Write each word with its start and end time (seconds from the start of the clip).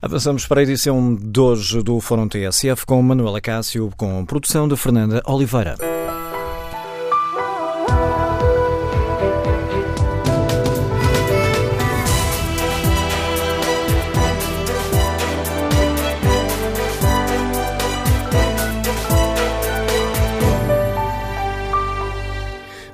Avançamos 0.00 0.46
para 0.46 0.60
a 0.60 0.62
edição 0.62 1.16
de 1.16 1.40
hoje 1.40 1.82
do 1.82 2.00
Fórum 2.00 2.28
TSF 2.28 2.86
com 2.86 3.02
Manuela 3.02 3.40
Cássio, 3.40 3.90
com 3.96 4.24
produção 4.24 4.68
de 4.68 4.76
Fernanda 4.76 5.20
Oliveira. 5.26 5.74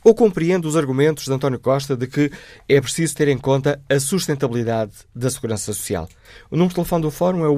Ou 0.03 0.15
compreende 0.15 0.67
os 0.67 0.77
argumentos 0.77 1.25
de 1.25 1.33
António 1.33 1.59
Costa 1.59 1.95
de 1.95 2.07
que 2.07 2.33
é 2.67 2.81
preciso 2.81 3.15
ter 3.15 3.29
em 3.29 3.37
conta 3.37 3.83
a 3.89 4.01
sustentabilidade 4.01 4.93
da 5.15 5.29
segurança 5.29 5.75
social? 5.75 6.09
O 6.51 6.57
número 6.57 6.71
de 6.71 6.77
telefone 6.77 7.03
do 7.03 7.11
Fórum 7.11 7.45
é 7.45 7.49
o 7.49 7.57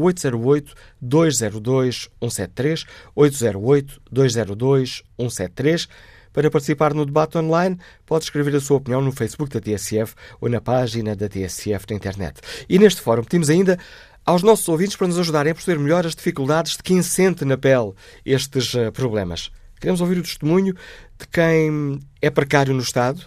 808-202-173, 1.03 2.85
808-202-173. 3.17 5.89
Para 6.33 6.51
participar 6.51 6.93
no 6.95 7.07
debate 7.07 7.39
online, 7.39 7.79
pode 8.07 8.25
escrever 8.25 8.57
a 8.57 8.61
sua 8.61 8.79
opinião 8.79 9.03
no 9.03 9.13
Facebook 9.13 9.53
da 9.53 9.61
TSF 9.61 10.15
ou 10.41 10.49
na 10.49 10.61
página 10.61 11.15
da 11.15 11.29
TSF 11.29 11.87
na 11.91 11.97
internet. 11.97 12.41
E 12.69 12.77
neste 12.79 13.03
fórum 13.03 13.23
pedimos 13.23 13.51
ainda 13.51 13.79
aos 14.25 14.43
nossos 14.43 14.69
ouvintes 14.69 14.97
para 14.97 15.09
nos 15.09 15.19
ajudarem 15.19 15.53
a 15.53 15.55
perceber 15.55 15.79
melhor 15.79 16.07
as 16.07 16.15
dificuldades 16.15 16.77
de 16.77 16.83
quem 16.83 17.03
sente 17.03 17.45
na 17.45 17.59
pele 17.59 17.93
estes 18.25 18.73
uh, 18.75 18.91
problemas. 18.91 19.51
Queremos 19.83 20.01
ouvir 20.01 20.17
o 20.19 20.23
testemunho 20.23 20.75
de 21.19 21.27
quem 21.27 21.99
é 22.21 22.31
precário 22.31 22.73
no 22.73 22.81
Estado 22.81 23.27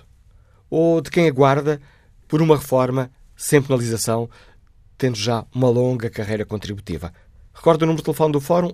ou 0.70 1.02
de 1.02 1.12
quem 1.12 1.28
aguarda 1.28 1.82
por 2.30 2.42
uma 2.42 2.56
reforma 2.56 3.12
sem 3.36 3.62
penalização, 3.62 4.30
tendo 4.98 5.18
já 5.18 5.46
uma 5.54 5.68
longa 5.68 6.10
carreira 6.10 6.46
contributiva. 6.46 7.14
Recordo 7.54 7.82
o 7.82 7.86
número 7.86 8.02
de 8.02 8.06
telefone 8.06 8.32
do 8.32 8.40
Fórum 8.40 8.70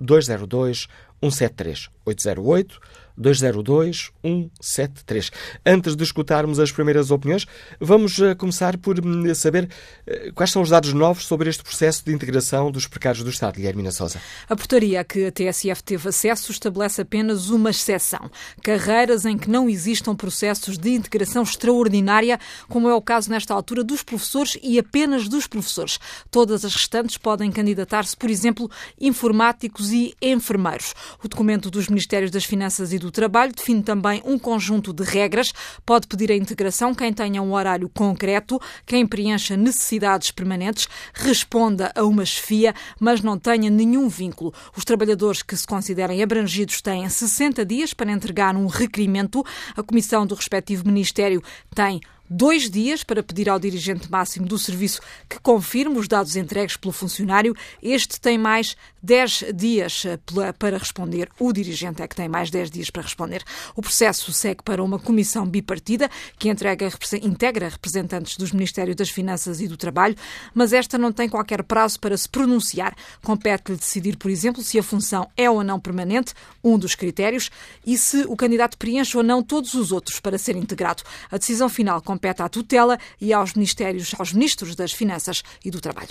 808-202-173. 0.00 1.88
808 2.04 2.80
202 3.16 4.10
173. 4.22 5.30
Antes 5.64 5.96
de 5.96 6.04
escutarmos 6.04 6.58
as 6.58 6.72
primeiras 6.72 7.10
opiniões, 7.10 7.46
vamos 7.80 8.18
eh, 8.20 8.34
começar 8.34 8.76
por 8.76 8.98
hum, 9.04 9.34
saber 9.34 9.68
eh, 10.06 10.30
quais 10.34 10.50
são 10.50 10.62
os 10.62 10.70
dados 10.70 10.92
novos 10.92 11.24
sobre 11.24 11.48
este 11.48 11.62
processo 11.62 12.04
de 12.04 12.12
integração 12.12 12.70
dos 12.70 12.86
precários 12.86 13.22
do 13.22 13.30
Estado. 13.30 13.56
Guilhermina 13.56 13.90
Sousa. 13.90 14.20
A 14.48 14.56
portaria 14.56 15.00
a 15.00 15.04
que 15.04 15.26
a 15.26 15.32
TSF 15.32 15.82
teve 15.82 16.08
acesso 16.08 16.50
estabelece 16.50 17.02
apenas 17.02 17.50
uma 17.50 17.70
exceção: 17.70 18.30
carreiras 18.62 19.24
em 19.24 19.36
que 19.38 19.50
não 19.50 19.68
existam 19.68 20.14
processos 20.14 20.78
de 20.78 20.90
integração 20.90 21.42
extraordinária, 21.42 22.38
como 22.68 22.88
é 22.88 22.94
o 22.94 23.02
caso 23.02 23.30
nesta 23.30 23.54
altura 23.54 23.82
dos 23.82 24.02
professores 24.02 24.58
e 24.62 24.78
apenas 24.78 25.28
dos 25.28 25.46
professores. 25.46 25.98
Todas 26.30 26.64
as 26.64 26.74
restantes 26.74 27.16
podem 27.16 27.50
candidatar-se, 27.50 28.16
por 28.16 28.30
exemplo, 28.30 28.70
informáticos 29.00 29.92
e 29.92 30.14
enfermeiros. 30.20 30.94
O 31.22 31.28
documento 31.28 31.70
dos 31.70 31.88
Ministérios 31.88 32.30
das 32.30 32.44
Finanças 32.44 32.92
e 32.92 32.98
do 32.98 33.05
do 33.06 33.12
Trabalho 33.12 33.52
define 33.52 33.82
também 33.82 34.20
um 34.24 34.38
conjunto 34.38 34.92
de 34.92 35.04
regras. 35.04 35.52
Pode 35.84 36.08
pedir 36.08 36.30
a 36.32 36.36
integração 36.36 36.94
quem 36.94 37.12
tenha 37.12 37.40
um 37.40 37.52
horário 37.52 37.88
concreto, 37.88 38.60
quem 38.84 39.06
preencha 39.06 39.56
necessidades 39.56 40.32
permanentes, 40.32 40.88
responda 41.14 41.92
a 41.94 42.02
uma 42.02 42.24
chefia, 42.24 42.74
mas 42.98 43.22
não 43.22 43.38
tenha 43.38 43.70
nenhum 43.70 44.08
vínculo. 44.08 44.52
Os 44.76 44.84
trabalhadores 44.84 45.42
que 45.42 45.56
se 45.56 45.66
considerem 45.66 46.22
abrangidos 46.22 46.82
têm 46.82 47.08
60 47.08 47.64
dias 47.64 47.94
para 47.94 48.10
entregar 48.10 48.56
um 48.56 48.66
requerimento. 48.66 49.44
A 49.76 49.82
comissão 49.82 50.26
do 50.26 50.34
respectivo 50.34 50.84
Ministério 50.86 51.42
tem 51.74 52.00
dois 52.28 52.70
dias 52.70 53.04
para 53.04 53.22
pedir 53.22 53.48
ao 53.48 53.58
dirigente 53.58 54.10
máximo 54.10 54.46
do 54.46 54.58
serviço 54.58 55.00
que 55.28 55.38
confirme 55.40 55.98
os 55.98 56.08
dados 56.08 56.36
entregues 56.36 56.76
pelo 56.76 56.92
funcionário. 56.92 57.54
Este 57.82 58.20
tem 58.20 58.36
mais 58.38 58.76
10 59.02 59.44
dias 59.54 60.04
eh, 60.04 60.18
para 60.58 60.78
responder. 60.78 61.28
O 61.38 61.52
dirigente 61.52 62.02
é 62.02 62.08
que 62.08 62.16
tem 62.16 62.28
mais 62.28 62.50
10 62.50 62.70
dias 62.70 62.90
para 62.90 63.02
responder. 63.02 63.44
O 63.76 63.80
processo 63.80 64.32
segue 64.32 64.62
para 64.64 64.82
uma 64.82 64.98
comissão 64.98 65.46
bipartida 65.46 66.10
que 66.38 66.48
entrega, 66.48 66.88
integra 67.22 67.68
representantes 67.68 68.36
dos 68.36 68.50
Ministérios 68.50 68.96
das 68.96 69.08
Finanças 69.08 69.60
e 69.60 69.68
do 69.68 69.76
Trabalho, 69.76 70.16
mas 70.52 70.72
esta 70.72 70.98
não 70.98 71.12
tem 71.12 71.28
qualquer 71.28 71.62
prazo 71.62 72.00
para 72.00 72.16
se 72.16 72.28
pronunciar. 72.28 72.96
Compete-lhe 73.22 73.78
decidir, 73.78 74.16
por 74.16 74.30
exemplo, 74.30 74.62
se 74.62 74.78
a 74.78 74.82
função 74.82 75.30
é 75.36 75.48
ou 75.48 75.62
não 75.62 75.78
permanente, 75.78 76.34
um 76.64 76.76
dos 76.76 76.96
critérios, 76.96 77.50
e 77.86 77.96
se 77.96 78.24
o 78.28 78.36
candidato 78.36 78.76
preenche 78.76 79.16
ou 79.16 79.22
não 79.22 79.42
todos 79.42 79.74
os 79.74 79.92
outros 79.92 80.18
para 80.18 80.36
ser 80.36 80.56
integrado. 80.56 81.04
A 81.30 81.38
decisão 81.38 81.68
final 81.68 82.02
compete 82.02 82.15
à 82.42 82.48
tutela 82.48 82.98
e 83.20 83.32
aos 83.32 83.54
ministérios, 83.54 84.14
aos 84.18 84.32
ministros 84.32 84.74
das 84.74 84.92
Finanças 84.92 85.42
e 85.64 85.70
do 85.70 85.80
Trabalho. 85.80 86.08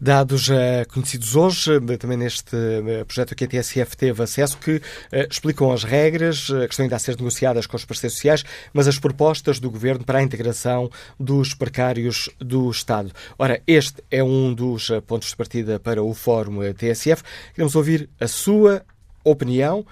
Dados 0.00 0.48
uh, 0.48 0.52
conhecidos 0.92 1.34
hoje, 1.34 1.76
eh, 1.76 1.96
também 1.96 2.16
neste 2.16 2.54
uh, 2.54 3.04
projeto 3.06 3.34
que 3.34 3.44
a 3.44 3.48
TSF 3.48 3.96
teve 3.96 4.22
acesso, 4.22 4.58
que 4.58 4.80
explicam 5.30 5.72
as 5.72 5.84
regras, 5.84 6.50
a 6.50 6.66
questão 6.66 6.84
ainda 6.84 6.96
a 6.96 6.98
ser 6.98 7.16
negociadas 7.16 7.66
com 7.66 7.76
os 7.76 7.84
parceiros 7.84 8.14
sociais, 8.14 8.44
mas 8.72 8.88
as 8.88 8.98
propostas 8.98 9.58
do 9.58 9.70
Governo 9.70 10.04
para 10.04 10.18
a 10.18 10.22
integração 10.22 10.90
dos 11.18 11.54
precários 11.54 12.28
do 12.38 12.70
Estado. 12.70 13.12
Ora, 13.38 13.62
este 13.66 14.02
é 14.10 14.22
um 14.22 14.52
dos 14.52 14.90
pontos 15.06 15.28
de 15.30 15.36
partida 15.36 15.78
para 15.78 16.02
o 16.02 16.12
Fórum 16.14 16.60
TSF. 16.72 17.22
Queremos 17.54 17.74
ouvir 17.74 18.08
a 18.20 18.28
sua 18.28 18.84
opinião 19.24 19.84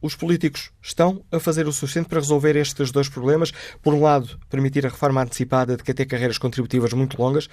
os 0.00 0.14
políticos 0.14 0.70
estão 0.82 1.22
a 1.30 1.38
fazer 1.38 1.66
o 1.66 1.72
suficiente 1.72 2.08
para 2.08 2.20
resolver 2.20 2.56
estes 2.56 2.90
dois 2.90 3.08
problemas? 3.08 3.52
Por 3.82 3.94
um 3.94 4.02
lado, 4.02 4.38
permitir 4.48 4.86
a 4.86 4.88
reforma 4.88 5.22
antecipada 5.22 5.76
de 5.76 5.82
quem 5.82 5.94
tem 5.94 6.06
carreiras 6.06 6.38
contributivas 6.38 6.92
muito 6.92 7.20
longas, 7.20 7.48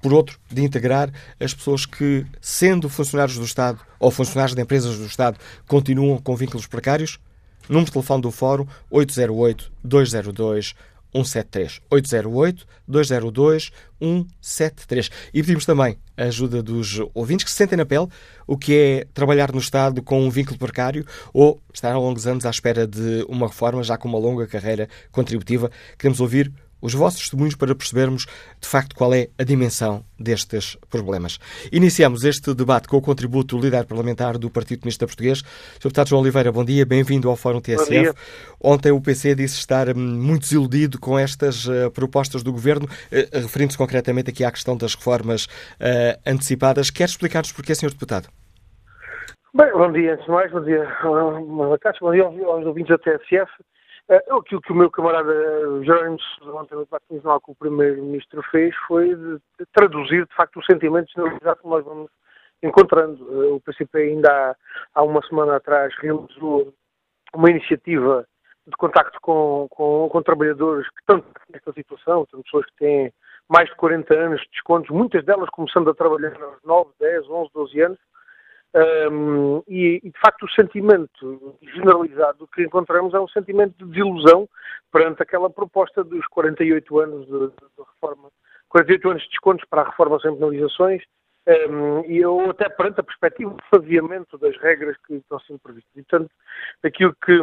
por 0.00 0.12
outro, 0.12 0.38
de 0.50 0.62
integrar 0.62 1.12
as 1.38 1.54
pessoas 1.54 1.86
que, 1.86 2.26
sendo 2.40 2.88
funcionários 2.88 3.38
do 3.38 3.44
Estado 3.44 3.80
ou 3.98 4.10
funcionários 4.10 4.54
de 4.54 4.62
empresas 4.62 4.98
do 4.98 5.06
Estado, 5.06 5.38
continuam 5.66 6.18
com 6.18 6.34
vínculos 6.34 6.66
precários? 6.66 7.18
Número 7.68 7.86
de 7.86 7.92
telefone 7.92 8.22
do 8.22 8.30
Fórum 8.30 8.66
808 8.90 9.72
202 9.84 10.74
173. 11.14 11.80
808 11.90 12.66
202 12.88 13.72
173. 14.00 15.10
E 15.32 15.42
pedimos 15.42 15.64
também 15.64 15.96
a 16.16 16.24
ajuda 16.24 16.62
dos 16.62 17.00
ouvintes 17.14 17.44
que 17.44 17.50
se 17.50 17.56
sentem 17.56 17.76
na 17.76 17.86
pele 17.86 18.08
o 18.46 18.56
que 18.56 18.74
é 18.74 19.06
trabalhar 19.14 19.52
no 19.52 19.58
Estado 19.58 20.02
com 20.02 20.24
um 20.24 20.30
vínculo 20.30 20.58
precário 20.58 21.06
ou 21.32 21.60
estar 21.72 21.92
há 21.92 21.98
longos 21.98 22.26
anos 22.26 22.44
à 22.44 22.50
espera 22.50 22.86
de 22.86 23.24
uma 23.28 23.46
reforma, 23.46 23.82
já 23.82 23.96
com 23.96 24.08
uma 24.08 24.18
longa 24.18 24.46
carreira 24.46 24.88
contributiva. 25.10 25.70
Queremos 25.98 26.20
ouvir 26.20 26.52
os 26.82 26.92
vossos 26.92 27.20
testemunhos 27.20 27.54
para 27.54 27.74
percebermos 27.74 28.26
de 28.60 28.68
facto 28.68 28.94
qual 28.94 29.14
é 29.14 29.28
a 29.38 29.44
dimensão 29.44 30.04
destes 30.18 30.76
problemas. 30.90 31.38
Iniciamos 31.72 32.24
este 32.24 32.52
debate 32.52 32.88
com 32.88 32.96
o 32.96 33.00
contributo 33.00 33.56
do 33.56 33.62
líder 33.62 33.86
parlamentar 33.86 34.36
do 34.36 34.50
Partido 34.50 34.80
Comunista 34.80 35.06
Português, 35.06 35.38
Sr. 35.38 35.84
Deputado 35.84 36.08
João 36.08 36.20
Oliveira. 36.22 36.50
Bom 36.50 36.64
dia, 36.64 36.84
bem-vindo 36.84 37.30
ao 37.30 37.36
Fórum 37.36 37.60
TSF. 37.60 38.12
Ontem 38.60 38.90
o 38.92 39.00
PC 39.00 39.34
disse 39.34 39.58
estar 39.58 39.88
hum, 39.88 39.94
muito 39.96 40.42
desiludido 40.42 40.98
com 40.98 41.18
estas 41.18 41.66
uh, 41.66 41.90
propostas 41.92 42.42
do 42.42 42.52
Governo, 42.52 42.86
uh, 42.86 43.40
referindo-se 43.40 43.78
concretamente 43.78 44.30
aqui 44.30 44.44
à 44.44 44.50
questão 44.50 44.76
das 44.76 44.94
reformas 44.94 45.44
uh, 45.44 46.20
antecipadas. 46.26 46.90
Quer 46.90 47.04
explicar-nos 47.04 47.52
porquê, 47.52 47.74
Sr. 47.74 47.90
Deputado? 47.90 48.28
Bem, 49.54 49.70
bom 49.72 49.92
dia, 49.92 50.14
antes 50.14 50.24
de 50.24 50.30
mais, 50.30 50.50
bom 50.50 50.62
dia, 50.62 50.88
bom 52.00 52.10
dia 52.10 52.24
aos 52.24 52.64
ouvintes 52.64 52.88
da 52.88 52.98
TSF. 52.98 53.50
Uh, 54.12 54.36
aquilo 54.36 54.60
que 54.60 54.72
o 54.72 54.74
meu 54.74 54.90
camarada 54.90 55.32
Jerónimo 55.82 56.18
ontem 56.54 56.74
no 56.74 56.84
debate 56.84 57.04
nacional 57.10 57.40
que 57.40 57.50
o 57.50 57.54
Primeiro-Ministro 57.54 58.42
fez 58.50 58.76
foi 58.86 59.14
de, 59.14 59.36
de 59.58 59.66
traduzir, 59.72 60.26
de 60.26 60.34
facto, 60.34 60.58
o 60.58 60.64
sentimento 60.64 61.10
generalizado 61.10 61.60
que 61.60 61.68
nós 61.68 61.82
vamos 61.82 62.10
encontrando. 62.62 63.24
Uh, 63.24 63.54
o 63.54 63.60
PCP 63.60 63.98
ainda 63.98 64.30
há, 64.30 64.56
há, 64.94 65.02
uma 65.02 65.26
semana 65.26 65.56
atrás 65.56 65.94
realizou 65.98 66.74
uma 67.34 67.50
iniciativa 67.50 68.26
de 68.66 68.76
contacto 68.76 69.18
com, 69.22 69.66
com, 69.70 70.08
com 70.10 70.22
trabalhadores 70.22 70.86
que 70.90 71.00
estão 71.00 71.24
nesta 71.50 71.72
situação, 71.72 72.26
são 72.30 72.42
pessoas 72.42 72.66
que 72.66 72.76
têm 72.76 73.12
mais 73.48 73.68
de 73.70 73.76
40 73.76 74.14
anos 74.14 74.40
de 74.42 74.48
descontos, 74.50 74.90
muitas 74.90 75.24
delas 75.24 75.48
começando 75.50 75.88
a 75.88 75.94
trabalhar 75.94 76.36
aos 76.40 76.62
9, 76.64 76.90
10, 77.00 77.30
11, 77.30 77.50
12 77.54 77.80
anos, 77.80 77.98
um, 78.74 79.62
e, 79.68 80.00
e, 80.02 80.10
de 80.10 80.18
facto 80.18 80.44
o 80.44 80.50
sentimento 80.50 81.58
generalizado 81.74 82.48
que 82.54 82.62
encontramos 82.62 83.12
é 83.12 83.20
um 83.20 83.28
sentimento 83.28 83.74
de 83.76 83.84
desilusão 83.84 84.48
perante 84.90 85.22
aquela 85.22 85.50
proposta 85.50 86.02
dos 86.02 86.26
48 86.28 87.00
anos 87.00 87.26
de, 87.26 87.32
de 87.32 87.84
reforma, 87.94 88.30
48 88.70 89.10
anos 89.10 89.22
de 89.22 89.28
descontos 89.28 89.64
para 89.68 89.82
a 89.82 89.90
reforma 89.90 90.18
sem 90.20 90.34
penalizações, 90.34 91.02
um, 91.68 92.00
e 92.06 92.18
eu 92.18 92.50
até 92.50 92.68
perante 92.70 93.00
a 93.00 93.02
perspectiva 93.02 93.50
de 93.50 93.68
faziamento 93.68 94.38
das 94.38 94.56
regras 94.58 94.96
que 95.06 95.14
estão 95.14 95.38
sendo 95.40 95.58
previstas. 95.58 95.92
E, 95.94 96.02
portanto, 96.02 96.30
aquilo 96.82 97.14
que, 97.14 97.38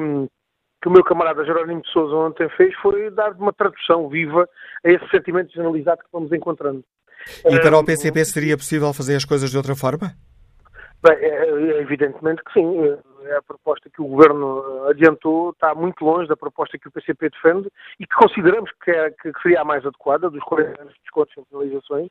que 0.82 0.88
o 0.88 0.92
meu 0.92 1.04
camarada 1.04 1.46
Jerónimo 1.46 1.82
de 1.82 1.92
Souza 1.92 2.16
ontem 2.16 2.50
fez 2.58 2.74
foi 2.78 3.12
dar 3.12 3.34
uma 3.34 3.54
tradução 3.54 4.10
viva 4.10 4.50
a 4.84 4.90
esse 4.90 5.08
sentimento 5.10 5.54
generalizado 5.54 6.02
que 6.02 6.10
vamos 6.12 6.32
encontrando. 6.32 6.84
E 7.46 7.60
para 7.60 7.78
o 7.78 7.86
PCP 7.86 8.26
seria 8.26 8.58
possível 8.58 8.92
fazer 8.94 9.16
as 9.16 9.26
coisas 9.26 9.52
de 9.52 9.58
outra 9.58 9.76
forma? 9.76 10.14
Bem, 11.02 11.18
é, 11.18 11.48
é, 11.48 11.82
evidentemente 11.82 12.44
que 12.44 12.54
sim. 12.54 13.00
É 13.26 13.36
a 13.36 13.42
proposta 13.42 13.90
que 13.90 14.02
o 14.02 14.08
Governo 14.08 14.88
adiantou 14.88 15.52
está 15.52 15.76
muito 15.76 16.04
longe 16.04 16.28
da 16.28 16.38
proposta 16.38 16.78
que 16.78 16.88
o 16.88 16.92
PCP 16.92 17.30
defende 17.30 17.70
e 18.00 18.08
que 18.08 18.16
consideramos 18.16 18.72
que, 18.84 18.92
é, 18.92 19.12
que 19.12 19.32
seria 19.42 19.62
a 19.62 19.66
mais 19.66 19.86
adequada, 19.86 20.30
dos 20.30 20.44
40 20.44 20.82
anos 20.82 20.94
de 20.94 21.02
descontos 21.02 21.38
em 21.38 21.44
penalizações. 21.44 22.10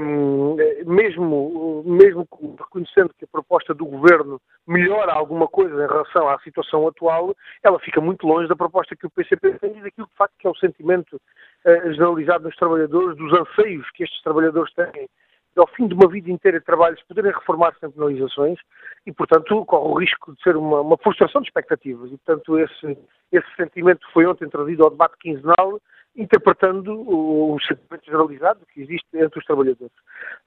Um, 0.00 0.56
mesmo, 0.86 1.84
mesmo 1.86 2.26
reconhecendo 2.58 3.14
que 3.16 3.24
a 3.24 3.28
proposta 3.28 3.72
do 3.72 3.86
Governo 3.86 4.40
melhora 4.66 5.12
alguma 5.12 5.46
coisa 5.46 5.72
em 5.72 5.86
relação 5.86 6.28
à 6.28 6.38
situação 6.40 6.86
atual, 6.88 7.34
ela 7.62 7.78
fica 7.78 8.00
muito 8.00 8.26
longe 8.26 8.48
da 8.48 8.56
proposta 8.56 8.96
que 8.96 9.06
o 9.06 9.10
PCP 9.10 9.58
tem 9.60 9.78
e 9.78 9.82
daquilo 9.82 10.08
de 10.08 10.16
facto, 10.16 10.34
que 10.38 10.48
é 10.48 10.50
o 10.50 10.56
sentimento 10.56 11.14
uh, 11.14 11.92
generalizado 11.92 12.44
dos 12.44 12.56
trabalhadores, 12.56 13.16
dos 13.16 13.32
anseios 13.32 13.88
que 13.92 14.02
estes 14.02 14.20
trabalhadores 14.22 14.72
têm 14.74 15.08
ao 15.56 15.66
fim 15.68 15.86
de 15.86 15.94
uma 15.94 16.08
vida 16.08 16.30
inteira 16.30 16.58
de 16.58 16.64
trabalho, 16.64 16.98
se 16.98 17.06
poderem 17.06 17.32
reformar 17.32 17.74
sem 17.78 17.90
penalizações 17.90 18.58
e, 19.06 19.12
portanto, 19.12 19.64
corre 19.66 19.88
o 19.88 19.98
risco 19.98 20.34
de 20.34 20.42
ser 20.42 20.56
uma, 20.56 20.80
uma 20.80 20.96
frustração 20.96 21.40
de 21.40 21.48
expectativas. 21.48 22.10
E, 22.10 22.16
portanto, 22.18 22.58
esse, 22.58 22.98
esse 23.30 23.56
sentimento 23.56 24.06
foi 24.12 24.26
ontem 24.26 24.48
trazido 24.48 24.84
ao 24.84 24.90
debate 24.90 25.16
quinzenal, 25.18 25.80
interpretando 26.16 26.94
o, 26.94 27.54
o 27.54 27.60
sentimento 27.60 28.04
generalizado 28.04 28.60
que 28.72 28.82
existe 28.82 29.06
entre 29.14 29.38
os 29.38 29.44
trabalhadores. 29.44 29.94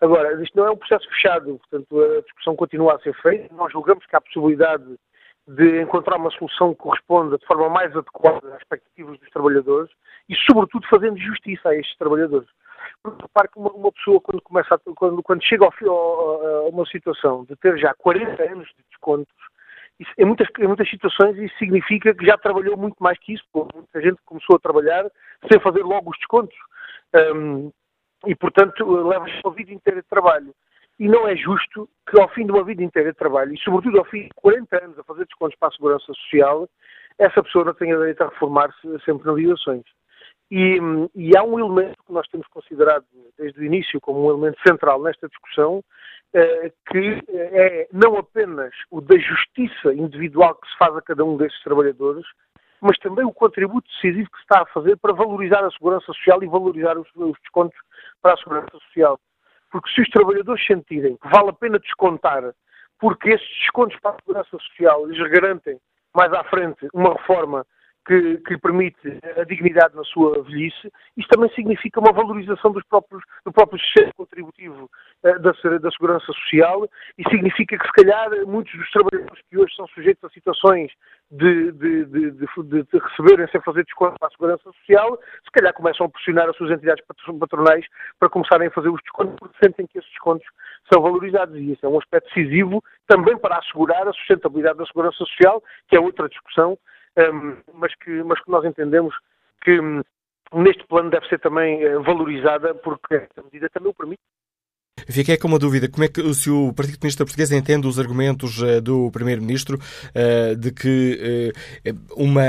Agora, 0.01 0.41
isto 0.41 0.57
não 0.57 0.67
é 0.67 0.71
um 0.71 0.77
processo 0.77 1.07
fechado, 1.09 1.59
portanto, 1.59 2.01
a 2.01 2.21
discussão 2.21 2.55
continua 2.55 2.95
a 2.95 2.99
ser 2.99 3.13
feita. 3.21 3.53
Nós 3.55 3.71
julgamos 3.71 4.05
que 4.05 4.15
há 4.15 4.21
possibilidade 4.21 4.85
de 5.47 5.81
encontrar 5.81 6.17
uma 6.17 6.31
solução 6.31 6.73
que 6.73 6.79
corresponda 6.79 7.37
de 7.37 7.45
forma 7.45 7.69
mais 7.69 7.95
adequada 7.95 8.55
às 8.55 8.61
expectativas 8.61 9.19
dos 9.19 9.29
trabalhadores 9.29 9.91
e, 10.27 10.35
sobretudo, 10.35 10.87
fazendo 10.87 11.17
justiça 11.17 11.69
a 11.69 11.75
estes 11.75 11.97
trabalhadores 11.97 12.49
repare 13.21 13.49
que 13.49 13.59
uma, 13.59 13.71
uma, 13.71 13.91
pessoa, 13.91 14.21
quando, 14.21 14.41
começa 14.41 14.75
a, 14.75 14.79
quando, 14.95 15.21
quando 15.23 15.43
chega 15.43 15.65
ao, 15.65 15.89
ao, 15.89 16.65
a 16.65 16.69
uma 16.69 16.85
situação 16.85 17.45
de 17.45 17.55
ter 17.57 17.77
já 17.77 17.93
40 17.93 18.41
anos 18.43 18.67
de 18.67 18.83
descontos, 18.89 19.33
isso, 19.99 20.11
em, 20.17 20.25
muitas, 20.25 20.47
em 20.59 20.67
muitas 20.67 20.89
situações 20.89 21.37
isso 21.37 21.57
significa 21.57 22.13
que 22.13 22.25
já 22.25 22.37
trabalhou 22.37 22.75
muito 22.77 22.97
mais 22.99 23.17
que 23.19 23.33
isso, 23.33 23.43
porque 23.51 23.77
muita 23.77 24.01
gente 24.01 24.17
começou 24.25 24.55
a 24.55 24.59
trabalhar 24.59 25.09
sem 25.49 25.59
fazer 25.61 25.83
logo 25.83 26.11
os 26.11 26.17
descontos. 26.17 26.57
Um, 27.15 27.71
e, 28.25 28.35
portanto, 28.35 28.83
leva 28.85 29.25
a 29.45 29.49
vida 29.51 29.71
inteira 29.71 30.01
de 30.01 30.07
trabalho. 30.07 30.53
E 30.99 31.07
não 31.07 31.27
é 31.27 31.35
justo 31.35 31.89
que, 32.09 32.19
ao 32.19 32.29
fim 32.29 32.45
de 32.45 32.51
uma 32.51 32.63
vida 32.63 32.83
inteira 32.83 33.11
de 33.11 33.17
trabalho, 33.17 33.53
e 33.53 33.59
sobretudo 33.59 33.99
ao 33.99 34.05
fim 34.05 34.23
de 34.23 34.29
40 34.35 34.83
anos 34.83 34.99
a 34.99 35.03
fazer 35.03 35.25
descontos 35.25 35.57
para 35.59 35.69
a 35.69 35.71
Segurança 35.71 36.05
Social, 36.05 36.69
essa 37.17 37.43
pessoa 37.43 37.65
não 37.65 37.73
tenha 37.73 37.97
direito 37.97 38.21
a 38.21 38.29
reformar-se 38.29 38.79
sem 39.03 39.17
penalizações. 39.17 39.83
E, 40.51 40.77
e, 41.15 41.35
há 41.35 41.43
um 41.43 41.59
elemento 41.59 41.97
que 42.05 42.13
nós 42.13 42.27
temos 42.27 42.47
considerado 42.47 43.05
desde 43.37 43.59
o 43.59 43.63
início 43.63 43.99
como 43.99 44.25
um 44.25 44.29
elemento 44.29 44.59
central 44.65 45.01
nesta 45.01 45.27
discussão, 45.27 45.83
eh, 46.33 46.71
que 46.87 47.23
é 47.29 47.87
não 47.91 48.15
apenas 48.17 48.71
o 48.91 49.01
da 49.01 49.17
justiça 49.17 49.93
individual 49.93 50.53
que 50.55 50.69
se 50.69 50.77
faz 50.77 50.95
a 50.95 51.01
cada 51.01 51.25
um 51.25 51.35
desses 51.35 51.59
trabalhadores, 51.63 52.25
mas 52.79 52.97
também 52.99 53.25
o 53.25 53.33
contributo 53.33 53.89
decisivo 53.89 54.29
que 54.29 54.37
se 54.37 54.43
está 54.43 54.61
a 54.61 54.65
fazer 54.67 54.97
para 54.97 55.13
valorizar 55.13 55.65
a 55.65 55.71
segurança 55.71 56.05
social 56.05 56.43
e 56.43 56.47
valorizar 56.47 56.95
os, 56.97 57.07
os 57.15 57.37
descontos 57.41 57.77
para 58.21 58.33
a 58.33 58.37
segurança 58.37 58.69
social. 58.71 59.19
Porque 59.75 59.91
se 59.91 60.03
os 60.03 60.07
trabalhadores 60.07 60.65
sentirem 60.65 61.17
que 61.17 61.27
vale 61.27 61.49
a 61.49 61.53
pena 61.53 61.77
descontar, 61.77 62.41
porque 62.97 63.31
esses 63.31 63.59
descontos 63.59 63.99
para 63.99 64.11
a 64.11 64.19
segurança 64.21 64.49
social 64.51 65.05
lhes 65.05 65.29
garantem 65.29 65.77
mais 66.15 66.31
à 66.31 66.45
frente 66.45 66.87
uma 66.93 67.11
reforma 67.11 67.67
que, 68.05 68.37
que 68.37 68.57
permite 68.57 69.19
a 69.37 69.43
dignidade 69.43 69.95
na 69.95 70.03
sua 70.03 70.43
velhice, 70.43 70.91
isto 71.17 71.29
também 71.29 71.49
significa 71.53 71.99
uma 71.99 72.13
valorização 72.13 72.71
dos 72.71 72.83
próprios, 72.85 73.23
do 73.43 73.51
próprio 73.51 73.79
sistema 73.79 74.11
contributivo 74.15 74.89
uh, 75.23 75.39
da, 75.39 75.51
da 75.79 75.91
segurança 75.91 76.25
social 76.27 76.87
e 77.17 77.23
significa 77.29 77.77
que, 77.77 77.85
se 77.85 77.91
calhar, 77.93 78.29
muitos 78.45 78.73
dos 78.77 78.89
trabalhadores 78.91 79.41
que 79.49 79.57
hoje 79.57 79.75
são 79.75 79.87
sujeitos 79.87 80.23
a 80.23 80.29
situações 80.29 80.91
de, 81.31 81.71
de, 81.71 82.05
de, 82.05 82.31
de, 82.31 82.85
receberem 82.93 83.47
sem 83.49 83.61
fazer 83.61 83.83
desconto 83.83 84.15
para 84.19 84.27
a 84.27 84.31
segurança 84.31 84.63
social, 84.63 85.19
se 85.43 85.51
calhar 85.51 85.73
começam 85.73 86.05
a 86.05 86.09
pressionar 86.09 86.47
as 86.47 86.55
suas 86.55 86.71
entidades 86.71 87.03
patronais 87.39 87.85
para 88.19 88.29
começarem 88.29 88.67
a 88.67 88.71
fazer 88.71 88.89
os 88.89 89.01
descontos 89.01 89.35
porque 89.39 89.57
sentem 89.63 89.87
que 89.87 89.97
esses 89.97 90.09
descontos 90.11 90.47
são 90.91 91.01
valorizados 91.01 91.55
e 91.55 91.71
isso 91.71 91.85
é 91.85 91.89
um 91.89 91.97
aspecto 91.97 92.27
decisivo 92.33 92.83
também 93.07 93.37
para 93.37 93.57
assegurar 93.57 94.07
a 94.07 94.13
sustentabilidade 94.13 94.77
da 94.77 94.85
segurança 94.85 95.17
social, 95.17 95.63
que 95.87 95.95
é 95.95 95.99
outra 95.99 96.29
discussão 96.29 96.77
mas, 97.73 97.93
que, 97.95 98.23
mas 98.23 98.41
que 98.43 98.51
nós 98.51 98.65
entendemos 98.65 99.15
que 99.63 99.79
um, 99.79 100.01
neste 100.53 100.85
plano 100.87 101.09
deve 101.09 101.27
ser 101.27 101.39
também 101.39 101.85
uh, 101.85 102.01
valorizada, 102.03 102.73
porque 102.75 103.15
esta 103.15 103.43
medida 103.43 103.69
também 103.69 103.89
o 103.89 103.93
permite. 103.93 104.21
Fiquei 105.07 105.37
com 105.37 105.47
uma 105.47 105.59
dúvida. 105.59 105.89
Como 105.89 106.03
é 106.03 106.07
que 106.07 106.21
se 106.33 106.49
o 106.49 106.73
Partido 106.73 106.97
Comunista 106.97 107.25
Português 107.25 107.51
entende 107.51 107.87
os 107.87 107.99
argumentos 107.99 108.61
uh, 108.61 108.81
do 108.81 109.11
Primeiro-Ministro 109.11 109.77
uh, 109.77 110.55
de 110.55 110.71
que 110.71 111.51
uma 112.15 112.41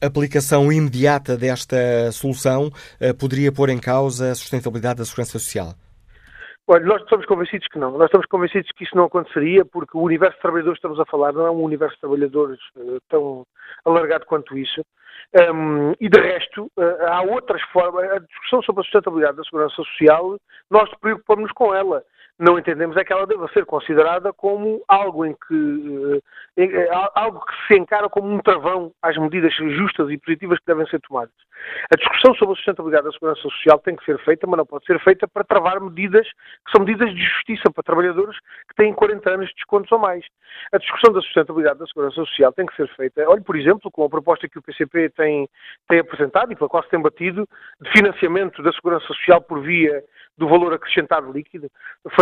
aplicação 0.00 0.70
imediata 0.70 1.36
desta 1.36 2.12
solução 2.12 2.70
poderia 3.18 3.50
pôr 3.50 3.70
em 3.70 3.78
causa 3.78 4.30
a 4.30 4.34
sustentabilidade 4.34 4.98
da 4.98 5.04
segurança 5.04 5.38
social? 5.38 5.74
Olha, 6.68 6.84
nós 6.84 7.00
estamos 7.02 7.24
convencidos 7.26 7.66
que 7.68 7.78
não. 7.78 7.92
Nós 7.92 8.06
estamos 8.06 8.26
convencidos 8.26 8.70
que 8.76 8.84
isso 8.84 8.96
não 8.96 9.04
aconteceria 9.04 9.64
porque 9.64 9.96
o 9.96 10.02
universo 10.02 10.34
de 10.36 10.42
trabalhadores 10.42 10.80
que 10.80 10.86
estamos 10.86 11.00
a 11.00 11.10
falar 11.10 11.32
não 11.32 11.46
é 11.46 11.50
um 11.50 11.62
universo 11.62 11.94
de 11.94 12.00
trabalhadores 12.00 12.58
tão 13.08 13.46
alargado 13.86 14.26
quanto 14.26 14.56
isso. 14.58 14.84
Um, 15.34 15.92
e 16.00 16.08
de 16.08 16.20
resto, 16.20 16.70
uh, 16.76 17.06
há 17.08 17.22
outras 17.22 17.62
formas. 17.72 18.10
A 18.10 18.18
discussão 18.18 18.62
sobre 18.62 18.80
a 18.80 18.84
sustentabilidade 18.84 19.36
da 19.36 19.44
segurança 19.44 19.74
social, 19.74 20.38
nós 20.70 20.88
preocupamos-nos 21.00 21.52
com 21.52 21.74
ela 21.74 22.02
não 22.38 22.58
entendemos 22.58 22.96
é 22.96 23.04
que 23.04 23.12
ela 23.12 23.26
deva 23.26 23.48
ser 23.48 23.64
considerada 23.64 24.32
como 24.32 24.82
algo 24.86 25.24
em 25.24 25.34
que 25.34 26.22
eh, 26.58 26.64
eh, 26.64 26.88
algo 27.14 27.40
que 27.40 27.52
se 27.66 27.80
encara 27.80 28.10
como 28.10 28.30
um 28.30 28.38
travão 28.40 28.92
às 29.02 29.16
medidas 29.16 29.54
justas 29.54 30.10
e 30.10 30.18
positivas 30.18 30.58
que 30.58 30.66
devem 30.66 30.86
ser 30.88 31.00
tomadas. 31.00 31.34
A 31.92 31.96
discussão 31.96 32.34
sobre 32.34 32.52
a 32.52 32.56
sustentabilidade 32.56 33.06
da 33.06 33.12
segurança 33.12 33.40
social 33.40 33.78
tem 33.78 33.96
que 33.96 34.04
ser 34.04 34.18
feita, 34.18 34.46
mas 34.46 34.58
não 34.58 34.66
pode 34.66 34.84
ser 34.84 35.00
feita 35.00 35.26
para 35.26 35.44
travar 35.44 35.80
medidas 35.80 36.26
que 36.28 36.72
são 36.76 36.84
medidas 36.84 37.14
de 37.14 37.22
justiça 37.22 37.70
para 37.70 37.82
trabalhadores 37.82 38.38
que 38.68 38.74
têm 38.76 38.92
40 38.92 39.30
anos 39.30 39.48
de 39.48 39.54
descontos 39.54 39.90
ou 39.90 39.98
mais. 39.98 40.24
A 40.72 40.78
discussão 40.78 41.14
da 41.14 41.22
sustentabilidade 41.22 41.78
da 41.78 41.86
segurança 41.86 42.16
social 42.16 42.52
tem 42.52 42.66
que 42.66 42.76
ser 42.76 42.88
feita, 42.96 43.26
olhe, 43.28 43.42
por 43.42 43.56
exemplo, 43.56 43.90
com 43.90 44.04
a 44.04 44.10
proposta 44.10 44.46
que 44.46 44.58
o 44.58 44.62
PCP 44.62 45.10
tem, 45.10 45.48
tem 45.88 46.00
apresentado 46.00 46.52
e 46.52 46.56
pela 46.56 46.68
qual 46.68 46.82
se 46.82 46.90
tem 46.90 47.00
batido, 47.00 47.48
de 47.80 47.90
financiamento 47.92 48.62
da 48.62 48.72
segurança 48.72 49.06
social 49.06 49.40
por 49.40 49.62
via 49.62 50.04
do 50.36 50.48
valor 50.48 50.74
acrescentado 50.74 51.32
líquido, 51.32 51.70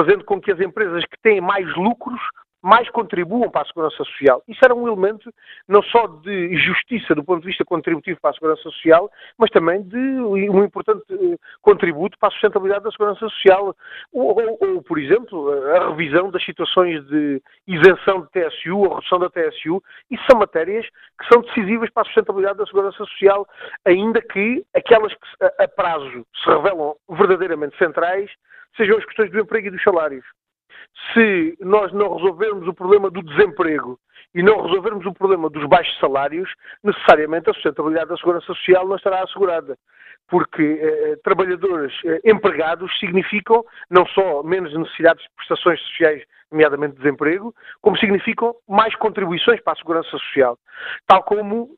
fazendo 0.05 0.25
com 0.25 0.41
que 0.41 0.53
as 0.53 0.61
empresas 0.61 1.05
que 1.07 1.17
têm 1.23 1.41
mais 1.41 1.67
lucros 1.77 2.21
mais 2.65 2.89
contribuam 2.89 3.51
para 3.51 3.61
a 3.61 3.67
segurança 3.67 3.99
social. 3.99 4.43
Isso 4.49 4.61
era 4.65 4.75
um 4.75 4.87
elemento 4.89 5.31
não 5.69 5.83
só 5.83 6.07
de 6.07 6.57
justiça 6.57 7.15
do 7.15 7.23
ponto 7.23 7.43
de 7.43 7.49
vista 7.49 7.63
contributivo 7.63 8.19
para 8.19 8.31
a 8.31 8.33
segurança 8.33 8.63
social, 8.63 9.11
mas 9.37 9.51
também 9.51 9.83
de 9.83 9.99
um 9.99 10.65
importante 10.65 11.05
eh, 11.11 11.37
contributo 11.61 12.19
para 12.19 12.31
a 12.31 12.33
sustentabilidade 12.33 12.85
da 12.85 12.91
segurança 12.91 13.21
social. 13.21 13.77
Ou, 14.11 14.41
ou, 14.41 14.59
ou 14.63 14.83
por 14.83 14.99
exemplo, 14.99 15.53
a 15.75 15.91
revisão 15.91 16.31
das 16.31 16.43
situações 16.43 17.07
de 17.07 17.43
isenção 17.67 18.23
de 18.23 18.31
TSU, 18.31 18.87
a 18.87 18.95
redução 18.95 19.19
da 19.19 19.29
TSU, 19.29 19.83
isso 20.11 20.25
são 20.31 20.41
matérias 20.41 20.87
que 21.21 21.29
são 21.31 21.43
decisivas 21.43 21.91
para 21.91 22.05
a 22.05 22.07
sustentabilidade 22.07 22.57
da 22.57 22.67
segurança 22.67 22.97
social, 22.97 23.47
ainda 23.85 24.23
que 24.23 24.65
aquelas 24.75 25.13
que 25.13 25.45
a 25.59 25.69
prazo 25.69 26.27
se 26.43 26.49
revelam 26.49 26.97
verdadeiramente 27.11 27.77
centrais 27.77 28.31
sejam 28.77 28.99
as 28.99 29.05
questões 29.05 29.31
do 29.31 29.41
emprego 29.41 29.69
e 29.69 29.71
dos 29.71 29.83
salários. 29.83 30.25
se 31.13 31.57
nós 31.61 31.93
não 31.93 32.17
resolvermos 32.17 32.69
o 32.69 32.75
problema 32.75 33.11
do 33.11 33.23
desemprego 33.23 33.99
e 34.35 34.43
não 34.43 34.63
resolvermos 34.63 35.07
o 35.07 35.13
problema 35.13 35.49
dos 35.49 35.67
baixos 35.69 35.99
salários, 35.99 36.53
necessariamente 36.83 37.49
a 37.51 37.55
sustentabilidade 37.55 38.09
da 38.09 38.17
segurança 38.17 38.47
social 38.47 38.87
não 38.87 38.97
estará 38.97 39.23
assegurada. 39.23 39.79
Porque 40.29 40.63
eh, 40.63 41.13
eh 41.13 41.17
trabalhadores 41.23 41.93
eh, 42.05 42.21
empregados 42.25 42.91
significam 42.99 43.65
não 43.91 44.07
só 44.07 44.43
menos 44.43 44.77
necessidades 44.77 45.23
de 45.23 45.31
prestações 45.37 45.81
sociais, 45.81 46.23
nomeadamente 46.51 46.97
desemprego, 46.97 47.55
como 47.83 47.99
significam 47.99 48.55
mais 48.69 48.95
contribuições 48.97 49.61
para 49.61 49.73
a 49.73 49.77
segurança 49.77 50.11
social. 50.11 50.59
Tal 51.07 51.23
como 51.25 51.77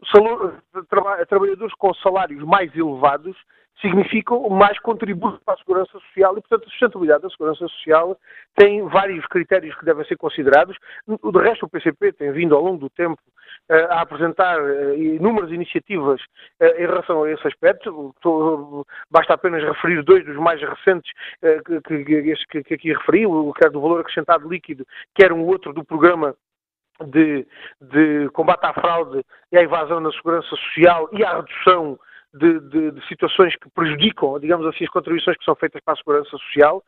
trabalhadores 1.29 1.75
com 1.75 1.95
salários 1.95 2.43
mais 2.45 2.75
elevados 2.77 3.37
significam 3.81 4.49
mais 4.49 4.79
contributos 4.79 5.41
para 5.45 5.55
a 5.55 5.59
segurança 5.59 5.93
social 5.93 6.37
e, 6.37 6.41
portanto, 6.41 6.67
a 6.67 6.71
sustentabilidade 6.71 7.23
da 7.23 7.31
segurança 7.31 7.69
social 7.69 8.19
tem 8.55 8.83
vários 8.89 9.27
critérios 9.27 9.77
que 9.77 9.85
devem 9.85 10.05
ser 10.07 10.17
considerados. 10.17 10.77
De 11.07 11.39
resto, 11.39 11.67
o 11.67 11.69
PCP 11.69 12.13
tem 12.13 12.33
vindo 12.33 12.55
ao 12.55 12.63
longo 12.63 12.79
do 12.79 12.91
tempo 12.91 13.21
eh, 13.21 13.36
a 13.69 14.01
apresentar 14.01 14.59
eh, 14.61 14.97
inúmeras 14.97 15.51
iniciativas 15.51 16.21
eh, 16.61 16.85
em 16.85 16.87
relação 16.87 17.25
a 17.25 17.31
esse 17.31 17.47
aspecto. 17.47 18.15
Basta 19.11 19.35
apenas 19.35 19.63
referir 19.63 20.03
dois 20.03 20.25
dos 20.25 20.37
mais 20.37 20.61
recentes 20.61 21.11
que, 22.49 22.75
aqui 22.75 22.93
referi, 22.93 23.27
o 23.27 23.53
que 23.53 23.67
é 23.67 23.71
do 23.71 23.81
valor 23.81 24.01
acrescentado 24.01 24.49
líquido, 24.49 24.87
quer 25.15 25.33
um 25.33 25.45
outro 25.45 25.73
do 25.73 25.85
programa 25.85 26.35
de, 27.05 27.47
de, 27.81 28.29
combate 28.31 28.65
à 28.65 28.73
fraude 28.73 29.25
e 29.53 29.59
à 29.59 29.63
evasão 29.63 30.01
na 30.01 30.11
segurança 30.13 30.49
social 30.49 31.09
e 31.13 31.25
à 31.25 31.37
redução 31.37 31.99
de, 32.39 32.61
de, 32.61 32.91
de, 32.93 33.09
situações 33.09 33.55
que 33.57 33.69
prejudicam, 33.71 34.39
digamos 34.39 34.67
assim, 34.67 34.85
as 34.85 34.91
contribuições 34.91 35.37
que 35.37 35.45
são 35.45 35.55
feitas 35.55 35.83
para 35.85 35.95
a 35.95 35.97
segurança 35.97 36.31
social. 36.31 36.83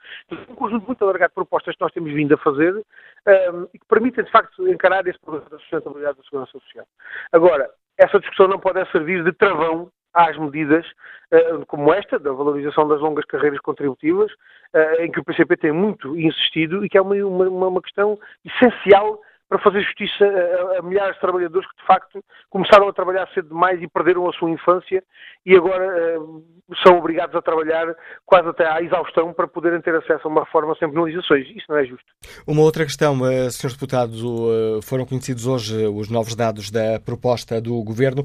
Um 0.49 0.55
conjunto 0.55 0.87
muito 0.87 1.03
alargado 1.03 1.31
de 1.31 1.35
propostas 1.35 1.75
que 1.75 1.81
nós 1.81 1.93
temos 1.93 2.13
vindo 2.13 2.35
a 2.35 2.39
fazer 2.39 2.75
um, 2.75 3.69
e 3.75 3.79
que 3.79 3.87
permitem, 3.89 4.25
de 4.25 4.31
facto, 4.31 4.69
encarar 4.69 5.07
esse 5.07 5.19
problema 5.21 5.49
da 5.51 5.59
sustentabilidade 5.59 6.19
da 6.19 6.25
segurança 6.25 6.53
social. 6.53 6.87
Agora, 7.33 7.69
essa 7.97 8.21
discussão 8.21 8.49
não 8.49 8.59
pode 8.59 8.85
servir 8.91 9.25
de 9.25 9.33
travão 9.33 9.91
às 10.15 10.37
medidas 10.39 10.87
uh, 11.33 11.65
como 11.67 11.93
esta, 11.93 12.19
da 12.19 12.33
valorização 12.33 12.89
das 12.89 13.01
longas 13.01 13.25
carreiras 13.27 13.61
contributivas, 13.61 14.31
uh, 14.33 15.01
em 15.03 15.11
que 15.11 15.21
o 15.21 15.25
PCP 15.25 15.57
tem 15.57 15.73
muito 15.73 16.17
insistido 16.19 16.85
e 16.85 16.89
que 16.89 16.99
é 16.99 17.03
uma, 17.03 17.15
uma, 17.15 17.69
uma 17.69 17.83
questão 17.83 18.19
essencial 18.45 19.21
para 19.49 19.59
fazer 19.59 19.83
justiça 19.83 20.25
a, 20.25 20.79
a, 20.79 20.83
milhares 20.83 21.15
de 21.15 21.21
trabalhadores 21.21 21.69
que, 21.71 21.77
de 21.81 21.87
facto, 21.87 22.25
começaram 22.51 22.89
a 22.89 22.93
trabalhar 22.93 23.27
cedo 23.33 23.49
demais 23.49 23.83
e 23.83 23.89
perderam 23.89 24.29
a 24.29 24.33
sua 24.33 24.51
infância 24.51 25.03
e 25.47 25.57
agora 25.57 26.21
uh, 26.21 26.45
são 26.83 26.99
obrigados 26.99 27.35
a 27.35 27.41
trabalhar 27.41 27.95
quase 28.27 28.49
até 28.49 28.67
à 28.67 28.83
exaustão 28.83 29.33
para 29.33 29.49
poderem 29.49 29.81
ter 29.81 29.95
acesso 29.95 30.29
a 30.29 30.31
uma 30.31 30.45
reforma 30.45 30.77
sem 30.79 30.91
penalizações. 30.91 31.47
Isso 31.49 31.65
não 31.69 31.79
é 31.79 31.87
justo. 31.87 32.05
Uma 32.47 32.63
outra 32.63 32.85
questão, 32.85 33.19
uh, 33.23 33.51
Sr. 33.51 33.73
Deputado, 33.73 34.13
uh, 34.13 34.83
foram 34.83 35.07
conhecidos 35.07 35.47
hoje 35.47 35.87
os 35.87 36.11
novos 36.11 36.35
dados 36.35 36.71
da 36.71 37.01
proposta 37.01 37.61
do 37.61 37.83
Governo 37.83 38.25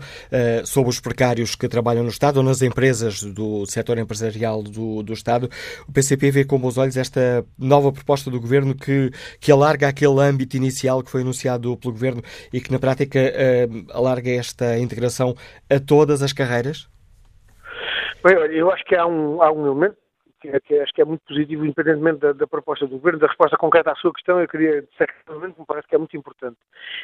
sobre 0.65 0.89
os 0.89 0.99
precários 0.99 1.55
que 1.55 1.67
trabalham 1.67 2.03
no 2.03 2.09
Estado 2.09 2.37
ou 2.37 2.43
nas 2.43 2.61
empresas 2.61 3.23
do 3.23 3.65
setor 3.65 3.97
empresarial 3.97 4.61
do, 4.61 5.01
do 5.03 5.13
Estado. 5.13 5.49
O 5.87 5.91
PCP 5.91 6.31
vê 6.31 6.45
com 6.45 6.59
bons 6.59 6.77
olhos 6.77 6.97
esta 6.97 7.45
nova 7.57 7.91
proposta 7.91 8.29
do 8.29 8.39
Governo 8.39 8.75
que, 8.75 9.11
que 9.39 9.51
alarga 9.51 9.87
aquele 9.87 10.19
âmbito 10.19 10.57
inicial 10.57 11.03
que 11.03 11.12
foi 11.13 11.21
anunciado 11.21 11.77
pelo 11.77 11.93
Governo 11.93 12.21
e 12.51 12.59
que, 12.59 12.71
na 12.71 12.79
prática, 12.79 13.19
alarga 13.93 14.29
esta 14.31 14.77
integração 14.79 15.35
a 15.69 15.79
todas 15.79 16.21
as 16.23 16.33
carreiras? 16.33 16.89
Bem, 18.23 18.37
olha, 18.37 18.51
eu 18.51 18.71
acho 18.71 18.83
que 18.85 18.95
há 18.95 19.05
um, 19.05 19.41
há 19.41 19.51
um 19.51 19.65
elemento 19.67 19.97
que, 20.43 20.49
é, 20.49 20.59
que, 20.59 20.79
acho 20.79 20.93
que 20.93 21.01
é 21.01 21.05
muito 21.05 21.21
positivo, 21.25 21.65
independentemente 21.65 22.19
da, 22.19 22.33
da, 22.33 22.47
proposta 22.47 22.85
do 22.85 22.97
Governo, 22.97 23.19
da 23.19 23.27
resposta 23.27 23.57
concreta 23.57 23.91
à 23.91 23.95
sua 23.95 24.13
questão, 24.13 24.41
eu 24.41 24.47
queria 24.47 24.81
que 24.81 25.33
me 25.33 25.65
parece 25.65 25.87
que 25.87 25.95
é 25.95 25.97
muito 25.97 26.17
importante. 26.17 26.57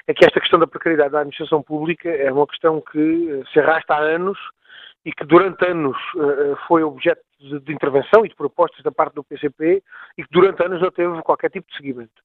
É 0.08 0.14
que 0.14 0.26
esta 0.26 0.40
questão 0.40 0.60
da 0.60 0.68
precariedade 0.68 1.12
da 1.12 1.20
administração 1.20 1.62
pública 1.64 2.10
é 2.10 2.32
uma 2.32 2.48
questão 2.48 2.82
que 2.82 3.30
eh, 3.32 3.44
se 3.54 3.60
arrasta 3.60 3.94
há 3.94 4.00
anos 4.00 4.38
e 5.06 5.12
que 5.12 5.26
durante 5.26 5.66
anos 5.66 5.98
uh, 6.16 6.56
foi 6.68 6.84
objeto 6.84 7.22
de, 7.40 7.60
de, 7.60 7.74
intervenção 7.74 8.26
e 8.26 8.30
de 8.30 8.36
propostas 8.36 8.84
da 8.84 8.92
parte 8.92 9.14
do 9.14 9.24
PCP 9.24 9.82
e 10.18 10.24
que 10.24 10.30
durante 10.30 10.64
anos 10.64 10.82
não 10.82 10.92
teve 10.92 11.22
qualquer 11.22 11.50
tipo 11.50 11.70
de 11.70 11.78
seguimento. 11.78 12.22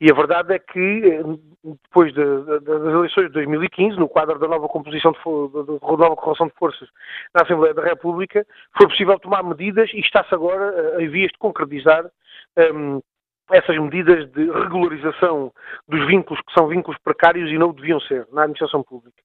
E 0.00 0.10
a 0.10 0.14
verdade 0.14 0.54
é 0.54 0.58
que, 0.58 1.22
depois 1.62 2.12
de, 2.14 2.22
de, 2.22 2.60
das 2.60 2.94
eleições 2.94 3.26
de 3.26 3.32
2015, 3.32 3.98
no 3.98 4.08
quadro 4.08 4.38
da 4.38 4.48
nova 4.48 4.68
composição 4.68 5.12
de, 5.12 5.18
nova 5.24 6.16
correlação 6.16 6.46
de 6.46 6.54
forças 6.54 6.88
na 7.34 7.42
Assembleia 7.42 7.74
da 7.74 7.82
República, 7.82 8.46
foi 8.76 8.88
possível 8.88 9.18
tomar 9.18 9.42
medidas 9.42 9.90
e 9.92 10.00
está-se 10.00 10.34
agora 10.34 11.02
em 11.02 11.08
vias 11.08 11.30
de 11.30 11.38
concretizar 11.38 12.04
um, 12.74 13.00
essas 13.50 13.76
medidas 13.76 14.30
de 14.32 14.50
regularização 14.50 15.52
dos 15.86 16.06
vínculos 16.06 16.42
que 16.46 16.52
são 16.54 16.66
vínculos 16.68 16.98
precários 17.02 17.50
e 17.50 17.58
não 17.58 17.72
deviam 17.72 18.00
ser 18.00 18.26
na 18.32 18.42
administração 18.42 18.82
pública. 18.82 19.22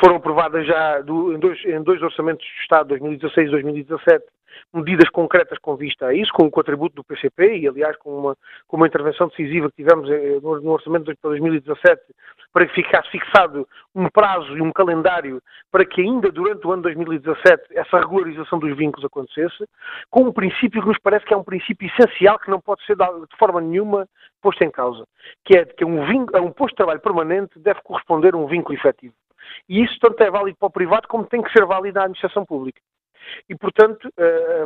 Foram 0.00 0.16
aprovadas 0.16 0.66
já 0.66 1.00
do, 1.00 1.34
em, 1.34 1.38
dois, 1.38 1.64
em 1.64 1.82
dois 1.82 2.02
orçamentos 2.02 2.44
do 2.44 2.62
Estado, 2.62 2.88
2016 2.88 3.48
e 3.48 3.50
2017, 3.50 4.24
medidas 4.72 5.08
concretas 5.10 5.58
com 5.58 5.76
vista 5.76 6.06
a 6.06 6.14
isso, 6.14 6.32
com 6.32 6.46
o 6.46 6.50
contributo 6.50 6.96
do 6.96 7.04
PCP 7.04 7.58
e, 7.58 7.68
aliás, 7.68 7.96
com 7.98 8.10
uma, 8.16 8.36
com 8.66 8.76
uma 8.76 8.86
intervenção 8.86 9.28
decisiva 9.28 9.70
que 9.70 9.76
tivemos 9.76 10.10
eh, 10.10 10.38
no, 10.42 10.70
orçamento 10.70 11.04
para 11.04 11.30
2017 11.30 12.02
para 12.52 12.66
que 12.66 12.74
ficasse 12.74 13.10
fixado 13.10 13.66
um 13.94 14.08
prazo 14.08 14.56
e 14.56 14.62
um 14.62 14.72
calendário 14.72 15.40
para 15.70 15.84
que 15.84 16.00
ainda 16.00 16.30
durante 16.30 16.66
o 16.66 16.72
ano 16.72 16.82
2017 16.82 17.64
essa 17.72 17.98
regularização 17.98 18.58
dos 18.58 18.76
vínculos 18.76 19.04
acontecesse, 19.04 19.64
com 20.10 20.22
um 20.22 20.32
princípio 20.32 20.80
que 20.80 20.88
nos 20.88 20.98
parece 20.98 21.24
que 21.24 21.34
é 21.34 21.36
um 21.36 21.44
princípio 21.44 21.88
essencial 21.88 22.38
que 22.38 22.50
não 22.50 22.60
pode 22.60 22.84
ser 22.86 22.96
de 22.96 23.36
forma 23.38 23.60
nenhuma 23.60 24.08
posto 24.40 24.62
em 24.62 24.70
causa, 24.70 25.04
que 25.44 25.56
é 25.56 25.64
que 25.64 25.84
um, 25.84 26.04
vínculo, 26.06 26.44
um 26.44 26.52
posto 26.52 26.74
de 26.74 26.76
trabalho 26.76 27.00
permanente 27.00 27.58
deve 27.58 27.80
corresponder 27.82 28.34
a 28.34 28.36
um 28.36 28.46
vínculo 28.46 28.76
efetivo. 28.76 29.14
E 29.68 29.82
isso 29.82 29.98
tanto 30.00 30.22
é 30.22 30.30
válido 30.30 30.56
para 30.58 30.68
o 30.68 30.72
privado 30.72 31.08
como 31.08 31.26
tem 31.26 31.42
que 31.42 31.52
ser 31.52 31.64
válido 31.64 31.96
na 31.96 32.04
administração 32.04 32.44
pública. 32.44 32.80
E, 33.48 33.56
portanto, 33.56 34.08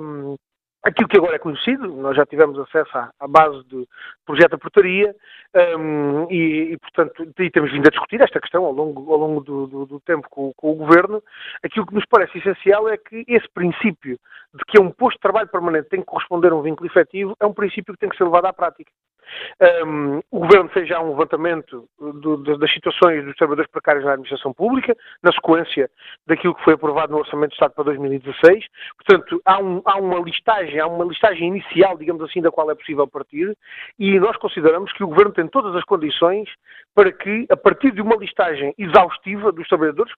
um, 0.00 0.36
aquilo 0.88 1.08
que 1.08 1.16
agora 1.16 1.36
é 1.36 1.38
conhecido, 1.38 1.88
nós 1.88 2.16
já 2.16 2.24
tivemos 2.24 2.58
acesso 2.58 2.96
à, 2.96 3.10
à 3.20 3.28
base 3.28 3.62
do 3.68 3.86
projeto 4.26 4.52
da 4.52 4.58
portaria 4.58 5.14
um, 5.78 6.26
e, 6.30 6.72
e, 6.72 6.78
portanto, 6.78 7.26
e 7.38 7.50
temos 7.50 7.70
vindo 7.72 7.86
a 7.86 7.90
discutir 7.90 8.20
esta 8.20 8.40
questão 8.40 8.64
ao 8.64 8.72
longo, 8.72 9.12
ao 9.12 9.18
longo 9.18 9.40
do, 9.40 9.66
do, 9.66 9.86
do 9.86 10.00
tempo 10.00 10.28
com, 10.30 10.52
com, 10.56 10.72
o 10.72 10.74
Governo. 10.74 11.22
Aquilo 11.62 11.86
que 11.86 11.94
nos 11.94 12.04
parece 12.06 12.38
essencial 12.38 12.88
é 12.88 12.96
que 12.96 13.24
esse 13.28 13.48
princípio 13.52 14.18
de 14.54 14.64
que 14.66 14.80
um 14.80 14.90
posto 14.90 15.16
de 15.16 15.22
trabalho 15.22 15.48
permanente 15.48 15.88
tem 15.88 16.00
que 16.00 16.06
corresponder 16.06 16.52
a 16.52 16.56
um 16.56 16.62
vínculo 16.62 16.88
efetivo 16.88 17.36
é 17.38 17.46
um 17.46 17.52
princípio 17.52 17.94
que 17.94 18.00
tem 18.00 18.08
que 18.08 18.16
ser 18.16 18.24
levado 18.24 18.46
à 18.46 18.52
prática. 18.52 18.90
Um, 19.84 20.20
o 20.30 20.40
Governo 20.40 20.68
fez 20.70 20.88
já 20.88 21.00
um 21.00 21.10
levantamento 21.10 21.88
do, 21.98 22.58
das 22.58 22.72
situações 22.72 23.24
dos 23.24 23.36
trabalhadores 23.36 23.70
precários 23.70 24.04
na 24.04 24.12
administração 24.12 24.52
pública, 24.52 24.96
na 25.22 25.32
sequência 25.32 25.90
daquilo 26.26 26.54
que 26.54 26.64
foi 26.64 26.74
aprovado 26.74 27.12
no 27.12 27.18
Orçamento 27.18 27.50
de 27.50 27.54
Estado 27.54 27.74
para 27.74 27.84
2016. 27.84 28.64
Portanto, 28.96 29.40
há, 29.44 29.58
um, 29.58 29.82
há 29.84 29.96
uma 29.96 30.20
listagem, 30.20 30.77
há 30.78 30.86
uma 30.86 31.04
listagem 31.04 31.48
inicial, 31.48 31.96
digamos 31.96 32.22
assim, 32.22 32.40
da 32.40 32.50
qual 32.50 32.70
é 32.70 32.74
possível 32.74 33.06
partir, 33.06 33.56
e 33.98 34.18
nós 34.18 34.36
consideramos 34.36 34.92
que 34.92 35.04
o 35.04 35.08
Governo 35.08 35.32
tem 35.32 35.46
todas 35.48 35.74
as 35.74 35.84
condições 35.84 36.48
para 36.94 37.12
que, 37.12 37.46
a 37.50 37.56
partir 37.56 37.92
de 37.92 38.00
uma 38.00 38.16
listagem 38.16 38.74
exaustiva 38.76 39.52
dos 39.52 39.66
trabalhadores 39.68 40.12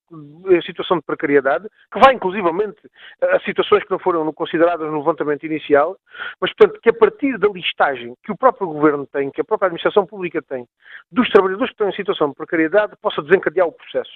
em 0.49 0.63
situação 0.63 0.99
de 0.99 1.05
precariedade, 1.05 1.69
que 1.93 1.99
vai 1.99 2.15
inclusivamente 2.15 2.79
a 3.23 3.41
situações 3.41 3.85
que 3.85 3.91
não 3.91 3.99
foram 3.99 4.33
consideradas 4.33 4.91
no 4.91 4.99
levantamento 4.99 5.45
inicial, 5.45 5.97
mas, 6.41 6.53
portanto, 6.55 6.81
que 6.81 6.91
a 6.91 6.95
partir 6.95 7.39
da 7.39 7.49
listagem 7.49 8.15
que 8.25 8.33
o 8.33 8.37
próprio 8.37 8.69
Governo 8.69 9.07
tem, 9.07 9.31
que 9.31 9.41
a 9.41 9.45
própria 9.45 9.67
Administração 9.67 10.07
Pública 10.07 10.43
tem, 10.43 10.67
dos 11.11 11.29
trabalhadores 11.31 11.71
que 11.71 11.75
estão 11.75 11.89
em 11.89 11.95
situação 11.95 12.31
de 12.31 12.35
precariedade, 12.35 12.95
possa 13.01 13.23
desencadear 13.23 13.67
o 13.67 13.73
processo 13.73 14.13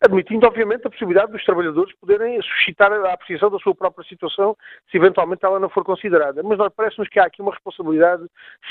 admitindo, 0.00 0.46
obviamente, 0.46 0.86
a 0.86 0.90
possibilidade 0.90 1.32
dos 1.32 1.44
trabalhadores 1.44 1.94
poderem 1.96 2.40
suscitar 2.42 2.92
a 2.92 3.12
apreciação 3.12 3.50
da 3.50 3.58
sua 3.58 3.74
própria 3.74 4.06
situação, 4.08 4.56
se 4.90 4.96
eventualmente 4.96 5.44
ela 5.44 5.58
não 5.58 5.68
for 5.68 5.84
considerada. 5.84 6.42
Mas 6.42 6.58
nós 6.58 6.72
parece-nos 6.74 7.08
que 7.08 7.18
há 7.18 7.24
aqui 7.24 7.42
uma 7.42 7.52
responsabilidade 7.52 8.24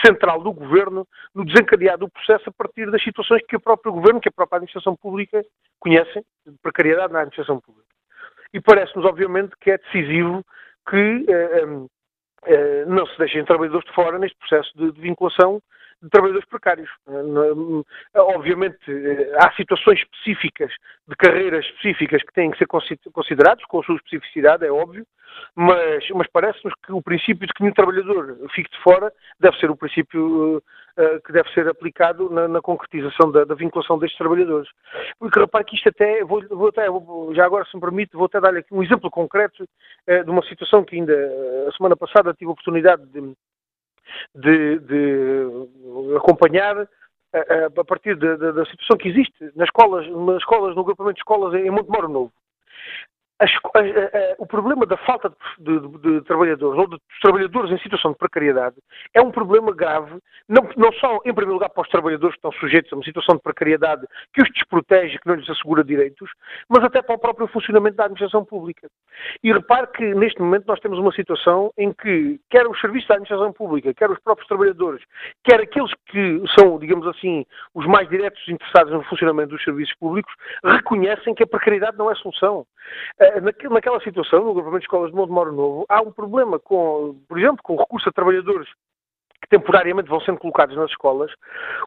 central 0.05 0.41
do 0.41 0.51
Governo 0.51 1.07
no 1.33 1.45
desencadear 1.45 1.97
do 1.97 2.09
processo 2.09 2.49
a 2.49 2.53
partir 2.53 2.89
das 2.89 3.03
situações 3.03 3.41
que 3.47 3.55
o 3.55 3.59
próprio 3.59 3.93
Governo, 3.93 4.21
que 4.21 4.29
a 4.29 4.33
própria 4.33 4.57
Administração 4.57 4.95
Pública 4.95 5.43
conhecem, 5.79 6.23
de 6.45 6.57
precariedade 6.61 7.13
na 7.13 7.19
Administração 7.19 7.59
Pública. 7.59 7.87
E 8.53 8.61
parece-nos, 8.61 9.05
obviamente, 9.05 9.55
que 9.59 9.71
é 9.71 9.77
decisivo 9.77 10.43
que 10.89 11.25
eh, 11.27 11.65
eh, 12.45 12.85
não 12.85 13.05
se 13.07 13.17
deixem 13.17 13.43
trabalhadores 13.45 13.87
de 13.87 13.95
fora 13.95 14.19
neste 14.19 14.37
processo 14.37 14.71
de, 14.75 14.91
de 14.91 15.01
vinculação 15.01 15.61
de 16.03 16.09
trabalhadores 16.09 16.47
precários. 16.47 16.89
Eh, 17.07 18.19
obviamente, 18.19 18.77
eh, 18.89 19.31
há 19.39 19.51
situações 19.53 19.99
específicas, 19.99 20.71
de 21.07 21.15
carreiras 21.15 21.65
específicas 21.65 22.21
que 22.21 22.33
têm 22.33 22.51
que 22.51 22.57
ser 22.57 22.67
considerados, 22.67 23.63
com 23.65 23.79
a 23.79 23.83
sua 23.83 23.95
especificidade, 23.95 24.65
é 24.65 24.71
óbvio, 24.71 25.05
mas, 25.55 26.07
mas 26.09 26.27
parece-nos 26.27 26.73
que 26.85 26.91
o 26.91 27.01
princípio 27.01 27.47
de 27.47 27.53
que 27.53 27.63
nenhum 27.63 27.73
trabalhador 27.73 28.37
fique 28.53 28.69
de 28.69 28.83
fora 28.83 29.11
deve 29.39 29.57
ser 29.57 29.71
o 29.71 29.77
princípio 29.77 30.61
que 31.25 31.31
deve 31.33 31.51
ser 31.53 31.67
aplicado 31.67 32.29
na, 32.29 32.47
na 32.47 32.61
concretização 32.61 33.31
da, 33.31 33.43
da, 33.43 33.55
vinculação 33.55 33.97
destes 33.97 34.15
trabalhadores. 34.15 34.69
Porque 35.17 35.39
repare 35.39 35.65
que 35.65 35.75
isto 35.75 35.89
até, 35.89 36.23
vou, 36.23 36.47
vou 36.49 36.67
até 36.67 36.87
vou, 36.87 37.33
já 37.33 37.45
agora 37.45 37.65
se 37.65 37.75
me 37.75 37.81
permite, 37.81 38.15
vou 38.15 38.27
até 38.27 38.39
dar-lhe 38.39 38.59
aqui 38.59 38.71
um 38.71 38.83
exemplo 38.83 39.09
concreto 39.09 39.63
uh, 39.63 40.23
de 40.23 40.29
uma 40.29 40.43
situação 40.43 40.83
que 40.83 40.95
ainda 40.95 41.13
a 41.67 41.71
semana 41.71 41.97
passada 41.97 42.31
tive 42.35 42.49
a 42.49 42.53
oportunidade 42.53 43.03
de, 43.07 43.35
de, 44.35 44.79
de 44.79 46.17
acompanhar 46.17 46.87
a 47.33 47.83
partir 47.83 48.15
da, 48.15 48.35
da, 48.35 48.51
da, 48.51 48.65
situação 48.65 48.97
que 48.97 49.09
existe 49.09 49.51
nas 49.55 49.67
escolas, 49.67 50.07
nas 50.07 50.37
escolas, 50.37 50.75
no 50.75 50.81
agrupamento 50.81 51.15
de 51.15 51.21
escolas 51.21 51.53
em 51.55 51.69
Montemoro 51.69 52.07
Novo. 52.07 52.31
As, 53.39 53.49
a, 53.51 53.79
a, 53.79 54.35
o 54.37 54.45
problema 54.45 54.85
da 54.85 54.95
falta 54.97 55.33
de, 55.57 55.79
de, 55.79 55.97
de, 55.99 56.21
trabalhadores 56.21 56.79
ou 56.79 56.87
dos 56.87 56.99
trabalhadores 57.21 57.71
em 57.71 57.77
situação 57.79 58.11
de 58.11 58.17
precariedade 58.17 58.75
é 59.13 59.21
um 59.21 59.31
problema 59.31 59.73
grave, 59.73 60.19
não, 60.47 60.69
não 60.77 60.91
só, 60.93 61.15
em 61.25 61.33
primeiro 61.33 61.53
lugar, 61.53 61.69
para 61.69 61.81
os 61.81 61.89
trabalhadores 61.89 62.35
que 62.35 62.37
estão 62.37 62.51
sujeitos 62.59 62.93
a 62.93 62.95
uma 62.95 63.03
situação 63.03 63.35
de 63.35 63.41
precariedade 63.41 64.05
que 64.33 64.41
os 64.41 64.49
desprotege, 64.51 65.17
que 65.19 65.27
não 65.27 65.35
lhes 65.35 65.49
assegura 65.49 65.83
direitos, 65.83 66.29
mas 66.69 66.83
até 66.83 67.01
para 67.01 67.15
o 67.15 67.19
próprio 67.19 67.47
funcionamento 67.47 67.97
da 67.97 68.05
administração 68.05 68.45
pública. 68.45 68.87
E 69.43 69.51
repare 69.51 69.87
que, 69.87 70.13
neste 70.13 70.39
momento, 70.41 70.65
nós 70.67 70.79
temos 70.79 70.99
uma 70.99 71.11
situação 71.11 71.71
em 71.77 71.91
que, 71.91 72.39
quer 72.49 72.67
os 72.67 72.79
serviços 72.79 73.07
da 73.07 73.15
administração 73.15 73.51
pública, 73.51 73.93
quer 73.93 74.09
os 74.09 74.19
próprios 74.19 74.47
trabalhadores, 74.47 75.03
quer 75.43 75.59
aqueles 75.59 75.91
que 76.07 76.43
são, 76.57 76.77
digamos 76.77 77.07
assim, 77.07 77.45
os 77.73 77.85
mais 77.85 78.07
diretos 78.09 78.47
interessados 78.47 78.93
no 78.93 79.03
funcionamento 79.03 79.49
dos 79.49 79.63
serviços 79.63 79.95
públicos, 79.95 80.33
reconhecem 80.63 81.33
que 81.33 81.43
a 81.43 81.47
precariedade 81.47 81.97
não 81.97 82.11
é 82.11 82.15
solução. 82.15 82.65
Eh, 83.19 83.41
naquela 83.69 83.99
situação, 84.01 84.43
no 84.43 84.51
agrupamento 84.51 84.79
de 84.79 84.85
escolas 84.85 85.11
de 85.11 85.15
Montemoro 85.15 85.51
Novo, 85.51 85.85
há 85.89 86.01
um 86.01 86.11
problema 86.11 86.59
com, 86.59 87.19
por 87.27 87.37
exemplo, 87.37 87.59
com 87.63 87.73
o 87.73 87.79
recurso 87.79 88.09
a 88.09 88.11
trabalhadores 88.11 88.67
que 89.41 89.49
temporariamente 89.49 90.09
vão 90.09 90.21
sendo 90.21 90.39
colocados 90.39 90.75
nas 90.75 90.89
escolas, 90.89 91.31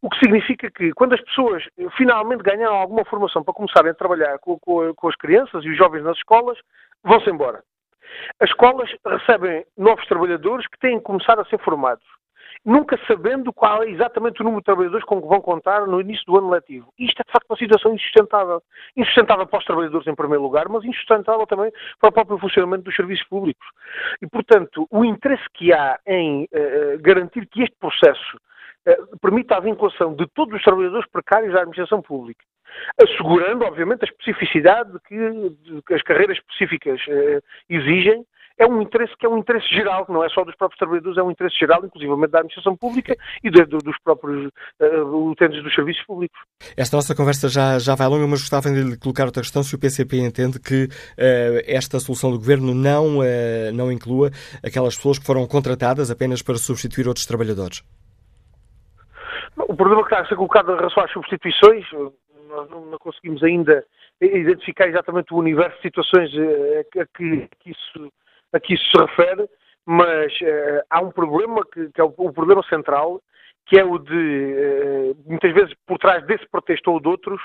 o 0.02 0.10
que 0.10 0.18
significa 0.18 0.70
que 0.70 0.92
quando 0.92 1.14
as 1.14 1.20
pessoas 1.22 1.64
finalmente 1.96 2.42
ganham 2.42 2.74
alguma 2.74 3.04
formação 3.04 3.42
para 3.42 3.54
começarem 3.54 3.90
a 3.90 3.94
trabalhar 3.94 4.38
com, 4.38 4.58
com, 4.58 4.94
com 4.94 5.08
as 5.08 5.16
crianças 5.16 5.64
e 5.64 5.70
os 5.70 5.76
jovens 5.76 6.04
nas 6.04 6.18
escolas, 6.18 6.58
vão-se 7.02 7.30
embora. 7.30 7.62
As 8.40 8.50
escolas 8.50 8.94
recebem 9.04 9.64
novos 9.76 10.06
trabalhadores 10.06 10.66
que 10.66 10.78
têm 10.78 10.98
que 10.98 11.04
começar 11.04 11.40
a 11.40 11.44
ser 11.46 11.58
formados 11.60 12.04
nunca 12.66 12.98
sabendo 13.06 13.52
qual 13.52 13.84
é 13.84 13.88
exatamente 13.88 14.40
o 14.40 14.44
número 14.44 14.60
de 14.60 14.64
trabalhadores 14.64 15.06
com 15.06 15.22
que 15.22 15.28
vão 15.28 15.40
contar 15.40 15.86
no 15.86 16.00
início 16.00 16.26
do 16.26 16.36
ano 16.36 16.50
letivo. 16.50 16.92
Isto 16.98 17.20
é, 17.20 17.24
de 17.24 17.32
facto, 17.32 17.48
uma 17.48 17.56
situação 17.56 17.94
insustentável. 17.94 18.60
Insustentável 18.96 19.46
para 19.46 19.58
os 19.60 19.64
trabalhadores, 19.64 20.06
em 20.08 20.14
primeiro 20.16 20.42
lugar, 20.42 20.68
mas 20.68 20.84
insustentável 20.84 21.46
também 21.46 21.70
para 22.00 22.10
o 22.10 22.12
próprio 22.12 22.38
funcionamento 22.38 22.82
dos 22.82 22.96
serviços 22.96 23.24
públicos. 23.28 23.66
E, 24.20 24.26
portanto, 24.26 24.86
o 24.90 25.04
interesse 25.04 25.44
que 25.54 25.72
há 25.72 25.98
em 26.04 26.44
uh, 26.44 26.98
garantir 27.00 27.46
que 27.46 27.62
este 27.62 27.76
processo 27.78 28.36
uh, 28.88 29.18
permita 29.20 29.56
a 29.56 29.60
vinculação 29.60 30.14
de 30.16 30.26
todos 30.34 30.56
os 30.56 30.62
trabalhadores 30.62 31.08
precários 31.10 31.54
à 31.54 31.58
administração 31.58 32.02
pública, 32.02 32.44
assegurando, 33.00 33.64
obviamente, 33.64 34.02
a 34.02 34.08
especificidade 34.08 34.90
que, 35.06 35.82
que 35.86 35.94
as 35.94 36.02
carreiras 36.02 36.36
específicas 36.36 37.00
exigem, 37.70 38.26
é 38.58 38.66
um 38.66 38.80
interesse 38.80 39.14
que 39.18 39.26
é 39.26 39.28
um 39.28 39.38
interesse 39.38 39.68
geral, 39.68 40.06
não 40.08 40.24
é 40.24 40.28
só 40.28 40.42
dos 40.44 40.54
próprios 40.56 40.78
trabalhadores, 40.78 41.18
é 41.18 41.22
um 41.22 41.30
interesse 41.30 41.58
geral, 41.58 41.84
inclusivamente 41.84 42.30
da 42.30 42.38
administração 42.38 42.76
pública 42.76 43.14
e 43.44 43.50
de, 43.50 43.64
dos 43.64 43.98
próprios 44.02 44.50
uh, 44.80 45.30
utentes 45.30 45.62
dos 45.62 45.74
serviços 45.74 46.04
públicos. 46.06 46.38
Esta 46.76 46.96
nossa 46.96 47.14
conversa 47.14 47.48
já, 47.48 47.78
já 47.78 47.94
vai 47.94 48.08
longa, 48.08 48.26
mas 48.26 48.40
gostava 48.40 48.68
de 48.70 48.82
lhe 48.82 48.98
colocar 48.98 49.24
outra 49.24 49.42
questão, 49.42 49.62
se 49.62 49.74
o 49.74 49.78
PCP 49.78 50.18
entende 50.18 50.58
que 50.58 50.84
uh, 50.84 51.62
esta 51.66 52.00
solução 52.00 52.30
do 52.30 52.38
Governo 52.38 52.74
não, 52.74 53.18
uh, 53.18 53.72
não 53.74 53.92
inclua 53.92 54.30
aquelas 54.64 54.96
pessoas 54.96 55.18
que 55.18 55.26
foram 55.26 55.46
contratadas 55.46 56.10
apenas 56.10 56.42
para 56.42 56.56
substituir 56.56 57.06
outros 57.06 57.26
trabalhadores. 57.26 57.82
O 59.68 59.74
problema 59.74 60.02
que 60.02 60.14
está 60.14 60.24
a 60.24 60.28
ser 60.28 60.36
colocado 60.36 60.72
em 60.72 60.76
relação 60.76 61.02
às 61.02 61.12
substituições, 61.12 61.84
nós 62.48 62.70
não 62.70 62.98
conseguimos 62.98 63.42
ainda 63.42 63.84
identificar 64.20 64.88
exatamente 64.88 65.32
o 65.34 65.38
universo 65.38 65.76
de 65.76 65.82
situações 65.82 66.30
a 66.98 67.06
que, 67.16 67.48
que 67.60 67.70
isso 67.70 68.10
a 68.56 68.60
que 68.60 68.74
isso 68.74 68.84
se 68.90 68.98
refere, 68.98 69.48
mas 69.84 70.32
uh, 70.40 70.82
há 70.90 71.00
um 71.00 71.10
problema 71.10 71.64
que, 71.72 71.90
que, 71.92 72.00
é 72.00 72.04
o, 72.04 72.12
o, 72.16 72.32
problema 72.32 72.62
central, 72.64 73.20
que 73.66 73.78
é 73.78 73.84
o 73.84 73.98
de, 73.98 74.14
uh, 74.14 75.16
muitas 75.26 75.52
vezes, 75.52 75.74
por 75.86 75.98
trás 75.98 76.24
desse 76.26 76.46
pretexto 76.50 76.90
ou 76.90 77.00
de 77.00 77.08
outros, 77.08 77.40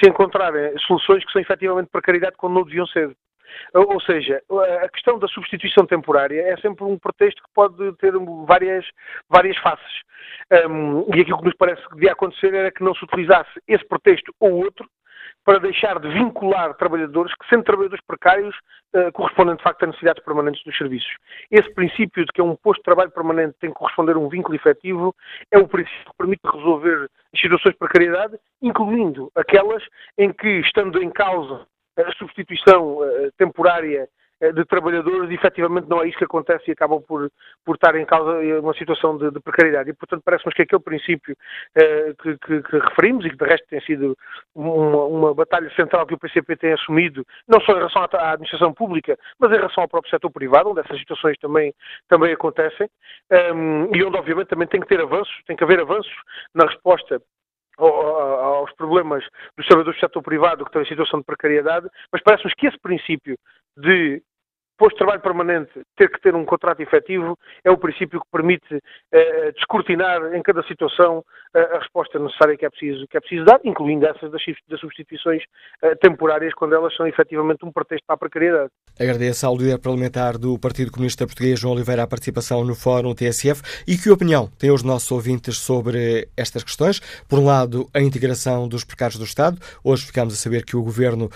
se 0.00 0.08
encontrarem 0.08 0.76
soluções 0.86 1.24
que 1.24 1.32
são 1.32 1.42
efetivamente 1.42 1.90
precariedade 1.90 2.36
quando 2.36 2.54
não 2.54 2.64
deviam 2.64 2.86
ser. 2.86 3.14
Ou 3.72 4.00
seja, 4.00 4.42
a 4.82 4.88
questão 4.88 5.16
da 5.18 5.28
substituição 5.28 5.86
temporária 5.86 6.40
é 6.40 6.56
sempre 6.56 6.84
um 6.84 6.98
pretexto 6.98 7.40
que 7.42 7.48
pode 7.54 7.92
ter 7.98 8.12
várias, 8.46 8.84
várias 9.28 9.56
faces. 9.58 10.02
Um, 10.68 11.14
e 11.14 11.20
aquilo 11.20 11.38
que 11.38 11.44
nos 11.44 11.56
parece 11.56 11.86
que 11.88 11.94
devia 11.94 12.12
acontecer 12.12 12.52
era 12.52 12.72
que 12.72 12.82
não 12.82 12.94
se 12.94 13.04
utilizasse 13.04 13.52
esse 13.68 13.86
pretexto 13.86 14.34
ou 14.40 14.64
outro 14.64 14.88
para 15.44 15.58
deixar 15.58 15.98
de 16.00 16.08
vincular 16.08 16.74
trabalhadores 16.74 17.32
que, 17.34 17.48
sendo 17.48 17.64
trabalhadores 17.64 18.04
precários, 18.06 18.56
uh, 18.94 19.12
correspondem 19.12 19.56
de 19.56 19.62
facto 19.62 19.82
a 19.82 19.86
necessidades 19.86 20.24
permanentes 20.24 20.62
dos 20.64 20.76
serviços. 20.76 21.12
Esse 21.50 21.72
princípio 21.74 22.24
de 22.24 22.32
que 22.32 22.40
um 22.40 22.56
posto 22.56 22.80
de 22.80 22.84
trabalho 22.84 23.10
permanente 23.10 23.56
tem 23.60 23.70
que 23.70 23.76
corresponder 23.76 24.16
a 24.16 24.18
um 24.18 24.28
vínculo 24.28 24.56
efetivo 24.56 25.14
é 25.50 25.58
o 25.58 25.68
princípio 25.68 26.04
que 26.06 26.16
permite 26.16 26.40
resolver 26.44 27.10
situações 27.36 27.72
de 27.72 27.78
precariedade, 27.78 28.38
incluindo 28.62 29.30
aquelas 29.34 29.82
em 30.16 30.32
que, 30.32 30.60
estando 30.60 31.02
em 31.02 31.10
causa 31.10 31.66
a 31.96 32.12
substituição 32.12 32.98
uh, 32.98 33.32
temporária 33.36 34.00
eh, 34.02 34.08
de 34.52 34.64
trabalhadores 34.64 35.30
efetivamente 35.30 35.88
não 35.88 36.02
é 36.02 36.08
isso 36.08 36.18
que 36.18 36.24
acontece 36.24 36.64
e 36.68 36.72
acabam 36.72 37.02
por, 37.02 37.30
por 37.64 37.74
estar 37.76 37.94
em 37.96 38.04
causa 38.04 38.38
uma 38.60 38.74
situação 38.74 39.16
de, 39.16 39.30
de 39.30 39.40
precariedade. 39.40 39.90
E, 39.90 39.94
portanto, 39.94 40.22
parece-nos 40.24 40.54
que 40.54 40.62
aquele 40.62 40.82
princípio 40.82 41.36
eh, 41.76 42.14
que, 42.20 42.38
que, 42.38 42.62
que, 42.62 42.78
referimos 42.78 43.24
e 43.24 43.30
que, 43.30 43.36
de 43.36 43.44
resto, 43.44 43.66
tem 43.68 43.80
sido 43.82 44.16
uma, 44.54 45.04
uma, 45.04 45.34
batalha 45.34 45.70
central 45.74 46.06
que 46.06 46.14
o 46.14 46.18
PCP 46.18 46.56
tem 46.56 46.72
assumido, 46.72 47.24
não 47.48 47.60
só 47.60 47.72
em 47.72 47.76
relação 47.76 48.02
à, 48.02 48.08
à, 48.16 48.32
administração 48.32 48.72
pública, 48.72 49.18
mas 49.38 49.50
em 49.50 49.56
relação 49.56 49.82
ao 49.82 49.88
próprio 49.88 50.10
setor 50.10 50.30
privado, 50.30 50.70
onde 50.70 50.80
essas 50.80 50.98
situações 50.98 51.36
também, 51.38 51.74
também 52.08 52.32
acontecem, 52.32 52.88
um, 53.30 53.36
ehm, 53.36 53.90
e 53.94 54.04
onde, 54.04 54.16
obviamente, 54.16 54.48
também 54.48 54.68
tem 54.68 54.80
que 54.80 54.88
ter 54.88 55.00
avanços, 55.00 55.34
tem 55.46 55.56
que 55.56 55.64
haver 55.64 55.80
avanços 55.80 56.14
na 56.54 56.66
resposta 56.66 57.20
aos 57.78 58.72
problemas 58.74 59.24
dos 59.56 59.66
trabalhadores 59.66 59.98
do 59.98 60.00
setor 60.00 60.22
privado 60.22 60.64
que 60.64 60.68
estão 60.68 60.82
em 60.82 60.86
situação 60.86 61.18
de 61.18 61.26
precariedade, 61.26 61.88
mas 62.12 62.22
parece-nos 62.22 62.54
que 62.54 62.66
esse 62.66 62.78
princípio 62.78 63.36
de 63.76 64.22
posto 64.76 64.94
de 64.94 64.98
trabalho 64.98 65.20
permanente 65.20 65.70
ter 65.96 66.10
que 66.10 66.20
ter 66.20 66.34
um 66.34 66.44
contrato 66.44 66.80
efetivo 66.80 67.38
é 67.64 67.70
o 67.70 67.78
princípio 67.78 68.20
que 68.20 68.26
permite 68.30 68.82
eh, 69.12 69.52
descortinar 69.52 70.34
em 70.34 70.42
cada 70.42 70.62
situação 70.64 71.24
eh, 71.54 71.76
a 71.76 71.78
resposta 71.78 72.18
necessária 72.18 72.56
que 72.56 72.66
é 72.66 72.70
preciso, 72.70 73.06
que 73.08 73.16
é 73.16 73.20
preciso 73.20 73.44
dar, 73.44 73.60
incluindo 73.64 74.06
essas 74.06 74.30
das, 74.30 74.42
das 74.68 74.80
substituições 74.80 75.42
eh, 75.82 75.94
temporárias, 75.96 76.52
quando 76.54 76.74
elas 76.74 76.94
são 76.96 77.06
efetivamente 77.06 77.64
um 77.64 77.72
pretexto 77.72 78.04
para 78.06 78.14
a 78.14 78.18
precariedade. 78.18 78.70
Agradeço 78.98 79.46
ao 79.46 79.56
líder 79.56 79.78
parlamentar 79.78 80.36
do 80.36 80.58
Partido 80.58 80.90
Comunista 80.90 81.26
Português, 81.26 81.60
João 81.60 81.74
Oliveira, 81.74 82.02
a 82.02 82.06
participação 82.06 82.64
no 82.64 82.74
Fórum 82.74 83.14
TSF 83.14 83.62
e 83.86 83.96
que 83.96 84.10
opinião 84.10 84.48
têm 84.58 84.70
os 84.70 84.82
nossos 84.82 85.10
ouvintes 85.10 85.58
sobre 85.58 86.28
estas 86.36 86.64
questões. 86.64 87.00
Por 87.28 87.38
um 87.38 87.44
lado, 87.44 87.88
a 87.94 88.00
integração 88.00 88.68
dos 88.68 88.84
precários 88.84 89.18
do 89.18 89.24
Estado. 89.24 89.58
Hoje 89.82 90.06
ficamos 90.06 90.34
a 90.34 90.36
saber 90.36 90.64
que 90.64 90.76
o 90.76 90.82
Governo 90.82 91.30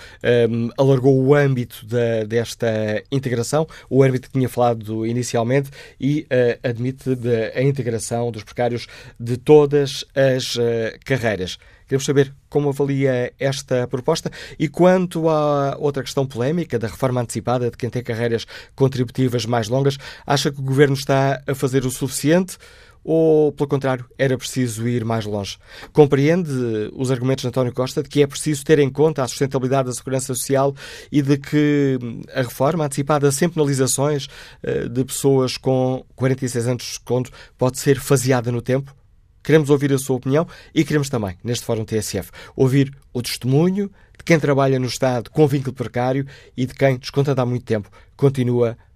um, 0.49 0.69
alargou 0.77 1.17
o 1.21 1.33
âmbito 1.33 1.85
da, 1.85 2.23
desta 2.25 2.67
integração 3.11 3.28
integração. 3.29 3.67
O 3.89 4.03
árbitro 4.03 4.29
tinha 4.31 4.49
falado 4.49 5.05
inicialmente 5.05 5.69
e 5.99 6.25
uh, 6.31 6.67
admite 6.67 7.15
de, 7.15 7.51
a 7.55 7.61
integração 7.61 8.31
dos 8.31 8.43
precários 8.43 8.87
de 9.19 9.37
todas 9.37 10.03
as 10.15 10.55
uh, 10.55 10.59
carreiras. 11.05 11.57
Queremos 11.87 12.05
saber 12.05 12.31
como 12.49 12.69
avalia 12.69 13.33
esta 13.39 13.87
proposta 13.87 14.31
e 14.59 14.67
quanto 14.67 15.27
à 15.27 15.75
outra 15.79 16.03
questão 16.03 16.23
polémica 16.23 16.77
da 16.77 16.87
reforma 16.87 17.21
antecipada 17.21 17.71
de 17.71 17.77
quem 17.77 17.89
tem 17.89 18.03
carreiras 18.03 18.45
contributivas 18.75 19.43
mais 19.45 19.69
longas, 19.69 19.97
acha 20.25 20.51
que 20.51 20.59
o 20.59 20.63
Governo 20.63 20.93
está 20.93 21.41
a 21.47 21.55
fazer 21.55 21.85
o 21.85 21.89
suficiente? 21.89 22.57
Ou, 23.03 23.51
pelo 23.51 23.67
contrário, 23.67 24.05
era 24.17 24.37
preciso 24.37 24.87
ir 24.87 25.03
mais 25.03 25.25
longe? 25.25 25.57
Compreende 25.91 26.51
os 26.93 27.11
argumentos 27.11 27.41
de 27.41 27.47
António 27.47 27.73
Costa 27.73 28.03
de 28.03 28.09
que 28.09 28.21
é 28.21 28.27
preciso 28.27 28.63
ter 28.63 28.79
em 28.79 28.89
conta 28.89 29.23
a 29.23 29.27
sustentabilidade 29.27 29.87
da 29.87 29.93
segurança 29.93 30.27
social 30.27 30.75
e 31.11 31.21
de 31.21 31.37
que 31.37 31.97
a 32.33 32.41
reforma 32.41 32.85
antecipada 32.85 33.31
sem 33.31 33.49
penalizações 33.49 34.27
eh, 34.61 34.87
de 34.87 35.03
pessoas 35.05 35.57
com 35.57 36.03
46 36.15 36.67
anos 36.67 36.83
de 36.83 36.89
desconto 36.89 37.31
pode 37.57 37.79
ser 37.79 37.99
faseada 37.99 38.51
no 38.51 38.61
tempo? 38.61 38.95
Queremos 39.41 39.69
ouvir 39.69 39.91
a 39.93 39.97
sua 39.97 40.17
opinião 40.17 40.45
e 40.75 40.83
queremos 40.83 41.09
também, 41.09 41.37
neste 41.43 41.65
Fórum 41.65 41.85
TSF, 41.85 42.29
ouvir 42.55 42.93
o 43.13 43.21
testemunho 43.21 43.89
de 44.17 44.23
quem 44.23 44.39
trabalha 44.39 44.77
no 44.77 44.85
Estado 44.85 45.29
com 45.29 45.47
vínculo 45.47 45.73
precário 45.73 46.27
e 46.55 46.65
de 46.65 46.73
quem, 46.73 46.97
descontando 46.97 47.41
há 47.41 47.45
muito 47.45 47.65
tempo, 47.65 47.89
continua 48.17 48.77
uh, 48.77 48.88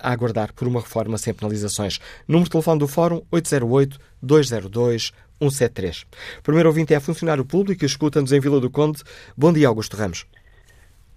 a 0.00 0.12
aguardar 0.12 0.54
por 0.54 0.66
uma 0.66 0.80
reforma 0.80 1.18
sem 1.18 1.34
penalizações. 1.34 1.98
Número 2.26 2.44
de 2.44 2.50
telefone 2.50 2.78
do 2.78 2.88
Fórum 2.88 3.20
808-202-173. 3.32 6.06
primeiro 6.42 6.68
ouvinte 6.68 6.94
é 6.94 7.00
funcionário 7.00 7.44
público 7.44 7.84
e 7.84 7.86
escuta-nos 7.86 8.32
em 8.32 8.40
Vila 8.40 8.58
do 8.60 8.70
Conde. 8.70 9.02
Bom 9.36 9.52
dia, 9.52 9.68
Augusto 9.68 9.94
Ramos. 9.96 10.26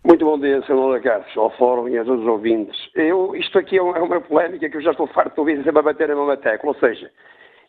Muito 0.03 0.25
bom 0.25 0.39
dia, 0.39 0.63
Sr. 0.63 0.73
Lagartos, 0.73 1.37
ao 1.37 1.55
Fórum 1.57 1.87
e 1.87 1.95
a 1.97 2.03
todos 2.03 2.21
os 2.21 2.27
ouvintes. 2.27 2.75
Eu, 2.95 3.35
isto 3.35 3.59
aqui 3.59 3.77
é 3.77 3.81
uma, 3.81 4.15
é 4.15 4.19
polémica 4.19 4.67
que 4.67 4.77
eu 4.77 4.81
já 4.81 4.89
estou 4.91 5.05
farto 5.07 5.35
de 5.35 5.39
ouvir 5.39 5.63
sempre 5.63 5.79
a 5.79 5.83
bater 5.83 6.07
na 6.07 6.15
mesma 6.15 6.37
tecla. 6.37 6.69
Ou 6.69 6.75
seja, 6.75 7.11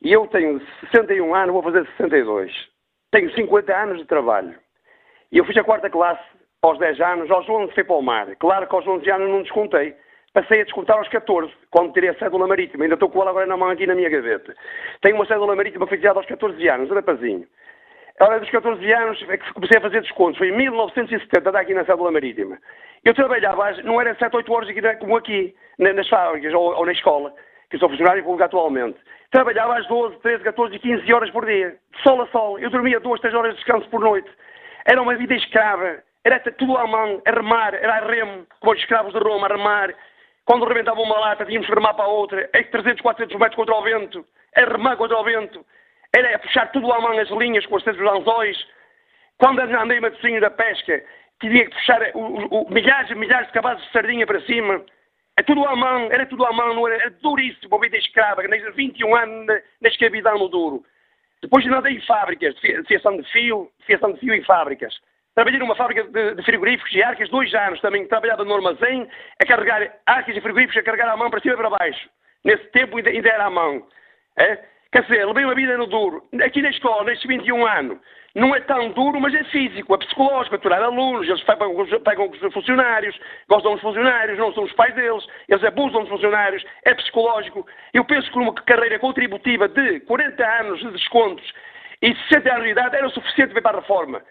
eu 0.03 0.27
tenho 0.29 0.59
61 0.91 1.35
anos, 1.35 1.53
vou 1.53 1.63
fazer 1.63 1.87
62. 1.99 2.51
Tenho 3.11 3.31
50 3.35 3.77
anos 3.77 3.99
de 3.99 4.07
trabalho. 4.07 4.55
E 5.31 5.37
eu 5.39 5.45
fiz 5.45 5.57
a 5.59 5.65
quarta 5.65 5.91
classe 5.91 6.23
aos 6.63 6.79
10 6.79 7.01
anos, 7.01 7.31
aos 7.31 7.47
11 7.47 7.75
fui 7.75 7.85
para 7.85 7.97
o 7.97 8.03
mar. 8.03 8.35
Claro 8.37 8.67
que 8.67 8.75
aos 8.75 8.87
11 8.87 9.11
anos 9.11 9.29
não 9.29 9.43
descontei 9.43 9.95
passei 10.33 10.61
a 10.61 10.65
descontar 10.65 10.97
aos 10.97 11.09
14, 11.09 11.53
quando 11.71 11.93
tirei 11.93 12.11
a 12.11 12.19
cédula 12.19 12.47
marítima. 12.47 12.85
Ainda 12.85 12.95
estou 12.95 13.11
com 13.11 13.21
ela 13.21 13.31
agora 13.31 13.47
na 13.47 13.57
mão 13.57 13.69
aqui 13.69 13.87
na 13.87 13.95
minha 13.95 14.09
gaveta. 14.09 14.55
Tenho 15.01 15.17
uma 15.17 15.27
cédula 15.27 15.55
marítima 15.55 15.87
tirada 15.87 16.19
aos 16.19 16.27
14 16.27 16.69
anos, 16.69 16.91
rapazinho. 16.91 17.47
A 18.21 18.25
hora 18.25 18.41
dos 18.41 18.51
14 18.51 18.93
anos 18.93 19.25
é 19.29 19.37
que 19.37 19.53
comecei 19.53 19.79
a 19.79 19.83
fazer 19.83 20.01
descontos. 20.01 20.39
Foi 20.39 20.49
em 20.49 20.57
1970, 20.57 21.49
está 21.49 21.61
aqui 21.61 21.75
na 21.75 21.85
cédula 21.85 22.11
marítima. 22.11 22.59
Eu 23.05 23.15
trabalhava, 23.15 23.73
não 23.83 24.01
era 24.01 24.15
7, 24.15 24.37
8 24.37 24.53
horas 24.53 24.99
como 25.01 25.17
aqui, 25.17 25.55
nas 25.79 26.09
fábricas 26.09 26.55
ou, 26.55 26.77
ou 26.77 26.87
na 26.87 26.93
escola, 26.93 27.35
que 27.71 27.79
sou 27.79 27.89
funcionário 27.89 28.23
público 28.23 28.45
atualmente. 28.45 28.99
Trabalhava 29.31 29.79
às 29.79 29.87
12, 29.89 30.19
13, 30.19 30.45
14 30.45 30.77
e 30.77 30.79
15 30.79 31.13
horas 31.13 31.31
por 31.31 31.47
dia, 31.47 31.77
de 31.95 32.03
sol 32.03 32.21
a 32.23 32.27
sol. 32.29 32.59
Eu 32.59 32.71
dormia 32.71 33.01
2, 33.01 33.21
3 33.21 33.35
horas 33.35 33.53
de 33.53 33.57
descanso 33.57 33.89
por 33.89 34.01
noite. 34.01 34.31
Era 34.87 35.01
uma 35.03 35.15
vida 35.15 35.35
escrava. 35.35 36.03
Era 36.25 36.39
tudo 36.39 36.77
à 36.77 36.87
mão, 36.87 37.21
a 37.27 37.31
remar, 37.31 37.75
era 37.75 37.95
a 37.95 38.07
remo, 38.07 38.47
como 38.61 38.73
os 38.73 38.79
escravos 38.79 39.13
de 39.13 39.19
Roma, 39.19 39.47
a 39.49 39.57
remar. 39.57 39.93
Quando 40.45 40.67
rebentava 40.67 41.01
uma 41.01 41.19
lata, 41.19 41.45
tínhamos 41.45 41.69
que 41.69 41.75
remar 41.75 41.95
para 41.95 42.05
a 42.05 42.09
outra. 42.09 42.49
É 42.53 42.63
300, 42.63 43.01
400 43.01 43.39
metros 43.39 43.57
contra 43.57 43.75
o 43.75 43.83
vento. 43.83 44.27
A 44.57 44.61
remar 44.61 44.97
contra 44.97 45.19
o 45.19 45.25
vento. 45.25 45.65
Era 46.15 46.37
a 46.37 46.39
puxar 46.39 46.71
tudo 46.73 46.93
à 46.93 47.01
mão 47.01 47.19
as 47.19 47.31
linhas 47.31 47.65
com 47.67 47.77
os 47.77 47.85
dos 47.85 47.99
anzóis. 47.99 48.57
Quando 49.39 49.61
andei 49.61 50.01
Matosinho 50.01 50.41
da 50.41 50.51
pesca, 50.51 51.03
tinha 51.41 51.65
que 51.65 51.75
puxar 51.75 52.01
o, 52.15 52.19
o, 52.19 52.63
o, 52.63 52.71
milhares 52.71 53.11
e 53.11 53.15
milhares 53.15 53.47
de 53.49 53.53
cabazes 53.53 53.85
de 53.85 53.93
sardinha 53.93 54.27
para 54.27 54.41
cima. 54.43 54.85
É 55.37 55.43
tudo 55.43 55.67
à 55.67 55.75
mão, 55.75 56.09
era 56.13 56.27
tudo 56.27 56.45
à 56.45 56.53
mão, 56.53 56.87
era, 56.87 56.97
era 56.97 57.11
duríssimo, 57.11 57.75
uma 57.75 57.81
vida 57.81 57.97
escrava, 57.97 58.43
21 58.43 59.17
anos 59.17 59.47
na, 59.47 59.55
na 59.81 59.89
escravidão 59.89 60.39
no 60.39 60.49
duro. 60.49 60.85
Depois 61.41 61.67
andei 61.67 61.95
em 61.95 62.01
fábricas, 62.03 62.55
de 62.57 62.85
fiação 62.85 63.17
de 63.17 63.25
fio, 63.33 63.71
fiação 63.87 64.13
de 64.13 64.21
fio 64.21 64.35
em 64.35 64.45
fábricas. 64.45 64.95
Trabalhei 65.35 65.59
numa 65.59 65.75
fábrica 65.75 66.05
de, 66.05 66.35
de 66.35 66.43
frigoríficos 66.43 66.93
e 66.95 67.03
arcas 67.03 67.29
dois 67.31 67.53
anos 67.55 67.81
também. 67.81 68.07
Trabalhava 68.07 68.45
no 68.45 68.55
armazém 68.55 69.09
a 69.41 69.47
carregar 69.47 69.93
arcas 70.07 70.37
e 70.37 70.41
frigoríficos, 70.41 70.77
a 70.77 70.85
carregar 70.85 71.09
a 71.09 71.17
mão 71.17 71.31
para 71.31 71.41
cima 71.41 71.55
e 71.55 71.57
para 71.57 71.71
baixo. 71.71 72.09
Nesse 72.45 72.65
tempo 72.73 72.97
ainda, 72.97 73.11
ainda 73.11 73.29
era 73.29 73.47
à 73.47 73.51
mão. 73.51 73.87
É? 74.37 74.59
Quer 74.93 75.03
dizer, 75.03 75.27
levei 75.27 75.45
uma 75.45 75.55
vida 75.55 75.77
no 75.77 75.87
duro. 75.87 76.23
Aqui 76.45 76.61
na 76.61 76.69
escola, 76.69 77.05
nestes 77.05 77.27
21 77.27 77.67
anos, 77.67 77.99
não 78.35 78.55
é 78.55 78.61
tão 78.61 78.91
duro, 78.91 79.21
mas 79.21 79.35
é 79.35 79.45
físico, 79.45 79.95
é 79.95 79.99
psicológico, 79.99 80.57
aturar 80.57 80.83
alunos, 80.83 81.29
eles 81.29 81.43
pegam, 81.45 81.75
pegam 82.03 82.31
os 82.31 82.53
funcionários, 82.53 83.19
gostam 83.49 83.73
dos 83.73 83.83
funcionários, 83.83 84.39
não 84.39 84.53
são 84.53 84.65
os 84.65 84.73
pais 84.73 84.95
deles, 84.95 85.27
eles 85.49 85.65
abusam 85.65 86.01
dos 86.01 86.11
funcionários, 86.11 86.65
é 86.85 86.95
psicológico. 86.95 87.67
Eu 87.93 88.05
penso 88.05 88.31
que 88.31 88.39
uma 88.39 88.55
carreira 88.55 88.99
contributiva 88.99 89.69
de 89.69 90.01
40 90.01 90.61
anos 90.61 90.81
de 90.81 90.91
descontos 90.91 91.53
e 92.03 92.15
60 92.29 92.53
anos 92.53 92.65
de 92.65 92.71
idade 92.71 92.97
era 92.97 93.07
o 93.07 93.11
suficiente 93.11 93.59
para 93.61 93.79
a 93.79 93.81
reforma. 93.81 94.23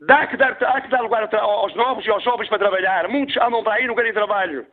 Dá 0.00 0.26
que 0.26 0.36
dar, 0.36 0.56
há 0.60 0.80
que 0.80 0.88
dar 0.88 1.00
lugar 1.00 1.28
aos 1.34 1.74
novos 1.74 2.04
e 2.04 2.10
aos 2.10 2.22
jovens 2.22 2.48
para 2.48 2.58
trabalhar. 2.58 3.08
Muitos 3.08 3.36
andam 3.36 3.62
para 3.62 3.74
aí 3.74 3.86
no 3.86 3.94
querem 3.94 4.12
trabalho. 4.12 4.66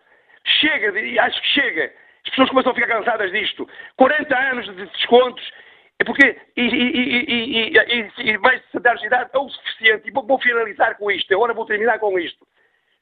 Chega, 0.43 0.91
acho 1.23 1.41
que 1.41 1.47
chega. 1.49 1.93
As 2.25 2.29
pessoas 2.31 2.49
começam 2.49 2.71
a 2.71 2.75
ficar 2.75 2.87
cansadas 2.87 3.31
disto. 3.31 3.67
40 3.97 4.37
anos 4.37 4.65
de 4.65 4.85
descontos, 4.85 5.51
é 5.99 6.03
porque, 6.03 6.35
e, 6.57 6.61
e, 6.61 7.73
e, 7.77 8.31
e 8.31 8.37
mais 8.39 8.59
de 8.59 8.65
60 8.67 8.89
anos 8.89 9.01
de 9.01 9.07
idade 9.07 9.29
é 9.33 9.37
o 9.37 9.49
suficiente. 9.49 10.07
E 10.07 10.11
vou, 10.11 10.25
vou, 10.25 10.39
finalizar 10.39 10.97
com 10.97 11.11
isto, 11.11 11.33
agora 11.33 11.53
vou 11.53 11.65
terminar 11.65 11.99
com 11.99 12.17
isto. 12.17 12.45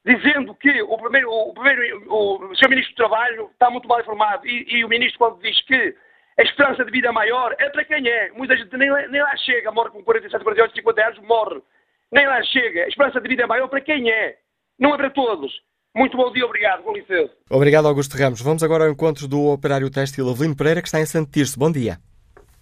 Dizendo 0.06 0.54
que 0.56 0.82
o 0.82 0.98
primeiro, 0.98 1.30
o, 1.32 1.54
primeiro, 1.54 2.04
o. 2.10 2.40
Ministro 2.70 2.94
do 2.94 2.98
Trabalho 2.98 3.50
está 3.54 3.70
muito 3.70 3.88
mal 3.88 4.00
informado 4.00 4.46
e, 4.48 4.84
o 4.84 4.90
Ministro, 4.90 5.20
quando 5.20 5.42
diz 5.42 5.62
que 5.62 5.96
a 6.38 6.44
esperança 6.44 6.86
de 6.86 6.92
vida 6.92 7.12
maior 7.12 7.56
é 7.58 7.70
para 7.70 7.86
quem 7.86 8.08
é. 8.08 8.32
Muita 8.32 8.56
gente 8.56 8.76
nem, 8.78 8.90
nem 9.10 9.22
lá 9.22 9.36
chega, 9.38 9.72
morre 9.72 9.92
com 9.92 10.04
47, 10.04 10.44
48, 10.44 10.76
50 10.76 11.06
anos, 11.06 11.20
morre 11.20 11.62
nem 12.12 12.28
lá 12.28 12.42
chega. 12.44 12.84
A 12.84 12.88
esperança 12.88 13.22
de 13.22 13.28
vida 13.28 13.44
é 13.44 13.48
maior 13.48 13.68
para 13.68 13.82
quem 13.82 14.12
é, 14.12 14.38
não 14.80 14.94
é 14.94 14.98
para 14.98 15.10
todos. 15.10 15.52
Muito 15.96 16.16
bom 16.16 16.32
dia, 16.32 16.46
obrigado, 16.46 16.84
com 16.84 16.94
licença. 16.94 17.32
Obrigado, 17.50 17.88
Augusto 17.88 18.16
Ramos. 18.16 18.42
Vamos 18.42 18.64
agora 18.64 18.86
ao 18.86 18.92
encontro 18.92 19.28
do 19.28 19.48
operário 19.48 19.90
têxtil 19.90 20.30
Avelino 20.30 20.56
Pereira, 20.56 20.82
que 20.82 20.88
está 20.88 21.00
em 21.00 21.06
Santo 21.06 21.32
Tirso. 21.32 21.60
Bom 21.60 21.72
dia. 21.72 21.98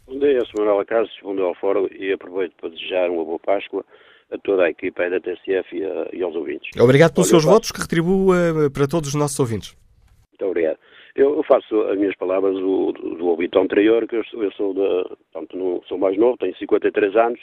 Bom 0.07 0.17
dia, 0.17 0.39
Sr. 0.45 0.59
Manuel 0.59 0.79
Acaso, 0.79 1.11
segundo 1.19 1.43
ao 1.43 1.53
Fórum, 1.55 1.87
e 1.91 2.13
aproveito 2.13 2.53
para 2.55 2.69
desejar 2.69 3.09
uma 3.09 3.25
boa 3.25 3.39
Páscoa 3.39 3.83
a 4.31 4.37
toda 4.37 4.63
a 4.63 4.69
equipa 4.69 5.09
da 5.09 5.19
TSF 5.19 5.75
e, 5.75 5.85
a, 5.85 6.07
e 6.13 6.21
aos 6.21 6.35
ouvintes. 6.35 6.69
Obrigado 6.79 7.13
pelos 7.13 7.31
Olha, 7.31 7.41
seus 7.41 7.45
votos, 7.45 7.71
que 7.71 7.81
retribuo 7.81 8.31
uh, 8.33 8.71
para 8.71 8.87
todos 8.87 9.09
os 9.09 9.15
nossos 9.15 9.39
ouvintes. 9.39 9.75
Muito 10.31 10.45
obrigado. 10.45 10.77
Eu 11.15 11.43
faço 11.43 11.81
as 11.81 11.97
minhas 11.97 12.15
palavras 12.15 12.53
do, 12.53 12.91
do, 12.91 13.15
do 13.15 13.27
ouvinte 13.27 13.57
anterior, 13.57 14.07
que 14.07 14.15
eu, 14.15 14.23
eu 14.33 14.51
sou, 14.51 14.73
de, 14.73 15.15
portanto, 15.31 15.57
não, 15.57 15.81
sou 15.87 15.97
mais 15.97 16.17
novo, 16.17 16.37
tenho 16.37 16.55
53 16.55 17.15
anos, 17.15 17.39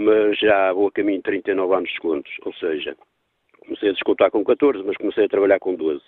mas 0.00 0.38
já 0.38 0.72
vou 0.72 0.88
a 0.88 0.92
caminho 0.92 1.18
de 1.18 1.24
39 1.24 1.74
anos 1.74 1.88
de 1.88 1.94
descontos, 1.94 2.32
ou 2.42 2.54
seja, 2.54 2.96
comecei 3.60 3.90
a 3.90 3.92
descontar 3.92 4.30
com 4.30 4.42
14, 4.42 4.82
mas 4.82 4.96
comecei 4.96 5.26
a 5.26 5.28
trabalhar 5.28 5.60
com 5.60 5.74
12. 5.74 6.02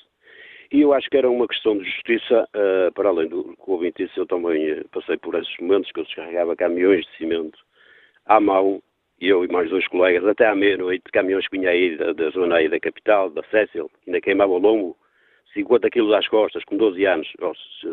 E 0.72 0.80
eu 0.80 0.94
acho 0.94 1.10
que 1.10 1.18
era 1.18 1.30
uma 1.30 1.46
questão 1.46 1.76
de 1.76 1.84
justiça, 1.84 2.48
uh, 2.56 2.92
para 2.94 3.10
além 3.10 3.28
do 3.28 3.44
que 3.44 3.62
o 3.70 3.72
ouvinte 3.72 4.02
disse, 4.02 4.18
eu 4.18 4.26
também 4.26 4.72
uh, 4.72 4.88
passei 4.88 5.18
por 5.18 5.34
esses 5.34 5.54
momentos 5.60 5.92
que 5.92 6.00
eu 6.00 6.04
descarregava 6.04 6.56
caminhões 6.56 7.04
de 7.04 7.16
cimento 7.18 7.58
à 8.24 8.40
mão, 8.40 8.82
eu 9.20 9.44
e 9.44 9.48
mais 9.48 9.68
dois 9.68 9.86
colegas, 9.88 10.26
até 10.26 10.46
à 10.46 10.54
meia-noite, 10.54 11.04
caminhões 11.12 11.46
que 11.46 11.58
vinham 11.58 11.70
aí 11.70 11.94
da, 11.96 12.14
da, 12.14 12.30
zona 12.30 12.56
aí 12.56 12.68
da 12.70 12.80
capital, 12.80 13.28
da 13.28 13.42
Cécil, 13.50 13.90
ainda 14.06 14.22
queimava 14.22 14.52
o 14.52 14.58
lombo, 14.58 14.96
50 15.52 15.90
quilos 15.90 16.14
às 16.14 16.26
costas, 16.26 16.64
com 16.64 16.78
12 16.78 17.04
anos, 17.04 17.28
oh, 17.42 17.54
se, 17.54 17.92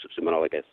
se, 0.00 0.14
se 0.14 0.20
Manuel 0.20 0.44
aquece. 0.44 0.68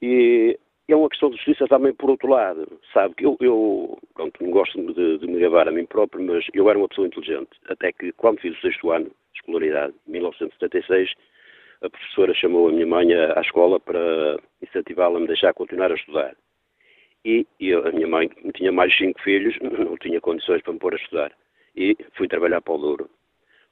E 0.00 0.58
é 0.92 0.96
uma 0.96 1.08
questão 1.08 1.30
de 1.30 1.36
justiça 1.36 1.66
também 1.66 1.92
por 1.94 2.10
outro 2.10 2.28
lado. 2.28 2.66
Sabe 2.92 3.14
que 3.14 3.24
eu, 3.24 3.36
eu 3.40 3.98
pronto, 4.14 4.42
não 4.42 4.50
gosto 4.50 4.80
de, 4.92 5.18
de, 5.18 5.26
me 5.26 5.40
gabar 5.40 5.68
a 5.68 5.72
mim 5.72 5.86
próprio, 5.86 6.24
mas 6.24 6.44
eu 6.52 6.68
era 6.68 6.78
uma 6.78 6.88
pessoa 6.88 7.06
inteligente. 7.06 7.50
Até 7.68 7.92
que 7.92 8.12
quando 8.12 8.40
fiz 8.40 8.56
o 8.56 8.60
sexto 8.60 8.90
ano 8.90 9.06
de 9.06 9.40
escolaridade, 9.40 9.94
1976, 10.06 11.12
a 11.82 11.90
professora 11.90 12.34
chamou 12.34 12.68
a 12.68 12.72
minha 12.72 12.86
mãe 12.86 13.12
à 13.12 13.40
escola 13.40 13.80
para 13.80 14.38
incentivá-la 14.62 15.18
a 15.18 15.20
me 15.20 15.26
deixar 15.26 15.52
continuar 15.54 15.90
a 15.90 15.96
estudar. 15.96 16.36
E, 17.24 17.46
e 17.60 17.72
a 17.72 17.92
minha 17.92 18.08
mãe 18.08 18.30
tinha 18.54 18.72
mais 18.72 18.96
cinco 18.96 19.20
filhos, 19.22 19.56
não 19.60 19.96
tinha 19.96 20.20
condições 20.20 20.62
para 20.62 20.72
me 20.72 20.78
pôr 20.78 20.94
a 20.94 20.96
estudar. 20.96 21.32
E 21.76 21.96
fui 22.14 22.28
trabalhar 22.28 22.60
para 22.60 22.74
o 22.74 22.78
Douro. 22.78 23.10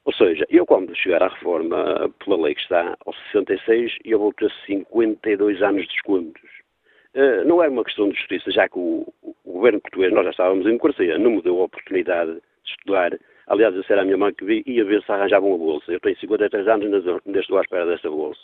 Ou 0.03 0.13
seja, 0.13 0.45
eu 0.49 0.65
quando 0.65 0.95
chegar 0.95 1.21
à 1.21 1.27
reforma, 1.27 2.11
pela 2.23 2.41
lei 2.41 2.55
que 2.55 2.61
está, 2.61 2.97
aos 3.05 3.15
66, 3.31 3.99
eu 4.03 4.17
vou 4.17 4.33
ter 4.33 4.51
52 4.65 5.61
anos 5.61 5.83
de 5.83 5.89
descontos. 5.89 6.60
Uh, 7.13 7.45
não 7.45 7.61
é 7.61 7.67
uma 7.67 7.83
questão 7.83 8.09
de 8.09 8.17
justiça, 8.17 8.51
já 8.51 8.69
que 8.69 8.79
o, 8.79 9.05
o, 9.21 9.51
governo 9.51 9.81
português, 9.81 10.13
nós 10.13 10.23
já 10.23 10.31
estávamos 10.31 10.65
em 10.65 10.69
democracia, 10.69 11.17
não 11.17 11.31
me 11.31 11.41
deu 11.41 11.59
a 11.59 11.65
oportunidade 11.65 12.33
de 12.35 12.41
estudar. 12.65 13.17
Aliás, 13.47 13.75
essa 13.75 13.93
era 13.93 14.01
a 14.01 14.05
minha 14.05 14.17
mãe 14.17 14.33
que 14.33 14.45
vi, 14.45 14.63
ia 14.65 14.85
ver 14.85 15.03
se 15.03 15.11
arranjava 15.11 15.45
uma 15.45 15.57
bolsa. 15.57 15.91
Eu 15.91 15.99
tenho 15.99 16.17
53 16.17 16.67
anos 16.67 16.83
e 16.83 17.09
ainda 17.27 17.39
estou 17.39 17.57
à 17.57 17.61
espera 17.61 17.85
dessa 17.85 18.09
bolsa. 18.09 18.39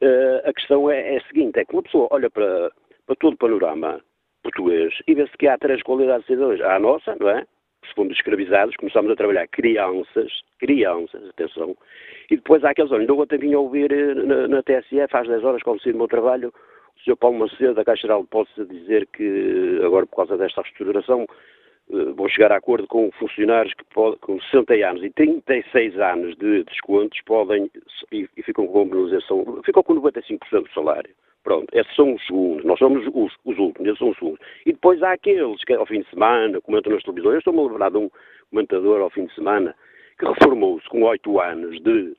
Uh, 0.00 0.48
a 0.48 0.52
questão 0.52 0.90
é, 0.90 1.14
é, 1.14 1.18
a 1.18 1.26
seguinte, 1.26 1.58
é 1.58 1.64
que 1.64 1.72
uma 1.72 1.82
pessoa 1.82 2.08
olha 2.10 2.30
para, 2.30 2.70
para 3.06 3.16
todo 3.16 3.34
o 3.34 3.38
panorama 3.38 4.00
português 4.42 4.92
e 5.06 5.14
vê-se 5.14 5.36
que 5.38 5.48
há 5.48 5.56
três 5.58 5.82
qualidades 5.82 6.26
de. 6.26 6.62
Há 6.62 6.76
a 6.76 6.80
nossa, 6.80 7.16
não 7.18 7.28
é? 7.28 7.44
Que 7.82 7.94
fomos 7.94 8.12
escravizados, 8.14 8.76
começamos 8.76 9.10
a 9.10 9.16
trabalhar 9.16 9.46
crianças, 9.48 10.30
crianças, 10.58 11.28
atenção, 11.30 11.76
e 12.30 12.36
depois 12.36 12.64
há 12.64 12.70
aqueles, 12.70 12.92
olha, 12.92 13.00
ainda 13.00 13.14
ontem 13.14 13.38
vim 13.38 13.54
a 13.54 13.58
ouvir 13.58 13.92
eh, 13.92 14.14
na, 14.14 14.46
na 14.46 14.62
TSF 14.62 15.16
às 15.16 15.26
10 15.26 15.44
horas, 15.44 15.62
quando 15.62 15.82
saí 15.82 15.92
do 15.92 15.98
meu 15.98 16.08
trabalho, 16.08 16.48
o 16.48 16.52
Sr. 17.04 17.16
Paulo 17.16 17.38
Macedo, 17.38 17.74
da 17.74 17.84
Caixa 17.84 18.02
Geral 18.02 18.20
de 18.20 18.24
Depósitos, 18.26 18.60
a 18.60 18.72
dizer 18.72 19.06
que 19.08 19.80
agora, 19.84 20.06
por 20.06 20.16
causa 20.16 20.36
desta 20.36 20.62
reestruturação, 20.62 21.26
eh, 21.90 22.12
vão 22.14 22.28
chegar 22.28 22.52
a 22.52 22.56
acordo 22.56 22.86
com 22.86 23.10
funcionários 23.12 23.74
que 23.74 23.84
pode, 23.92 24.18
com 24.18 24.40
60 24.40 24.74
anos 24.74 25.02
e 25.02 25.10
36 25.10 25.98
anos 25.98 26.36
de 26.36 26.64
descontos 26.64 27.20
podem 27.26 27.70
e, 28.12 28.28
e 28.36 28.42
ficam 28.42 28.66
com 28.66 28.88
penalização, 28.88 29.60
ficam 29.64 29.82
com 29.82 29.94
95% 29.94 30.62
do 30.62 30.70
salário. 30.72 31.10
Pronto, 31.42 31.66
esses 31.72 31.94
são 31.96 32.14
os 32.14 32.24
segundos, 32.24 32.64
nós 32.64 32.78
somos 32.78 33.04
os, 33.12 33.32
os 33.44 33.58
últimos, 33.58 33.88
esses 33.88 33.98
são 33.98 34.10
os 34.10 34.18
segundos. 34.18 34.40
E 34.64 34.72
depois 34.72 35.02
há 35.02 35.12
aqueles 35.12 35.64
que 35.64 35.74
ao 35.74 35.86
fim 35.86 36.00
de 36.00 36.10
semana 36.10 36.60
comentam 36.60 36.92
nas 36.92 37.02
televisões. 37.02 37.34
Eu 37.34 37.38
estou-me 37.38 37.60
a 37.60 37.62
lembrar 37.64 37.90
de 37.90 37.98
um 37.98 38.10
comentador 38.50 39.00
ao 39.00 39.10
fim 39.10 39.26
de 39.26 39.34
semana 39.34 39.74
que 40.18 40.24
reformou-se 40.24 40.88
com 40.88 41.02
8 41.02 41.40
anos 41.40 41.80
de 41.82 42.14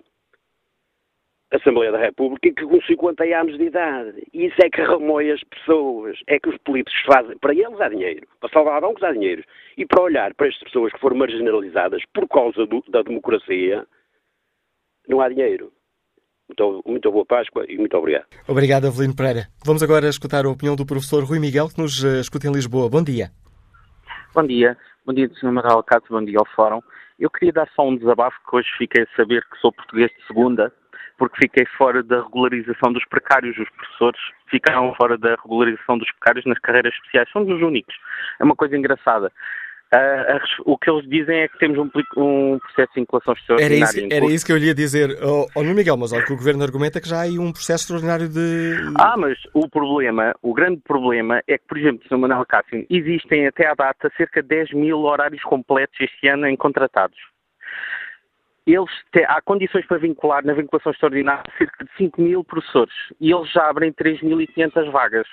Assembleia 1.54 1.92
da 1.92 2.00
República 2.00 2.52
que 2.52 2.66
com 2.66 2.82
50 2.82 3.24
anos 3.24 3.58
de 3.58 3.66
idade. 3.66 4.28
E 4.34 4.48
isso 4.48 4.56
é 4.64 4.70
que 4.70 4.82
remoe 4.82 5.32
as 5.32 5.44
pessoas. 5.44 6.18
É 6.28 6.40
que 6.40 6.50
os 6.50 6.58
políticos 6.60 7.00
fazem. 7.06 7.38
Para 7.38 7.54
eles 7.54 7.80
há 7.80 7.90
dinheiro. 7.90 8.28
Para 8.40 8.50
salvar 8.50 8.82
bancos 8.82 9.04
há 9.04 9.12
dinheiro. 9.12 9.44
E 9.78 9.86
para 9.86 10.02
olhar 10.02 10.34
para 10.34 10.48
estas 10.48 10.64
pessoas 10.64 10.92
que 10.92 11.00
foram 11.00 11.16
marginalizadas 11.16 12.02
por 12.12 12.28
causa 12.28 12.66
do, 12.66 12.84
da 12.90 13.04
democracia, 13.04 13.86
não 15.08 15.22
há 15.22 15.30
dinheiro. 15.30 15.72
Muito, 16.50 16.84
muito 16.88 17.12
boa 17.12 17.26
Páscoa 17.26 17.66
e 17.70 17.78
muito 17.78 17.96
obrigado. 17.98 18.26
Obrigado, 18.48 18.88
Avelino 18.88 19.16
Pereira. 19.16 19.48
Vamos 19.64 19.84
agora 19.84 20.10
escutar 20.10 20.46
a 20.46 20.50
opinião 20.50 20.76
do 20.76 20.86
professor 20.86 21.24
Rui 21.24 21.40
Miguel, 21.40 21.70
que 21.70 21.80
nos 21.80 22.04
uh, 22.04 22.20
escuta 22.20 22.48
em 22.48 22.52
Lisboa. 22.52 22.90
Bom 22.90 23.04
dia. 23.04 23.30
Bom 24.34 24.44
dia. 24.44 24.76
Bom 25.06 25.14
dia, 25.14 25.30
Sr. 25.40 25.52
Manuel 25.52 25.84
Cato. 25.84 26.08
Bom 26.10 26.26
dia 26.26 26.40
ao 26.40 26.48
Fórum. 26.56 26.82
Eu 27.20 27.30
queria 27.30 27.54
dar 27.54 27.70
só 27.76 27.88
um 27.88 27.96
desabafo, 27.96 28.38
que 28.50 28.56
hoje 28.56 28.68
fiquei 28.78 29.04
a 29.04 29.16
saber 29.16 29.44
que 29.50 29.58
sou 29.60 29.72
português 29.72 30.10
de 30.12 30.28
segunda 30.28 30.74
porque 31.18 31.38
fiquei 31.44 31.66
fora 31.78 32.04
da 32.04 32.24
regularização 32.24 32.92
dos 32.92 33.06
precários. 33.06 33.58
Os 33.58 33.70
professores 33.70 34.20
ficaram 34.50 34.94
fora 34.96 35.18
da 35.18 35.36
regularização 35.42 35.98
dos 35.98 36.12
precários 36.12 36.46
nas 36.46 36.60
carreiras 36.60 36.94
especiais. 36.94 37.30
São 37.32 37.46
dos 37.46 37.62
únicos. 37.62 37.96
É 38.40 38.44
uma 38.44 38.56
coisa 38.56 38.78
engraçada. 38.78 39.32
Uh, 39.94 40.64
o 40.66 40.76
que 40.76 40.90
eles 40.90 41.08
dizem 41.08 41.42
é 41.42 41.48
que 41.48 41.60
temos 41.60 41.78
um, 41.78 41.88
um 42.18 42.58
processo 42.58 42.94
de 42.96 43.02
vinculação 43.02 43.34
extraordinária. 43.34 43.76
Era 43.76 43.84
isso, 43.84 44.08
era 44.12 44.26
isso 44.26 44.46
que 44.46 44.52
eu 44.52 44.58
lhe 44.58 44.66
ia 44.66 44.74
dizer, 44.74 45.20
oh, 45.22 45.46
oh 45.56 45.64
Miguel, 45.64 45.98
mas 45.98 46.12
olha 46.12 46.26
que 46.26 46.34
o 46.34 46.36
Governo 46.36 46.64
argumenta 46.64 47.00
que 47.00 47.08
já 47.08 47.18
há 47.18 47.22
aí 47.22 47.38
um 47.38 47.52
processo 47.52 47.84
extraordinário 47.84 48.28
de... 48.28 48.74
Ah, 48.98 49.16
mas 49.16 49.38
o 49.54 49.70
problema, 49.70 50.34
o 50.42 50.52
grande 50.52 50.82
problema 50.82 51.44
é 51.48 51.60
que, 51.60 51.68
por 51.68 51.78
exemplo, 51.78 52.08
Sr. 52.08 52.18
Manuel 52.18 52.44
Cássio, 52.48 52.88
existem 52.90 53.46
até 53.46 53.68
à 53.68 53.76
data 53.76 54.12
cerca 54.18 54.42
de 54.42 54.48
10 54.48 54.74
mil 54.74 54.98
horários 55.02 55.44
completos 55.44 55.96
este 56.00 56.28
ano 56.28 56.48
em 56.48 56.58
contratados 56.58 57.18
eles 58.66 58.92
têm, 59.12 59.26
há 59.26 59.42
condições 59.42 59.86
para 59.86 59.98
vincular 59.98 60.46
na 60.46 60.54
vinculação 60.54 60.92
extraordinária 60.92 61.44
cerca 61.58 61.84
de 61.84 61.92
5 61.98 62.22
mil 62.22 62.44
professores 62.44 62.94
e 63.20 63.32
eles 63.32 63.52
já 63.52 63.70
abrem 63.70 63.92
3.500 63.92 64.92
vagas, 64.92 65.28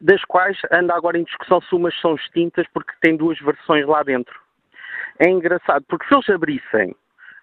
das 0.00 0.22
quais 0.24 0.58
anda 0.70 0.94
agora 0.94 1.18
em 1.18 1.24
discussão 1.24 1.60
se 1.60 1.74
umas 1.74 1.98
são 2.00 2.14
extintas 2.14 2.66
porque 2.74 2.92
tem 3.00 3.16
duas 3.16 3.38
versões 3.38 3.86
lá 3.86 4.02
dentro. 4.02 4.40
É 5.18 5.28
engraçado, 5.28 5.84
porque 5.88 6.06
se 6.06 6.14
eles 6.14 6.30
abrissem 6.30 6.96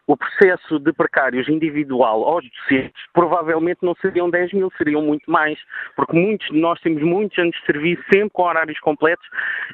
o 0.09 0.17
processo 0.17 0.79
de 0.79 0.91
precários 0.91 1.47
individual 1.47 2.23
aos 2.23 2.43
docentes 2.43 2.99
provavelmente 3.13 3.77
não 3.83 3.93
seriam 4.01 4.27
10 4.27 4.53
mil, 4.53 4.71
seriam 4.75 5.03
muito 5.03 5.29
mais, 5.29 5.55
porque 5.95 6.17
muitos 6.17 6.47
de 6.47 6.59
nós 6.59 6.81
temos 6.81 7.03
muitos 7.03 7.37
anos 7.37 7.55
de 7.55 7.65
serviço, 7.67 8.01
sempre 8.11 8.31
com 8.31 8.41
horários 8.41 8.79
completos, 8.79 9.23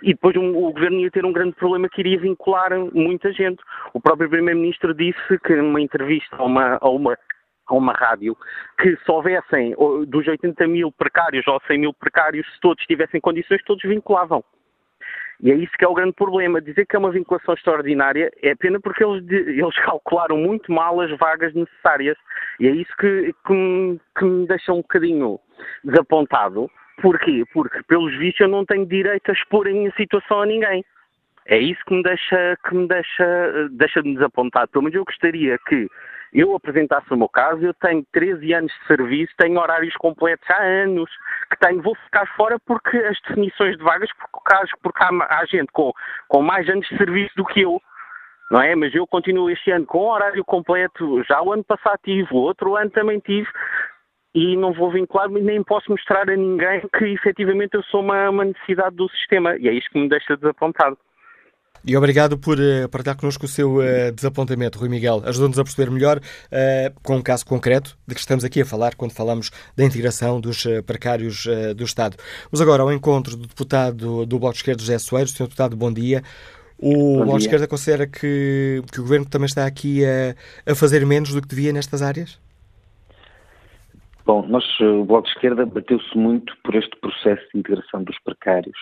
e 0.03 0.07
depois 0.07 0.35
um, 0.35 0.49
o 0.49 0.73
governo 0.73 0.99
ia 0.99 1.09
ter 1.09 1.23
um 1.23 1.31
grande 1.31 1.55
problema 1.55 1.87
que 1.87 2.01
iria 2.01 2.19
vincular 2.19 2.69
muita 2.93 3.31
gente. 3.31 3.63
O 3.93 4.01
próprio 4.01 4.29
Primeiro-Ministro 4.29 4.93
disse 4.93 5.39
que 5.45 5.55
numa 5.55 5.79
entrevista 5.79 6.35
a 6.35 6.43
uma, 6.43 6.77
a 6.81 6.89
uma 6.89 7.17
a 7.67 7.73
uma 7.73 7.93
rádio, 7.93 8.37
que 8.77 8.95
se 8.95 9.11
houvessem 9.11 9.73
dos 10.07 10.27
80 10.27 10.67
mil 10.67 10.91
precários 10.91 11.47
ou 11.47 11.59
100 11.65 11.79
mil 11.79 11.93
precários, 11.93 12.45
se 12.53 12.59
todos 12.59 12.85
tivessem 12.85 13.19
condições, 13.19 13.63
todos 13.63 13.81
vinculavam. 13.83 14.43
E 15.41 15.51
é 15.51 15.55
isso 15.55 15.73
que 15.77 15.85
é 15.85 15.87
o 15.87 15.93
grande 15.93 16.13
problema. 16.13 16.61
Dizer 16.61 16.85
que 16.85 16.95
é 16.95 16.99
uma 16.99 17.11
vinculação 17.11 17.53
extraordinária 17.53 18.31
é 18.41 18.55
pena 18.55 18.79
porque 18.79 19.03
eles, 19.03 19.23
eles 19.29 19.75
calcularam 19.83 20.37
muito 20.37 20.71
mal 20.71 20.99
as 21.01 21.11
vagas 21.17 21.53
necessárias. 21.53 22.17
E 22.59 22.67
é 22.67 22.71
isso 22.71 22.91
que, 22.97 23.33
que, 23.45 23.53
me, 23.53 23.99
que 24.17 24.25
me 24.25 24.47
deixa 24.47 24.73
um 24.73 24.77
bocadinho 24.77 25.39
desapontado. 25.83 26.69
Porquê? 27.01 27.43
Porque, 27.53 27.83
pelos 27.83 28.17
vistos, 28.17 28.41
eu 28.41 28.47
não 28.47 28.65
tenho 28.65 28.85
direito 28.85 29.29
a 29.29 29.33
expor 29.33 29.67
a 29.67 29.71
minha 29.71 29.91
situação 29.97 30.41
a 30.41 30.45
ninguém. 30.45 30.83
É 31.47 31.57
isso 31.57 31.83
que 31.85 31.93
me 31.93 32.01
deixa, 32.01 32.57
que 32.67 32.75
me 32.75 32.87
deixa, 32.87 33.69
deixa 33.71 34.01
-me 34.01 34.15
desapontado. 34.15 34.71
Pelo 34.71 34.83
menos 34.83 34.95
eu 34.95 35.05
gostaria 35.05 35.59
que 35.67 35.87
eu 36.35 36.53
apresentasse 36.53 37.11
o 37.13 37.17
meu 37.17 37.29
caso, 37.29 37.65
eu 37.65 37.73
tenho 37.75 38.05
13 38.11 38.53
anos 38.53 38.71
de 38.73 38.87
serviço, 38.87 39.33
tenho 39.37 39.57
horários 39.57 39.95
completos 39.95 40.45
há 40.49 40.61
anos, 40.61 41.09
que 41.49 41.57
tenho, 41.57 41.81
vou 41.81 41.95
ficar 41.95 42.27
fora 42.35 42.59
porque 42.59 42.97
as 42.97 43.17
definições 43.21 43.77
de 43.77 43.83
vagas, 43.83 44.09
porque, 44.13 44.75
porque 44.83 45.03
há, 45.03 45.39
há 45.39 45.45
gente 45.45 45.71
com, 45.71 45.93
com 46.27 46.41
mais 46.41 46.67
anos 46.69 46.85
de 46.89 46.97
serviço 46.97 47.33
do 47.37 47.45
que 47.45 47.61
eu, 47.61 47.81
não 48.51 48.61
é? 48.61 48.75
Mas 48.75 48.93
eu 48.93 49.07
continuo 49.07 49.49
este 49.49 49.71
ano 49.71 49.85
com 49.85 50.09
horário 50.09 50.43
completo, 50.43 51.23
já 51.23 51.41
o 51.41 51.53
ano 51.53 51.63
passado 51.63 51.99
tive, 52.03 52.27
o 52.31 52.37
outro 52.37 52.75
ano 52.75 52.91
também 52.91 53.19
tive, 53.19 53.47
e 54.35 54.57
não 54.57 54.73
vou 54.73 54.91
vincular, 54.91 55.29
nem 55.29 55.63
posso 55.63 55.89
mostrar 55.89 56.29
a 56.29 56.35
ninguém 56.35 56.81
que 56.97 57.05
efetivamente 57.05 57.75
eu 57.75 57.83
sou 57.83 58.01
uma, 58.01 58.29
uma 58.29 58.43
necessidade 58.43 58.93
do 58.93 59.09
sistema, 59.11 59.55
e 59.55 59.69
é 59.69 59.71
isto 59.71 59.89
que 59.89 59.99
me 59.99 60.09
deixa 60.09 60.35
desapontado. 60.35 60.97
E 61.87 61.95
obrigado 61.95 62.35
por 62.35 62.57
uh, 62.57 62.89
partilhar 62.89 63.15
connosco 63.15 63.45
o 63.45 63.47
seu 63.47 63.75
uh, 63.75 64.11
desapontamento, 64.11 64.79
Rui 64.79 64.89
Miguel. 64.89 65.21
Ajudou-nos 65.23 65.59
a 65.59 65.63
perceber 65.63 65.91
melhor, 65.91 66.17
uh, 66.17 66.99
com 67.03 67.17
um 67.17 67.21
caso 67.21 67.45
concreto, 67.45 67.95
de 68.07 68.15
que 68.15 68.19
estamos 68.19 68.43
aqui 68.43 68.61
a 68.61 68.65
falar 68.65 68.95
quando 68.95 69.11
falamos 69.11 69.51
da 69.77 69.85
integração 69.85 70.41
dos 70.41 70.65
precários 70.87 71.45
do 71.75 71.83
Estado. 71.83 72.17
Vamos 72.51 72.59
agora 72.59 72.81
ao 72.81 72.91
encontro 72.91 73.37
do 73.37 73.45
deputado 73.45 74.25
do 74.25 74.39
Bloco 74.39 74.53
de 74.53 74.61
Esquerda, 74.61 74.81
José 74.81 74.97
Soares. 74.97 75.31
Senhor 75.31 75.47
deputado, 75.47 75.75
bom 75.75 75.93
dia. 75.93 76.23
O 76.79 77.17
Bloco 77.17 77.37
de 77.37 77.45
Esquerda 77.45 77.67
considera 77.67 78.07
que, 78.07 78.81
que, 78.91 78.99
o 78.99 79.03
Governo 79.03 79.27
também 79.29 79.45
está 79.45 79.67
aqui 79.67 80.03
a, 80.03 80.71
a 80.71 80.75
fazer 80.75 81.05
menos 81.05 81.33
do 81.33 81.41
que 81.41 81.47
devia 81.47 81.71
nestas 81.71 82.01
áreas? 82.01 82.39
Bom, 84.25 84.43
nós, 84.47 84.63
o 84.79 85.05
Bloco 85.05 85.27
de 85.27 85.33
Esquerda 85.35 85.67
bateu-se 85.67 86.17
muito 86.17 86.51
por 86.63 86.73
este 86.73 86.97
processo 86.99 87.43
de 87.53 87.59
integração 87.59 88.03
dos 88.03 88.17
precários 88.23 88.77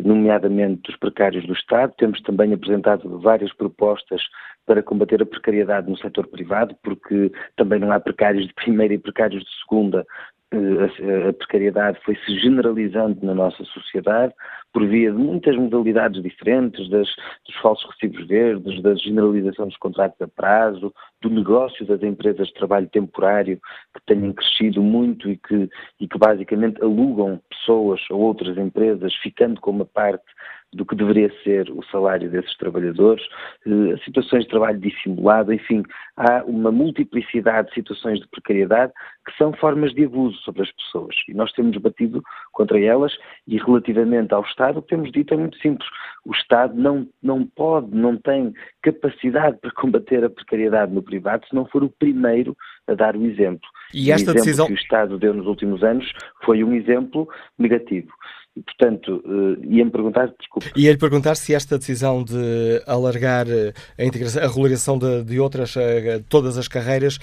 nomeadamente 0.00 0.82
dos 0.82 0.96
precários 0.96 1.46
do 1.46 1.52
Estado. 1.52 1.92
Temos 1.98 2.20
também 2.22 2.52
apresentado 2.52 3.18
várias 3.20 3.52
propostas 3.52 4.22
para 4.64 4.82
combater 4.82 5.20
a 5.20 5.26
precariedade 5.26 5.90
no 5.90 5.98
setor 5.98 6.26
privado, 6.28 6.74
porque 6.82 7.30
também 7.56 7.78
não 7.78 7.92
há 7.92 8.00
precários 8.00 8.46
de 8.46 8.54
primeira 8.54 8.94
e 8.94 8.98
precários 8.98 9.42
de 9.42 9.50
segunda 9.60 10.06
a, 10.52 11.32
precariedade 11.32 11.98
foi-se 12.04 12.38
generalizando 12.40 13.18
na 13.24 13.34
nossa 13.34 13.64
sociedade 13.64 14.32
por 14.72 14.86
via 14.86 15.10
de 15.10 15.18
muitas 15.18 15.56
modalidades 15.56 16.22
diferentes, 16.22 16.88
das, 16.88 17.08
dos 17.46 17.56
falsos 17.60 17.88
recibos 17.90 18.26
verdes, 18.26 18.82
da 18.82 18.94
generalização 18.94 19.68
dos 19.68 19.76
contratos 19.76 20.20
a 20.20 20.28
prazo, 20.28 20.92
do 21.20 21.28
negócio 21.28 21.84
das 21.86 22.02
empresas 22.02 22.48
de 22.48 22.54
trabalho 22.54 22.88
temporário 22.88 23.60
que 23.94 24.00
têm 24.06 24.32
crescido 24.32 24.82
muito 24.82 25.28
e 25.28 25.36
que, 25.36 25.68
e 26.00 26.08
que 26.08 26.18
basicamente 26.18 26.82
alugam 26.82 27.40
pessoas 27.50 28.00
a 28.10 28.14
outras 28.14 28.56
empresas, 28.56 29.14
ficando 29.16 29.60
com 29.60 29.70
uma 29.70 29.84
parte 29.84 30.24
do 30.72 30.86
que 30.86 30.96
deveria 30.96 31.30
ser 31.44 31.70
o 31.70 31.82
salário 31.90 32.30
desses 32.30 32.56
trabalhadores, 32.56 33.22
eh, 33.66 33.96
situações 34.04 34.44
de 34.44 34.50
trabalho 34.50 34.78
dissimulado, 34.78 35.52
enfim, 35.52 35.82
há 36.16 36.42
uma 36.44 36.72
multiplicidade 36.72 37.68
de 37.68 37.74
situações 37.74 38.20
de 38.20 38.28
precariedade 38.28 38.92
que 39.26 39.36
são 39.36 39.52
formas 39.52 39.92
de 39.92 40.04
abuso 40.04 40.36
sobre 40.38 40.62
as 40.62 40.72
pessoas. 40.72 41.14
E 41.28 41.34
nós 41.34 41.52
temos 41.52 41.76
batido 41.76 42.22
contra 42.52 42.80
elas 42.80 43.12
e 43.46 43.58
relativamente 43.58 44.32
ao 44.32 44.42
Estado, 44.42 44.78
o 44.78 44.82
que 44.82 44.88
temos 44.88 45.12
dito 45.12 45.34
é 45.34 45.36
muito 45.36 45.58
simples. 45.58 45.88
O 46.24 46.32
Estado 46.32 46.74
não, 46.74 47.06
não 47.22 47.44
pode, 47.44 47.94
não 47.94 48.16
tem 48.16 48.52
capacidade 48.82 49.58
para 49.58 49.70
combater 49.72 50.24
a 50.24 50.30
precariedade 50.30 50.92
no 50.92 51.02
privado 51.02 51.46
se 51.46 51.54
não 51.54 51.66
for 51.66 51.84
o 51.84 51.90
primeiro 51.90 52.56
a 52.86 52.94
dar 52.94 53.16
o 53.16 53.26
exemplo. 53.26 53.68
E 53.92 54.10
esta 54.10 54.30
o 54.30 54.34
exemplo 54.34 54.44
decisão 54.44 54.66
que 54.66 54.72
o 54.72 54.74
Estado 54.74 55.18
deu 55.18 55.34
nos 55.34 55.46
últimos 55.46 55.82
anos 55.84 56.10
foi 56.44 56.64
um 56.64 56.72
exemplo 56.72 57.28
negativo. 57.58 58.12
E, 58.54 58.62
portanto, 58.62 59.22
uh, 59.24 59.64
ia-me 59.64 59.90
perguntar, 59.90 60.26
desculpe. 60.38 60.70
Ia-lhe 60.76 60.98
perguntar 60.98 61.34
se 61.36 61.54
esta 61.54 61.78
decisão 61.78 62.22
de 62.22 62.82
alargar 62.86 63.48
eh, 63.48 63.72
a, 63.98 64.04
integração, 64.04 64.42
a 64.42 64.46
regulação 64.46 64.98
de, 64.98 65.24
de 65.24 65.40
outras, 65.40 65.74
uh, 65.74 66.22
todas 66.28 66.58
as 66.58 66.68
carreiras, 66.68 67.18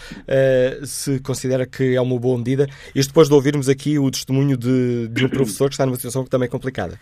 se 0.83 1.19
considera 1.19 1.65
que 1.65 1.95
é 1.95 2.01
uma 2.01 2.17
boa 2.19 2.37
medida, 2.37 2.67
isto 2.95 3.09
depois 3.09 3.27
de 3.27 3.33
ouvirmos 3.33 3.69
aqui 3.69 3.99
o 3.99 4.09
testemunho 4.09 4.57
de, 4.57 5.07
de 5.09 5.25
um 5.25 5.29
professor 5.29 5.67
que 5.67 5.75
está 5.75 5.85
numa 5.85 5.95
situação 5.95 6.25
também 6.25 6.47
é 6.47 6.49
complicada. 6.49 6.99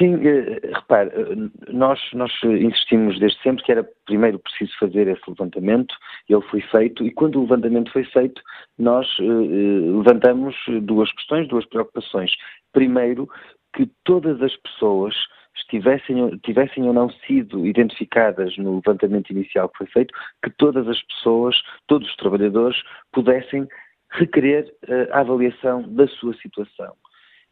Sim, 0.00 0.16
repare, 0.16 1.10
nós, 1.68 2.00
nós 2.14 2.32
insistimos 2.42 3.20
desde 3.20 3.38
sempre 3.42 3.62
que 3.62 3.70
era 3.70 3.86
primeiro 4.06 4.38
preciso 4.38 4.72
fazer 4.78 5.06
esse 5.06 5.20
levantamento, 5.28 5.94
ele 6.26 6.40
foi 6.42 6.62
feito, 6.62 7.04
e 7.04 7.10
quando 7.10 7.36
o 7.36 7.42
levantamento 7.42 7.92
foi 7.92 8.04
feito, 8.04 8.40
nós 8.78 9.06
levantamos 9.18 10.56
duas 10.84 11.12
questões, 11.12 11.48
duas 11.48 11.66
preocupações. 11.66 12.30
Primeiro, 12.72 13.28
que 13.76 13.90
todas 14.04 14.40
as 14.40 14.56
pessoas 14.56 15.14
tivessem 15.68 16.86
ou 16.86 16.92
não 16.94 17.10
sido 17.26 17.66
identificadas 17.66 18.56
no 18.56 18.76
levantamento 18.76 19.28
inicial 19.28 19.68
que 19.68 19.78
foi 19.78 19.86
feito, 19.88 20.14
que 20.42 20.50
todas 20.50 20.88
as 20.88 21.02
pessoas, 21.02 21.60
todos 21.86 22.08
os 22.08 22.16
trabalhadores, 22.16 22.80
pudessem 23.12 23.68
requerer 24.12 24.72
eh, 24.88 25.08
a 25.12 25.20
avaliação 25.20 25.82
da 25.82 26.08
sua 26.08 26.34
situação. 26.36 26.94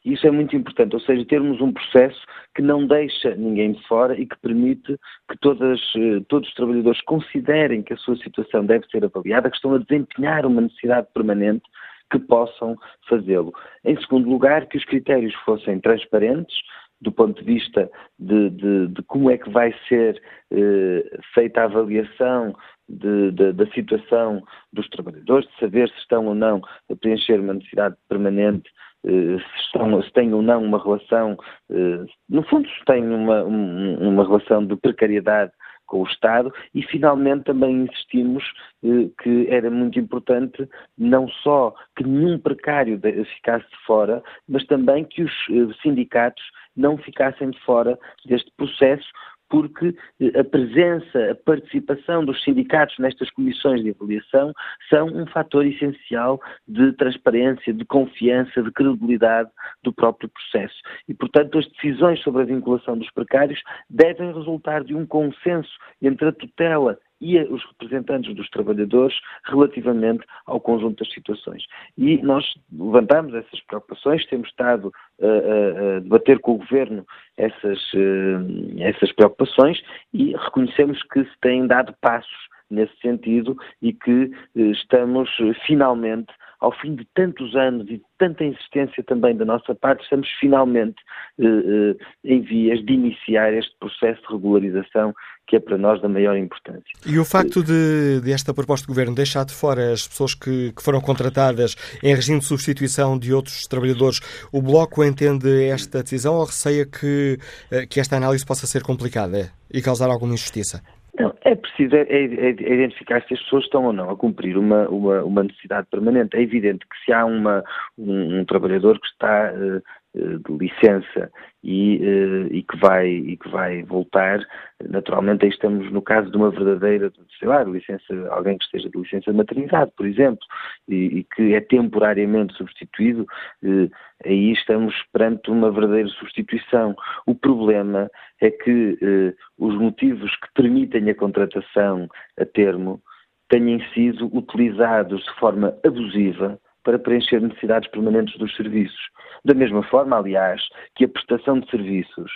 Isso 0.09 0.27
é 0.27 0.31
muito 0.31 0.57
importante, 0.57 0.95
ou 0.95 1.01
seja, 1.01 1.23
termos 1.27 1.61
um 1.61 1.71
processo 1.71 2.19
que 2.55 2.63
não 2.63 2.87
deixa 2.87 3.35
ninguém 3.35 3.73
de 3.73 3.87
fora 3.87 4.19
e 4.19 4.25
que 4.25 4.39
permite 4.39 4.99
que 5.31 5.39
todas, 5.39 5.79
eh, 5.95 6.21
todos 6.29 6.49
os 6.49 6.55
trabalhadores 6.55 7.01
considerem 7.03 7.83
que 7.83 7.93
a 7.93 7.97
sua 7.99 8.17
situação 8.17 8.65
deve 8.65 8.87
ser 8.87 9.05
avaliada, 9.05 9.51
que 9.51 9.57
estão 9.57 9.75
a 9.75 9.79
desempenhar 9.79 10.47
uma 10.47 10.63
necessidade 10.63 11.09
permanente 11.13 11.65
que 12.11 12.19
possam 12.19 12.75
fazê-lo. 13.07 13.53
Em 13.85 14.01
segundo 14.01 14.31
lugar, 14.31 14.65
que 14.67 14.79
os 14.79 14.85
critérios 14.87 15.35
fossem 15.45 15.79
transparentes, 15.79 16.57
do 17.03 17.13
ponto 17.13 17.39
de 17.39 17.45
vista 17.45 17.91
de, 18.19 18.49
de, 18.49 18.87
de 18.89 19.03
como 19.03 19.31
é 19.31 19.37
que 19.37 19.51
vai 19.51 19.75
ser 19.91 20.21
eh, 20.51 21.19
feita 21.35 21.61
a 21.61 21.65
avaliação 21.65 22.57
de, 22.89 23.31
da 23.53 23.67
situação 23.73 24.43
dos 24.73 24.89
trabalhadores, 24.89 25.47
de 25.49 25.59
saber 25.61 25.91
se 25.91 25.99
estão 25.99 26.27
ou 26.27 26.35
não 26.35 26.63
a 26.91 26.97
preencher 26.97 27.39
uma 27.39 27.53
necessidade 27.53 27.95
permanente, 28.09 28.71
se, 29.05 29.61
estão, 29.65 30.03
se 30.03 30.13
têm 30.13 30.33
ou 30.35 30.43
não 30.43 30.63
uma 30.63 30.83
relação, 30.83 31.37
eh, 31.71 32.05
no 32.29 32.43
fundo, 32.45 32.69
se 32.69 32.85
têm 32.85 33.07
uma, 33.09 33.45
um, 33.45 34.09
uma 34.09 34.25
relação 34.25 34.65
de 34.67 34.77
precariedade 34.77 35.53
com 35.87 36.03
o 36.03 36.07
Estado 36.07 36.53
e 36.75 36.83
finalmente 36.83 37.45
também 37.45 37.85
insistimos 37.85 38.45
eh, 38.85 39.09
que 39.23 39.49
era 39.49 39.71
muito 39.71 39.99
importante 39.99 40.69
não 40.97 41.29
só 41.29 41.75
que 41.97 42.05
nenhum 42.05 42.39
precário 42.39 43.01
ficasse 43.37 43.69
de 43.69 43.87
fora, 43.87 44.23
mas 44.49 44.65
também 44.67 45.05
que 45.05 45.23
os 45.23 45.33
eh, 45.51 45.75
sindicatos 45.83 46.43
não 46.77 46.97
ficassem 46.99 47.51
de 47.51 47.59
fora 47.61 47.99
deste 48.27 48.53
processo, 48.57 49.09
porque 49.49 49.95
a 50.39 50.45
presença, 50.45 51.31
a 51.31 51.35
participação 51.35 52.25
dos 52.25 52.43
sindicatos 52.43 52.99
nestas 52.99 53.31
comissões 53.31 53.83
de 53.83 53.91
avaliação 53.91 54.53
são 54.91 55.07
um 55.07 55.27
fator 55.27 55.67
essencial 55.67 56.41
de 56.67 56.93
transparência, 56.93 57.73
de 57.73 57.85
confiança, 57.85 58.63
de 58.63 58.71
credibilidade 58.73 59.51
do 59.83 59.93
próprio 59.93 60.29
processo. 60.29 60.77
E, 61.09 61.15
portanto, 61.15 61.59
as 61.59 61.67
decisões 61.69 62.21
sobre 62.23 62.43
a 62.43 62.47
vinculação 62.47 62.97
dos 62.97 63.11
precários 63.11 63.61
devem 63.89 64.33
resultar 64.33 64.85
de 64.85 64.95
um 64.95 65.07
consenso 65.07 65.71
entre 66.03 66.29
a 66.29 66.33
tutela 66.33 66.99
e 67.21 67.39
os 67.39 67.65
representantes 67.67 68.35
dos 68.35 68.49
trabalhadores 68.51 69.17
relativamente 69.45 70.25
ao 70.47 70.61
conjunto 70.61 71.03
das 71.03 71.13
situações. 71.13 71.65
E 71.97 72.19
nós 72.23 72.45
levantamos 72.73 73.35
essas 73.35 73.61
preocupações, 73.63 74.27
temos 74.27 74.49
estado 74.49 74.93
a, 75.21 75.97
a 75.97 76.01
debater 76.01 76.39
com 76.41 76.53
o 76.53 76.59
Governo 76.59 77.07
essas, 77.37 77.79
eh, 77.95 78.89
essas 78.89 79.13
preocupações 79.13 79.81
e 80.13 80.35
reconhecemos 80.37 81.03
que 81.05 81.25
se 81.25 81.41
têm 81.41 81.67
dado 81.67 81.95
passos 82.01 82.49
nesse 82.71 82.95
sentido 83.01 83.57
e 83.81 83.93
que 83.93 84.31
eh, 84.57 84.61
estamos 84.61 85.31
eh, 85.41 85.55
finalmente 85.67 86.33
ao 86.61 86.73
fim 86.73 86.97
de 86.97 87.07
tantos 87.15 87.55
anos 87.55 87.87
e 87.89 87.99
de 87.99 88.03
tanta 88.19 88.45
insistência 88.45 89.03
também 89.05 89.37
da 89.37 89.45
nossa 89.45 89.75
parte, 89.75 90.03
estamos 90.03 90.29
finalmente 90.41 90.97
eh, 91.39 91.45
eh, 91.45 91.97
em 92.25 92.41
vias 92.41 92.85
de 92.85 92.93
iniciar 92.93 93.53
este 93.55 93.75
processo 93.79 94.21
de 94.23 94.35
regularização 94.35 95.15
que 95.47 95.57
é 95.57 95.61
para 95.61 95.79
nós 95.79 96.01
da 96.03 96.09
maior 96.09 96.37
importância. 96.37 96.93
E 97.07 97.19
o 97.19 97.25
facto 97.25 97.63
de, 97.63 98.21
de 98.21 98.33
esta 98.33 98.53
proposta 98.53 98.87
do 98.87 98.89
Governo 98.89 99.15
deixar 99.15 99.45
de 99.45 99.55
fora 99.55 99.93
as 99.93 100.07
pessoas 100.07 100.35
que, 100.35 100.73
que, 100.73 100.83
foram 100.83 101.01
contratadas 101.01 101.75
em 102.03 102.15
regime 102.15 102.39
de 102.39 102.45
substituição 102.45 103.19
de 103.19 103.33
outros 103.33 103.67
trabalhadores, 103.67 104.21
o 104.53 104.61
Bloco 104.61 105.03
entende 105.03 105.65
esta 105.65 106.03
decisão 106.03 106.35
ou 106.35 106.45
receia 106.45 106.85
que, 106.85 107.39
eh, 107.71 107.87
que 107.87 107.99
esta 107.99 108.17
análise 108.17 108.45
possa 108.45 108.67
ser 108.67 108.83
complicada 108.83 109.51
e 109.73 109.81
causar 109.81 110.11
alguma 110.11 110.35
injustiça? 110.35 110.83
Não, 111.19 111.35
é 111.43 111.55
preciso 111.55 111.97
é, 111.97 112.03
é, 112.03 112.25
é, 112.25 112.51
identificar 112.51 113.23
se 113.27 113.35
as 113.35 113.43
pessoas 113.43 113.65
estão 113.65 113.85
ou 113.85 113.93
não 113.93 114.11
a 114.11 114.17
cumprir 114.17 114.57
uma, 114.57 114.89
uma, 114.89 115.25
uma 115.25 115.43
necessidade 115.43 115.87
permanente. 115.91 116.37
É 116.37 116.43
evidente 116.43 116.87
que 116.87 117.05
se 117.05 117.13
há 117.13 117.25
uma, 117.25 117.65
um, 117.97 118.41
um 118.41 118.45
trabalhador 118.45 119.01
que 119.01 119.07
está 119.07 119.53
uh, 119.53 119.83
de 120.15 120.53
licença 120.53 121.31
e, 121.63 122.01
eh, 122.03 122.49
e, 122.51 122.63
que 122.63 122.77
vai, 122.79 123.09
e 123.09 123.37
que 123.37 123.49
vai 123.49 123.83
voltar, 123.83 124.41
naturalmente 124.89 125.45
aí 125.45 125.51
estamos 125.51 125.91
no 125.93 126.01
caso 126.01 126.31
de 126.31 126.37
uma 126.37 126.51
verdadeira, 126.51 127.13
sei 127.39 127.49
lá, 127.49 127.63
licença, 127.65 128.15
alguém 128.31 128.57
que 128.57 128.65
esteja 128.65 128.89
de 128.89 128.99
licença 128.99 129.31
de 129.31 129.37
maternidade, 129.37 129.93
por 129.97 130.07
exemplo, 130.07 130.45
e, 130.89 131.19
e 131.19 131.25
que 131.25 131.55
é 131.55 131.61
temporariamente 131.61 132.55
substituído, 132.55 133.27
eh, 133.63 133.89
aí 134.25 134.53
estamos 134.53 134.95
perante 135.13 135.51
uma 135.51 135.71
verdadeira 135.71 136.09
substituição. 136.09 136.97
O 137.27 137.35
problema 137.35 138.11
é 138.41 138.51
que 138.51 138.99
eh, 139.03 139.35
os 139.59 139.75
motivos 139.75 140.35
que 140.37 140.49
permitem 140.55 141.11
a 141.11 141.15
contratação 141.15 142.09
a 142.39 142.45
termo 142.47 143.01
tenham 143.49 143.81
sido 143.95 144.27
utilizados 144.37 145.23
de 145.25 145.35
forma 145.35 145.75
abusiva 145.85 146.59
para 146.89 146.99
preencher 146.99 147.39
necessidades 147.43 147.87
permanentes 147.91 148.35
dos 148.39 148.57
serviços. 148.57 149.11
Da 149.45 149.53
mesma 149.53 149.83
forma, 149.83 150.17
aliás, 150.17 150.63
que 150.97 151.05
a 151.05 151.09
prestação 151.09 151.61
de 151.61 151.69
serviços 151.71 152.33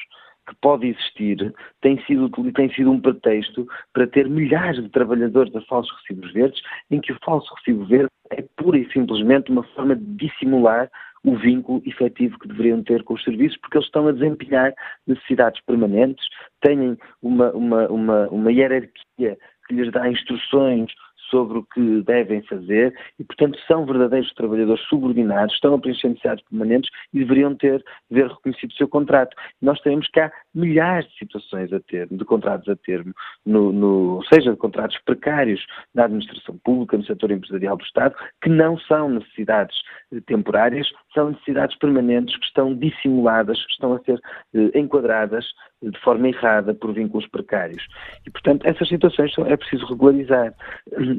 que 0.47 0.55
pode 0.61 0.89
existir 0.89 1.55
tem 1.81 1.99
sido, 2.05 2.29
tem 2.53 2.71
sido 2.75 2.91
um 2.91 3.01
pretexto 3.01 3.67
para 3.95 4.07
ter 4.07 4.29
milhares 4.29 4.83
de 4.83 4.91
trabalhadores 4.91 5.57
a 5.57 5.63
falsos 5.63 5.91
recibos 6.01 6.31
verdes, 6.35 6.61
em 6.91 7.01
que 7.01 7.15
o 7.15 7.19
falso 7.25 7.51
recibo 7.55 7.87
verde 7.87 8.11
é 8.31 8.45
pura 8.59 8.77
e 8.77 8.93
simplesmente 8.93 9.51
uma 9.51 9.63
forma 9.63 9.97
de 9.97 10.05
dissimular 10.17 10.91
o 11.25 11.35
vínculo 11.35 11.83
efetivo 11.87 12.39
que 12.39 12.49
deveriam 12.49 12.83
ter 12.83 13.03
com 13.05 13.15
os 13.15 13.25
serviços, 13.25 13.57
porque 13.57 13.79
eles 13.79 13.87
estão 13.87 14.07
a 14.07 14.13
desempenhar 14.13 14.75
necessidades 15.07 15.63
permanentes, 15.65 16.27
têm 16.61 16.99
uma, 17.23 17.53
uma, 17.53 17.89
uma, 17.89 18.29
uma 18.29 18.53
hierarquia 18.53 19.39
que 19.67 19.75
lhes 19.75 19.91
dá 19.91 20.11
instruções 20.11 20.93
sobre 21.33 21.59
o 21.59 21.63
que 21.65 22.03
devem 22.03 22.43
fazer 22.43 22.95
e, 23.19 23.25
portanto, 23.25 23.59
são 23.67 23.87
verdadeiros 23.87 24.33
trabalhadores 24.35 24.83
subordinados, 24.85 25.55
estão 25.55 25.75
a 25.75 25.79
preencher 25.79 26.09
necessidades 26.09 26.45
permanentes 26.45 26.91
e 27.15 27.21
deveriam 27.21 27.55
ter, 27.55 27.83
ver 28.11 28.29
reconhecido 28.29 28.71
o 28.71 28.75
seu 28.75 28.87
contrato. 28.87 29.35
nós 29.61 29.81
sabemos 29.83 30.07
que 30.09 30.21
há 30.21 30.31
milhares 30.55 31.09
de 31.11 31.19
situações 31.19 31.73
a 31.73 31.81
termo, 31.81 32.19
de 32.19 32.25
contratos 32.25 32.69
a 32.69 32.77
termo, 32.77 33.15
no, 33.47 33.73
no, 33.73 34.23
seja 34.33 34.51
de 34.51 34.59
contratos 34.59 34.99
precários 35.07 35.65
na 35.95 36.05
administração 36.05 36.59
pública, 36.63 36.99
no 36.99 37.05
setor 37.05 37.31
empresarial 37.31 37.77
do 37.77 37.85
Estado, 37.85 38.15
que 38.43 38.51
não 38.51 38.79
são 38.79 39.09
necessidades 39.09 39.77
eh, 40.13 40.21
temporárias, 40.27 40.87
são 41.15 41.31
necessidades 41.31 41.77
permanentes 41.79 42.37
que 42.37 42.45
estão 42.45 42.75
dissimuladas, 42.75 43.65
que 43.65 43.73
estão 43.73 43.95
a 43.95 44.01
ser 44.01 44.21
eh, 44.55 44.79
enquadradas 44.79 45.47
de 45.83 45.99
forma 46.01 46.29
errada 46.29 46.75
por 46.75 46.93
vínculos 46.93 47.27
precários. 47.29 47.83
E, 48.27 48.31
portanto, 48.31 48.65
essas 48.67 48.89
situações 48.89 49.33
é 49.39 49.57
preciso 49.57 49.87
regularizar. 49.87 50.55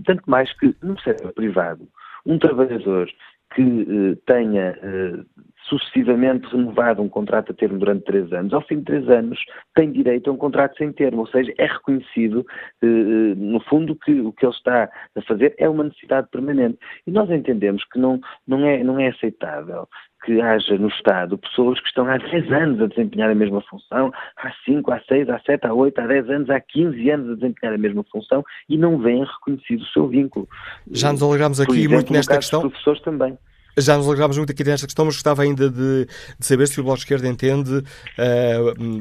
Tanto 0.05 0.23
mais 0.29 0.51
que 0.57 0.75
no 0.81 0.99
setor 0.99 1.33
privado, 1.33 1.87
um 2.25 2.37
trabalhador 2.39 3.09
que 3.53 3.61
eh, 3.61 4.17
tenha 4.25 4.77
eh, 4.81 5.23
sucessivamente 5.69 6.47
renovado 6.47 7.01
um 7.01 7.09
contrato 7.09 7.51
a 7.51 7.55
termo 7.55 7.77
durante 7.77 8.05
três 8.05 8.31
anos, 8.33 8.53
ao 8.53 8.61
fim 8.61 8.77
de 8.77 8.85
três 8.85 9.07
anos 9.09 9.39
tem 9.75 9.91
direito 9.91 10.29
a 10.29 10.33
um 10.33 10.37
contrato 10.37 10.77
sem 10.77 10.91
termo, 10.91 11.19
ou 11.19 11.27
seja, 11.27 11.53
é 11.57 11.65
reconhecido, 11.65 12.45
eh, 12.81 13.35
no 13.35 13.59
fundo, 13.61 13.95
que 13.95 14.19
o 14.21 14.33
que 14.33 14.45
ele 14.45 14.53
está 14.53 14.89
a 15.15 15.21
fazer 15.21 15.53
é 15.57 15.69
uma 15.69 15.83
necessidade 15.83 16.27
permanente. 16.31 16.77
E 17.05 17.11
nós 17.11 17.29
entendemos 17.29 17.83
que 17.85 17.99
não, 17.99 18.19
não, 18.47 18.65
é, 18.65 18.83
não 18.83 18.99
é 18.99 19.09
aceitável 19.09 19.87
que 20.23 20.41
haja 20.41 20.77
no 20.77 20.87
Estado 20.87 21.37
pessoas 21.37 21.79
que 21.79 21.87
estão 21.87 22.05
há 22.05 22.17
10 22.17 22.51
anos 22.51 22.81
a 22.81 22.87
desempenhar 22.87 23.29
a 23.29 23.35
mesma 23.35 23.61
função, 23.61 24.11
há 24.37 24.51
5, 24.65 24.91
há 24.91 24.99
6, 25.01 25.29
há 25.29 25.39
7, 25.39 25.67
há 25.67 25.73
8, 25.73 25.99
há 25.99 26.07
10 26.07 26.29
anos, 26.29 26.49
há 26.49 26.59
15 26.59 27.09
anos 27.09 27.31
a 27.31 27.35
desempenhar 27.35 27.75
a 27.75 27.77
mesma 27.77 28.03
função 28.11 28.43
e 28.69 28.77
não 28.77 28.97
veem 28.97 29.23
reconhecido 29.23 29.81
o 29.81 29.87
seu 29.87 30.07
vínculo. 30.07 30.47
Já 30.91 31.11
nos 31.11 31.21
alegramos 31.21 31.59
aqui 31.59 31.79
exemplo, 31.79 31.95
muito 31.95 32.13
nesta 32.13 32.35
questão. 32.35 32.61
professores 32.61 33.01
também. 33.01 33.37
Já 33.77 33.97
nos 33.97 34.07
alegramos 34.07 34.37
muito 34.37 34.51
aqui 34.51 34.63
nesta 34.63 34.85
questão, 34.85 35.05
mas 35.05 35.15
gostava 35.15 35.41
ainda 35.41 35.67
de, 35.67 36.05
de 36.05 36.45
saber 36.45 36.67
se 36.67 36.79
o 36.79 36.83
Bloco 36.83 36.97
de 36.97 37.03
Esquerda 37.05 37.27
entende 37.27 37.77
uh, 37.77 37.83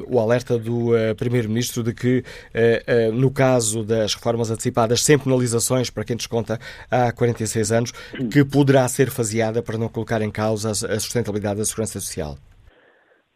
o 0.08 0.18
alerta 0.18 0.58
do 0.58 0.92
uh, 0.94 1.14
Primeiro-Ministro 1.14 1.82
de 1.82 1.92
que, 1.92 2.20
uh, 2.20 3.12
no 3.12 3.30
caso 3.30 3.84
das 3.84 4.14
reformas 4.14 4.50
antecipadas 4.50 5.02
sem 5.02 5.18
penalizações 5.18 5.90
para 5.90 6.04
quem 6.04 6.16
desconta 6.16 6.58
há 6.90 7.12
46 7.12 7.72
anos, 7.72 7.92
que 8.32 8.44
poderá 8.44 8.88
ser 8.88 9.10
faseada 9.10 9.62
para 9.62 9.76
não 9.76 9.88
colocar 9.88 10.22
em 10.22 10.30
causa 10.30 10.70
a 10.70 11.00
sustentabilidade 11.00 11.58
da 11.58 11.64
segurança 11.66 12.00
social. 12.00 12.36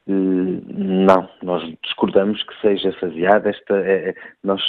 Não, 0.08 1.28
nós 1.42 1.62
discordamos 1.82 2.42
que 2.44 2.60
seja 2.60 2.92
faseada. 3.00 3.50
Esta, 3.50 3.74
é, 3.78 4.10
é 4.10 4.14
nós 4.42 4.62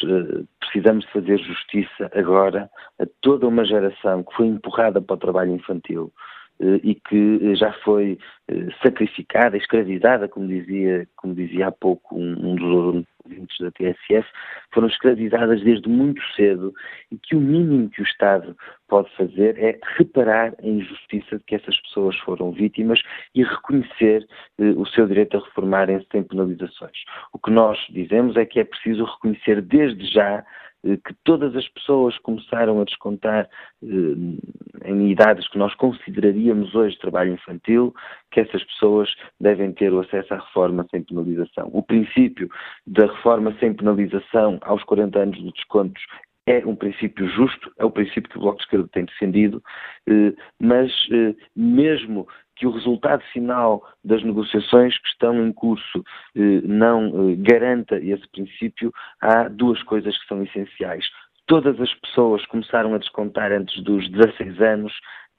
precisamos 0.59 1.05
fazer 1.11 1.37
justiça 1.37 2.09
agora 2.13 2.69
a 2.99 3.05
toda 3.21 3.47
uma 3.47 3.63
geração 3.63 4.23
que 4.23 4.35
foi 4.35 4.47
empurrada 4.47 4.99
para 4.99 5.15
o 5.15 5.19
trabalho 5.19 5.53
infantil, 5.53 6.11
e 6.59 6.95
que 6.95 7.39
eh, 7.41 7.55
já 7.55 7.71
foi 7.83 8.17
eh, 8.47 8.67
sacrificada, 8.81 9.57
escravizada, 9.57 10.27
como 10.27 10.47
dizia, 10.47 11.07
como 11.15 11.35
dizia 11.35 11.67
há 11.67 11.71
pouco 11.71 12.15
um, 12.15 12.51
um 12.51 12.55
dos 12.55 13.05
ouvintes 13.23 13.57
da 13.59 13.71
TSF, 13.71 14.27
foram 14.73 14.87
escravizadas 14.87 15.61
desde 15.61 15.87
muito 15.87 16.21
cedo 16.35 16.73
e 17.11 17.17
que 17.17 17.35
o 17.35 17.39
mínimo 17.39 17.89
que 17.89 18.01
o 18.01 18.05
Estado 18.05 18.55
pode 18.87 19.13
fazer 19.15 19.57
é 19.59 19.79
reparar 19.97 20.53
a 20.63 20.67
injustiça 20.67 21.37
de 21.37 21.43
que 21.43 21.55
essas 21.55 21.79
pessoas 21.81 22.17
foram 22.19 22.51
vítimas 22.51 23.01
e 23.35 23.43
reconhecer 23.43 24.25
eh, 24.59 24.73
o 24.75 24.85
seu 24.85 25.05
direito 25.07 25.37
a 25.37 25.41
reformarem-se 25.41 26.07
sem 26.11 26.23
penalizações. 26.23 26.97
O 27.33 27.39
que 27.39 27.51
nós 27.51 27.77
dizemos 27.89 28.35
é 28.35 28.45
que 28.45 28.59
é 28.59 28.63
preciso 28.63 29.03
reconhecer 29.03 29.61
desde 29.61 30.05
já 30.11 30.39
eh, 30.39 30.43
que 30.83 31.13
todas 31.23 31.55
as 31.55 31.67
pessoas 31.69 32.17
começaram 32.19 32.79
a 32.79 32.85
descontar 32.85 33.49
eh, 33.83 33.87
em 34.85 35.11
idades 35.11 35.47
que 35.49 35.57
nós 35.57 35.73
consideraríamos 35.75 36.73
hoje 36.75 36.97
trabalho 36.99 37.33
infantil, 37.33 37.93
que 38.31 38.39
essas 38.39 38.63
pessoas 38.63 39.13
devem 39.39 39.71
ter 39.73 39.91
o 39.91 39.99
acesso 39.99 40.33
à 40.33 40.37
reforma 40.37 40.85
sem 40.91 41.03
penalização. 41.03 41.69
O 41.73 41.83
princípio 41.83 42.49
da 42.85 43.07
reforma 43.07 43.55
sem 43.59 43.73
penalização 43.73 44.59
aos 44.61 44.83
40 44.83 45.19
anos 45.19 45.37
de 45.37 45.51
descontos 45.51 46.03
é 46.45 46.65
um 46.65 46.75
princípio 46.75 47.27
justo, 47.27 47.71
é 47.77 47.83
o 47.83 47.91
princípio 47.91 48.29
que 48.29 48.37
o 48.37 48.41
Bloco 48.41 48.57
de 48.57 48.63
Esquerda 48.63 48.87
tem 48.93 49.03
defendido, 49.05 49.61
eh, 50.07 50.33
mas 50.59 50.91
mesmo 51.53 52.27
que 52.57 52.65
o 52.65 52.71
resultado 52.71 53.23
final 53.31 53.83
das 54.03 54.23
negociações 54.23 54.97
que 54.97 55.07
estão 55.09 55.45
em 55.45 55.53
curso 55.53 56.03
eh, 56.35 56.61
não 56.63 57.31
eh, 57.31 57.35
garanta 57.37 57.97
esse 57.97 58.27
princípio, 58.29 58.91
há 59.21 59.47
duas 59.47 59.81
coisas 59.83 60.17
que 60.17 60.27
são 60.27 60.43
essenciais. 60.43 61.05
Todas 61.45 61.79
as 61.79 61.93
pessoas 61.95 62.45
começaram 62.47 62.93
a 62.93 62.97
descontar 62.97 63.51
antes 63.51 63.81
dos 63.83 64.09
16 64.09 64.59
anos 64.61 64.93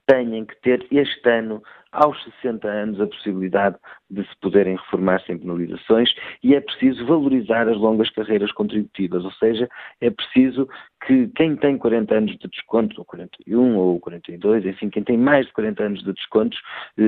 têm 0.07 0.45
que 0.47 0.57
ter 0.63 0.87
este 0.91 1.29
ano 1.29 1.63
aos 1.93 2.23
60 2.25 2.69
anos 2.69 3.01
a 3.01 3.07
possibilidade 3.07 3.77
de 4.11 4.23
se 4.23 4.37
poderem 4.41 4.77
reformar 4.77 5.21
sem 5.23 5.39
penalizações 5.39 6.15
e 6.43 6.55
é 6.55 6.61
preciso 6.61 7.05
valorizar 7.07 7.69
as 7.69 7.77
longas 7.77 8.11
carreiras 8.11 8.53
contributivas, 8.53 9.25
ou 9.25 9.33
seja, 9.33 9.69
é 10.01 10.11
preciso 10.11 10.69
que 11.07 11.29
quem 11.29 11.57
tem 11.57 11.79
40 11.79 12.15
anos 12.15 12.39
de 12.39 12.49
desconto, 12.49 12.99
ou 12.99 13.05
41 13.05 13.77
ou 13.77 14.01
42, 14.01 14.67
enfim, 14.67 14.91
quem 14.91 15.03
tem 15.03 15.17
mais 15.17 15.47
de 15.47 15.53
40 15.53 15.83
anos 15.83 16.03
de 16.03 16.13
descontos, 16.13 16.59
eh, 16.99 17.03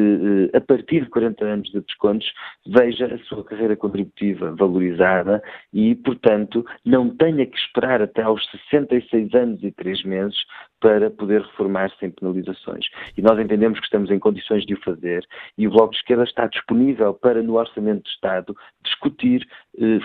eh, 0.53 0.57
a 0.57 0.61
partir 0.61 1.05
de 1.05 1.11
40 1.11 1.45
anos 1.45 1.71
de 1.71 1.81
descontos, 1.81 2.31
veja 2.67 3.07
a 3.13 3.19
sua 3.25 3.45
carreira 3.45 3.77
contributiva 3.77 4.55
valorizada 4.55 5.43
e, 5.73 5.95
portanto, 5.97 6.65
não 6.85 7.11
tenha 7.17 7.45
que 7.47 7.59
esperar 7.59 8.01
até 8.01 8.23
aos 8.23 8.49
66 8.69 9.35
anos 9.35 9.63
e 9.63 9.73
3 9.73 10.05
meses 10.05 10.39
para 10.81 11.11
poder 11.11 11.43
reformar 11.43 11.91
sem 11.99 12.11
penalizações. 12.11 12.87
E 13.17 13.23
nós 13.23 13.39
entendemos 13.39 13.79
que 13.79 13.87
estamos 13.87 14.11
em 14.11 14.19
condições 14.19 14.65
de 14.71 14.75
o 14.75 14.81
fazer 14.83 15.27
e 15.59 15.67
o 15.67 15.71
Bloco 15.71 15.91
de 15.91 15.99
Esquerda 15.99 16.25
está 16.25 16.47
disponível 16.47 17.13
para, 17.15 17.43
no 17.43 17.55
Orçamento 17.55 18.05
de 18.05 18.11
Estado, 18.11 18.57
discutir 18.85 19.47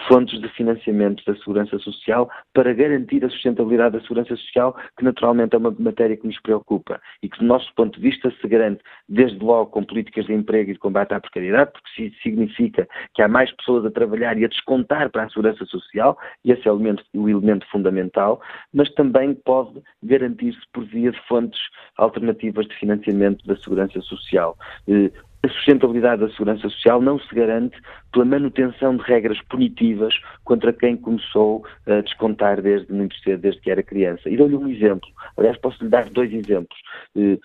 fontes 0.08 0.40
de 0.40 0.48
financiamento 0.50 1.24
da 1.26 1.36
Segurança 1.38 1.78
Social 1.80 2.30
para 2.54 2.74
garantir 2.74 3.24
a 3.26 3.30
sustentabilidade 3.30 3.98
da 3.98 4.02
Segurança 4.02 4.36
Social, 4.36 4.76
que 4.98 5.04
naturalmente 5.04 5.56
é 5.56 5.58
uma 5.58 5.76
matéria 5.78 6.16
que 6.16 6.28
nos 6.28 6.40
preocupa 6.42 7.02
e 7.22 7.30
que, 7.30 7.40
do 7.40 7.46
nosso 7.46 7.74
ponto 7.76 8.00
de 8.00 8.10
vista, 8.10 8.32
se 8.40 8.48
garante 8.48 8.82
desde 9.10 9.38
logo 9.40 9.72
com 9.72 9.84
políticas 9.84 10.26
de 10.26 10.34
emprego 10.34 10.70
e 10.70 10.74
de 10.74 10.80
combate 10.80 11.14
à 11.14 11.20
precariedade, 11.20 11.72
porque 11.72 12.12
significa 12.22 12.88
que 13.14 13.22
há 13.22 13.28
mais 13.28 13.52
pessoas 13.52 13.86
a 13.86 13.92
trabalhar 13.92 14.38
e 14.38 14.46
a 14.46 14.48
descontar 14.48 15.10
para 15.10 15.24
a 15.24 15.30
Segurança 15.30 15.66
Social, 15.66 16.18
e 16.44 16.52
esse 16.52 16.68
é 16.68 16.72
o 16.72 16.76
elemento, 16.76 17.04
o 17.14 17.28
elemento 17.28 17.66
fundamental, 17.70 18.42
mas 18.74 18.90
também 18.94 19.34
pode 19.34 19.82
garantir-se 20.04 20.62
por 20.74 20.86
via 20.86 21.12
de 21.12 21.20
fontes 21.28 21.60
alternativas 21.98 22.68
de 22.68 22.76
financiamento 22.76 23.46
da 23.46 23.56
segurança 23.58 24.00
social. 24.02 24.58
A 25.46 25.50
sustentabilidade 25.50 26.22
da 26.22 26.30
segurança 26.32 26.68
social 26.70 27.00
não 27.00 27.20
se 27.20 27.36
garante 27.36 27.78
pela 28.12 28.26
manutenção 28.26 28.98
de 28.98 29.04
regras 29.04 29.40
punitivas 29.44 30.16
contra 30.44 30.74
quem 30.74 30.98
começou 30.98 31.64
a 31.86 32.02
descontar 32.02 32.60
desde 32.64 32.92
muito 32.92 33.16
cedo, 33.20 33.42
desde 33.42 33.62
que 33.62 33.70
era 33.70 33.84
criança. 33.84 34.28
E 34.28 34.38
dou-lhe 34.38 34.56
um 34.56 34.68
exemplo. 34.68 35.08
Aliás, 35.38 35.56
posso 35.58 35.84
lhe 35.84 35.90
dar 35.92 36.10
dois 36.10 36.34
exemplos. 36.34 36.80
Eh, 37.16 37.38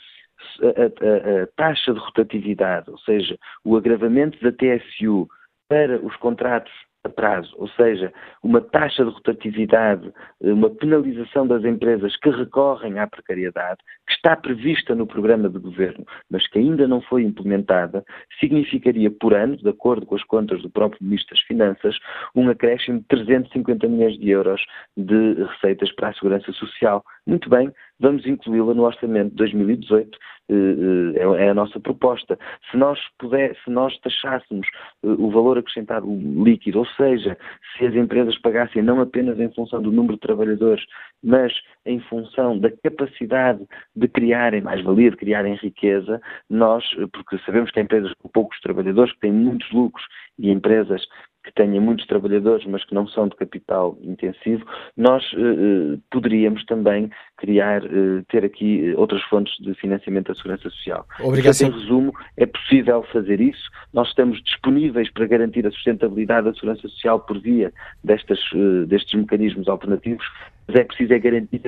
a, 0.62 0.68
a, 0.68 1.42
a, 1.42 1.46
taxa 1.48 1.92
de 1.92 2.00
rotatividade, 2.00 2.90
ou 2.90 2.98
seja, 3.00 3.36
o 3.62 3.76
agravamento 3.76 4.38
da 4.40 4.50
TSU 4.50 5.28
para 5.68 5.98
os 6.00 6.16
contratos 6.16 6.72
a 7.04 7.08
prazo, 7.08 7.54
ou 7.56 7.68
seja, 7.68 8.12
uma 8.42 8.60
taxa 8.60 9.04
de 9.04 9.10
rotatividade, 9.10 10.12
uma 10.40 10.68
penalização 10.68 11.46
das 11.46 11.64
empresas 11.64 12.14
que 12.16 12.28
recorrem 12.30 12.98
à 12.98 13.06
precariedade, 13.06 13.78
que 14.06 14.14
está 14.14 14.36
prevista 14.36 14.94
no 14.94 15.06
programa 15.06 15.48
de 15.48 15.58
governo, 15.58 16.04
mas 16.30 16.46
que 16.48 16.58
ainda 16.58 16.86
não 16.86 17.00
foi 17.00 17.22
implementada, 17.22 18.04
significaria 18.38 19.10
por 19.10 19.32
ano, 19.32 19.56
de 19.56 19.68
acordo 19.68 20.04
com 20.04 20.14
as 20.14 20.24
contas 20.24 20.60
do 20.60 20.68
próprio 20.68 21.02
Ministro 21.02 21.34
das 21.34 21.44
Finanças, 21.44 21.96
um 22.34 22.48
acréscimo 22.50 22.98
de 23.00 23.06
350 23.06 23.88
milhões 23.88 24.18
de 24.18 24.30
euros 24.30 24.62
de 24.96 25.34
receitas 25.44 25.90
para 25.92 26.08
a 26.08 26.14
Segurança 26.14 26.52
Social. 26.52 27.02
Muito 27.30 27.48
bem, 27.48 27.70
vamos 28.00 28.26
incluí-la 28.26 28.74
no 28.74 28.82
orçamento 28.82 29.30
de 29.30 29.36
2018, 29.36 30.18
eh, 30.48 30.52
eh, 30.52 31.20
é, 31.20 31.46
é 31.46 31.50
a 31.50 31.54
nossa 31.54 31.78
proposta. 31.78 32.36
Se 32.68 32.76
nós, 32.76 32.98
puder, 33.20 33.56
se 33.62 33.70
nós 33.70 33.96
taxássemos 34.00 34.66
eh, 35.04 35.06
o 35.06 35.30
valor 35.30 35.56
acrescentado 35.56 36.08
líquido, 36.12 36.80
ou 36.80 36.86
seja, 36.86 37.38
se 37.78 37.86
as 37.86 37.94
empresas 37.94 38.36
pagassem 38.40 38.82
não 38.82 39.00
apenas 39.00 39.38
em 39.38 39.48
função 39.54 39.80
do 39.80 39.92
número 39.92 40.14
de 40.14 40.20
trabalhadores, 40.22 40.84
mas 41.22 41.52
em 41.86 42.00
função 42.00 42.58
da 42.58 42.68
capacidade 42.82 43.64
de 43.94 44.08
criarem 44.08 44.60
mais-valia, 44.60 45.12
de 45.12 45.16
criarem 45.16 45.54
riqueza, 45.54 46.20
nós, 46.48 46.84
porque 47.12 47.38
sabemos 47.46 47.70
que 47.70 47.78
há 47.78 47.82
empresas 47.84 48.12
com 48.14 48.28
poucos 48.28 48.58
trabalhadores, 48.60 49.12
que 49.12 49.20
têm 49.20 49.32
muitos 49.32 49.70
lucros, 49.70 50.04
e 50.36 50.50
empresas 50.50 51.06
que 51.50 51.54
tenha 51.54 51.80
muitos 51.80 52.06
trabalhadores, 52.06 52.64
mas 52.66 52.84
que 52.84 52.94
não 52.94 53.06
são 53.08 53.28
de 53.28 53.34
capital 53.36 53.98
intensivo, 54.02 54.64
nós 54.96 55.24
eh, 55.34 55.40
eh 55.40 55.98
poderíamos 56.10 56.64
também 56.64 57.10
criar, 57.36 57.84
eh, 57.84 58.22
ter 58.28 58.44
aqui 58.44 58.94
outras 58.96 59.22
fontes 59.24 59.52
de 59.58 59.74
financiamento 59.74 60.28
da 60.28 60.34
segurança 60.34 60.70
social. 60.70 61.06
Obrigado. 61.20 61.56
Portanto, 61.56 61.76
em 61.76 61.80
resumo, 61.80 62.12
é 62.36 62.46
possível 62.46 63.02
fazer 63.12 63.40
isso. 63.40 63.70
Nós 63.92 64.08
estamos 64.08 64.40
disponíveis 64.42 65.10
para 65.10 65.26
garantir 65.26 65.66
a 65.66 65.70
sustentabilidade 65.70 66.46
da 66.46 66.54
segurança 66.54 66.82
social 66.82 67.20
por 67.20 67.38
via 67.40 67.72
destas, 68.04 68.38
eh, 68.54 68.86
destes 68.86 69.14
mecanismos 69.14 69.68
alternativos, 69.68 70.24
mas 70.70 70.80
é 70.80 70.84
preciso 70.84 71.12
é 71.12 71.18
garantir 71.18 71.60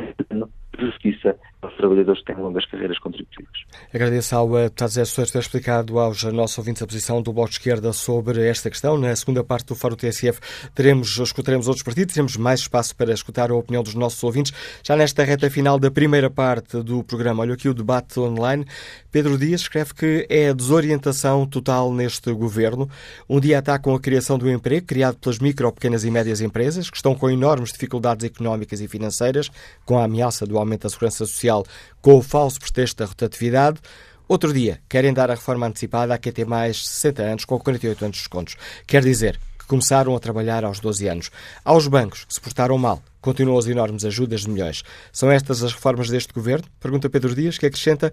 justiça 0.79 1.37
aos 1.61 1.75
trabalhadores 1.77 2.21
que 2.21 2.33
têm 2.33 2.43
longas 2.43 2.65
carreiras 2.67 2.99
contributivas. 2.99 3.53
Agradeço 3.93 4.35
ao 4.35 4.49
deputado 4.49 4.89
Zé 4.89 5.05
Soares 5.05 5.31
ter 5.31 5.39
explicado 5.39 5.99
aos 5.99 6.23
nossos 6.25 6.59
ouvintes 6.59 6.83
a 6.83 6.87
posição 6.87 7.23
do 7.23 7.33
Bloco 7.33 7.51
de 7.51 7.57
Esquerda 7.57 7.93
sobre 7.93 8.47
esta 8.49 8.71
questão. 8.71 8.99
Na 8.99 9.15
segunda 9.15 9.45
parte 9.45 9.67
do 9.67 9.75
Fórum 9.75 9.97
TSF 9.97 10.41
teremos, 10.75 11.17
escutaremos 11.19 11.69
outros 11.69 11.85
partidos, 11.85 12.15
teremos 12.15 12.37
mais 12.37 12.61
espaço 12.61 12.97
para 12.97 13.13
escutar 13.13 13.51
a 13.51 13.55
opinião 13.55 13.83
dos 13.83 13.95
nossos 13.95 14.23
ouvintes. 14.25 14.53
Já 14.83 14.97
nesta 14.97 15.23
reta 15.25 15.51
final 15.51 15.79
da 15.79 15.91
primeira 15.91 16.31
parte 16.31 16.83
do 16.83 17.05
programa, 17.05 17.43
olha 17.43 17.55
aqui 17.55 17.69
o 17.69 17.75
debate 17.75 18.19
online. 18.19 18.65
Pedro 19.11 19.37
Dias 19.37 19.63
escreve 19.63 19.95
que 19.95 20.27
é 20.29 20.49
a 20.49 20.53
desorientação 20.53 21.47
total 21.47 21.93
neste 21.93 22.33
governo. 22.33 22.89
Um 23.29 23.39
dia 23.39 23.59
atacam 23.59 23.95
a 23.95 24.01
criação 24.01 24.39
do 24.39 24.51
emprego, 24.51 24.87
criado 24.87 25.19
pelas 25.19 25.39
micro, 25.39 25.71
pequenas 25.73 26.05
e 26.05 26.11
médias 26.11 26.41
empresas, 26.41 26.91
que 26.91 26.97
estão 26.97 27.15
com 27.15 27.31
enormes 27.31 27.73
dificuldades 27.73 28.25
económicas 28.25 28.81
e 28.81 28.89
financeiras, 28.93 29.51
com 29.85 29.99
a 29.99 30.05
ameaça 30.05 30.47
do 30.47 30.59
aumento 30.59 30.83
da 30.83 30.91
segurança 30.91 31.27
social, 31.27 31.65
com 32.01 32.15
o 32.15 32.23
falso 32.23 32.61
pretexto 32.61 32.99
da 32.99 33.07
rotatividade. 33.07 33.81
Outro 34.29 34.53
dia, 34.53 34.81
querem 34.89 35.13
dar 35.13 35.31
a 35.31 35.35
reforma 35.35 35.67
antecipada 35.67 36.15
a 36.15 36.19
quem 36.19 36.33
tem 36.33 36.45
mais 36.45 36.87
60 36.87 37.23
anos, 37.23 37.45
com 37.45 37.59
48 37.59 38.05
anos 38.05 38.17
de 38.17 38.23
descontos. 38.23 38.57
Quer 38.87 39.03
dizer 39.03 39.39
que 39.59 39.67
começaram 39.67 40.15
a 40.15 40.21
trabalhar 40.21 40.65
aos 40.65 40.81
12 40.81 41.09
anos. 41.09 41.31
Aos 41.65 41.89
bancos, 41.89 42.25
que 42.25 42.35
se 42.35 42.41
portaram 42.41 42.79
mal, 42.79 43.03
continuam 43.21 43.59
as 43.59 43.67
enormes 43.67 44.05
ajudas 44.05 44.43
de 44.43 44.51
milhões. 44.51 44.83
São 45.13 45.31
estas 45.31 45.63
as 45.63 45.73
reformas 45.73 46.09
deste 46.09 46.33
governo? 46.33 46.67
Pergunta 46.81 47.11
Pedro 47.11 47.35
Dias, 47.35 47.59
que 47.59 47.67
acrescenta 47.67 48.13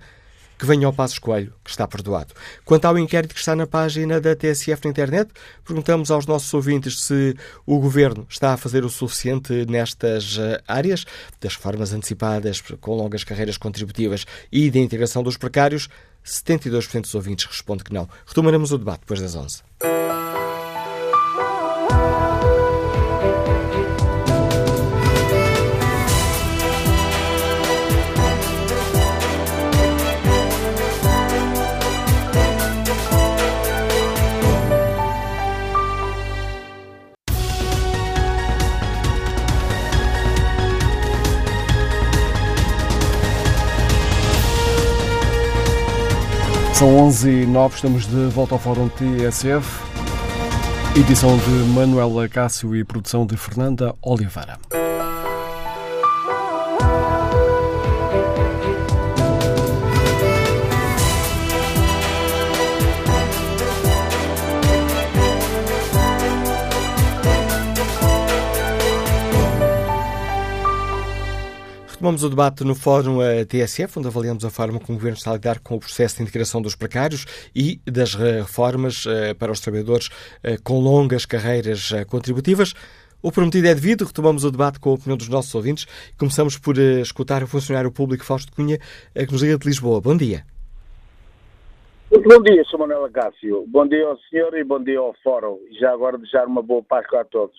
que 0.59 0.65
venha 0.65 0.85
ao 0.85 0.93
Passo 0.93 1.21
Coelho, 1.21 1.53
que 1.63 1.71
está 1.71 1.87
perdoado. 1.87 2.33
Quanto 2.65 2.83
ao 2.83 2.99
inquérito 2.99 3.33
que 3.33 3.39
está 3.39 3.55
na 3.55 3.65
página 3.65 4.19
da 4.19 4.35
TSF 4.35 4.83
na 4.83 4.91
internet, 4.91 5.31
perguntamos 5.65 6.11
aos 6.11 6.25
nossos 6.25 6.53
ouvintes 6.53 7.01
se 7.01 7.33
o 7.65 7.79
Governo 7.79 8.27
está 8.29 8.53
a 8.53 8.57
fazer 8.57 8.83
o 8.83 8.89
suficiente 8.89 9.65
nestas 9.67 10.37
eh, 10.37 10.61
áreas, 10.67 11.05
das 11.39 11.55
reformas 11.55 11.93
antecipadas 11.93 12.61
com 12.81 12.93
longas 12.93 13.23
carreiras 13.23 13.57
contributivas 13.57 14.25
e 14.51 14.69
da 14.69 14.79
integração 14.79 15.23
dos 15.23 15.37
precários. 15.37 15.87
72% 16.25 17.01
dos 17.01 17.15
ouvintes 17.15 17.45
respondem 17.45 17.85
que 17.85 17.93
não. 17.93 18.09
Retomaremos 18.25 18.73
o 18.73 18.77
debate 18.77 18.99
depois 18.99 19.21
das 19.21 19.35
11. 19.35 19.63
São 47.19 47.29
11 47.29 47.29
e 47.29 47.45
9, 47.45 47.75
estamos 47.75 48.07
de 48.07 48.27
volta 48.27 48.55
ao 48.55 48.59
Fórum 48.59 48.87
TSF. 48.87 49.83
Edição 50.97 51.37
de 51.37 51.49
Manuela 51.73 52.29
Cássio 52.29 52.73
e 52.73 52.83
produção 52.85 53.25
de 53.25 53.35
Fernanda 53.35 53.93
Oliveira. 54.01 54.57
Retomamos 71.99 72.23
o 72.23 72.29
debate 72.29 72.63
no 72.63 72.75
Fórum 72.75 73.17
TSF, 73.45 73.99
onde 73.99 74.07
avaliamos 74.07 74.45
a 74.45 74.49
forma 74.49 74.79
como 74.79 74.93
o 74.93 74.95
Governo 74.95 75.17
está 75.17 75.31
a 75.31 75.33
lidar 75.33 75.59
com 75.59 75.75
o 75.75 75.79
processo 75.81 76.15
de 76.15 76.23
integração 76.23 76.61
dos 76.61 76.73
precários 76.73 77.25
e 77.53 77.81
das 77.85 78.15
reformas 78.15 79.05
eh, 79.05 79.33
para 79.33 79.51
os 79.51 79.59
trabalhadores 79.59 80.07
eh, 80.41 80.55
com 80.63 80.79
longas 80.79 81.25
carreiras 81.25 81.91
eh, 81.91 82.05
contributivas. 82.05 82.73
O 83.21 83.33
prometido 83.33 83.67
é 83.67 83.75
devido, 83.75 84.05
retomamos 84.05 84.45
o 84.45 84.51
debate 84.51 84.79
com 84.79 84.91
a 84.91 84.93
opinião 84.93 85.17
dos 85.17 85.27
nossos 85.27 85.53
ouvintes. 85.53 85.87
Começamos 86.17 86.57
por 86.57 86.77
escutar 86.77 87.43
o 87.43 87.47
funcionário 87.47 87.91
público 87.91 88.23
Fausto 88.23 88.53
Cunha, 88.53 88.77
que 88.77 89.31
nos 89.33 89.41
liga 89.41 89.57
de 89.57 89.67
Lisboa. 89.67 89.99
Bom 89.99 90.15
dia. 90.15 90.45
Bom 92.09 92.41
dia, 92.41 92.63
Sr. 92.63 92.77
Manuel 92.77 93.11
Cássio. 93.11 93.65
Bom 93.67 93.85
dia 93.85 94.05
ao 94.05 94.17
senhor 94.29 94.57
e 94.57 94.63
bom 94.63 94.81
dia 94.81 94.99
ao 94.99 95.13
Fórum. 95.21 95.59
Já 95.77 95.91
agora 95.91 96.17
desejar 96.17 96.47
uma 96.47 96.63
boa 96.63 96.81
Páscoa 96.81 97.19
a 97.19 97.25
todos. 97.25 97.57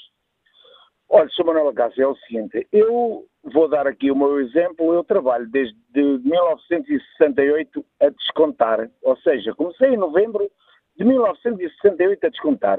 Olha, 1.11 1.29
Sr. 1.29 1.45
Manuel 1.45 1.75
Cássio, 1.75 2.05
é 2.05 2.07
o 2.07 2.17
seguinte, 2.17 2.67
eu 2.73 3.27
vou 3.45 3.69
dar 3.69 3.87
aqui 3.87 4.11
o 4.11 4.17
meu 4.17 4.41
exemplo. 4.41 4.93
Eu 4.93 5.05
trabalho 5.05 5.47
desde 5.49 5.77
1968 5.95 7.85
a 8.01 8.09
descontar, 8.09 8.91
ou 9.03 9.17
seja, 9.19 9.55
comecei 9.55 9.91
em 9.91 9.97
novembro 9.97 10.51
de 10.97 11.05
1968 11.05 12.27
a 12.27 12.31
descontar. 12.31 12.79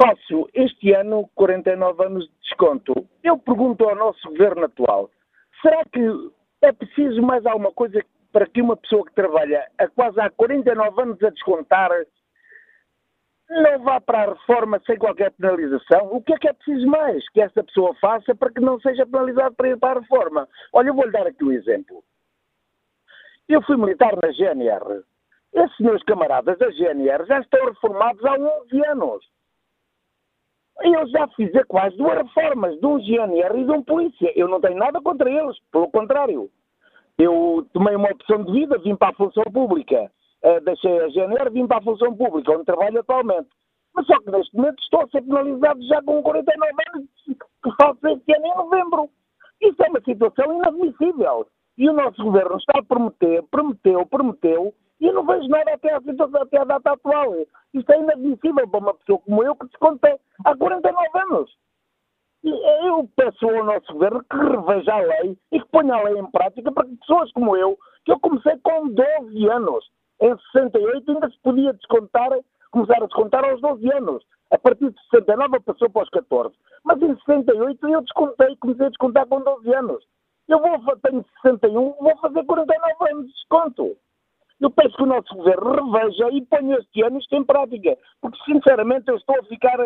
Faço 0.00 0.48
este 0.54 0.92
ano 0.92 1.28
49 1.34 2.04
anos 2.04 2.24
de 2.24 2.32
desconto. 2.42 3.06
Eu 3.24 3.38
pergunto 3.38 3.88
ao 3.88 3.96
nosso 3.96 4.28
governo 4.28 4.64
atual: 4.64 5.10
será 5.60 5.84
que 5.84 6.00
é 6.62 6.72
preciso 6.72 7.22
mais 7.22 7.44
alguma 7.46 7.72
coisa 7.72 8.04
para 8.32 8.46
que 8.46 8.62
uma 8.62 8.76
pessoa 8.76 9.04
que 9.04 9.14
trabalha 9.14 9.66
há 9.78 9.88
quase 9.88 10.20
há 10.20 10.30
49 10.30 11.02
anos 11.02 11.22
a 11.22 11.30
descontar 11.30 11.90
não 13.50 13.80
vá 13.80 14.00
para 14.00 14.22
a 14.22 14.28
reforma 14.32 14.80
sem 14.86 14.96
qualquer 14.96 15.32
penalização. 15.32 16.08
O 16.12 16.22
que 16.22 16.32
é 16.32 16.38
que 16.38 16.48
é 16.48 16.52
preciso 16.52 16.86
mais 16.86 17.28
que 17.30 17.40
essa 17.40 17.62
pessoa 17.64 17.94
faça 18.00 18.34
para 18.34 18.52
que 18.52 18.60
não 18.60 18.80
seja 18.80 19.04
penalizado 19.04 19.54
para 19.56 19.68
ir 19.68 19.78
para 19.78 19.98
a 19.98 20.00
reforma? 20.02 20.48
Olha, 20.72 20.88
eu 20.88 20.94
vou-lhe 20.94 21.10
dar 21.10 21.26
aqui 21.26 21.44
um 21.44 21.52
exemplo. 21.52 22.02
Eu 23.48 23.60
fui 23.62 23.76
militar 23.76 24.14
na 24.22 24.30
GNR. 24.30 25.02
Esses 25.52 25.78
meus 25.80 26.00
camaradas 26.04 26.56
da 26.58 26.70
GNR 26.70 27.26
já 27.26 27.40
estão 27.40 27.64
reformados 27.66 28.24
há 28.24 28.34
11 28.34 28.86
anos. 28.86 29.24
Eu 30.82 31.06
já 31.08 31.26
fiz 31.28 31.50
quase 31.66 31.96
duas 31.96 32.18
reformas 32.18 32.78
de 32.78 32.86
um 32.86 33.00
GNR 33.00 33.60
e 33.60 33.64
de 33.64 33.70
um 33.72 33.82
polícia. 33.82 34.32
Eu 34.36 34.46
não 34.46 34.60
tenho 34.60 34.78
nada 34.78 35.00
contra 35.02 35.28
eles, 35.28 35.58
pelo 35.72 35.90
contrário. 35.90 36.48
Eu 37.18 37.66
tomei 37.72 37.96
uma 37.96 38.10
opção 38.12 38.44
de 38.44 38.52
vida, 38.52 38.78
vim 38.78 38.94
para 38.94 39.08
a 39.08 39.14
função 39.14 39.42
pública 39.52 40.10
uh, 40.44 40.60
deixei 40.64 41.00
a 41.00 41.08
GNR, 41.08 41.50
vim 41.50 41.66
para 41.66 41.78
a 41.78 41.82
função 41.82 42.14
pública, 42.16 42.52
onde 42.52 42.64
trabalho 42.64 43.00
atualmente. 43.00 43.48
Mas 43.94 44.06
só 44.06 44.18
que 44.20 44.30
neste 44.30 44.56
momento 44.56 44.82
estou 44.82 45.02
a 45.02 45.08
ser 45.08 45.22
penalizado 45.22 45.82
já 45.86 46.02
com 46.02 46.22
49 46.22 46.72
anos, 46.94 47.08
que 47.26 47.70
faço 47.80 48.08
este 48.08 48.34
ano 48.34 48.46
em 48.46 48.56
novembro. 48.56 49.10
Isso 49.60 49.82
é 49.82 49.88
uma 49.88 50.00
situação 50.00 50.56
inadmissível. 50.56 51.46
E 51.76 51.88
o 51.88 51.92
nosso 51.92 52.22
governo 52.22 52.56
está 52.56 52.78
a 52.78 52.82
prometer, 52.82 53.42
prometeu, 53.50 54.06
prometeu, 54.06 54.74
e 55.00 55.06
eu 55.06 55.14
não 55.14 55.24
vejo 55.24 55.48
nada 55.48 55.72
até 55.72 55.94
a, 55.94 56.00
situação, 56.00 56.42
até 56.42 56.58
a 56.58 56.64
data 56.64 56.92
atual. 56.92 57.34
Isto 57.72 57.92
é 57.92 57.98
inadmissível 58.00 58.68
para 58.68 58.80
uma 58.80 58.94
pessoa 58.94 59.18
como 59.20 59.42
eu 59.42 59.56
que 59.56 59.66
desconta 59.66 60.20
há 60.44 60.56
49 60.56 61.18
anos. 61.18 61.50
E 62.44 62.86
eu 62.86 63.08
peço 63.16 63.48
ao 63.48 63.64
nosso 63.64 63.92
governo 63.92 64.24
que 64.24 64.36
reveja 64.36 64.94
a 64.94 64.98
lei 65.00 65.38
e 65.52 65.60
que 65.60 65.68
ponha 65.68 65.94
a 65.94 66.02
lei 66.02 66.18
em 66.18 66.30
prática 66.30 66.72
para 66.72 66.86
que 66.86 66.96
pessoas 66.96 67.32
como 67.32 67.56
eu, 67.56 67.78
que 68.04 68.12
eu 68.12 68.20
comecei 68.20 68.56
com 68.58 68.88
12 68.88 69.48
anos, 69.48 69.84
em 70.20 70.36
68 70.52 71.10
ainda 71.10 71.30
se 71.30 71.38
podia 71.42 71.72
descontar, 71.72 72.30
começar 72.70 73.02
a 73.02 73.06
descontar 73.06 73.44
aos 73.44 73.60
12 73.60 73.92
anos. 73.92 74.22
A 74.50 74.58
partir 74.58 74.90
de 74.90 75.00
69 75.10 75.60
passou 75.60 75.88
para 75.90 76.02
os 76.02 76.10
14. 76.10 76.54
Mas 76.84 77.00
em 77.00 77.14
68 77.14 77.88
eu 77.88 78.00
descontei, 78.02 78.56
comecei 78.56 78.86
a 78.86 78.90
descontar 78.90 79.26
com 79.26 79.40
12 79.40 79.74
anos. 79.74 80.04
Eu 80.48 80.58
vou, 80.58 80.96
tenho 80.96 81.24
61, 81.42 81.92
vou 81.92 82.16
fazer 82.18 82.44
49 82.44 83.12
anos 83.12 83.26
de 83.26 83.32
desconto. 83.32 83.96
Eu 84.60 84.70
peço 84.70 84.96
que 84.96 85.02
o 85.02 85.06
nosso 85.06 85.34
governo 85.34 85.90
reveja 85.92 86.28
e 86.32 86.44
ponha 86.44 86.76
este 86.76 87.02
ano 87.02 87.18
isto 87.18 87.34
em 87.34 87.44
prática. 87.44 87.96
Porque, 88.20 88.38
sinceramente, 88.44 89.08
eu 89.08 89.16
estou 89.16 89.38
a 89.38 89.44
ficar 89.44 89.78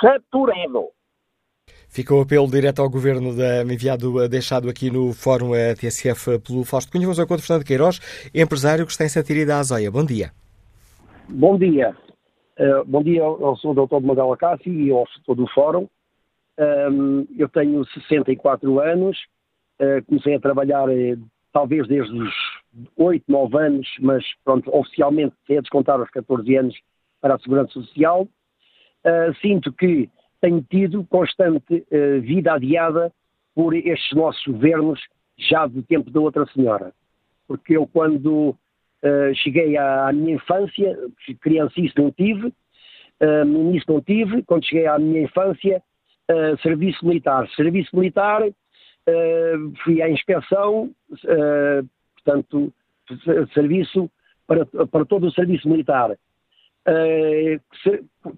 saturado. 0.00 0.90
Fica 1.88 2.14
o 2.14 2.20
apelo 2.20 2.46
direto 2.46 2.82
ao 2.82 2.90
Governo 2.90 3.34
da, 3.34 3.62
enviado, 3.62 4.22
eh, 4.22 4.28
deixado 4.28 4.68
aqui 4.68 4.90
no 4.90 5.12
Fórum 5.14 5.54
eh, 5.54 5.74
TSF 5.74 6.38
pelo 6.38 6.62
Fausto 6.62 6.92
Cunha. 6.92 7.06
Vamos 7.06 7.18
ao 7.18 7.24
encontro 7.24 7.44
Fernando 7.44 7.64
Queiroz, 7.64 7.98
empresário 8.34 8.84
que 8.84 8.92
está 8.92 9.04
em 9.04 9.08
Santiria 9.08 9.46
da 9.46 9.58
Azóia. 9.58 9.90
Bom 9.90 10.04
dia. 10.04 10.30
Bom 11.28 11.58
dia. 11.58 11.96
Uh, 12.58 12.84
bom 12.84 13.02
dia 13.02 13.22
ao 13.22 13.56
Sr. 13.56 13.74
Dr. 13.74 14.00
Magal 14.02 14.32
Acácio 14.32 14.72
e 14.72 14.90
ao 14.90 15.04
todo 15.24 15.44
o 15.44 15.48
Fórum. 15.48 15.88
Um, 16.58 17.26
eu 17.38 17.48
tenho 17.48 17.84
64 17.86 18.80
anos, 18.80 19.16
uh, 19.80 20.04
comecei 20.06 20.34
a 20.34 20.40
trabalhar 20.40 20.88
talvez 21.52 21.86
desde 21.86 22.12
os 22.12 22.34
8, 22.96 23.24
9 23.28 23.56
anos, 23.58 23.88
mas 24.00 24.24
pronto, 24.44 24.68
oficialmente 24.76 25.34
sei 25.46 25.58
a 25.58 25.60
descontar 25.60 25.98
aos 25.98 26.10
14 26.10 26.56
anos 26.56 26.74
para 27.20 27.34
a 27.34 27.38
Segurança 27.38 27.72
Social. 27.72 28.28
sinto 29.40 29.72
que 29.72 30.10
tem 30.40 30.60
tido 30.60 31.04
constante 31.04 31.86
uh, 31.90 32.20
vida 32.20 32.52
adiada 32.52 33.12
por 33.54 33.74
estes 33.74 34.16
nossos 34.16 34.44
governos, 34.46 35.00
já 35.36 35.66
do 35.66 35.82
tempo 35.82 36.10
da 36.10 36.20
outra 36.20 36.46
senhora. 36.46 36.92
Porque 37.48 37.76
eu, 37.76 37.88
quando 37.88 38.50
uh, 38.50 39.34
cheguei 39.34 39.76
à, 39.76 40.08
à, 40.08 40.12
minha 40.12 40.36
infância, 40.36 40.96
criancice 41.40 41.92
não 41.96 42.12
tive, 42.12 42.46
uh, 42.48 43.44
no 43.44 43.70
início 43.70 43.92
não 43.92 44.00
tive, 44.00 44.42
quando 44.44 44.64
cheguei 44.64 44.86
à 44.86 44.96
minha 44.96 45.22
infância, 45.22 45.82
uh, 46.30 46.62
serviço 46.62 47.04
militar. 47.04 47.48
Serviço 47.56 47.96
militar, 47.96 48.42
fui 49.82 50.02
à 50.02 50.10
inspeção, 50.10 50.90
portanto, 52.14 52.70
serviço 53.54 54.10
para, 54.46 54.66
para 54.66 55.04
todo 55.06 55.26
o 55.26 55.32
serviço 55.32 55.66
militar. 55.66 56.14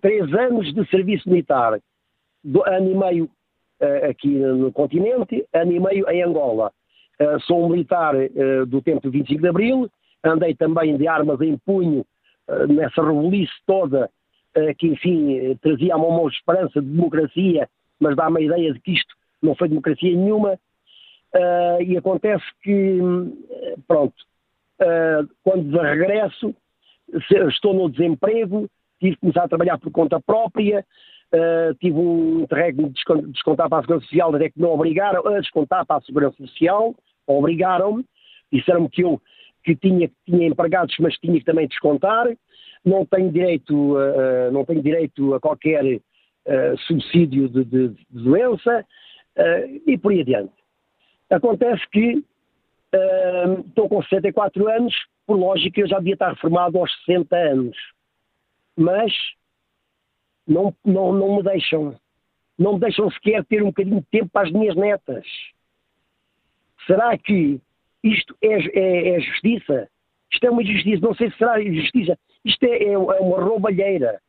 três 0.00 0.32
anos 0.32 0.72
de 0.72 0.88
serviço 0.88 1.28
militar 1.28 1.80
ano 2.66 2.90
e 2.90 2.94
meio 2.94 3.30
aqui 4.08 4.28
no 4.28 4.70
continente, 4.72 5.44
ano 5.54 5.72
e 5.72 5.80
meio 5.80 6.08
em 6.10 6.22
Angola. 6.22 6.70
Uh, 7.20 7.38
sou 7.40 7.66
um 7.66 7.68
militar 7.68 8.14
uh, 8.14 8.66
do 8.66 8.80
tempo 8.80 9.02
de 9.02 9.10
25 9.10 9.42
de 9.42 9.48
Abril, 9.48 9.90
andei 10.24 10.54
também 10.54 10.96
de 10.96 11.06
armas 11.06 11.40
em 11.40 11.56
punho 11.58 12.04
nessa 12.68 13.00
revolução 13.00 13.54
toda, 13.64 14.10
que 14.76 14.88
enfim 14.88 15.56
trazia 15.62 15.96
uma, 15.96 16.08
uma 16.08 16.28
esperança 16.28 16.82
de 16.82 16.88
democracia, 16.88 17.68
mas 18.00 18.16
dá-me 18.16 18.40
a 18.40 18.44
ideia 18.44 18.72
de 18.72 18.80
que 18.80 18.92
isto 18.92 19.14
não 19.40 19.54
foi 19.54 19.68
democracia 19.68 20.10
nenhuma. 20.10 20.58
e 21.86 21.96
acontece 21.96 22.44
que, 22.60 22.98
pronto, 23.86 24.14
quando 25.44 25.78
regresso, 25.78 26.52
estou 27.48 27.72
no 27.72 27.88
desemprego, 27.88 28.68
tive 28.98 29.14
que 29.14 29.20
começar 29.20 29.44
a 29.44 29.48
trabalhar 29.48 29.78
por 29.78 29.92
conta 29.92 30.20
própria, 30.20 30.84
Uh, 31.32 31.72
tive 31.76 31.96
um 31.96 32.40
interregno 32.40 32.90
de 32.90 33.02
descontar 33.28 33.68
para 33.68 33.78
a 33.78 33.82
Segurança 33.82 34.06
Social, 34.06 34.34
até 34.34 34.50
que 34.50 34.58
me 34.58 34.66
obrigaram 34.66 35.24
a 35.28 35.38
descontar 35.38 35.86
para 35.86 35.98
a 35.98 36.00
Segurança 36.00 36.36
Social, 36.38 36.92
obrigaram-me, 37.24 38.04
disseram-me 38.52 38.88
que 38.90 39.02
eu 39.02 39.20
que 39.62 39.76
tinha, 39.76 40.10
tinha 40.26 40.48
empregados, 40.48 40.96
mas 40.98 41.16
tinha 41.18 41.38
que 41.38 41.44
também 41.44 41.68
descontar, 41.68 42.26
não 42.84 43.06
tenho 43.06 43.30
direito, 43.30 43.96
uh, 43.96 44.50
não 44.50 44.64
tenho 44.64 44.82
direito 44.82 45.34
a 45.34 45.40
qualquer 45.40 45.84
uh, 45.84 46.78
subsídio 46.86 47.48
de, 47.48 47.64
de, 47.64 47.88
de 47.90 48.06
doença 48.10 48.84
e 49.86 49.96
por 49.96 50.10
aí 50.10 50.22
adiante. 50.22 50.52
Acontece 51.30 51.82
que 51.92 52.22
estou 53.68 53.88
com 53.88 54.02
64 54.02 54.68
anos, 54.68 54.92
por 55.24 55.38
lógica 55.38 55.80
eu 55.80 55.86
já 55.86 55.98
devia 55.98 56.14
estar 56.14 56.30
reformado 56.30 56.76
aos 56.76 56.92
60 57.04 57.36
anos, 57.36 57.76
mas 58.76 59.12
não, 60.46 60.74
não, 60.84 61.12
não 61.12 61.36
me 61.36 61.42
deixam. 61.42 61.96
Não 62.58 62.74
me 62.74 62.80
deixam 62.80 63.10
sequer 63.10 63.44
ter 63.46 63.62
um 63.62 63.66
bocadinho 63.66 64.00
de 64.00 64.06
tempo 64.10 64.30
para 64.30 64.46
as 64.46 64.52
minhas 64.52 64.76
netas. 64.76 65.26
Será 66.86 67.16
que 67.16 67.60
isto 68.02 68.36
é, 68.42 68.78
é, 68.78 69.08
é 69.16 69.20
justiça? 69.20 69.88
Isto 70.32 70.46
é 70.46 70.50
uma 70.50 70.64
justiça, 70.64 71.06
não 71.06 71.14
sei 71.14 71.30
se 71.30 71.38
será 71.38 71.60
justiça. 71.62 72.18
Isto 72.44 72.64
é, 72.64 72.84
é, 72.84 72.92
é 72.92 72.98
uma 72.98 73.42
roubalheira. 73.42 74.20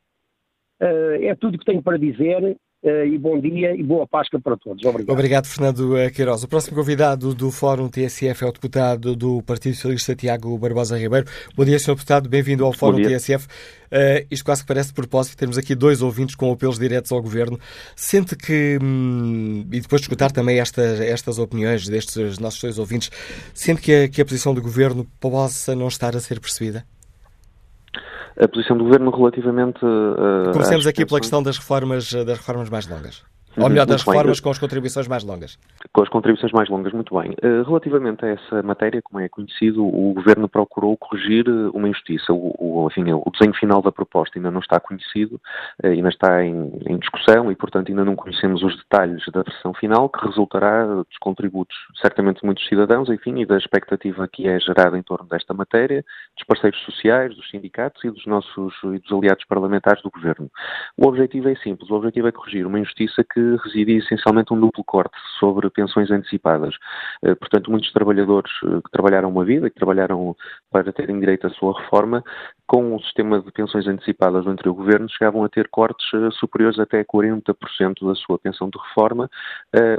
Uh, 0.82 1.24
é 1.24 1.36
tudo 1.36 1.56
o 1.56 1.60
que 1.60 1.66
tenho 1.66 1.84
para 1.84 1.98
dizer. 1.98 2.58
Uh, 2.84 3.06
e 3.06 3.16
bom 3.16 3.40
dia 3.40 3.76
e 3.76 3.84
boa 3.84 4.08
Páscoa 4.08 4.40
para 4.42 4.58
todos. 4.58 4.84
Obrigado. 4.84 5.14
Obrigado, 5.14 5.46
Fernando 5.46 5.96
Queiroz. 6.16 6.44
O 6.44 6.48
próximo 6.48 6.76
convidado 6.76 7.36
do 7.36 7.52
Fórum 7.52 7.88
TSF 7.88 8.44
é 8.44 8.48
o 8.48 8.52
deputado 8.52 9.16
do 9.16 9.44
Partido 9.44 9.76
Socialista, 9.76 10.16
Tiago 10.16 10.58
Barbosa 10.58 10.98
Ribeiro. 10.98 11.28
Bom 11.56 11.64
dia, 11.64 11.78
Sr. 11.78 11.94
Deputado, 11.94 12.28
bem-vindo 12.28 12.66
ao 12.66 12.74
Fórum 12.74 13.00
TSF. 13.00 13.46
Uh, 13.46 14.26
isto 14.32 14.44
quase 14.44 14.62
que 14.62 14.68
parece 14.68 14.88
de 14.88 14.96
propósito, 14.96 15.38
temos 15.38 15.60
aqui 15.60 15.76
dois 15.76 16.02
ouvintes 16.02 16.34
com 16.34 16.52
apelos 16.52 16.80
diretos 16.80 17.12
ao 17.12 17.22
Governo. 17.22 17.60
Sente 17.96 18.36
que, 18.36 18.80
hum, 18.82 19.64
e 19.72 19.80
depois 19.80 20.02
de 20.02 20.06
escutar 20.06 20.32
também 20.32 20.60
estas, 20.60 21.00
estas 21.02 21.38
opiniões 21.38 21.88
destes 21.88 22.40
nossos 22.40 22.60
dois 22.62 22.80
ouvintes, 22.80 23.12
sente 23.54 23.80
que 23.80 23.94
a, 23.94 24.10
que 24.10 24.22
a 24.22 24.26
posição 24.26 24.56
do 24.56 24.62
Governo 24.62 25.06
possa 25.20 25.76
não 25.76 25.88
estar 25.88 26.16
a 26.16 26.20
ser 26.20 26.40
percebida? 26.40 26.84
A 28.42 28.48
posição 28.48 28.78
do 28.78 28.84
Governo 28.84 29.12
relativamente... 29.12 29.86
Uh, 29.86 30.52
Comecemos 30.52 30.88
aqui 30.88 31.06
pela 31.06 31.20
questão 31.20 31.44
das 31.44 31.58
reformas, 31.58 32.12
das 32.12 32.38
reformas 32.38 32.70
mais 32.70 32.88
longas. 32.88 33.24
Ou 33.58 33.70
melhor, 33.70 33.86
das 33.86 34.02
reformas 34.04 34.40
com 34.40 34.50
as 34.50 34.58
contribuições 34.58 35.08
mais 35.08 35.24
longas. 35.24 35.58
Com 35.92 36.02
as 36.02 36.10
contribuições 36.10 36.52
mais 36.54 36.70
longas, 36.70 36.94
muito 36.94 37.20
bem. 37.20 37.36
Eh, 37.42 37.64
relativamente 37.66 38.24
a 38.24 38.30
essa 38.30 38.64
matéria, 38.64 39.02
como 39.02 39.20
é 39.20 39.28
conhecido, 39.28 39.86
o 39.86 40.14
Governo 40.14 40.48
procurou 40.48 40.96
corrigir 40.96 41.46
eh, 41.48 41.70
uma 41.74 41.90
injustiça. 41.90 42.32
O, 42.32 42.56
o, 42.58 42.88
enfim, 42.88 43.12
o 43.12 43.30
desenho 43.32 43.54
final 43.54 43.82
da 43.82 43.92
proposta 43.92 44.40
ainda 44.40 44.50
não 44.52 44.62
está 44.62 44.80
conhecido, 44.80 45.40
eh, 45.84 45.90
ainda 45.90 46.10
está 46.10 46.44
em, 46.44 46.72
em, 46.88 46.98
discussão 46.98 47.52
e, 47.52 47.56
portanto, 47.56 47.90
ainda 47.90 48.06
não 48.06 48.16
conhecemos 48.16 48.64
os 48.64 48.78
detalhes 48.78 49.24
da 49.34 49.44
versão 49.44 49.74
final, 49.74 50.08
que 50.08 50.26
resultará 50.26 50.86
dos 50.86 51.18
contributos, 51.20 51.76
certamente, 52.02 52.40
de 52.40 52.46
muitos 52.46 52.66
cidadãos, 52.68 53.10
enfim, 53.10 53.42
e 53.42 53.46
da 53.46 53.58
expectativa 53.58 54.28
que 54.32 54.48
é 54.48 54.60
gerada 54.60 54.98
em 54.98 55.04
torno 55.04 55.28
desta 55.28 55.54
matéria, 55.54 56.06
dos 56.38 56.46
parceiros 56.48 56.80
sociais, 56.86 57.36
dos 57.36 57.50
sindicatos 57.50 58.02
e 58.06 58.10
dos 58.10 58.26
nossos 58.26 58.74
e 58.84 59.00
dos 59.00 59.12
aliados 59.12 59.44
parlamentares 59.46 60.02
do 60.04 60.10
Governo. 60.10 60.50
O 60.98 61.08
objetivo 61.08 61.50
é 61.50 61.56
simples, 61.56 61.90
o 61.90 61.96
objetivo 61.96 62.28
é 62.28 62.32
corrigir 62.32 62.66
uma 62.66 62.80
injustiça 62.80 63.24
que 63.24 63.41
que 63.42 63.64
residia 63.64 63.98
essencialmente 63.98 64.54
um 64.54 64.60
duplo 64.60 64.84
corte 64.84 65.16
sobre 65.40 65.70
pensões 65.70 66.12
antecipadas. 66.12 66.76
Portanto, 67.40 67.72
muitos 67.72 67.92
trabalhadores 67.92 68.52
que 68.60 68.92
trabalharam 68.92 69.30
uma 69.30 69.44
vida, 69.44 69.70
que 69.70 69.76
trabalharam 69.76 70.36
para 70.72 70.94
terem 70.94 71.20
direito 71.20 71.48
à 71.48 71.50
sua 71.50 71.80
reforma, 71.80 72.24
com 72.68 72.96
o 72.96 73.02
sistema 73.02 73.42
de 73.42 73.52
pensões 73.52 73.88
antecipadas 73.88 74.46
do 74.46 74.52
anterior 74.52 74.74
governo, 74.74 75.10
chegavam 75.10 75.44
a 75.44 75.50
ter 75.50 75.68
cortes 75.70 76.06
superiores 76.34 76.80
até 76.80 77.04
40% 77.04 78.08
da 78.08 78.16
sua 78.16 78.38
pensão 78.38 78.70
de 78.70 78.78
reforma, 78.78 79.30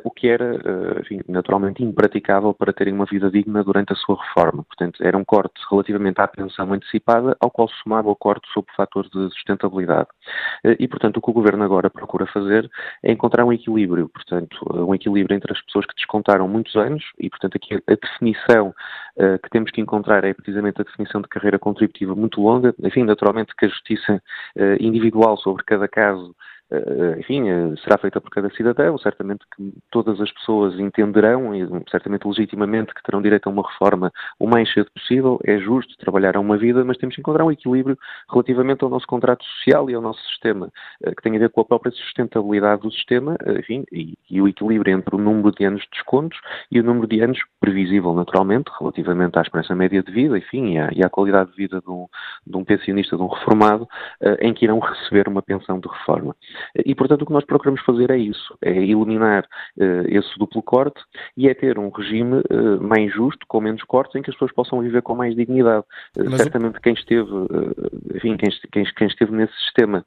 o 0.05 0.11
que 0.11 0.29
era, 0.29 0.57
enfim, 1.01 1.21
naturalmente 1.29 1.83
impraticável 1.83 2.55
para 2.55 2.73
terem 2.73 2.95
uma 2.95 3.05
vida 3.05 3.31
digna 3.31 3.63
durante 3.65 3.93
a 3.93 3.97
sua 3.97 4.17
reforma. 4.17 4.65
Portanto, 4.65 5.03
era 5.03 5.19
um 5.19 5.25
corte 5.25 5.61
relativamente 5.71 6.21
à 6.21 6.29
pensão 6.29 6.73
antecipada, 6.73 7.37
ao 7.41 7.51
qual 7.51 7.69
se 7.69 7.75
somava 7.83 8.09
o 8.09 8.17
corte 8.17 8.49
sob 8.53 8.67
o 8.71 8.77
fator 8.77 9.05
de 9.05 9.29
sustentabilidade. 9.31 10.09
E, 10.79 10.87
portanto, 10.87 11.17
o 11.17 11.23
que 11.23 11.31
o 11.31 11.35
Governo 11.35 11.65
agora 11.65 11.91
procura 11.91 12.27
fazer 12.27 12.71
é 13.03 13.13
encontrar 13.13 13.32
um 13.41 13.53
equilíbrio, 13.53 14.09
portanto, 14.09 14.59
um 14.71 14.95
equilíbrio 14.95 15.37
entre 15.37 15.53
as 15.53 15.61
pessoas 15.63 15.87
que 15.87 15.95
descontaram 15.95 16.47
muitos 16.47 16.77
anos 16.77 17.05
e, 17.19 17.31
portanto, 17.31 17.57
aqui 17.57 17.75
a 17.75 17.95
definição 17.95 18.75
que 19.43 19.51
temos 19.51 19.71
que 19.71 19.81
encontrar 19.81 20.25
é 20.25 20.33
precisamente 20.33 20.81
a 20.81 20.85
definição 20.85 21.21
de 21.21 21.29
carreira 21.29 21.59
contributiva 21.59 22.15
muito 22.15 22.41
longa, 22.41 22.75
enfim, 22.83 23.05
naturalmente 23.05 23.55
que 23.57 23.67
a 23.67 23.69
justiça 23.69 24.23
individual 24.81 25.37
sobre 25.37 25.63
cada 25.65 25.87
caso 25.87 26.35
eh, 26.35 26.52
enfim, 27.19 27.49
eh, 27.49 27.75
será 27.83 27.99
feita 27.99 28.21
por 28.21 28.31
cada 28.31 28.49
cidadão. 28.51 28.97
Certamente 28.99 29.45
que 29.55 29.73
todas 29.91 30.21
as 30.21 30.31
pessoas 30.33 30.79
entenderão, 30.79 31.55
e 31.55 31.67
certamente 31.91 32.27
legitimamente, 32.27 32.95
que 32.95 33.03
terão 33.03 33.21
direito 33.21 33.49
a 33.49 33.53
uma 33.53 33.67
reforma 33.67 34.11
o 34.39 34.47
mais 34.47 34.73
cedo 34.73 34.91
possível. 34.95 35.39
É 35.45 35.59
justo 35.59 35.97
trabalhar 35.99 36.37
a 36.37 36.41
uma 36.41 36.57
vida, 36.57 36.85
mas 36.85 36.97
temos 36.97 37.15
que 37.15 37.21
encontrar 37.21 37.45
um 37.45 37.53
equilíbrio 37.53 37.99
relativamente 38.31 38.85
ao 38.85 38.91
nosso 38.91 39.07
contrato 39.07 39.45
social 39.45 39.91
e 39.91 39.95
ao 39.95 40.03
nosso 40.03 40.21
sistema, 40.29 40.71
eh, 41.05 41.15
que 41.15 41.23
tem 41.23 41.37
a 41.37 41.39
ver 41.39 41.51
com 41.51 41.61
a 41.61 41.65
própria 41.65 41.93
sustentabilidade 41.93 42.83
do 42.83 42.91
sistema, 42.91 43.37
enfim, 43.59 43.85
e, 43.93 44.15
e 44.31 44.41
o 44.41 44.49
equilíbrio 44.49 44.95
entre 44.95 45.15
o 45.15 45.19
número 45.19 45.53
de 45.53 45.65
anos 45.65 45.83
de 45.83 45.91
descontos 45.91 46.39
e 46.71 46.81
o 46.81 46.83
número 46.83 47.07
de 47.07 47.21
anos 47.21 47.39
previsível, 47.61 48.15
naturalmente, 48.15 48.71
relativamente 48.79 49.39
à 49.39 49.43
esperança 49.43 49.75
média 49.75 50.03
de 50.03 50.13
vida, 50.13 50.39
enfim, 50.39 50.75
e 50.75 50.79
à, 50.79 50.91
e 50.93 51.05
à 51.05 51.09
qualidade 51.09 51.51
de 51.51 51.57
vida 51.57 51.81
de 51.81 51.91
um, 51.91 52.07
de 52.47 52.57
um 52.57 52.65
pensionista, 52.65 53.17
de 53.17 53.23
um 53.23 53.27
reformado, 53.27 53.87
em 54.41 54.55
que 54.55 54.65
irão 54.65 54.79
receber 54.79 55.29
uma 55.29 55.43
pensão 55.43 55.79
de 55.79 55.89
reforma. 55.89 56.35
E, 56.85 56.95
portanto, 56.95 57.23
o 57.23 57.27
que 57.27 57.33
nós 57.33 57.45
procuramos 57.45 57.81
fazer 57.83 58.11
é 58.11 58.17
isso, 58.17 58.57
é 58.63 58.71
eliminar 58.71 59.45
uh, 59.77 60.07
esse 60.09 60.39
duplo 60.39 60.63
corte 60.63 61.01
e 61.37 61.49
é 61.49 61.55
ter 61.55 61.79
um 61.79 61.91
regime 61.91 62.41
uh, 62.51 62.83
mais 62.83 63.13
justo, 63.13 63.47
com 63.47 63.61
menos 63.61 63.83
cortes, 63.85 64.15
em 64.17 64.23
que 64.23 64.31
as 64.31 64.37
pessoas 64.37 64.53
possam 64.53 64.81
viver 64.81 65.03
com 65.03 65.15
mais 65.15 65.35
dignidade. 65.35 65.85
Uh, 66.17 66.37
certamente 66.37 66.81
quem 66.81 66.95
esteve, 66.95 67.31
enfim, 68.15 68.37
quem, 68.37 68.51
quem, 68.71 68.85
quem, 68.97 69.07
esteve 69.07 69.33
nesse 69.33 69.55
sistema 69.55 70.05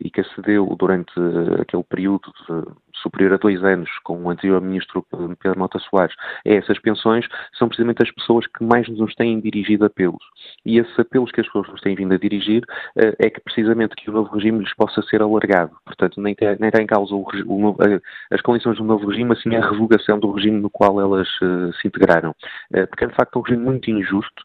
e 0.00 0.10
que 0.10 0.20
acedeu 0.20 0.66
durante 0.78 1.12
aquele 1.60 1.82
período 1.82 2.32
de, 2.46 2.62
superior 3.02 3.34
a 3.34 3.36
dois 3.36 3.62
anos 3.64 3.90
com 4.04 4.22
o 4.22 4.30
anterior 4.30 4.60
ministro 4.60 5.04
Pedro 5.10 5.58
Mota 5.58 5.78
Soares 5.78 6.14
a 6.46 6.50
essas 6.50 6.78
pensões, 6.78 7.26
são 7.58 7.68
precisamente 7.68 8.02
as 8.02 8.10
pessoas 8.10 8.46
que 8.46 8.64
mais 8.64 8.88
nos 8.88 9.14
têm 9.14 9.40
dirigido 9.40 9.84
apelos. 9.84 10.22
E 10.64 10.78
esses 10.78 10.98
apelos 10.98 11.30
que 11.30 11.40
as 11.40 11.46
pessoas 11.46 11.68
nos 11.68 11.80
têm 11.80 11.94
vindo 11.94 12.14
a 12.14 12.18
dirigir 12.18 12.64
é 12.96 13.30
que 13.30 13.40
precisamente 13.40 13.94
que 13.96 14.10
o 14.10 14.12
novo 14.12 14.34
regime 14.34 14.60
lhes 14.60 14.74
possa 14.74 15.02
ser 15.02 15.22
alargado. 15.22 15.72
Portanto, 15.84 16.20
nem, 16.20 16.34
tem, 16.34 16.56
nem 16.58 16.68
está 16.68 16.82
em 16.82 16.86
causa 16.86 17.14
o, 17.14 17.26
o, 17.46 17.76
as 18.30 18.40
condições 18.40 18.76
do 18.78 18.84
novo 18.84 19.06
regime, 19.06 19.32
assim 19.32 19.54
a 19.54 19.68
revogação 19.68 20.18
do 20.18 20.30
regime 20.32 20.60
no 20.60 20.70
qual 20.70 21.00
elas 21.00 21.28
uh, 21.42 21.72
se 21.80 21.88
integraram. 21.88 22.34
Porque 22.88 23.04
é, 23.04 23.06
de 23.08 23.14
facto, 23.14 23.38
um 23.38 23.42
regime 23.42 23.64
muito 23.64 23.90
injusto, 23.90 24.42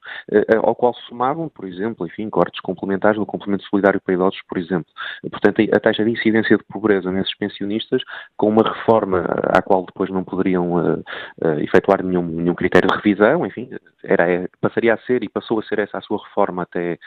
ao 0.63 0.75
qual 0.75 0.93
somavam, 1.07 1.49
por 1.49 1.65
exemplo, 1.65 2.05
enfim, 2.05 2.29
cortes 2.29 2.59
complementares 2.61 3.17
no 3.17 3.25
complemento 3.25 3.63
solidário 3.69 4.01
para 4.01 4.13
idosos, 4.13 4.41
por 4.47 4.57
exemplo. 4.57 4.91
Portanto, 5.29 5.61
a 5.73 5.79
taxa 5.79 6.03
de 6.03 6.11
incidência 6.11 6.57
de 6.57 6.63
pobreza 6.63 7.11
nesses 7.11 7.35
pensionistas, 7.35 8.01
com 8.43 8.49
uma 8.49 8.63
reforma 8.63 9.23
à 9.45 9.61
qual 9.61 9.85
depois 9.85 10.09
não 10.09 10.21
poderiam 10.21 11.01
efetuar 11.61 12.03
nenhum, 12.03 12.23
nenhum 12.23 12.53
critério 12.53 12.89
de 12.89 12.95
revisão, 12.95 13.45
enfim, 13.45 13.69
era, 14.03 14.49
passaria 14.59 14.93
a 14.93 14.97
ser 14.97 15.23
e 15.23 15.29
passou 15.29 15.59
a 15.59 15.63
ser 15.63 15.79
essa 15.79 15.97
a 15.97 16.01
sua 16.01 16.21
reforma 16.21 16.63
até, 16.63 16.97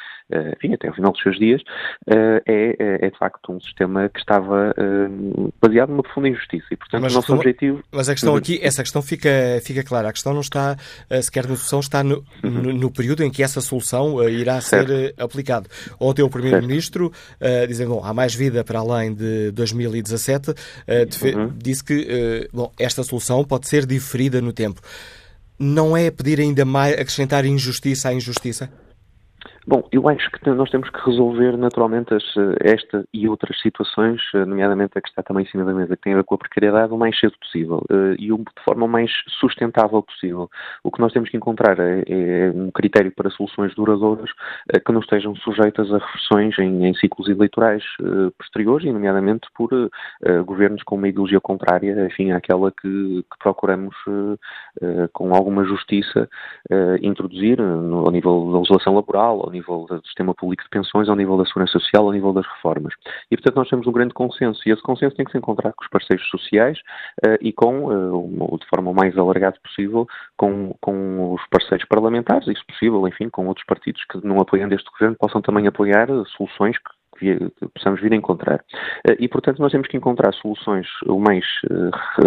enfim, 0.57 0.73
até 0.73 0.89
ao 0.89 0.95
final 0.95 1.13
dos 1.13 1.21
seus 1.21 1.39
dias, 1.39 1.61
é, 2.07 2.43
é, 2.47 3.07
é 3.07 3.11
de 3.11 3.19
facto 3.19 3.53
um 3.53 3.61
sistema 3.61 4.09
que 4.09 4.19
estava 4.19 4.75
uh, 4.77 5.53
baseado 5.61 5.91
numa 5.91 6.03
profunda 6.03 6.29
injustiça. 6.29 6.67
E, 6.71 6.77
portanto, 6.77 7.03
mas, 7.03 7.13
o 7.13 7.17
nosso 7.17 7.27
questão, 7.27 7.37
objetivo. 7.37 7.83
Mas 7.93 8.09
a 8.09 8.13
questão 8.13 8.37
aqui, 8.37 8.59
essa 8.63 8.83
questão 8.83 9.03
fica, 9.03 9.31
fica 9.63 9.83
clara. 9.83 10.09
A 10.09 10.13
questão 10.13 10.33
não 10.33 10.41
está 10.41 10.77
uh, 11.11 11.23
sequer 11.23 11.47
na 11.47 11.57
solução, 11.57 11.81
está 11.81 12.03
no, 12.03 12.25
uhum. 12.43 12.51
no, 12.51 12.73
no, 12.73 12.91
período 12.91 13.23
em 13.23 13.31
que 13.31 13.43
essa 13.43 13.61
solução 13.61 14.17
uh, 14.17 14.29
irá 14.29 14.61
certo. 14.61 14.89
ser 14.89 15.15
aplicada. 15.19 15.69
Ontem 16.01 16.23
o 16.23 16.31
Primeiro-Ministro, 16.31 17.13
dizendo, 17.69 17.91
bom, 17.91 18.05
há 18.05 18.13
mais 18.13 18.35
vida 18.35 18.65
para 18.65 18.79
além 18.79 19.15
de 19.15 19.51
2017, 19.53 20.53
uhum. 21.35 21.53
disse 21.57 21.83
que, 21.83 22.49
bom, 22.53 22.71
esta 22.79 23.03
solução 23.03 23.45
pode 23.45 23.69
ser 23.69 23.87
diferida 23.87 24.41
no 24.41 24.53
tempo. 24.53 24.81
Não 25.59 25.97
é 25.97 26.11
pedir 26.11 26.41
ainda 26.41 26.65
mais, 26.65 26.95
acrescentar 26.95 27.45
injustiça 27.47 28.11
à 28.11 28.15
injustiça? 28.15 28.71
Bom, 29.69 29.83
eu 29.91 30.09
acho 30.09 30.31
que 30.31 30.49
nós 30.51 30.71
temos 30.71 30.89
que 30.91 31.01
resolver 31.05 31.57
naturalmente 31.57 32.15
as, 32.15 32.23
eh, 32.37 32.73
esta 32.73 33.05
e 33.13 33.29
outras 33.29 33.61
situações, 33.61 34.23
eh, 34.33 34.45
nomeadamente 34.45 34.97
a 34.97 35.01
que 35.01 35.09
está 35.09 35.25
também 35.25 35.45
em 35.45 35.49
cima 35.49 35.65
da 35.65 35.75
mesa, 35.75 35.97
que 35.97 36.03
tem 36.03 36.13
a 36.13 36.19
ver 36.19 36.23
com 36.23 36.37
a 36.37 36.39
precariedade, 36.39 36.93
o 36.93 36.97
mais 36.97 37.19
cedo 37.19 37.35
possível 37.41 37.85
eh, 37.91 38.15
e 38.17 38.29
de 38.29 38.65
forma 38.65 38.87
mais 38.87 39.11
sustentável 39.41 40.01
possível. 40.05 40.49
O 40.85 40.93
que 40.93 41.01
nós 41.01 41.13
temos 41.13 41.31
que 41.31 41.37
encontrar 41.37 41.81
é, 41.81 42.05
é 42.07 42.53
um 42.55 42.71
critério 42.71 43.11
para 43.11 43.29
soluções 43.29 43.75
duradouras 43.75 44.31
que 44.87 44.93
não 44.93 45.01
estejam 45.01 45.35
sujeitas 45.35 45.93
a 45.93 45.99
reversões 45.99 46.57
em, 46.61 46.87
em 46.87 46.95
ciclos 46.95 47.29
eleitorais 47.29 47.83
posteriores 48.39 48.87
e, 48.87 48.93
nomeadamente, 48.93 49.49
por 49.55 49.71
governos 50.45 50.83
com 50.85 50.97
uma 50.97 51.09
ideologia 51.09 51.41
contrária, 51.41 52.07
enfim, 52.07 52.31
àquela 52.31 52.71
que, 52.71 53.23
que 53.23 53.39
procuramos, 53.41 53.95
com 55.13 55.35
alguma 55.35 55.65
justiça, 55.65 56.29
introduzir 57.03 57.59
no, 57.59 58.07
ao 58.07 58.11
nível 58.11 58.53
da 58.53 58.59
legislação 58.59 58.95
laboral, 58.95 59.41
ao 59.43 59.51
nível 59.57 59.87
do 59.89 60.05
sistema 60.07 60.35
público 60.35 60.63
de 60.63 60.69
pensões, 60.69 61.09
ao 61.09 61.17
nível 61.17 61.37
da 61.37 61.45
segurança 61.45 61.79
social, 61.79 62.07
ao 62.07 62.13
nível 62.13 62.33
das 62.33 62.47
reformas. 62.47 62.95
E, 63.31 63.37
portanto, 63.37 63.57
nós 63.57 63.69
temos 63.69 63.87
um 63.87 63.93
grande 63.93 64.15
consenso 64.15 64.61
e 64.67 64.73
esse 64.73 64.83
consenso 64.83 65.17
tem 65.17 65.25
que 65.25 65.33
se 65.33 65.39
encontrar 65.39 65.73
com 65.73 65.85
os 65.85 65.91
parceiros 65.91 66.27
sociais 66.29 66.79
uh, 67.27 67.39
e 67.41 67.53
com, 67.53 67.87
uh, 67.87 68.59
de 68.59 68.67
forma 68.67 68.91
o 68.91 68.95
mais 68.95 69.17
alargada 69.17 69.57
possível, 69.63 70.07
com, 70.37 70.75
com 70.81 71.35
os 71.35 71.43
parceiros 71.49 71.87
parlamentares 71.89 72.47
e, 72.49 72.55
se 72.55 72.67
possível, 72.67 73.07
enfim, 73.09 73.29
com 73.29 73.47
outros 73.47 73.67
partidos 73.67 74.03
que 74.05 74.25
não 74.27 74.39
apoiando 74.41 74.75
este 74.75 74.91
governo 74.91 75.17
possam 75.19 75.41
também 75.41 75.67
apoiar 75.67 76.09
soluções 76.37 76.77
que 76.79 76.97
que 77.19 77.51
possamos 77.75 77.99
vir 78.03 78.13
a 78.13 78.17
encontrar. 78.17 78.63
Eh, 79.09 79.17
e, 79.21 79.27
portanto, 79.27 79.59
nós 79.59 79.73
temos 79.73 79.89
que 79.89 79.97
encontrar 79.97 80.35
soluções 80.35 80.87
o 81.07 81.19
mais 81.19 81.47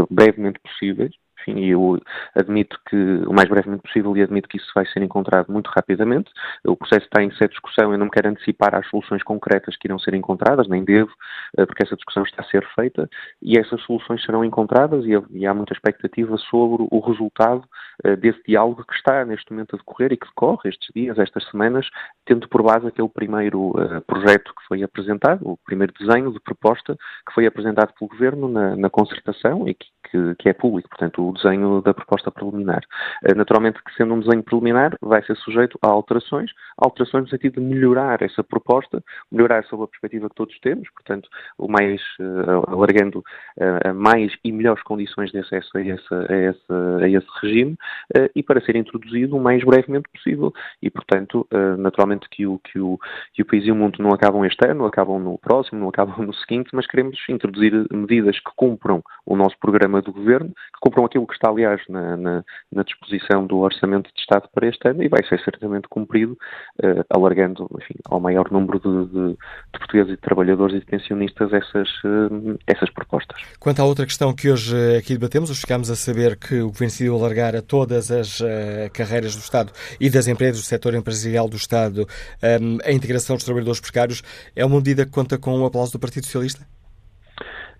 brevemente 0.09 0.59
possíveis, 0.59 1.11
enfim, 1.49 1.65
eu 1.65 1.99
admito 2.35 2.79
que 2.87 2.95
o 2.95 3.33
mais 3.33 3.49
brevemente 3.49 3.83
possível 3.83 4.15
e 4.15 4.21
admito 4.21 4.47
que 4.47 4.57
isso 4.57 4.71
vai 4.75 4.85
ser 4.85 5.01
encontrado 5.01 5.51
muito 5.51 5.67
rapidamente. 5.67 6.31
O 6.65 6.75
processo 6.75 7.05
está 7.05 7.23
em 7.23 7.31
ser 7.31 7.49
discussão, 7.49 7.91
eu 7.91 7.97
não 7.97 8.09
quero 8.09 8.29
antecipar 8.29 8.75
às 8.75 8.87
soluções 8.89 9.23
concretas 9.23 9.75
que 9.75 9.87
irão 9.87 9.99
ser 9.99 10.13
encontradas, 10.13 10.67
nem 10.67 10.83
devo, 10.83 11.11
eh, 11.57 11.65
porque 11.65 11.83
essa 11.83 11.95
discussão 11.95 12.23
está 12.23 12.41
a 12.41 12.45
ser 12.45 12.65
feita 12.75 13.09
e 13.41 13.57
essas 13.57 13.81
soluções 13.83 14.23
serão 14.23 14.43
encontradas 14.43 15.05
e, 15.05 15.45
há 15.45 15.53
muita 15.53 15.73
expectativa 15.73 16.37
sobre 16.37 16.87
o 16.89 16.99
resultado 16.99 17.63
eh, 18.03 18.15
desse 18.15 18.41
diálogo 18.47 18.85
que 18.85 18.95
está 18.95 19.25
neste 19.25 19.51
momento 19.51 19.75
a 19.75 19.77
decorrer 19.77 20.13
e 20.13 20.17
que 20.17 20.27
decorre 20.27 20.69
estes 20.69 20.89
dias, 20.95 21.17
estas 21.17 21.45
semanas, 21.49 21.87
tendo 22.25 22.47
por 22.47 22.63
base 22.63 22.87
aquele 22.87 23.09
primeiro 23.09 23.71
uh, 23.71 24.01
projeto 24.05 24.53
que 24.55 24.67
foi 24.67 24.83
apresentado, 24.83 25.41
o 25.47 25.57
primeiro 25.65 25.93
desenho 25.99 26.31
de 26.31 26.39
proposta 26.39 26.95
que 27.27 27.33
foi 27.33 27.45
apresentado 27.45 27.93
pelo 27.97 28.09
Governo 28.09 28.47
na, 28.47 28.75
na 28.75 28.89
concertação 28.89 29.67
e 29.67 29.73
que, 29.73 29.85
que, 30.09 30.35
que, 30.35 30.49
é 30.49 30.53
público, 30.53 30.89
portanto, 30.89 31.27
o 31.27 31.33
desenho 31.41 31.81
da 31.81 31.93
proposta 31.93 32.31
preliminar. 32.31 32.81
Uh, 33.23 33.35
naturalmente 33.35 33.81
que 33.83 33.93
sendo 33.95 34.13
um 34.13 34.19
desenho 34.19 34.43
preliminar 34.43 34.95
vai 35.01 35.23
ser 35.23 35.35
sujeito 35.37 35.77
a 35.81 35.87
alterações, 35.87 36.51
alterações 36.77 37.23
no 37.23 37.29
sentido 37.29 37.59
de 37.59 37.65
melhorar 37.65 38.21
essa 38.21 38.43
proposta, 38.43 39.03
melhorar 39.31 39.63
sob 39.65 39.83
a 39.83 39.87
perspectiva 39.87 40.29
que 40.29 40.35
todos 40.35 40.57
temos, 40.59 40.89
portanto, 40.91 41.29
o 41.57 41.67
mais, 41.67 42.01
uh, 42.19 42.71
alargando 42.71 43.23
a 43.85 43.93
mais 43.93 44.33
e 44.43 44.51
melhores 44.51 44.81
condições 44.83 45.31
de 45.31 45.39
acesso 45.39 45.77
a 45.77 45.81
esse, 45.81 46.13
a 46.13 46.35
esse, 46.35 46.73
a 47.03 47.09
esse 47.09 47.27
regime, 47.41 47.77
e 48.35 48.41
para 48.41 48.61
ser 48.61 48.75
introduzido 48.75 49.35
o 49.35 49.41
mais 49.41 49.63
brevemente 49.63 50.09
possível. 50.09 50.53
E, 50.81 50.89
portanto, 50.89 51.47
naturalmente 51.77 52.27
que 52.29 52.45
o, 52.45 52.59
que, 52.59 52.79
o, 52.79 52.97
que 53.33 53.41
o 53.41 53.45
país 53.45 53.65
e 53.65 53.71
o 53.71 53.75
mundo 53.75 53.97
não 53.99 54.11
acabam 54.11 54.45
este 54.45 54.65
ano, 54.67 54.85
acabam 54.85 55.19
no 55.19 55.37
próximo, 55.37 55.79
não 55.79 55.89
acabam 55.89 56.25
no 56.25 56.33
seguinte, 56.33 56.69
mas 56.73 56.87
queremos 56.87 57.17
introduzir 57.29 57.73
medidas 57.91 58.39
que 58.39 58.51
cumpram 58.55 59.03
o 59.25 59.35
nosso 59.35 59.57
programa 59.59 60.01
do 60.01 60.11
governo, 60.11 60.49
que 60.49 60.79
cumpram 60.81 61.05
aquilo 61.05 61.18
que 61.25 61.33
está, 61.33 61.49
aliás, 61.49 61.81
na, 61.89 62.17
na, 62.17 62.43
na 62.71 62.83
disposição 62.83 63.45
do 63.45 63.57
Orçamento 63.59 64.09
de 64.13 64.19
Estado 64.19 64.47
para 64.53 64.67
este 64.67 64.87
ano 64.87 65.03
e 65.03 65.07
vai 65.07 65.23
ser 65.27 65.39
certamente 65.43 65.87
cumprido, 65.87 66.37
uh, 66.83 67.05
alargando 67.09 67.69
enfim, 67.79 67.95
ao 68.05 68.19
maior 68.19 68.51
número 68.51 68.79
de, 68.79 69.11
de, 69.11 69.27
de, 69.29 69.37
portugueses 69.71 70.13
e 70.13 70.15
de 70.15 70.21
trabalhadores 70.21 70.75
e 70.75 70.79
de 70.79 70.85
pensionistas 70.85 71.51
essas, 71.53 71.89
essas 72.67 72.89
propostas. 72.91 73.41
Quanto 73.59 73.81
à 73.81 73.85
outra 73.85 74.05
questão 74.05 74.33
que 74.33 74.49
hoje 74.49 74.75
aqui 74.97 75.13
debatemos, 75.13 75.49
ficámos 75.59 75.89
a 75.89 75.95
saber 75.95 76.37
que 76.37 76.61
o 76.61 76.67
Governo 76.67 76.87
decidiu 76.87 77.15
alargar 77.15 77.55
a 77.55 77.61
todas 77.61 78.11
as 78.11 78.39
uh, 78.39 78.45
carreiras 78.93 79.35
do 79.35 79.41
Estado 79.41 79.71
e 79.99 80.09
das 80.09 80.27
empresas 80.27 80.61
do 80.61 80.65
setor 80.65 80.93
empresarial 80.93 81.47
do 81.47 81.55
Estado 81.55 82.07
um, 82.61 82.77
a 82.83 82.91
integração 82.91 83.35
dos 83.35 83.45
trabalhadores 83.45 83.79
precários 83.79 84.21
é 84.55 84.65
uma 84.65 84.77
medida 84.77 85.05
que 85.05 85.11
conta 85.11 85.37
com 85.37 85.59
o 85.59 85.65
aplauso 85.65 85.91
do 85.91 85.99
Partido 85.99 86.25
Socialista? 86.25 86.65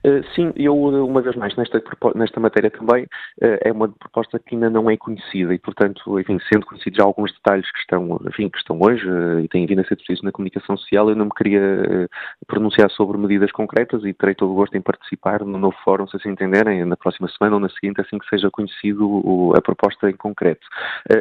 Uh, 0.06 0.24
sim, 0.34 0.54
eu, 0.56 0.74
uma 0.76 1.22
vez 1.22 1.36
mais, 1.36 1.54
nesta, 1.58 1.82
nesta 2.16 2.40
matéria 2.40 2.72
também, 2.72 3.04
uh, 3.04 3.60
é 3.62 3.72
uma 3.72 3.90
proposta 3.90 4.40
que 4.40 4.56
ainda 4.56 4.70
não 4.70 4.90
é 4.90 4.96
conhecida 4.96 5.54
e, 5.54 5.60
portanto, 5.60 6.18
enfim, 6.18 6.40
sendo 6.52 6.66
conhecidos 6.66 6.98
já 6.98 7.04
alguns 7.04 7.34
detalhes 7.34 7.70
que 7.70 7.80
estão, 7.80 8.18
enfim, 8.26 8.48
que 8.48 8.58
estão 8.58 8.80
hoje 8.82 9.06
uh, 9.10 9.42
e 9.42 9.48
têm 9.50 9.66
vindo 9.66 9.82
a 9.82 9.84
ser 9.84 9.98
precisos 9.98 10.24
na 10.24 10.32
comunicação 10.32 10.78
social, 10.78 11.10
eu 11.10 11.16
não 11.18 11.26
me 11.26 11.32
queria 11.32 12.10
pronunciar 12.48 12.90
sobre 12.92 13.18
medidas 13.18 13.52
concretas 13.52 14.04
e 14.06 14.14
terei 14.14 14.36
todo 14.36 14.52
o 14.54 14.56
gosto 14.56 14.78
em 14.78 14.82
participar 14.82 15.44
no 15.44 15.58
novo 15.58 15.76
fórum, 15.84 16.08
se 16.08 16.16
assim 16.16 16.30
entenderem, 16.30 16.86
na 16.86 16.96
próxima 16.96 17.28
semana 17.28 17.58
ou 17.58 17.60
na 17.60 17.70
seguinte, 17.70 18.00
assim 18.00 18.18
que 18.18 18.30
seja 18.30 18.50
conhecido 18.50 19.52
a 19.56 19.62
proposta 19.62 20.10
em 20.10 20.16
concreto. 20.16 20.66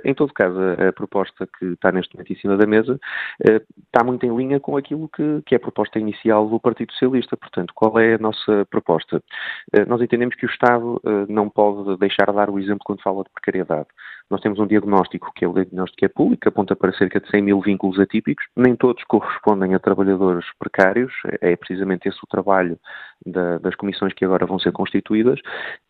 em 0.04 0.14
todo 0.14 0.32
caso, 0.32 0.56
a, 0.56 0.88
a, 0.88 0.92
proposta 0.92 1.48
que 1.58 1.66
está 1.66 1.90
neste 1.90 2.14
momento 2.14 2.32
em 2.32 2.36
cima 2.36 2.56
da 2.56 2.66
mesa 2.66 2.98
está 3.40 4.04
muito 4.04 4.24
em 4.24 4.36
linha 4.36 4.60
com 4.60 4.76
aquilo 4.76 5.08
que, 5.08 5.42
que 5.46 5.54
é 5.54 5.56
a 5.56 5.60
proposta 5.60 5.98
inicial 5.98 6.48
do 6.48 6.60
Partido 6.60 6.92
Socialista. 6.92 7.36
Portanto, 7.36 7.72
qual 7.74 7.98
é 7.98 8.14
a 8.14 8.18
nossa 8.18 8.67
proposta. 8.68 9.22
Eh, 9.72 9.84
nós 9.86 10.00
entendemos 10.00 10.34
que 10.36 10.46
o 10.46 10.50
Estado 10.50 11.00
eh, 11.04 11.26
não 11.28 11.48
pode 11.48 11.96
deixar 11.98 12.26
de 12.26 12.36
dar 12.36 12.50
o 12.50 12.58
exemplo 12.58 12.84
quando 12.84 13.02
fala 13.02 13.24
de 13.24 13.30
precariedade. 13.30 13.88
Nós 14.30 14.40
temos 14.42 14.58
um 14.58 14.66
diagnóstico, 14.66 15.32
que 15.34 15.44
é 15.44 15.48
o 15.48 15.54
diagnóstico 15.54 16.04
é 16.04 16.08
público, 16.08 16.48
aponta 16.48 16.76
para 16.76 16.92
cerca 16.92 17.18
de 17.18 17.28
100 17.30 17.42
mil 17.42 17.60
vínculos 17.60 17.98
atípicos. 17.98 18.44
Nem 18.54 18.76
todos 18.76 19.02
correspondem 19.04 19.74
a 19.74 19.78
trabalhadores 19.78 20.44
precários. 20.58 21.12
É 21.40 21.56
precisamente 21.56 22.08
esse 22.08 22.18
o 22.22 22.26
trabalho 22.26 22.78
da, 23.24 23.58
das 23.58 23.74
comissões 23.74 24.12
que 24.12 24.24
agora 24.24 24.46
vão 24.46 24.58
ser 24.58 24.72
constituídas. 24.72 25.40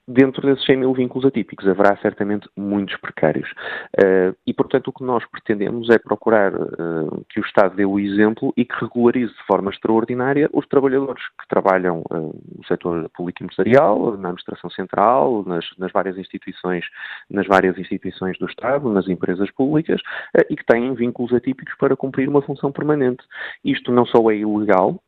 Dentro 0.06 0.40
desses 0.40 0.64
100 0.64 0.76
mil 0.78 0.94
vínculos 0.94 1.26
atípicos 1.26 1.68
haverá 1.68 1.94
certamente 1.98 2.48
muitos 2.56 2.96
precários. 2.96 3.50
Uh, 3.98 4.34
e, 4.46 4.54
portanto, 4.54 4.88
o 4.88 4.92
que 4.92 5.04
nós 5.04 5.22
pretendemos 5.26 5.90
é 5.90 5.98
procurar 5.98 6.54
uh, 6.54 7.26
que 7.28 7.38
o 7.38 7.44
Estado 7.44 7.76
dê 7.76 7.84
o 7.84 7.98
exemplo 7.98 8.54
e 8.56 8.64
que 8.64 8.74
regularize 8.80 9.32
de 9.32 9.46
forma 9.46 9.70
extraordinária 9.70 10.48
os 10.52 10.66
trabalhadores 10.66 11.22
que 11.38 11.46
trabalham 11.46 12.02
uh, 12.10 12.40
no 12.56 12.64
setor 12.66 13.10
público 13.10 13.44
empresarial, 13.44 14.16
na 14.16 14.28
administração 14.28 14.70
central, 14.70 15.44
nas, 15.46 15.66
nas 15.76 15.92
várias 15.92 16.16
instituições, 16.16 16.86
nas 17.28 17.46
várias 17.46 17.76
instituições 17.78 18.27
do 18.38 18.46
Estado, 18.46 18.88
nas 18.92 19.08
empresas 19.08 19.50
públicas, 19.52 20.00
eh, 20.36 20.46
e 20.50 20.56
que 20.56 20.66
têm 20.66 20.92
vínculos 20.94 21.32
atípicos 21.32 21.74
para 21.78 21.96
cumprir 21.96 22.28
uma 22.28 22.42
função 22.42 22.72
permanente. 22.72 23.24
Isto 23.64 23.92
não 23.92 24.04
só 24.04 24.30
é 24.30 24.36
ilegal, 24.36 25.00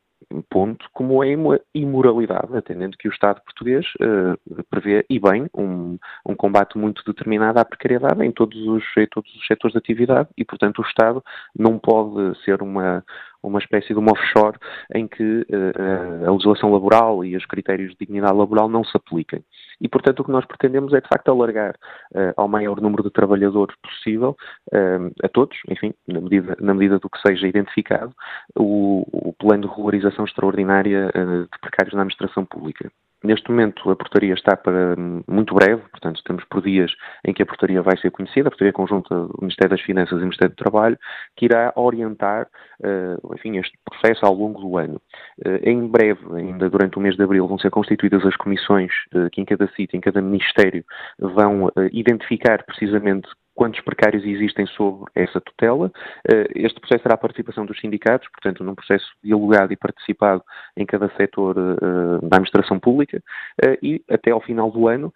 ponto, 0.49 0.87
como 0.93 1.25
é 1.25 1.35
uma 1.35 1.61
imoralidade, 1.75 2.57
atendendo 2.57 2.97
que 2.97 3.09
o 3.09 3.13
Estado 3.13 3.41
português 3.43 3.87
uh, 4.01 4.65
prevê, 4.71 5.05
e 5.09 5.19
bem, 5.19 5.47
um, 5.55 5.99
um, 6.27 6.35
combate 6.35 6.79
muito 6.79 7.03
determinado 7.05 7.59
à 7.59 7.65
precariedade 7.65 8.25
em 8.25 8.31
todos, 8.31 8.57
os, 8.67 8.85
em 8.97 9.07
todos 9.07 9.35
os 9.35 9.47
setores 9.47 9.73
de 9.73 9.79
atividade 9.79 10.29
e, 10.37 10.45
portanto, 10.45 10.81
o 10.81 10.87
Estado 10.87 11.23
não 11.59 11.79
pode 11.79 12.39
ser 12.45 12.63
uma, 12.63 13.05
uma 13.43 13.59
espécie 13.59 13.89
de 13.89 13.99
uma 13.99 14.13
offshore 14.13 14.59
em 14.95 15.07
que 15.07 15.47
uh, 15.51 16.29
a 16.29 16.31
legislação 16.31 16.73
laboral 16.73 17.25
e 17.25 17.37
os 17.37 17.47
critérios 17.47 17.93
de 17.93 17.99
dignidade 18.01 18.37
laboral 18.37 18.69
não 18.69 18.85
se 18.85 18.97
apliquem. 18.97 19.43
E, 19.81 19.89
portanto, 19.89 20.21
o 20.21 20.25
que 20.25 20.31
nós 20.31 20.45
pretendemos 20.45 20.93
é, 20.93 21.01
de 21.01 21.09
facto, 21.09 21.31
alargar 21.31 21.75
uh, 22.15 22.33
ao 22.37 22.49
maior 22.49 22.81
número 22.81 23.03
de 23.03 23.11
trabalhadores 23.11 23.75
possível, 23.83 24.37
uh, 24.73 25.13
a 25.23 25.29
todos, 25.29 25.57
enfim, 25.69 25.95
na 26.07 26.21
medida, 26.21 26.57
na 26.61 26.75
medida 26.75 26.99
do 26.99 27.09
que 27.09 27.21
seja 27.27 27.47
identificado, 27.47 28.15
o, 28.57 29.05
o 29.13 29.33
plano 29.33 29.63
de 29.63 29.69
regularização 29.69 30.25
extraordinária 30.25 31.11
de 31.13 31.59
precários 31.61 31.95
na 31.95 32.03
administração 32.03 32.45
pública. 32.45 32.91
Neste 33.23 33.51
momento 33.51 33.91
a 33.91 33.97
portaria 33.97 34.33
está 34.33 34.57
para 34.57 34.97
muito 35.29 35.55
breve, 35.55 35.83
portanto 35.91 36.17
estamos 36.17 36.43
por 36.45 36.63
dias 36.63 36.91
em 37.23 37.35
que 37.35 37.43
a 37.43 37.47
portaria 37.47 37.83
vai 37.83 37.97
ser 37.99 38.11
conhecida, 38.11 38.49
a 38.49 38.51
portaria 38.51 38.73
conjunta 38.73 39.15
do 39.15 39.37
Ministério 39.41 39.77
das 39.77 39.81
Finanças 39.83 40.13
e 40.13 40.21
do 40.21 40.23
Ministério 40.23 40.55
do 40.55 40.59
Trabalho, 40.59 40.99
que 41.37 41.45
irá 41.45 41.71
orientar, 41.77 42.49
uh, 42.81 43.35
enfim, 43.35 43.59
este 43.59 43.77
processo 43.85 44.25
ao 44.25 44.35
longo 44.35 44.61
do 44.61 44.79
ano. 44.79 45.01
Uh, 45.45 45.61
em 45.63 45.87
breve, 45.87 46.21
ainda 46.35 46.71
durante 46.71 46.97
o 46.97 47.01
mês 47.01 47.15
de 47.15 47.23
abril, 47.23 47.47
vão 47.47 47.59
ser 47.59 47.71
constituídas 47.71 48.25
as 48.25 48.37
comissões 48.37 48.91
uh, 49.15 49.29
que 49.31 49.43
em 49.43 49.45
cada 49.45 49.69
sítio, 49.69 49.99
em 49.99 50.01
cada 50.01 50.23
Ministério, 50.23 50.83
vão 51.19 51.71
identificar 51.93 52.65
precisamente 52.65 53.29
quantos 53.61 53.83
precários 53.83 54.25
existem 54.25 54.65
sobre 54.69 55.05
essa 55.15 55.39
tutela. 55.39 55.93
Eh, 56.27 56.49
este 56.55 56.81
processo 56.81 57.03
terá 57.03 57.15
a 57.15 57.19
participação 57.19 57.67
dos 57.67 57.79
sindicatos, 57.79 58.27
portanto, 58.31 58.65
num 58.65 58.75
processo 58.75 59.07
dialogado 59.23 59.71
e 59.71 59.77
participado 59.77 60.43
em 60.75 60.87
cada 60.87 61.11
setor 61.15 61.59
eh, 61.59 62.27
da 62.27 62.39
administração 62.39 62.81
pública, 62.81 63.23
eh, 63.63 63.79
e 63.83 64.03
até 64.09 64.31
ao 64.31 64.41
final 64.41 64.71
do 64.71 64.89
ano, 64.89 65.13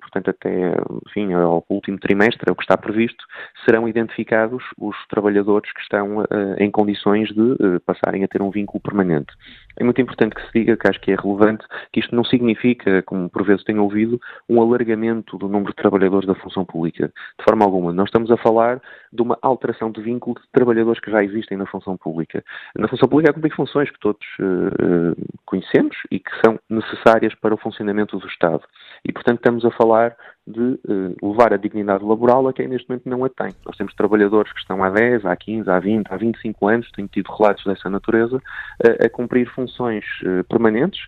portanto, 0.00 0.30
até 0.30 0.74
enfim, 1.06 1.32
ao 1.34 1.64
último 1.68 1.98
trimestre, 1.98 2.48
é 2.48 2.52
o 2.52 2.56
que 2.56 2.64
está 2.64 2.76
previsto, 2.76 3.24
serão 3.64 3.88
identificados 3.88 4.64
os 4.76 4.96
trabalhadores 5.08 5.72
que 5.72 5.80
estão 5.80 6.24
em 6.58 6.70
condições 6.70 7.28
de 7.28 7.80
passarem 7.84 8.24
a 8.24 8.28
ter 8.28 8.40
um 8.40 8.50
vínculo 8.50 8.80
permanente. 8.80 9.32
É 9.76 9.84
muito 9.84 10.00
importante 10.00 10.34
que 10.34 10.42
se 10.42 10.52
diga, 10.52 10.76
que 10.76 10.88
acho 10.88 11.00
que 11.00 11.12
é 11.12 11.16
relevante, 11.16 11.64
que 11.92 12.00
isto 12.00 12.14
não 12.14 12.24
significa, 12.24 13.02
como 13.02 13.28
por 13.28 13.44
vezes 13.44 13.64
tenho 13.64 13.82
ouvido, 13.82 14.20
um 14.48 14.60
alargamento 14.60 15.36
do 15.36 15.48
número 15.48 15.70
de 15.70 15.76
trabalhadores 15.76 16.26
da 16.26 16.34
função 16.34 16.64
pública. 16.64 17.12
De 17.38 17.44
forma 17.44 17.64
alguma. 17.64 17.92
Nós 17.92 18.08
estamos 18.08 18.30
a 18.30 18.36
falar 18.36 18.80
de 19.12 19.22
uma 19.22 19.38
alteração 19.42 19.90
de 19.90 20.00
vínculo 20.00 20.36
de 20.40 20.48
trabalhadores 20.52 21.00
que 21.00 21.10
já 21.10 21.22
existem 21.22 21.56
na 21.56 21.66
função 21.66 21.96
pública. 21.96 22.44
Na 22.76 22.88
função 22.88 23.08
pública 23.08 23.30
há 23.30 23.34
cumprir 23.34 23.54
funções 23.54 23.90
que 23.90 23.98
todos 23.98 24.26
uh, 24.40 25.14
conhecemos 25.44 25.96
e 26.10 26.18
que 26.18 26.30
são 26.44 26.58
necessárias 26.68 27.34
para 27.34 27.54
o 27.54 27.58
funcionamento 27.58 28.18
do 28.18 28.26
Estado. 28.26 28.62
E, 29.04 29.12
portanto, 29.12 29.38
estamos 29.38 29.64
a 29.64 29.70
falar 29.70 30.16
de 30.46 30.60
uh, 30.60 31.16
levar 31.22 31.52
a 31.52 31.56
dignidade 31.56 32.04
laboral 32.04 32.46
a 32.48 32.52
quem 32.52 32.68
neste 32.68 32.88
momento 32.88 33.08
não 33.08 33.24
a 33.24 33.28
tem. 33.28 33.54
Nós 33.64 33.76
temos 33.76 33.94
trabalhadores 33.94 34.52
que 34.52 34.60
estão 34.60 34.82
há 34.84 34.90
10, 34.90 35.24
há 35.24 35.34
15, 35.34 35.70
há 35.70 35.78
20, 35.78 36.06
há 36.10 36.16
25 36.16 36.68
anos, 36.68 36.90
tenho 36.92 37.08
tido 37.08 37.30
relatos 37.32 37.64
dessa 37.64 37.88
natureza, 37.88 38.36
uh, 38.36 39.04
a 39.04 39.08
cumprir 39.08 39.48
funções 39.50 40.04
permanentes, 40.48 41.00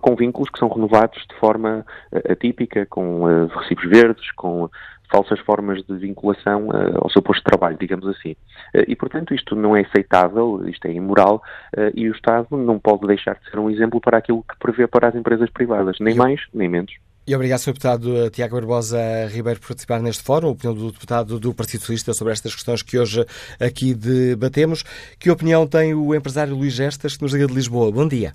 com 0.00 0.16
vínculos 0.16 0.50
que 0.50 0.58
são 0.58 0.68
renovados 0.68 1.24
de 1.30 1.38
forma 1.38 1.86
atípica, 2.28 2.84
com 2.86 3.46
recibos 3.46 3.84
verdes, 3.88 4.32
com 4.32 4.68
falsas 5.10 5.38
formas 5.40 5.82
de 5.84 5.96
vinculação 5.96 6.68
uh, 6.68 6.98
ao 7.02 7.10
seu 7.10 7.22
posto 7.22 7.40
de 7.40 7.44
trabalho, 7.44 7.76
digamos 7.78 8.06
assim. 8.06 8.32
Uh, 8.74 8.84
e, 8.86 8.96
portanto, 8.96 9.34
isto 9.34 9.54
não 9.54 9.76
é 9.76 9.82
aceitável, 9.82 10.68
isto 10.68 10.86
é 10.86 10.92
imoral, 10.92 11.42
uh, 11.76 11.90
e 11.94 12.08
o 12.08 12.12
Estado 12.12 12.56
não 12.56 12.78
pode 12.78 13.06
deixar 13.06 13.36
de 13.36 13.50
ser 13.50 13.58
um 13.58 13.70
exemplo 13.70 14.00
para 14.00 14.18
aquilo 14.18 14.42
que 14.42 14.58
prevê 14.58 14.86
para 14.86 15.08
as 15.08 15.14
empresas 15.14 15.50
privadas, 15.50 15.96
nem 16.00 16.14
mais, 16.14 16.40
nem 16.52 16.68
menos. 16.68 16.92
E 17.28 17.34
obrigado, 17.34 17.58
Sr. 17.58 17.72
Deputado 17.72 18.30
Tiago 18.30 18.54
Barbosa 18.54 19.26
Ribeiro, 19.26 19.58
por 19.58 19.68
participar 19.68 20.00
neste 20.00 20.22
fórum. 20.22 20.48
A 20.48 20.52
opinião 20.52 20.72
do 20.72 20.92
deputado 20.92 21.40
do 21.40 21.52
Partido 21.52 21.80
Socialista 21.80 22.14
sobre 22.14 22.32
estas 22.32 22.54
questões 22.54 22.82
que 22.82 22.96
hoje 22.96 23.24
aqui 23.60 23.94
debatemos. 23.94 24.84
Que 25.18 25.28
opinião 25.28 25.66
tem 25.66 25.92
o 25.92 26.14
empresário 26.14 26.54
Luís 26.54 26.74
Gestas, 26.74 27.16
que 27.16 27.22
nos 27.22 27.32
liga 27.32 27.48
de 27.48 27.54
Lisboa? 27.54 27.90
Bom 27.90 28.06
dia. 28.06 28.32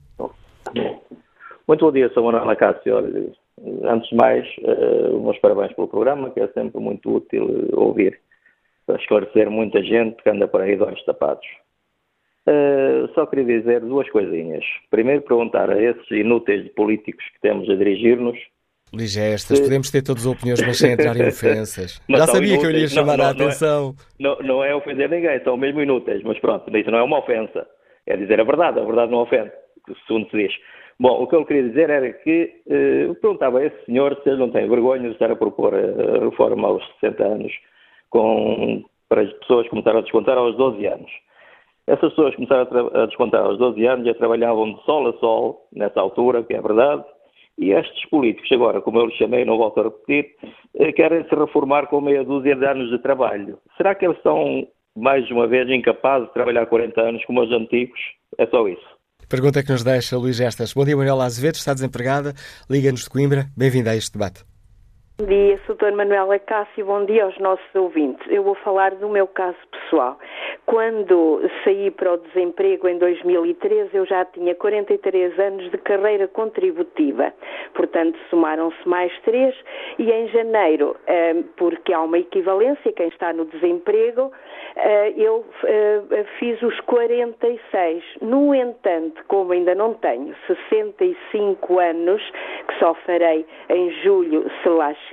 Muito 1.66 1.86
bom 1.86 1.92
dia, 1.92 2.10
Sr. 2.10 2.22
Manuel 2.22 2.50
Acácio 2.50 3.32
antes 3.84 4.10
de 4.10 4.16
mais, 4.16 4.46
uh, 4.60 5.22
meus 5.22 5.38
parabéns 5.40 5.72
pelo 5.74 5.88
programa, 5.88 6.30
que 6.32 6.40
é 6.40 6.48
sempre 6.50 6.82
muito 6.82 7.16
útil 7.16 7.70
ouvir, 7.74 8.20
para 8.86 8.98
esclarecer 8.98 9.50
muita 9.50 9.82
gente 9.84 10.22
que 10.22 10.30
anda 10.30 10.48
por 10.48 10.62
aí 10.62 10.76
de 10.76 10.84
olhos 10.84 11.04
tapados. 11.06 11.46
Uh, 12.48 13.08
só 13.14 13.26
queria 13.26 13.60
dizer 13.60 13.82
duas 13.82 14.10
coisinhas. 14.10 14.66
Primeiro, 14.90 15.22
perguntar 15.22 15.70
a 15.70 15.82
esses 15.82 16.10
inúteis 16.12 16.68
políticos 16.74 17.24
que 17.34 17.42
temos 17.42 17.70
a 17.70 17.76
dirigir-nos. 17.76 18.38
Ligestas, 18.94 19.60
podemos 19.60 19.90
ter 19.90 20.02
todas 20.02 20.26
as 20.26 20.32
opiniões, 20.34 20.62
mas 20.62 20.78
sem 20.78 20.92
entrar 20.92 21.16
em 21.16 21.28
ofensas. 21.30 22.02
Já 22.10 22.28
sabia 22.28 22.56
inúteis. 22.56 22.60
que 22.60 22.66
eu 22.66 22.72
lhe 22.72 22.82
ia 22.82 22.88
chamar 22.88 23.18
não, 23.18 23.24
não, 23.24 23.26
a 23.26 23.32
atenção. 23.32 23.96
Não 24.20 24.32
é, 24.32 24.38
não, 24.38 24.48
não 24.48 24.64
é 24.64 24.76
ofender 24.76 25.10
ninguém, 25.10 25.42
são 25.44 25.56
mesmo 25.56 25.82
inúteis, 25.82 26.22
mas 26.24 26.38
pronto, 26.40 26.76
isso 26.76 26.92
não 26.92 27.00
é 27.00 27.04
uma 27.04 27.20
ofensa. 27.20 27.66
É 28.06 28.18
dizer 28.18 28.40
a 28.40 28.44
verdade, 28.44 28.80
a 28.80 28.84
verdade 28.84 29.12
não 29.12 29.20
ofende, 29.20 29.52
segundo 30.08 30.30
se 30.30 30.38
diz. 30.38 30.54
Bom, 31.00 31.24
o 31.24 31.28
que 31.28 31.36
eu 31.36 31.46
queria 31.46 31.64
dizer 31.64 31.90
era 31.90 32.12
que 32.12 32.54
eh, 32.70 33.14
perguntava 33.22 33.60
a 33.60 33.66
esse 33.66 33.86
senhor 33.86 34.20
se 34.22 34.30
ele 34.30 34.40
não 34.40 34.52
tem 34.52 34.70
vergonha 34.70 35.08
de 35.08 35.14
estar 35.14 35.32
a 35.32 35.36
propor 35.36 35.74
a 35.74 36.26
reforma 36.26 36.68
aos 36.68 36.86
60 37.00 37.24
anos 37.24 37.52
com, 38.12 38.84
para 39.10 39.22
as 39.22 39.34
pessoas 39.40 39.68
começaram 39.70 40.00
a 40.00 40.02
descontar 40.04 40.38
aos 40.38 40.56
12 40.58 40.86
anos. 40.86 41.12
Essas 41.88 42.10
pessoas 42.10 42.36
começaram 42.36 42.92
a, 42.94 43.04
a 43.04 43.06
descontar 43.08 43.44
aos 43.44 43.58
12 43.58 43.84
anos 43.86 44.08
e 44.08 44.14
trabalhavam 44.14 44.74
de 44.74 44.84
sol 44.84 45.08
a 45.08 45.14
sol 45.14 45.68
nessa 45.74 46.00
altura, 46.00 46.44
que 46.44 46.54
é 46.54 46.62
verdade, 46.62 47.04
e 47.62 47.72
estes 47.72 48.10
políticos, 48.10 48.52
agora, 48.52 48.82
como 48.82 49.00
eu 49.00 49.06
lhes 49.06 49.16
chamei, 49.18 49.46
não 49.46 49.58
volto 49.58 49.80
a 49.80 49.84
repetir, 49.84 50.32
eh, 50.76 50.92
querem 50.92 51.24
se 51.30 51.36
reformar 51.36 51.86
com 51.88 52.02
meia 52.02 52.24
dúzia 52.24 52.56
de 52.56 52.66
anos 52.66 52.90
de 52.90 52.98
trabalho. 52.98 53.60
Será 53.78 53.94
que 53.94 54.04
eles 54.04 54.20
são, 54.24 54.68
mais 54.98 55.30
uma 55.30 55.48
vez, 55.48 55.70
incapazes 55.70 56.28
de 56.28 56.34
trabalhar 56.34 56.66
40 56.66 57.00
anos 57.00 57.24
como 57.26 57.44
os 57.44 57.52
antigos? 57.52 58.00
É 58.40 58.48
só 58.48 58.68
isso. 58.68 59.02
Pergunta 59.30 59.64
que 59.64 59.72
nos 59.72 59.84
deixa 59.84 60.18
Luís 60.18 60.38
Gestas. 60.38 60.74
Bom 60.74 60.84
dia, 60.84 60.98
Manuela 60.98 61.26
Azevedo, 61.26 61.56
está 61.56 61.74
desempregada, 61.74 62.34
liga-nos 62.68 63.04
de 63.04 63.10
Coimbra. 63.12 63.46
Bem-vinda 63.56 63.92
a 63.92 63.96
este 63.96 64.14
debate. 64.14 64.51
Bom 65.20 65.28
dia, 65.28 65.60
Sr. 65.68 65.92
Manuela 65.94 66.40
Cássio, 66.40 66.86
bom 66.86 67.06
dia 67.06 67.26
aos 67.26 67.38
nossos 67.38 67.76
ouvintes. 67.76 68.26
Eu 68.28 68.42
vou 68.42 68.56
falar 68.56 68.96
do 68.96 69.08
meu 69.08 69.28
caso 69.28 69.58
pessoal. 69.70 70.18
Quando 70.66 71.42
saí 71.64 71.92
para 71.92 72.14
o 72.14 72.18
desemprego 72.18 72.88
em 72.88 72.98
2013, 72.98 73.90
eu 73.94 74.06
já 74.06 74.26
tinha 74.26 74.56
43 74.56 75.38
anos 75.38 75.70
de 75.70 75.78
carreira 75.78 76.28
contributiva. 76.28 77.32
Portanto, 77.76 78.18
somaram-se 78.30 78.88
mais 78.88 79.12
três 79.22 79.54
e 80.00 80.12
em 80.12 80.28
janeiro, 80.30 80.96
eh, 81.06 81.44
porque 81.56 81.94
há 81.94 82.02
uma 82.02 82.18
equivalência, 82.18 82.92
quem 82.94 83.10
está 83.10 83.32
no 83.32 83.46
desemprego, 83.46 84.32
eh, 84.76 85.14
eu 85.18 85.46
eh, 85.66 86.26
fiz 86.40 86.60
os 86.64 86.80
46. 86.82 88.04
No 88.22 88.56
entanto, 88.56 89.24
como 89.28 89.52
ainda 89.52 89.76
não 89.76 89.94
tenho 89.96 90.34
65 90.48 91.80
anos, 91.80 92.22
que 92.68 92.80
só 92.80 92.96
farei 93.06 93.46
em 93.70 93.92
julho, 94.02 94.50
se 94.64 94.70
lá 94.70 94.94
chegar. 94.94 95.11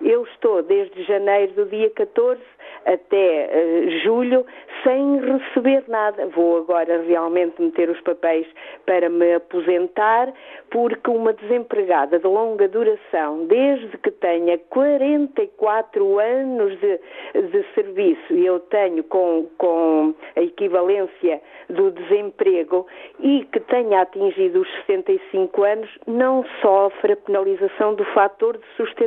Eu 0.00 0.24
estou 0.24 0.62
desde 0.62 1.02
janeiro 1.04 1.52
do 1.54 1.66
dia 1.66 1.90
14 1.90 2.40
até 2.86 3.50
uh, 3.50 3.90
julho 4.02 4.46
sem 4.84 5.18
receber 5.20 5.84
nada. 5.88 6.26
Vou 6.28 6.58
agora 6.58 7.02
realmente 7.02 7.60
meter 7.60 7.90
os 7.90 8.00
papéis 8.02 8.46
para 8.86 9.08
me 9.08 9.34
aposentar, 9.34 10.32
porque 10.70 11.10
uma 11.10 11.32
desempregada 11.32 12.18
de 12.18 12.26
longa 12.26 12.68
duração, 12.68 13.46
desde 13.46 13.98
que 13.98 14.12
tenha 14.12 14.58
44 14.70 16.18
anos 16.20 16.78
de, 16.78 17.00
de 17.34 17.64
serviço, 17.74 18.32
e 18.32 18.46
eu 18.46 18.60
tenho 18.60 19.02
com, 19.04 19.48
com 19.58 20.14
a 20.36 20.40
equivalência 20.40 21.40
do 21.68 21.90
desemprego, 21.90 22.86
e 23.18 23.44
que 23.52 23.58
tenha 23.60 24.02
atingido 24.02 24.60
os 24.60 24.72
65 24.86 25.64
anos, 25.64 25.90
não 26.06 26.44
sofre 26.62 27.14
a 27.14 27.16
penalização 27.16 27.94
do 27.94 28.04
fator 28.06 28.56
de 28.56 28.66
sustentabilidade. 28.76 29.05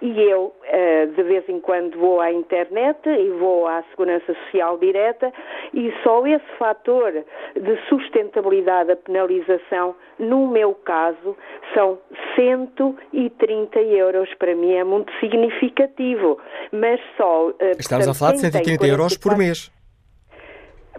E 0.00 0.20
eu, 0.20 0.52
uh, 0.52 1.06
de 1.14 1.22
vez 1.22 1.48
em 1.48 1.60
quando, 1.60 1.98
vou 1.98 2.20
à 2.20 2.32
internet 2.32 2.98
e 3.08 3.30
vou 3.30 3.66
à 3.66 3.82
Segurança 3.90 4.34
Social 4.44 4.78
direta 4.78 5.32
e 5.74 5.92
só 6.02 6.26
esse 6.26 6.46
fator 6.58 7.12
de 7.12 7.76
sustentabilidade, 7.88 8.92
a 8.92 8.96
penalização, 8.96 9.94
no 10.18 10.48
meu 10.48 10.74
caso, 10.74 11.36
são 11.74 11.98
130 12.36 13.80
euros. 13.80 14.32
Para 14.34 14.54
mim 14.54 14.74
é 14.74 14.84
muito 14.84 15.12
significativo, 15.18 16.38
mas 16.72 17.00
só... 17.16 17.48
Uh, 17.48 17.54
Estamos 17.78 18.06
portanto, 18.06 18.10
a 18.10 18.14
falar 18.14 18.32
de 18.32 18.40
130 18.40 18.86
euros 18.86 19.16
por 19.16 19.36
mês. 19.36 19.70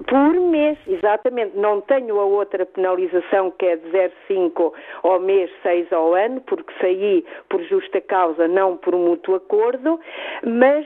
Por 0.07 0.33
mês, 0.33 0.77
exatamente. 0.87 1.57
Não 1.57 1.81
tenho 1.81 2.19
a 2.19 2.25
outra 2.25 2.65
penalização 2.65 3.51
que 3.51 3.65
é 3.65 3.75
de 3.75 3.89
0,5 3.89 4.73
ao 5.03 5.19
mês, 5.19 5.51
6 5.61 5.91
ao 5.91 6.13
ano, 6.13 6.41
porque 6.41 6.71
saí 6.79 7.25
por 7.49 7.61
justa 7.63 7.99
causa, 8.01 8.47
não 8.47 8.77
por 8.77 8.95
mútuo 8.95 9.35
acordo, 9.35 9.99
mas 10.43 10.85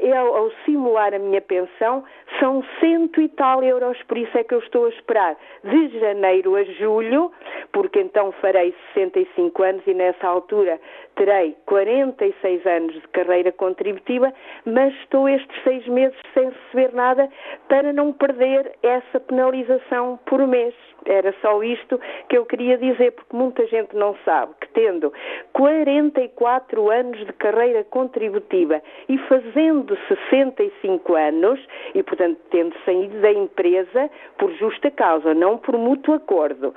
eu, 0.00 0.36
ao 0.36 0.50
simular 0.64 1.12
a 1.14 1.18
minha 1.18 1.40
pensão, 1.40 2.04
são 2.38 2.64
cento 2.80 3.20
e 3.20 3.28
tal 3.28 3.62
euros, 3.62 4.00
por 4.04 4.16
isso 4.16 4.36
é 4.36 4.44
que 4.44 4.54
eu 4.54 4.60
estou 4.60 4.86
a 4.86 4.88
esperar 4.88 5.36
de 5.62 5.98
janeiro 5.98 6.56
a 6.56 6.64
julho, 6.64 7.30
porque 7.72 8.00
então 8.00 8.32
farei 8.32 8.74
65 8.94 9.62
anos 9.62 9.82
e 9.86 9.94
nessa 9.94 10.26
altura 10.26 10.80
terei 11.16 11.56
46 11.66 12.66
anos 12.66 12.94
de 12.94 13.08
carreira 13.08 13.52
contributiva, 13.52 14.32
mas 14.64 14.94
estou 14.94 15.28
estes 15.28 15.62
seis 15.62 15.86
meses 15.88 16.16
sem 16.32 16.50
receber 16.50 16.94
nada 16.94 17.28
para 17.68 17.92
não 17.92 18.12
perder 18.12 18.72
essa 18.82 19.20
penalização 19.20 20.18
por 20.26 20.46
mês. 20.46 20.74
Era 21.08 21.34
só 21.40 21.62
isto 21.62 22.00
que 22.28 22.36
eu 22.36 22.44
queria 22.44 22.76
dizer, 22.76 23.12
porque 23.12 23.34
muita 23.34 23.66
gente 23.66 23.96
não 23.96 24.14
sabe 24.24 24.52
que 24.60 24.68
tendo 24.68 25.12
44 25.52 26.90
anos 26.90 27.18
de 27.26 27.32
carreira 27.32 27.82
contributiva 27.84 28.82
e 29.08 29.18
fazendo 29.18 29.96
65 30.08 31.14
anos, 31.14 31.60
e 31.94 32.02
portanto 32.02 32.38
tendo 32.50 32.74
saído 32.84 33.20
da 33.20 33.32
empresa 33.32 34.10
por 34.36 34.52
justa 34.52 34.90
causa, 34.90 35.34
não 35.34 35.56
por 35.58 35.76
mútuo 35.76 36.14
acordo, 36.14 36.74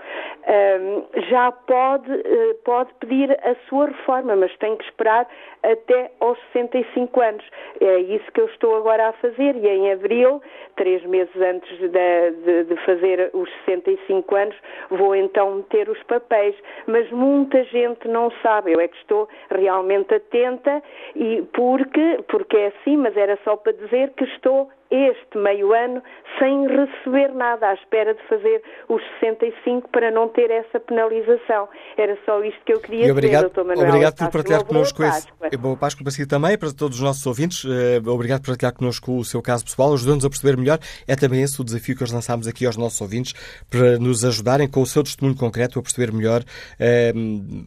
já 1.29 1.51
pode, 1.51 2.11
eh, 2.11 2.55
pode 2.63 2.93
pedir 2.99 3.31
a 3.31 3.55
sua 3.67 3.87
reforma, 3.87 4.35
mas 4.35 4.55
tem 4.57 4.75
que 4.75 4.83
esperar 4.85 5.27
até 5.63 6.11
aos 6.19 6.37
65 6.53 7.21
anos. 7.21 7.45
É 7.79 7.99
isso 7.99 8.31
que 8.31 8.41
eu 8.41 8.45
estou 8.47 8.75
agora 8.77 9.09
a 9.09 9.13
fazer 9.13 9.55
e 9.55 9.67
em 9.67 9.91
abril, 9.91 10.41
três 10.75 11.03
meses 11.05 11.35
antes 11.35 11.77
de, 11.77 11.89
de, 11.89 12.63
de 12.65 12.75
fazer 12.85 13.29
os 13.33 13.49
65 13.65 14.20
anos, 14.35 14.55
vou 14.89 15.15
então 15.15 15.55
meter 15.55 15.89
os 15.89 16.01
papéis. 16.03 16.55
Mas 16.87 17.09
muita 17.11 17.63
gente 17.65 18.07
não 18.07 18.31
sabe. 18.41 18.73
Eu 18.73 18.79
é 18.79 18.87
que 18.87 18.97
estou 18.97 19.27
realmente 19.49 20.13
atenta 20.13 20.81
e 21.15 21.41
porque, 21.53 22.19
porque 22.27 22.57
é 22.57 22.67
assim, 22.67 22.97
mas 22.97 23.15
era 23.17 23.37
só 23.43 23.55
para 23.55 23.73
dizer 23.73 24.11
que 24.11 24.23
estou 24.25 24.69
este 24.91 25.37
meio 25.37 25.73
ano 25.73 26.03
sem 26.37 26.67
receber 26.67 27.33
nada, 27.33 27.69
à 27.69 27.73
espera 27.73 28.13
de 28.13 28.21
fazer 28.27 28.61
os 28.89 29.01
65 29.19 29.89
para 29.89 30.11
não 30.11 30.27
ter 30.29 30.49
essa 30.49 30.79
penalização. 30.79 31.69
Era 31.97 32.17
só 32.25 32.43
isto 32.43 32.59
que 32.65 32.73
eu 32.73 32.79
queria 32.79 33.07
e 33.07 33.11
obrigado, 33.11 33.49
dizer, 33.49 33.63
Dr. 33.63 33.67
Manuel. 33.67 33.87
Obrigado 33.87 34.15
por 34.17 34.31
partilhar 34.31 34.65
connosco 34.65 35.03
esse. 35.03 35.27
Boa 35.57 35.77
Páscoa 35.77 36.03
para 36.03 36.11
si 36.11 36.25
também, 36.25 36.57
para 36.57 36.71
todos 36.73 36.97
os 36.97 37.03
nossos 37.03 37.25
ouvintes. 37.25 37.63
Eh, 37.65 38.01
obrigado 38.09 38.41
por 38.41 38.47
partilhar 38.47 38.73
connosco 38.73 39.17
o 39.17 39.23
seu 39.23 39.41
caso 39.41 39.63
pessoal, 39.63 39.93
ajudando-nos 39.93 40.25
a 40.25 40.29
perceber 40.29 40.57
melhor. 40.57 40.79
É 41.07 41.15
também 41.15 41.41
esse 41.41 41.59
o 41.61 41.63
desafio 41.63 41.95
que 41.95 42.01
nós 42.01 42.11
lançámos 42.11 42.47
aqui 42.47 42.65
aos 42.65 42.77
nossos 42.77 42.99
ouvintes, 43.01 43.33
para 43.69 43.97
nos 43.99 44.25
ajudarem 44.25 44.67
com 44.67 44.81
o 44.81 44.85
seu 44.85 45.03
testemunho 45.03 45.37
concreto 45.37 45.79
a 45.79 45.81
perceber 45.81 46.11
melhor 46.11 46.43
eh, 46.79 47.13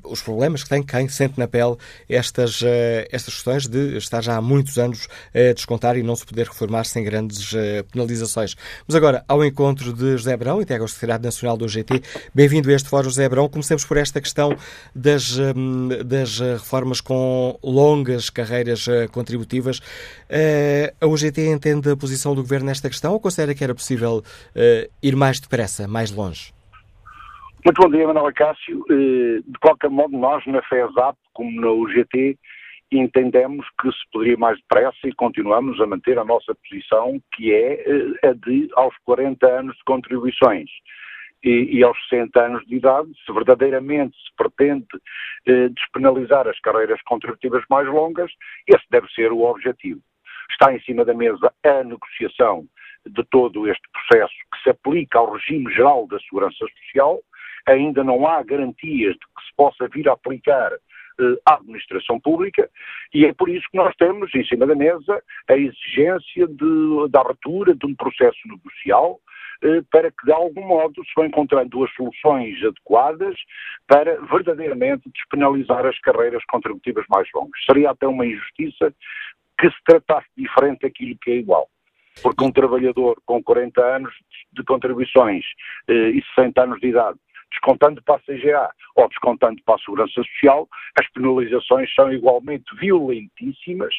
os 0.04 0.22
problemas 0.22 0.62
que 0.62 0.68
tem 0.68 0.82
quem 0.82 1.08
sente 1.08 1.38
na 1.38 1.46
pele 1.46 1.76
estas, 2.08 2.62
eh, 2.62 3.06
estas 3.10 3.34
questões 3.34 3.66
de 3.66 3.96
estar 3.96 4.22
já 4.22 4.36
há 4.36 4.42
muitos 4.42 4.78
anos 4.78 5.08
a 5.34 5.52
descontar 5.52 5.96
e 5.96 6.02
não 6.02 6.16
se 6.16 6.26
poder 6.26 6.46
reformar 6.46 6.84
sem 6.84 7.04
grandes 7.14 7.52
uh, 7.52 7.84
penalizações. 7.92 8.56
Mas 8.86 8.96
agora, 8.96 9.24
ao 9.28 9.44
encontro 9.44 9.92
de 9.92 10.16
José 10.16 10.36
Brão, 10.36 10.60
integra 10.60 10.84
o 10.84 10.88
Secretariado 10.88 11.24
Nacional 11.24 11.56
do 11.56 11.68
GT. 11.68 12.02
Bem-vindo 12.34 12.68
a 12.70 12.72
este 12.72 12.88
fórum, 12.88 13.04
José 13.04 13.28
Brão. 13.28 13.48
Comecemos 13.48 13.84
por 13.84 13.96
esta 13.96 14.20
questão 14.20 14.56
das, 14.94 15.38
um, 15.38 15.88
das 16.04 16.40
reformas 16.40 17.00
com 17.00 17.56
longas 17.62 18.30
carreiras 18.30 18.86
uh, 18.88 19.10
contributivas. 19.12 19.80
A 21.00 21.06
UGT 21.06 21.46
entende 21.46 21.90
a 21.90 21.96
posição 21.96 22.34
do 22.34 22.42
Governo 22.42 22.66
nesta 22.66 22.88
questão 22.88 23.12
ou 23.12 23.20
considera 23.20 23.54
que 23.54 23.62
era 23.62 23.74
possível 23.74 24.22
ir 25.02 25.14
mais 25.14 25.38
depressa, 25.38 25.86
mais 25.86 26.10
longe? 26.10 26.52
Muito 27.64 27.80
bom 27.80 27.88
dia, 27.88 28.06
Manuel 28.06 28.32
Cássio. 28.34 28.84
De 28.88 29.58
qualquer 29.60 29.90
modo, 29.90 30.16
nós 30.16 30.44
na 30.46 30.62
FESAP, 30.62 31.16
como 31.32 31.60
na 31.60 31.70
UGT, 31.70 32.36
entendemos 32.98 33.66
que 33.80 33.90
se 33.90 34.10
poderia 34.12 34.36
mais 34.36 34.58
depressa 34.58 34.98
e 35.04 35.12
continuamos 35.12 35.80
a 35.80 35.86
manter 35.86 36.18
a 36.18 36.24
nossa 36.24 36.54
posição, 36.54 37.20
que 37.34 37.52
é 37.52 37.82
eh, 37.86 38.28
a 38.28 38.32
de 38.32 38.68
aos 38.74 38.94
40 39.04 39.46
anos 39.46 39.76
de 39.76 39.84
contribuições. 39.84 40.70
E, 41.42 41.78
e, 41.78 41.84
aos 41.84 41.98
60 42.08 42.40
anos 42.40 42.66
de 42.66 42.76
idade, 42.76 43.10
se 43.24 43.30
verdadeiramente 43.32 44.16
se 44.16 44.34
pretende 44.34 44.86
eh, 45.46 45.68
despenalizar 45.68 46.48
as 46.48 46.58
carreiras 46.60 47.00
contributivas 47.02 47.62
mais 47.68 47.86
longas, 47.86 48.30
esse 48.66 48.84
deve 48.90 49.06
ser 49.12 49.30
o 49.30 49.42
objetivo. 49.42 50.00
Está 50.50 50.72
em 50.72 50.80
cima 50.80 51.04
da 51.04 51.12
mesa 51.12 51.52
a 51.62 51.84
negociação 51.84 52.66
de 53.06 53.22
todo 53.24 53.68
este 53.68 53.86
processo 53.92 54.34
que 54.52 54.62
se 54.62 54.70
aplica 54.70 55.18
ao 55.18 55.32
regime 55.32 55.70
geral 55.72 56.06
da 56.06 56.18
segurança 56.20 56.56
social. 56.58 57.20
Ainda 57.66 58.02
não 58.02 58.26
há 58.26 58.42
garantias 58.42 59.14
de 59.14 59.20
que 59.20 59.46
se 59.46 59.54
possa 59.56 59.88
vir 59.88 60.08
a 60.08 60.12
aplicar 60.12 60.72
à 61.46 61.54
administração 61.54 62.18
pública 62.20 62.68
e 63.12 63.24
é 63.24 63.32
por 63.32 63.48
isso 63.48 63.66
que 63.70 63.76
nós 63.76 63.94
temos 63.96 64.34
em 64.34 64.44
cima 64.44 64.66
da 64.66 64.74
mesa 64.74 65.22
a 65.48 65.56
exigência 65.56 66.46
de, 66.46 67.08
da 67.10 67.20
abertura 67.20 67.74
de 67.74 67.86
um 67.86 67.94
processo 67.94 68.38
negocial 68.46 69.20
eh, 69.62 69.82
para 69.90 70.10
que 70.10 70.26
de 70.26 70.32
algum 70.32 70.66
modo 70.66 71.04
se 71.04 71.12
vão 71.16 71.26
encontrando 71.26 71.84
as 71.84 71.92
soluções 71.94 72.62
adequadas 72.62 73.34
para 73.86 74.20
verdadeiramente 74.26 75.10
despenalizar 75.10 75.86
as 75.86 75.98
carreiras 76.00 76.44
contributivas 76.46 77.04
mais 77.08 77.28
longas. 77.34 77.64
Seria 77.64 77.90
até 77.90 78.06
uma 78.06 78.26
injustiça 78.26 78.92
que 79.58 79.70
se 79.70 79.84
tratasse 79.86 80.28
diferente 80.36 80.80
daquilo 80.82 81.16
que 81.22 81.30
é 81.30 81.36
igual. 81.36 81.68
Porque 82.22 82.44
um 82.44 82.52
trabalhador 82.52 83.20
com 83.24 83.42
40 83.42 83.80
anos 83.80 84.14
de 84.52 84.62
contribuições 84.64 85.44
eh, 85.88 86.10
e 86.10 86.22
60 86.34 86.62
anos 86.62 86.80
de 86.80 86.88
idade 86.88 87.18
descontando 87.54 88.02
para 88.02 88.16
a 88.16 88.20
CGA 88.20 88.68
ou 88.96 89.08
descontando 89.08 89.60
para 89.64 89.76
a 89.76 89.78
Segurança 89.78 90.12
Social, 90.12 90.68
as 90.98 91.08
penalizações 91.12 91.92
são 91.94 92.12
igualmente 92.12 92.64
violentíssimas 92.76 93.94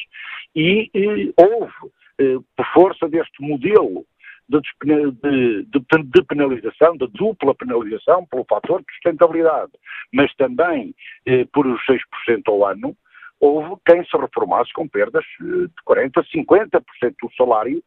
e, 0.55 0.89
e 0.93 1.33
houve, 1.37 1.93
eh, 2.19 2.37
por 2.55 2.65
força 2.73 3.07
deste 3.09 3.41
modelo 3.41 4.05
de, 4.47 4.59
de, 4.83 5.63
de, 5.63 6.03
de, 6.03 6.23
penalização, 6.23 6.95
de 6.97 7.07
dupla 7.07 7.55
penalização, 7.55 8.25
pelo 8.27 8.45
fator 8.47 8.81
de 8.81 8.93
sustentabilidade, 8.93 9.71
mas 10.13 10.33
também 10.35 10.93
eh, 11.25 11.45
por 11.51 11.65
os 11.65 11.81
6% 11.85 12.41
ao 12.47 12.65
ano, 12.65 12.95
houve 13.39 13.75
quem 13.85 14.03
se 14.05 14.17
reformasse 14.17 14.71
com 14.73 14.87
perdas 14.87 15.25
eh, 15.41 15.67
de 15.67 15.73
40%, 15.87 16.25
50% 16.33 17.15
do 17.21 17.35
salário, 17.35 17.83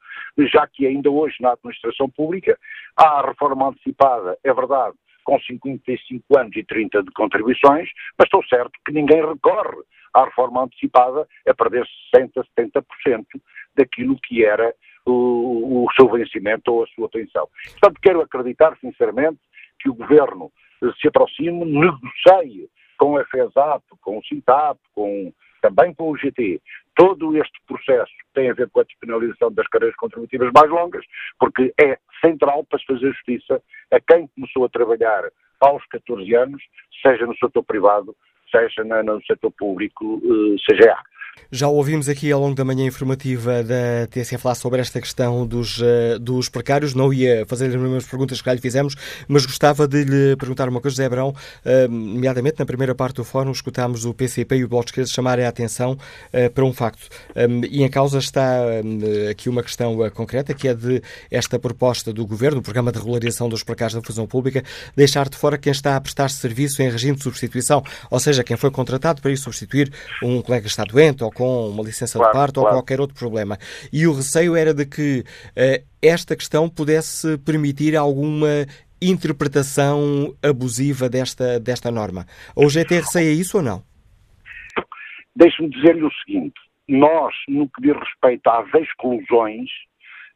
já 0.50 0.66
que 0.66 0.86
ainda 0.86 1.10
hoje 1.10 1.36
na 1.40 1.52
administração 1.52 2.08
pública 2.10 2.58
há 2.96 3.20
a 3.20 3.26
reforma 3.28 3.68
antecipada, 3.68 4.36
é 4.42 4.52
verdade, 4.52 4.94
com 5.28 5.38
55 5.40 6.38
anos 6.38 6.56
e 6.56 6.64
30 6.64 7.02
de 7.02 7.10
contribuições, 7.10 7.90
mas 8.18 8.24
estou 8.24 8.42
certo 8.46 8.72
que 8.82 8.94
ninguém 8.94 9.20
recorre 9.20 9.76
à 10.14 10.24
reforma 10.24 10.62
antecipada 10.62 11.28
a 11.46 11.54
perder 11.54 11.86
60%, 12.16 12.32
70% 12.58 13.26
daquilo 13.76 14.18
que 14.22 14.42
era 14.42 14.74
o, 15.04 15.84
o 15.84 15.92
seu 15.92 16.08
vencimento 16.08 16.72
ou 16.72 16.84
a 16.84 16.86
sua 16.86 17.10
pensão. 17.10 17.46
Portanto, 17.72 18.00
quero 18.00 18.22
acreditar, 18.22 18.74
sinceramente, 18.80 19.38
que 19.78 19.90
o 19.90 19.94
Governo 19.94 20.50
se 20.98 21.08
aproxime, 21.08 21.62
negocie 21.66 22.66
com 22.96 23.18
a 23.18 23.24
FESAP, 23.26 23.82
com 24.00 24.16
o 24.16 24.24
SINTAP, 24.24 24.78
com, 24.94 25.30
também 25.60 25.94
com 25.94 26.10
o 26.10 26.16
GT, 26.16 26.60
todo 26.94 27.36
este 27.36 27.60
processo 27.66 28.12
tem 28.34 28.50
a 28.50 28.54
ver 28.54 28.68
com 28.70 28.80
a 28.80 28.84
despenalização 28.84 29.52
das 29.52 29.66
carreiras 29.68 29.96
contributivas 29.96 30.50
mais 30.54 30.70
longas, 30.70 31.04
porque 31.38 31.72
é 31.80 31.98
central 32.24 32.64
para 32.64 32.78
se 32.78 32.86
fazer 32.86 33.12
justiça 33.12 33.62
a 33.92 34.00
quem 34.00 34.28
começou 34.28 34.64
a 34.64 34.68
trabalhar 34.68 35.30
aos 35.60 35.84
14 35.86 36.34
anos, 36.34 36.62
seja 37.02 37.26
no 37.26 37.36
setor 37.36 37.62
privado, 37.64 38.16
seja 38.50 38.84
no 38.84 39.22
setor 39.24 39.52
público, 39.52 40.20
eh, 40.24 40.56
seja 40.68 40.96
já 41.50 41.68
ouvimos 41.68 42.08
aqui 42.08 42.30
ao 42.32 42.40
longo 42.40 42.54
da 42.54 42.64
manhã 42.64 42.86
informativa 42.86 43.62
da 43.62 44.06
TSF 44.10 44.38
falar 44.38 44.54
sobre 44.54 44.80
esta 44.80 45.00
questão 45.00 45.46
dos, 45.46 45.78
uh, 45.78 46.18
dos 46.20 46.48
precários. 46.48 46.94
Não 46.94 47.12
ia 47.12 47.44
fazer 47.46 47.66
as 47.66 47.74
mesmas 47.74 48.06
perguntas 48.06 48.40
que 48.40 48.46
já 48.46 48.54
lhe 48.54 48.60
fizemos, 48.60 48.94
mas 49.26 49.44
gostava 49.44 49.86
de 49.86 50.04
lhe 50.04 50.36
perguntar 50.36 50.68
uma 50.68 50.80
coisa, 50.80 50.96
José 50.96 51.06
Abrão. 51.06 51.34
Uh, 51.64 51.88
nomeadamente, 51.88 52.56
na 52.58 52.66
primeira 52.66 52.94
parte 52.94 53.16
do 53.16 53.24
fórum, 53.24 53.50
escutámos 53.50 54.04
o 54.04 54.14
PCP 54.14 54.56
e 54.56 54.64
o 54.64 54.68
Bloco 54.68 54.86
de 54.86 54.90
Esquerda 54.90 55.10
chamarem 55.10 55.44
a 55.44 55.48
atenção 55.48 55.92
uh, 55.92 56.50
para 56.50 56.64
um 56.64 56.72
facto. 56.72 57.08
Um, 57.36 57.64
e 57.64 57.82
em 57.82 57.88
causa 57.88 58.18
está 58.18 58.62
um, 58.84 59.30
aqui 59.30 59.48
uma 59.48 59.62
questão 59.62 59.96
concreta, 60.10 60.54
que 60.54 60.68
é 60.68 60.74
de 60.74 61.02
esta 61.30 61.58
proposta 61.58 62.12
do 62.12 62.26
Governo, 62.26 62.60
o 62.60 62.62
Programa 62.62 62.92
de 62.92 62.98
Regularização 62.98 63.48
dos 63.48 63.62
Precários 63.62 63.94
da 63.94 64.02
Função 64.02 64.26
Pública, 64.26 64.62
deixar 64.96 65.28
de 65.28 65.36
fora 65.36 65.58
quem 65.58 65.72
está 65.72 65.96
a 65.96 66.00
prestar 66.00 66.30
serviço 66.30 66.82
em 66.82 66.90
regime 66.90 67.16
de 67.16 67.22
substituição, 67.22 67.82
ou 68.10 68.20
seja, 68.20 68.44
quem 68.44 68.56
foi 68.56 68.70
contratado 68.70 69.20
para 69.20 69.30
ir 69.30 69.36
substituir 69.36 69.92
um 70.22 70.40
colega 70.42 70.62
que 70.62 70.70
está 70.70 70.84
doente 70.84 71.22
ou 71.28 71.32
com 71.32 71.68
uma 71.68 71.82
licença 71.82 72.18
claro, 72.18 72.32
de 72.32 72.38
parto 72.38 72.60
claro. 72.60 72.68
ou 72.68 72.80
qualquer 72.80 73.00
outro 73.00 73.16
problema. 73.16 73.58
E 73.92 74.06
o 74.06 74.12
receio 74.12 74.56
era 74.56 74.72
de 74.72 74.86
que 74.86 75.20
uh, 75.20 75.86
esta 76.02 76.34
questão 76.34 76.68
pudesse 76.68 77.38
permitir 77.38 77.96
alguma 77.96 78.66
interpretação 79.00 80.34
abusiva 80.42 81.08
desta, 81.08 81.60
desta 81.60 81.90
norma. 81.90 82.26
O 82.56 82.68
GT 82.68 82.96
receia 82.96 83.32
isso 83.32 83.58
ou 83.58 83.62
não? 83.62 83.82
Deixe-me 85.36 85.70
dizer-lhe 85.70 86.02
o 86.02 86.10
seguinte: 86.24 86.58
nós, 86.88 87.34
no 87.48 87.68
que 87.68 87.82
diz 87.82 87.96
respeito 87.96 88.48
às 88.48 88.66
exclusões, 88.74 89.70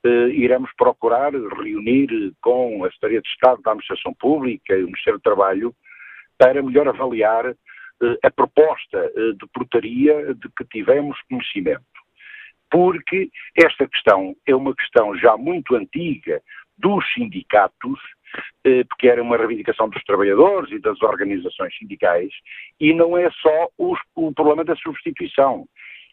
eh, 0.05 0.29
iremos 0.29 0.71
procurar 0.77 1.33
reunir 1.33 2.33
com 2.41 2.85
a 2.85 2.89
Secretaria 2.89 3.23
de 3.23 3.29
Estado 3.29 3.63
da 3.63 3.71
Administração 3.73 4.15
Pública 4.15 4.75
e 4.75 4.83
o 4.83 4.87
Ministério 4.87 5.19
do 5.19 5.23
Trabalho 5.23 5.75
para 6.39 6.63
melhor 6.63 6.89
avaliar 6.89 7.55
a 8.23 8.31
proposta 8.31 8.99
eh, 8.99 9.33
de 9.33 9.47
portaria 9.53 10.35
de 10.35 10.49
que 10.57 10.65
tivemos 10.65 11.19
conhecimento. 11.29 11.83
Porque 12.71 13.31
esta 13.57 13.87
questão 13.87 14.35
é 14.47 14.55
uma 14.55 14.75
questão 14.75 15.17
já 15.17 15.37
muito 15.37 15.77
antiga 15.77 16.43
dos 16.79 17.05
sindicatos, 17.13 18.01
eh, 18.65 18.85
porque 18.85 19.09
era 19.09 19.23
uma 19.23 19.37
reivindicação 19.37 19.89
dos 19.89 20.03
trabalhadores 20.05 20.71
e 20.73 20.79
das 20.79 21.01
organizações 21.03 21.77
sindicais, 21.77 22.33
e 22.81 22.93
não 22.93 23.17
é 23.17 23.31
só 23.31 23.69
os, 23.79 24.01
o 24.15 24.33
problema 24.33 24.65
da 24.65 24.75
substituição. 24.77 25.67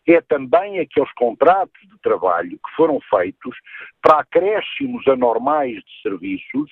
É 0.08 0.22
também 0.22 0.80
aqueles 0.80 1.12
contratos 1.14 1.82
de 1.88 2.00
trabalho 2.02 2.52
que 2.52 2.76
foram 2.76 3.00
feitos 3.10 3.56
para 4.02 4.22
acréscimos 4.22 5.08
anormais 5.08 5.76
de 5.76 6.02
serviços, 6.02 6.72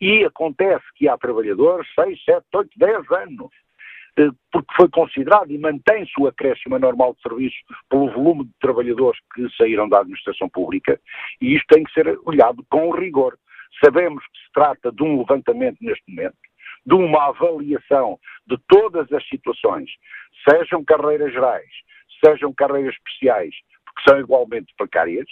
e 0.00 0.24
acontece 0.24 0.86
que 0.94 1.06
há 1.06 1.18
trabalhadores 1.18 1.86
6, 1.94 2.24
7, 2.24 2.46
8, 2.54 2.70
10 2.78 3.10
anos 3.10 3.50
eh, 3.50 3.69
porque 4.52 4.74
foi 4.76 4.88
considerado 4.88 5.50
e 5.50 5.58
mantém-se 5.58 6.12
o 6.18 6.26
acréscimo 6.26 6.76
anormal 6.76 7.14
de 7.14 7.22
serviços 7.22 7.60
pelo 7.88 8.10
volume 8.10 8.44
de 8.44 8.52
trabalhadores 8.60 9.20
que 9.34 9.48
saíram 9.56 9.88
da 9.88 10.00
administração 10.00 10.48
pública, 10.48 11.00
e 11.40 11.54
isto 11.54 11.66
tem 11.68 11.84
que 11.84 11.92
ser 11.92 12.18
olhado 12.24 12.64
com 12.70 12.90
rigor. 12.90 13.38
Sabemos 13.82 14.22
que 14.24 14.38
se 14.38 14.52
trata 14.52 14.92
de 14.92 15.02
um 15.02 15.18
levantamento 15.18 15.78
neste 15.80 16.02
momento, 16.08 16.36
de 16.84 16.94
uma 16.94 17.28
avaliação 17.28 18.18
de 18.46 18.58
todas 18.68 19.10
as 19.12 19.26
situações, 19.28 19.90
sejam 20.48 20.84
carreiras 20.84 21.32
gerais, 21.32 21.70
sejam 22.24 22.52
carreiras 22.52 22.94
especiais, 22.94 23.54
porque 23.84 24.10
são 24.10 24.20
igualmente 24.20 24.72
precárias, 24.76 25.28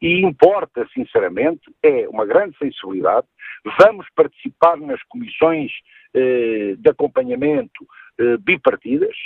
e 0.00 0.20
importa, 0.20 0.86
sinceramente, 0.92 1.62
é 1.82 2.08
uma 2.08 2.26
grande 2.26 2.56
sensibilidade. 2.58 3.26
Vamos 3.80 4.06
participar 4.16 4.76
nas 4.78 5.00
comissões 5.04 5.70
eh, 6.14 6.74
de 6.76 6.90
acompanhamento 6.90 7.86
eh, 8.11 8.11
bipartidas, 8.40 9.16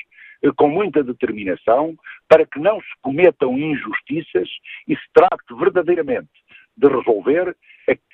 eh, 0.43 0.51
com 0.57 0.69
muita 0.69 1.03
determinação, 1.03 1.97
para 2.29 2.47
que 2.47 2.59
não 2.59 2.81
se 2.81 2.95
cometam 3.03 3.57
injustiças 3.57 4.49
e 4.87 4.95
se 4.95 5.09
trate 5.13 5.55
verdadeiramente 5.59 6.31
de 6.77 6.89
resolver 6.89 7.57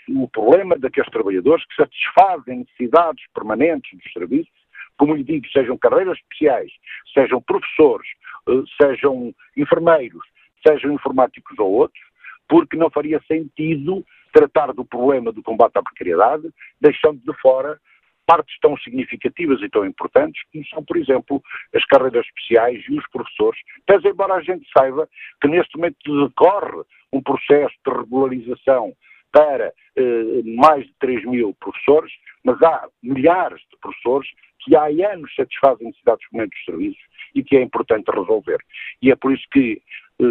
o 0.08 0.28
problema 0.28 0.76
daqueles 0.76 1.10
trabalhadores 1.10 1.64
que 1.66 1.74
satisfazem 1.74 2.58
necessidades 2.58 3.24
permanentes 3.34 3.98
dos 3.98 4.12
serviços, 4.12 4.62
como 4.96 5.14
lhe 5.14 5.24
digo, 5.24 5.46
sejam 5.48 5.76
carreiras 5.78 6.18
especiais, 6.18 6.70
sejam 7.12 7.40
professores, 7.42 8.08
eh, 8.48 8.62
sejam 8.80 9.34
enfermeiros, 9.56 10.22
sejam 10.66 10.92
informáticos 10.92 11.58
ou 11.58 11.72
outros, 11.72 12.02
porque 12.48 12.76
não 12.76 12.90
faria 12.90 13.20
sentido 13.26 14.04
tratar 14.32 14.72
do 14.72 14.84
problema 14.84 15.32
do 15.32 15.42
combate 15.42 15.76
à 15.76 15.82
precariedade, 15.82 16.48
deixando 16.80 17.20
de 17.20 17.40
fora 17.40 17.80
partes 18.26 18.56
tão 18.60 18.76
significativas 18.78 19.60
e 19.62 19.68
tão 19.68 19.84
importantes 19.84 20.42
como 20.52 20.66
são, 20.66 20.84
por 20.84 20.96
exemplo, 20.96 21.42
as 21.74 21.84
carreiras 21.86 22.26
especiais 22.26 22.84
e 22.88 22.98
os 22.98 23.08
professores, 23.10 23.60
mas 23.88 24.04
embora 24.04 24.34
a 24.34 24.42
gente 24.42 24.66
saiba 24.76 25.08
que 25.40 25.48
neste 25.48 25.76
momento 25.76 26.28
decorre 26.28 26.82
um 27.12 27.22
processo 27.22 27.74
de 27.86 27.92
regularização 27.92 28.92
para 29.32 29.72
eh, 29.96 30.42
mais 30.56 30.84
de 30.86 30.94
3 31.00 31.24
mil 31.24 31.54
professores, 31.54 32.12
mas 32.44 32.62
há 32.62 32.86
milhares 33.02 33.60
de 33.70 33.76
professores 33.80 34.28
que 34.60 34.76
há 34.76 34.84
anos 35.12 35.34
satisfazem 35.34 35.86
necessidades 35.86 36.28
permanentes 36.28 36.58
dos 36.58 36.64
serviços 36.66 37.02
e 37.34 37.42
que 37.42 37.56
é 37.56 37.62
importante 37.62 38.10
resolver. 38.10 38.58
E 39.00 39.10
é 39.10 39.16
por 39.16 39.32
isso 39.32 39.44
que 39.50 39.82
eh, 40.20 40.24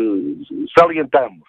salientamos 0.78 1.48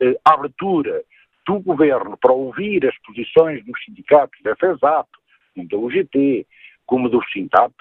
eh, 0.00 0.18
a 0.24 0.34
abertura 0.34 1.02
do 1.46 1.60
governo 1.60 2.16
para 2.16 2.32
ouvir 2.32 2.84
as 2.86 2.98
posições 3.02 3.64
dos 3.64 3.82
sindicatos 3.84 4.40
da 4.42 4.56
FESAP, 4.56 5.08
como 5.56 5.68
da 5.68 5.76
UGT, 5.78 6.46
como 6.84 7.08
do 7.08 7.22
SINTAP, 7.32 7.72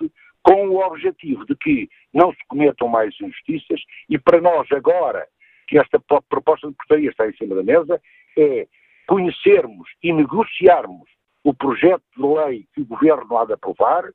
com 0.42 0.70
o 0.70 0.80
objetivo 0.80 1.46
de 1.46 1.56
que 1.56 1.90
não 2.14 2.32
se 2.32 2.40
cometam 2.48 2.88
mais 2.88 3.14
injustiças 3.20 3.82
e 4.10 4.18
para 4.18 4.40
nós 4.40 4.72
agora, 4.72 5.28
que 5.68 5.78
esta 5.78 6.00
proposta 6.00 6.68
de 6.68 6.76
portaria 6.76 7.10
está 7.10 7.28
em 7.28 7.36
cima 7.36 7.56
da 7.56 7.64
mesa, 7.64 8.02
é 8.38 8.68
conhecermos 9.08 9.90
e 10.02 10.14
negociarmos 10.14 11.10
o 11.44 11.54
projeto 11.54 12.04
de 12.16 12.24
lei 12.24 12.66
que 12.74 12.82
o 12.82 12.86
Governo 12.86 13.38
há 13.38 13.46
de 13.46 13.54
aprovar 13.54 14.06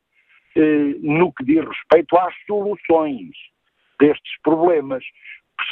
eh, 0.57 0.95
no 1.01 1.33
que 1.33 1.45
diz 1.45 1.65
respeito 1.65 2.17
às 2.17 2.35
soluções 2.47 3.31
destes 4.01 4.33
problemas. 4.43 5.05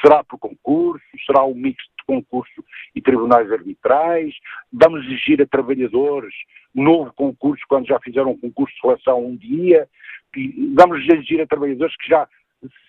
Será 0.03 0.23
por 0.23 0.39
concurso, 0.39 1.05
será 1.27 1.45
um 1.45 1.55
mix 1.55 1.83
de 1.83 1.98
concurso 2.09 2.65
e 2.95 3.03
tribunais 3.03 3.53
arbitrais, 3.53 4.35
vamos 4.73 5.05
exigir 5.05 5.43
a 5.43 5.47
trabalhadores 5.47 6.35
novo 6.75 7.13
concurso, 7.15 7.63
quando 7.69 7.87
já 7.87 7.99
fizeram 8.01 8.31
um 8.31 8.39
concurso 8.39 8.75
de 8.75 8.81
seleção 8.81 9.27
um 9.27 9.37
dia, 9.37 9.89
vamos 10.75 11.07
exigir 11.07 11.41
a 11.41 11.47
trabalhadores 11.47 11.97
que 11.97 12.09
já 12.09 12.27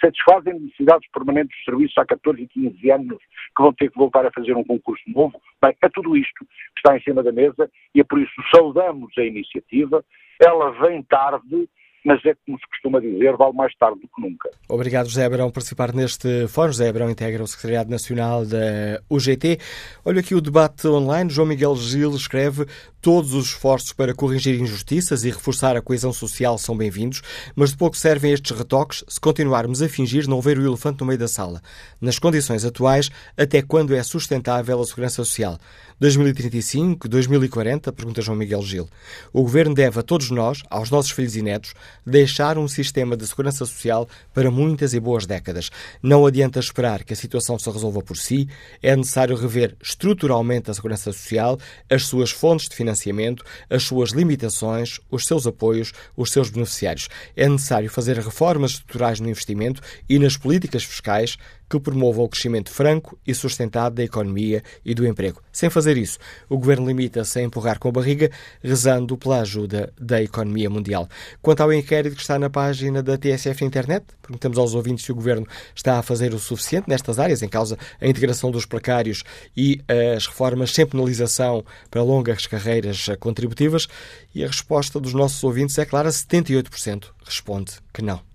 satisfazem 0.01 0.59
necessidades 0.59 1.07
permanentes 1.11 1.55
de 1.59 1.65
serviços 1.65 1.97
há 1.97 2.05
14 2.05 2.41
e 2.41 2.47
15 2.47 2.91
anos, 2.91 3.19
que 3.55 3.61
vão 3.61 3.73
ter 3.73 3.91
que 3.91 3.97
voltar 3.97 4.25
a 4.25 4.31
fazer 4.31 4.55
um 4.55 4.63
concurso 4.63 5.03
novo. 5.07 5.39
Bem, 5.61 5.75
é 5.81 5.89
tudo 5.89 6.17
isto 6.17 6.45
que 6.45 6.79
está 6.79 6.97
em 6.97 7.01
cima 7.01 7.21
da 7.21 7.31
mesa 7.31 7.69
e 7.93 8.01
é 8.01 8.03
por 8.03 8.19
isso 8.19 8.33
saudamos 8.53 9.15
a 9.17 9.23
iniciativa. 9.23 10.03
Ela 10.39 10.71
vem 10.71 11.03
tarde, 11.03 11.69
mas 12.05 12.23
é 12.25 12.33
como 12.45 12.57
se 12.57 12.67
costuma 12.67 12.99
dizer, 12.99 13.35
vale 13.35 13.53
mais 13.53 13.75
tarde 13.75 13.99
do 13.99 14.07
que 14.07 14.21
nunca. 14.21 14.49
Obrigado, 14.67 15.07
José 15.07 15.25
Abrão, 15.25 15.47
por 15.47 15.55
participar 15.55 15.93
neste 15.93 16.47
fórum. 16.47 16.71
José 16.71 16.89
Abrão 16.89 17.09
integra 17.09 17.43
o 17.43 17.47
Secretariado 17.47 17.89
Nacional 17.89 18.45
da 18.45 19.01
UGT. 19.09 19.57
Olha 20.05 20.19
aqui 20.19 20.33
o 20.35 20.41
debate 20.41 20.87
online. 20.87 21.29
João 21.29 21.47
Miguel 21.47 21.75
Gil 21.75 22.15
escreve 22.15 22.65
Todos 23.01 23.33
os 23.33 23.45
esforços 23.45 23.93
para 23.93 24.13
corrigir 24.13 24.59
injustiças 24.59 25.23
e 25.23 25.29
reforçar 25.29 25.77
a 25.77 25.81
coesão 25.81 26.11
social 26.11 26.57
são 26.57 26.75
bem-vindos, 26.75 27.21
mas 27.55 27.69
de 27.69 27.77
pouco 27.77 27.95
servem 27.95 28.33
estes 28.33 28.51
retoques 28.51 29.05
se 29.07 29.17
continuarmos 29.21 29.81
a 29.81 29.87
fingir 29.87 30.27
não 30.27 30.41
ver 30.41 30.59
o 30.59 30.67
elefante 30.67 30.99
no 30.99 31.05
meio 31.05 31.17
da 31.17 31.29
sala. 31.29 31.61
Nas 32.01 32.19
condições 32.19 32.65
atuais, 32.65 33.09
até 33.37 33.61
quando 33.61 33.95
é 33.95 34.03
sustentável 34.03 34.81
a 34.81 34.85
segurança 34.85 35.15
social? 35.15 35.57
2035, 35.97 37.07
2040? 37.07 37.93
Pergunta 37.93 38.21
João 38.21 38.37
Miguel 38.37 38.61
Gil. 38.63 38.89
O 39.31 39.43
Governo 39.43 39.73
deve 39.73 39.97
a 39.97 40.03
todos 40.03 40.29
nós, 40.29 40.61
aos 40.69 40.91
nossos 40.91 41.11
filhos 41.11 41.37
e 41.37 41.41
netos, 41.41 41.73
deixar 42.05 42.57
um 42.57 42.67
sistema 42.67 43.15
de 43.15 43.25
segurança 43.27 43.65
social 43.65 44.07
para 44.33 44.51
muitas 44.51 44.93
e 44.93 44.99
boas 44.99 45.25
décadas. 45.25 45.69
Não 46.01 46.25
adianta 46.25 46.59
esperar 46.59 47.03
que 47.03 47.13
a 47.13 47.15
situação 47.15 47.57
se 47.57 47.69
resolva 47.69 48.01
por 48.01 48.17
si, 48.17 48.47
é 48.81 48.95
necessário 48.95 49.35
rever 49.35 49.75
estruturalmente 49.81 50.71
a 50.71 50.73
segurança 50.73 51.11
social, 51.11 51.59
as 51.89 52.05
suas 52.05 52.31
fontes 52.31 52.67
de 52.69 52.75
financiamento, 52.75 53.43
as 53.69 53.83
suas 53.83 54.11
limitações, 54.11 54.99
os 55.09 55.25
seus 55.25 55.45
apoios, 55.45 55.93
os 56.15 56.31
seus 56.31 56.49
beneficiários. 56.49 57.09
É 57.35 57.47
necessário 57.47 57.89
fazer 57.89 58.17
reformas 58.17 58.71
estruturais 58.71 59.19
no 59.19 59.29
investimento 59.29 59.81
e 60.07 60.19
nas 60.19 60.37
políticas 60.37 60.83
fiscais 60.83 61.37
que 61.69 61.79
promovam 61.79 62.25
o 62.25 62.29
crescimento 62.29 62.71
franco 62.71 63.17
e 63.25 63.33
sustentado 63.33 63.95
da 63.95 64.03
economia 64.03 64.63
e 64.83 64.93
do 64.93 65.05
emprego. 65.05 65.41
Sem 65.51 65.69
fazer 65.69 65.97
isso, 65.97 66.17
o 66.49 66.57
governo 66.57 66.87
limita-se 66.87 67.39
a 67.39 67.43
empurrar 67.43 67.79
com 67.79 67.89
a 67.89 67.91
barriga, 67.91 68.31
rezando 68.63 69.17
pela 69.17 69.41
ajuda 69.41 69.93
da 69.99 70.21
economia 70.21 70.69
mundial. 70.69 71.07
Quanto 71.41 71.61
ao 71.61 71.71
inquérito 71.71 72.15
que 72.15 72.21
está 72.21 72.39
na 72.39 72.49
página 72.49 73.03
da 73.03 73.17
TSF 73.17 73.63
internet, 73.63 74.05
perguntamos 74.21 74.57
aos 74.57 74.73
ouvintes 74.73 75.05
se 75.05 75.11
o 75.11 75.15
governo 75.15 75.47
está 75.75 75.99
a 75.99 76.03
fazer 76.03 76.33
o 76.33 76.39
suficiente 76.39 76.89
nestas 76.89 77.19
áreas, 77.19 77.41
em 77.41 77.49
causa 77.49 77.77
a 77.99 78.07
integração 78.07 78.51
dos 78.51 78.65
precários 78.65 79.23
e 79.55 79.81
as 80.15 80.25
reformas 80.25 80.71
sem 80.71 80.85
penalização 80.85 81.63
para 81.91 82.01
longas 82.01 82.47
carreiras 82.47 83.07
contributivas, 83.19 83.87
e 84.33 84.43
a 84.43 84.47
resposta 84.47 84.99
dos 84.99 85.13
nossos 85.13 85.43
ouvintes 85.43 85.77
é 85.77 85.85
clara: 85.85 86.09
78% 86.09 87.05
responde 87.25 87.73
que 87.93 88.01
não. 88.01 88.28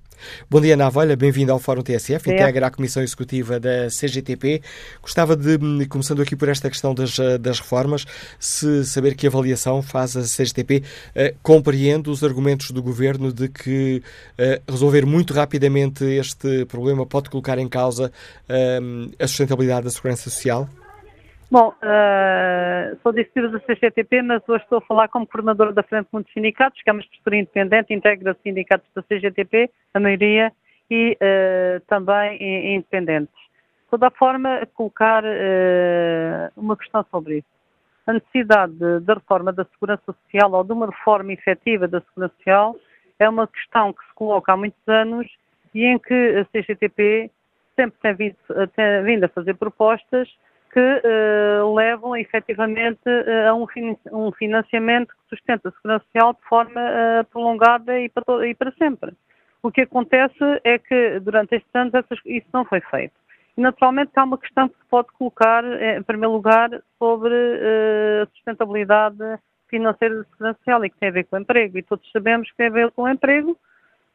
Bom 0.51 0.61
dia, 0.61 0.75
Ana 0.75 1.16
bem-vindo 1.16 1.53
ao 1.53 1.59
Fórum 1.59 1.83
TSF, 1.83 2.31
integra 2.31 2.66
a 2.66 2.70
Comissão 2.70 3.03
Executiva 3.03 3.59
da 3.59 3.89
CGTP. 3.89 4.62
Gostava 5.03 5.37
de, 5.37 5.59
começando 5.89 6.22
aqui 6.22 6.37
por 6.37 6.49
esta 6.49 6.68
questão 6.70 6.95
das, 6.95 7.16
das 7.41 7.61
reformas, 7.61 8.05
se 8.39 8.85
saber 8.85 9.14
que 9.14 9.27
avaliação 9.27 9.83
faz 9.83 10.16
a 10.16 10.22
CGTP, 10.22 10.83
eh, 11.14 11.35
compreende 11.43 12.11
os 12.11 12.22
argumentos 12.22 12.70
do 12.70 12.83
Governo 12.83 13.33
de 13.33 13.49
que 13.49 14.03
eh, 14.39 14.61
resolver 14.68 15.05
muito 15.07 15.35
rapidamente 15.35 16.05
este 16.05 16.64
problema 16.66 17.05
pode 17.07 17.31
colocar 17.31 17.59
em 17.59 17.68
causa 17.68 18.12
eh, 18.49 18.81
a 19.18 19.27
sustentabilidade 19.27 19.85
da 19.85 19.91
segurança 19.91 20.31
social? 20.31 20.68
Bom, 21.55 21.69
uh, 21.69 22.99
sou 23.01 23.13
disciplina 23.13 23.49
da 23.49 23.61
CGTP, 23.61 24.23
mas 24.23 24.43
hoje 24.49 24.65
estou 24.65 24.79
a 24.79 24.81
falar 24.81 25.07
como 25.07 25.25
coordenadora 25.25 25.73
da 25.73 25.85
Frente 25.85 26.09
Muitos 26.13 26.33
Sindicatos, 26.33 26.83
que 26.83 26.91
é 26.91 26.93
uma 26.93 27.01
estrutura 27.01 27.37
independente, 27.37 27.95
integra 27.95 28.37
sindicatos 28.43 28.89
da 28.93 29.05
CGTP, 29.05 29.71
a 29.95 30.01
maioria, 30.01 30.53
e 30.91 31.13
uh, 31.13 31.81
também 31.87 32.75
independentes. 32.75 33.37
De 33.85 33.89
toda 33.89 34.11
forma, 34.11 34.67
colocar 34.75 35.23
uh, 35.23 36.51
uma 36.57 36.77
questão 36.77 37.07
sobre 37.09 37.37
isso. 37.37 37.47
A 38.05 38.15
necessidade 38.15 38.75
da 39.03 39.15
reforma 39.15 39.53
da 39.53 39.65
segurança 39.67 40.03
social 40.07 40.51
ou 40.51 40.65
de 40.65 40.73
uma 40.73 40.87
reforma 40.87 41.33
efetiva 41.33 41.87
da 41.87 42.01
segurança 42.01 42.35
social 42.35 42.77
é 43.17 43.29
uma 43.29 43.47
questão 43.47 43.93
que 43.93 44.05
se 44.05 44.15
coloca 44.17 44.53
há 44.53 44.57
muitos 44.57 44.89
anos 44.89 45.25
e 45.73 45.85
em 45.85 46.01
que 46.01 46.37
a 46.37 46.45
CGTP 46.47 47.31
sempre 47.77 47.97
tem 48.03 48.15
vindo, 48.15 48.37
tem 48.75 49.05
vindo 49.05 49.23
a 49.23 49.29
fazer 49.29 49.55
propostas 49.55 50.29
que 50.75 50.81
uh, 50.81 51.72
levam 51.72 52.16
efetivamente 52.16 53.07
uh, 53.07 53.51
a 53.51 53.55
um, 53.55 53.64
fin 53.68 53.97
um, 54.11 54.33
financiamento 54.33 55.11
que 55.11 55.37
sustenta 55.37 55.68
a 55.68 55.72
segurança 55.72 56.05
social 56.07 56.33
de 56.33 56.49
forma 56.49 56.81
uh, 56.81 57.25
prolongada 57.31 58.01
e 58.01 58.09
para, 58.09 58.49
e 58.49 58.55
para, 58.57 58.72
sempre. 58.72 59.12
O 59.62 59.70
que 59.70 59.83
acontece 59.83 60.37
é 60.64 60.77
que 60.77 61.20
durante 61.20 61.55
estes 61.55 61.72
anos 61.77 61.95
essas, 61.95 62.18
isso 62.27 62.49
não 62.53 62.64
foi 62.64 62.81
feito. 62.81 63.14
E 63.57 63.61
naturalmente 63.61 64.11
há 64.16 64.25
uma 64.25 64.37
questão 64.37 64.68
que 64.68 64.75
se 64.75 64.85
pode 64.91 65.07
colocar, 65.16 65.62
em 65.64 66.03
primeiro 66.03 66.33
lugar, 66.33 66.68
sobre 66.99 67.33
a 67.33 68.27
sustentabilidade 68.35 69.16
financeira 69.68 70.16
da 70.16 70.25
segurança 70.25 70.59
social 70.59 70.85
e 70.85 70.91
que 70.91 70.99
tem 70.99 71.09
a 71.09 71.12
ver 71.12 71.25
com 71.27 71.37
o 71.37 71.39
emprego. 71.39 71.79
E 71.79 71.83
todos 71.85 72.11
sabemos 72.11 72.51
que 72.51 72.57
tem 72.57 72.66
a 72.66 72.70
ver 72.70 72.91
com 72.91 73.03
o 73.03 73.09
emprego, 73.09 73.57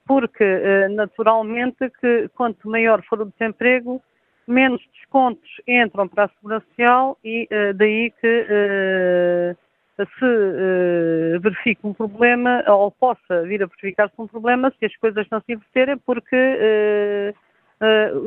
porque 0.06 0.44
naturalmente 0.90 1.90
que 2.02 2.30
quanto 2.36 2.70
maior 2.70 3.02
for 3.04 3.22
o 3.22 3.26
desemprego, 3.26 4.04
menos 4.50 4.82
descontos 4.94 5.50
entram 5.68 6.08
para 6.08 6.26
a 6.26 6.30
Segurança 6.30 6.66
Social 6.70 7.18
e 7.24 7.48
uh, 7.52 7.74
daí 7.76 8.12
que 8.20 8.42
uh, 8.42 9.58
se 9.98 10.26
uh, 10.26 11.40
verifique 11.40 11.86
um 11.86 11.94
problema 11.94 12.64
ou 12.68 12.90
possa 12.90 13.44
vir 13.44 13.62
a 13.62 13.68
verificar-se 13.68 14.14
um 14.18 14.28
problema 14.28 14.74
se 14.80 14.86
as 14.86 14.96
coisas 14.98 15.28
não 15.30 15.40
se 15.42 15.54
inverterem, 15.54 15.98
porque 15.98 17.34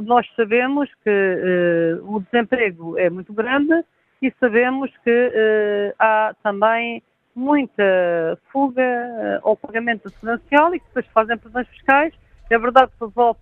nós 0.04 0.26
sabemos 0.34 0.88
que 1.04 1.98
o 2.04 2.20
desemprego 2.20 2.98
é 2.98 3.10
muito 3.10 3.32
grande 3.34 3.84
e 4.22 4.32
sabemos 4.40 4.90
que 5.04 5.94
há 5.98 6.34
também 6.42 7.02
muita 7.34 8.38
fuga 8.50 9.40
ao 9.42 9.56
pagamento 9.56 10.04
da 10.04 10.10
Segurança 10.10 10.42
Social 10.42 10.74
e 10.74 10.80
que 10.80 10.86
depois 10.86 11.06
fazem 11.08 11.36
prisões 11.38 11.68
fiscais. 11.68 12.14
É 12.50 12.58
verdade 12.58 12.92
que 12.98 13.04
resolve 13.04 13.40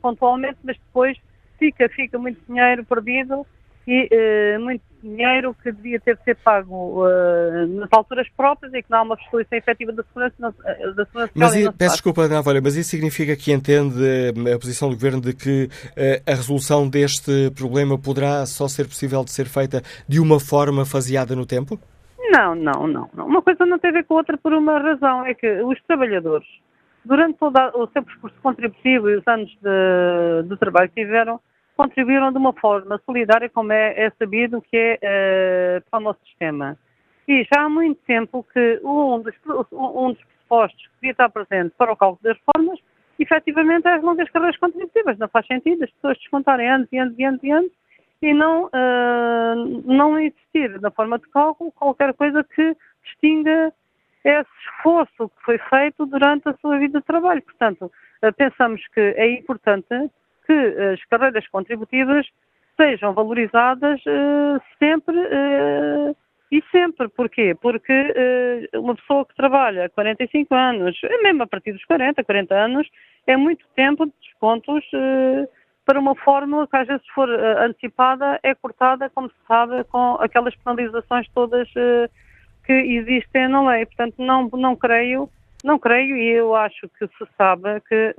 pontualmente, 0.00 0.58
mas 0.64 0.76
depois 0.78 1.16
fica, 1.60 1.88
fica 1.90 2.18
muito 2.18 2.40
dinheiro 2.48 2.84
perdido 2.84 3.46
e 3.86 4.08
uh, 4.12 4.60
muito 4.60 4.82
dinheiro 5.02 5.54
que 5.62 5.72
devia 5.72 5.98
ter 5.98 6.16
de 6.16 6.24
ser 6.24 6.36
pago 6.36 7.04
uh, 7.06 7.66
nas 7.66 7.88
alturas 7.92 8.28
próprias 8.36 8.72
e 8.74 8.82
que 8.82 8.90
não 8.90 8.98
há 8.98 9.02
uma 9.02 9.16
fiscalização 9.16 9.58
efetiva 9.58 9.92
da 9.92 10.02
segurança, 10.02 10.34
uh, 10.48 10.94
da 10.94 11.04
segurança 11.06 11.32
mas 11.34 11.54
e, 11.54 11.72
Peço 11.72 11.94
desculpa, 11.94 12.22
Ana 12.22 12.42
Valha, 12.42 12.60
mas 12.62 12.76
isso 12.76 12.90
significa 12.90 13.34
que 13.36 13.52
entende 13.52 13.98
a 14.52 14.58
posição 14.58 14.88
do 14.88 14.94
Governo 14.94 15.20
de 15.20 15.34
que 15.34 15.68
a 16.26 16.34
resolução 16.34 16.88
deste 16.88 17.50
problema 17.50 17.98
poderá 17.98 18.44
só 18.46 18.68
ser 18.68 18.84
possível 18.86 19.24
de 19.24 19.30
ser 19.30 19.46
feita 19.46 19.82
de 20.06 20.20
uma 20.20 20.38
forma 20.38 20.84
faseada 20.84 21.34
no 21.34 21.46
tempo? 21.46 21.78
Não, 22.30 22.54
não, 22.54 22.86
não. 22.86 23.10
Uma 23.14 23.42
coisa 23.42 23.66
não 23.66 23.78
tem 23.78 23.90
a 23.90 23.94
ver 23.94 24.04
com 24.04 24.14
a 24.14 24.18
outra 24.18 24.38
por 24.38 24.52
uma 24.52 24.78
razão, 24.78 25.26
é 25.26 25.34
que 25.34 25.62
os 25.62 25.80
trabalhadores, 25.82 26.46
durante 27.04 27.38
todo 27.38 27.56
o 27.74 27.86
seu 27.88 28.02
percurso 28.02 28.36
contributivo 28.42 29.10
e 29.10 29.16
os 29.16 29.26
anos 29.26 29.50
de, 29.50 30.48
de 30.48 30.56
trabalho 30.56 30.88
que 30.88 31.02
tiveram, 31.02 31.40
contribuíram 31.76 32.30
de 32.30 32.38
uma 32.38 32.52
forma 32.52 33.00
solidária, 33.06 33.48
como 33.48 33.72
é, 33.72 34.06
é 34.06 34.10
sabido 34.18 34.60
que 34.60 34.98
é 35.00 35.78
uh, 35.78 35.90
para 35.90 36.00
o 36.00 36.02
nosso 36.02 36.20
sistema. 36.26 36.76
E 37.26 37.46
já 37.52 37.62
há 37.62 37.68
muito 37.68 38.00
tempo 38.06 38.44
que 38.52 38.80
um 38.84 39.20
dos, 39.20 39.34
um 39.72 40.12
dos 40.12 40.22
pressupostos 40.24 40.86
que 40.86 40.94
devia 40.96 41.12
estar 41.12 41.28
presente 41.30 41.72
para 41.78 41.92
o 41.92 41.96
cálculo 41.96 42.20
das 42.22 42.36
reformas, 42.36 42.78
efetivamente, 43.18 43.86
é 43.86 43.94
as 43.94 44.02
longas 44.02 44.28
carreiras 44.30 44.58
contributivas. 44.58 45.16
Não 45.18 45.28
faz 45.28 45.46
sentido 45.46 45.84
as 45.84 45.90
pessoas 45.92 46.18
descontarem 46.18 46.68
anos 46.68 46.88
e 46.92 46.98
anos 46.98 47.14
e 47.18 47.24
anos 47.24 47.42
e 47.42 47.50
anos 47.50 47.72
e 48.22 48.34
não, 48.34 48.66
uh, 48.66 49.82
não 49.86 50.18
existir 50.18 50.80
na 50.80 50.90
forma 50.90 51.18
de 51.18 51.28
cálculo 51.30 51.72
qualquer 51.72 52.12
coisa 52.14 52.44
que 52.44 52.76
distinga 53.04 53.72
esse 54.24 54.50
esforço 54.66 55.28
que 55.28 55.44
foi 55.44 55.58
feito 55.58 56.06
durante 56.06 56.48
a 56.48 56.54
sua 56.60 56.78
vida 56.78 57.00
de 57.00 57.06
trabalho. 57.06 57.42
Portanto, 57.42 57.90
uh, 58.22 58.32
pensamos 58.34 58.82
que 58.88 59.00
é 59.00 59.32
importante 59.32 60.10
que 60.46 60.52
as 60.52 61.04
carreiras 61.06 61.46
contributivas 61.48 62.26
sejam 62.76 63.12
valorizadas 63.12 64.00
uh, 64.06 64.60
sempre 64.78 65.16
e 66.50 66.62
sempre. 66.72 67.08
Porquê? 67.08 67.54
Porque 67.60 68.68
uma 68.74 68.96
pessoa 68.96 69.24
que 69.24 69.36
trabalha 69.36 69.88
45 69.90 70.52
anos, 70.54 70.98
mesmo 71.22 71.44
a 71.44 71.46
partir 71.46 71.72
dos 71.72 71.84
40, 71.84 72.24
40 72.24 72.54
anos, 72.54 72.88
é 73.26 73.36
muito 73.36 73.64
tempo 73.76 74.06
de 74.06 74.12
descontos 74.20 74.84
para 75.86 76.00
uma 76.00 76.16
fórmula 76.16 76.66
que 76.66 76.76
às 76.76 76.88
vezes 76.88 77.06
for 77.14 77.28
antecipada 77.28 78.40
é 78.42 78.52
cortada, 78.54 79.08
como 79.10 79.28
se 79.28 79.36
sabe, 79.46 79.84
com 79.84 80.14
aquelas 80.14 80.54
penalizações 80.56 81.28
todas 81.32 81.68
que 82.64 82.72
existem 82.72 83.48
na 83.48 83.68
lei. 83.68 83.86
Portanto, 83.86 84.14
não, 84.18 84.48
não 84.52 84.76
creio, 84.76 85.28
não 85.64 85.78
creio 85.78 86.16
e 86.16 86.28
eu 86.30 86.54
acho 86.54 86.88
que 86.98 87.06
se 87.06 87.28
sabe 87.36 87.80
que 87.82 88.14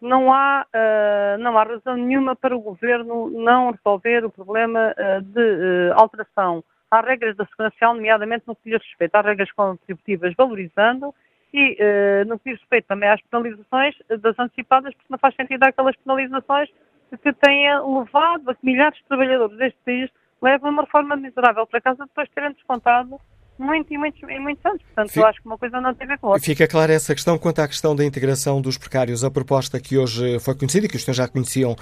não 0.00 0.32
há, 0.32 0.64
uh, 0.64 1.38
não 1.38 1.58
há 1.58 1.64
razão 1.64 1.96
nenhuma 1.96 2.36
para 2.36 2.56
o 2.56 2.60
Governo 2.60 3.28
não 3.30 3.72
resolver 3.72 4.24
o 4.24 4.30
problema 4.30 4.94
uh, 4.96 5.22
de 5.22 5.40
uh, 5.40 5.94
alteração 5.94 6.62
às 6.90 7.04
regras 7.04 7.36
da 7.36 7.44
segurança 7.46 7.74
social, 7.74 7.94
nomeadamente 7.94 8.44
no 8.46 8.56
que 8.56 8.70
diz 8.70 8.80
respeito 8.82 9.14
às 9.14 9.24
regras 9.24 9.52
contributivas, 9.52 10.32
valorizando 10.36 11.14
e 11.52 11.76
no 12.26 12.38
que 12.38 12.50
diz 12.50 12.60
respeito 12.60 12.86
também 12.86 13.08
às 13.08 13.20
penalizações 13.22 13.94
das 14.20 14.38
antecipadas, 14.38 14.94
porque 14.94 15.06
não 15.10 15.18
faz 15.18 15.34
sentido 15.34 15.62
aquelas 15.64 15.96
penalizações 15.96 16.70
que 17.22 17.32
têm 17.32 17.68
levado 17.80 18.50
a 18.50 18.54
que 18.54 18.64
milhares 18.64 18.98
de 18.98 19.04
trabalhadores 19.04 19.56
deste 19.58 19.78
país 19.84 20.10
levem 20.40 20.70
uma 20.70 20.82
reforma 20.82 21.16
miserável 21.16 21.66
para 21.66 21.80
casa 21.80 22.06
depois 22.06 22.28
de 22.28 22.34
terem 22.34 22.52
descontado 22.52 23.20
muito 23.58 23.92
e 23.92 23.98
muitos, 23.98 24.22
e 24.22 24.38
muitos 24.38 24.64
anos. 24.64 24.82
Portanto, 24.82 25.08
Fica, 25.08 25.20
eu 25.20 25.26
acho 25.26 25.40
que 25.40 25.46
uma 25.46 25.58
coisa 25.58 25.80
não 25.80 25.94
tem 25.94 26.06
a 26.06 26.10
ver 26.10 26.18
com 26.18 26.28
outra. 26.28 26.42
Fica 26.42 26.66
clara 26.66 26.92
essa 26.92 27.14
questão 27.14 27.38
quanto 27.38 27.60
à 27.60 27.68
questão 27.68 27.94
da 27.94 28.04
integração 28.04 28.60
dos 28.60 28.78
precários. 28.78 29.24
A 29.24 29.30
proposta 29.30 29.80
que 29.80 29.98
hoje 29.98 30.38
foi 30.40 30.54
conhecida 30.54 30.86
e 30.86 30.88
que 30.88 30.96
os 30.96 31.04
senhores 31.04 31.16
já 31.16 31.28
conheciam 31.28 31.76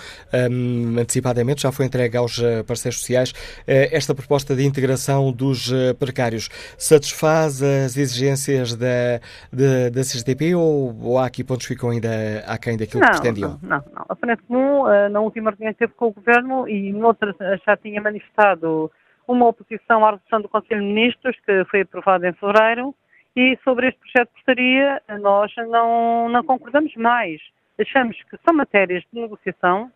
um, 0.51 0.99
antecipadamente, 0.99 1.62
já 1.62 1.72
foi 1.72 1.87
entregue 1.87 2.16
aos 2.16 2.39
uh, 2.39 2.64
parceiros 2.66 3.01
sociais, 3.01 3.31
uh, 3.31 3.64
esta 3.66 4.14
proposta 4.14 4.55
de 4.55 4.64
integração 4.64 5.33
dos 5.33 5.70
uh, 5.70 5.95
precários 5.99 6.49
satisfaz 6.79 7.62
as 7.62 7.97
exigências 7.97 8.74
da, 8.74 9.20
da, 9.53 9.91
da 9.91 10.01
CGTP 10.03 10.55
ou, 10.55 10.97
ou, 11.01 11.18
há 11.18 11.27
aqui 11.27 11.45
pontos 11.45 11.66
que 11.66 11.74
ficam 11.74 11.91
ainda 11.91 12.09
aquém 12.47 12.77
daquilo 12.77 13.01
não, 13.01 13.11
que 13.11 13.20
pretendiam? 13.20 13.59
Não, 13.62 13.68
não, 13.68 13.85
não. 13.95 14.07
A 14.09 14.16
Frente 14.16 14.43
Comum, 14.43 14.85
na 15.11 15.20
última 15.20 15.51
reunião 15.51 15.72
que 15.72 15.79
teve 15.79 15.93
com 15.95 16.07
o 16.07 16.12
Governo 16.12 16.68
e 16.68 16.93
noutras 16.93 17.35
já 17.66 17.77
tinha 17.77 18.01
manifestado 18.01 18.91
uma 19.27 19.47
oposição 19.47 20.05
à 20.05 20.11
resolução 20.12 20.41
do 20.41 20.49
Conselho 20.49 20.81
de 20.81 20.87
Ministros, 20.87 21.37
que 21.45 21.64
foi 21.66 21.81
aprovada 21.83 22.29
em 22.29 22.33
fevereiro, 22.33 22.95
e 23.35 23.59
sobre 23.62 23.89
este 23.89 24.01
projeto 24.01 24.29
de 24.29 24.35
portaria 24.35 25.03
nós 25.20 25.53
não, 25.68 26.29
não 26.29 26.43
concordamos 26.45 26.95
mais. 26.97 27.41
Achamos 27.79 28.16
que 28.24 28.39
são 28.45 28.55
matérias 28.55 29.05
de 29.12 29.20
negociação, 29.20 29.91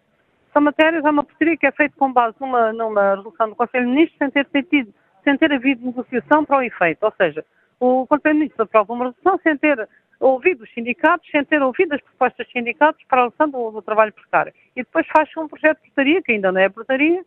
são 0.53 0.61
matérias, 0.61 1.05
é 1.05 1.11
uma 1.11 1.24
portaria 1.24 1.57
que 1.57 1.66
é 1.66 1.72
feita 1.72 1.95
com 1.97 2.12
base 2.12 2.37
numa, 2.41 2.72
numa 2.72 3.14
resolução 3.14 3.49
do 3.49 3.57
Conselho 3.57 3.87
de 3.87 3.91
Ministros 3.93 4.18
sem 4.18 4.31
ter, 4.31 4.47
sentido, 4.51 4.95
sem 5.24 5.39
ter 5.39 5.53
havido 5.53 5.87
negociação 5.87 6.45
para 6.45 6.59
o 6.59 6.62
efeito. 6.62 7.03
Ou 7.05 7.12
seja, 7.16 7.45
o 7.78 8.07
Conselho 8.07 8.35
de 8.35 8.39
Ministros 8.41 8.61
aprova 8.61 8.92
uma 8.92 9.04
resolução 9.07 9.41
sem 9.42 9.57
ter 9.57 9.88
ouvido 10.18 10.64
os 10.64 10.75
sindicatos, 10.75 11.30
sem 11.30 11.45
ter 11.45 11.63
ouvido 11.63 11.95
as 11.95 12.00
propostas 12.03 12.46
dos 12.46 12.53
sindicatos 12.53 13.03
para 13.09 13.21
a 13.21 13.22
relação 13.22 13.49
do, 13.49 13.71
do 13.71 13.80
trabalho 13.80 14.13
precário. 14.13 14.53
E 14.76 14.83
depois 14.83 15.07
faz 15.07 15.30
um 15.38 15.49
projeto 15.49 15.79
de 15.79 15.84
portaria, 15.84 16.22
que 16.22 16.33
ainda 16.33 16.53
não 16.53 16.61
é 16.61 16.68
portaria, 16.68 17.25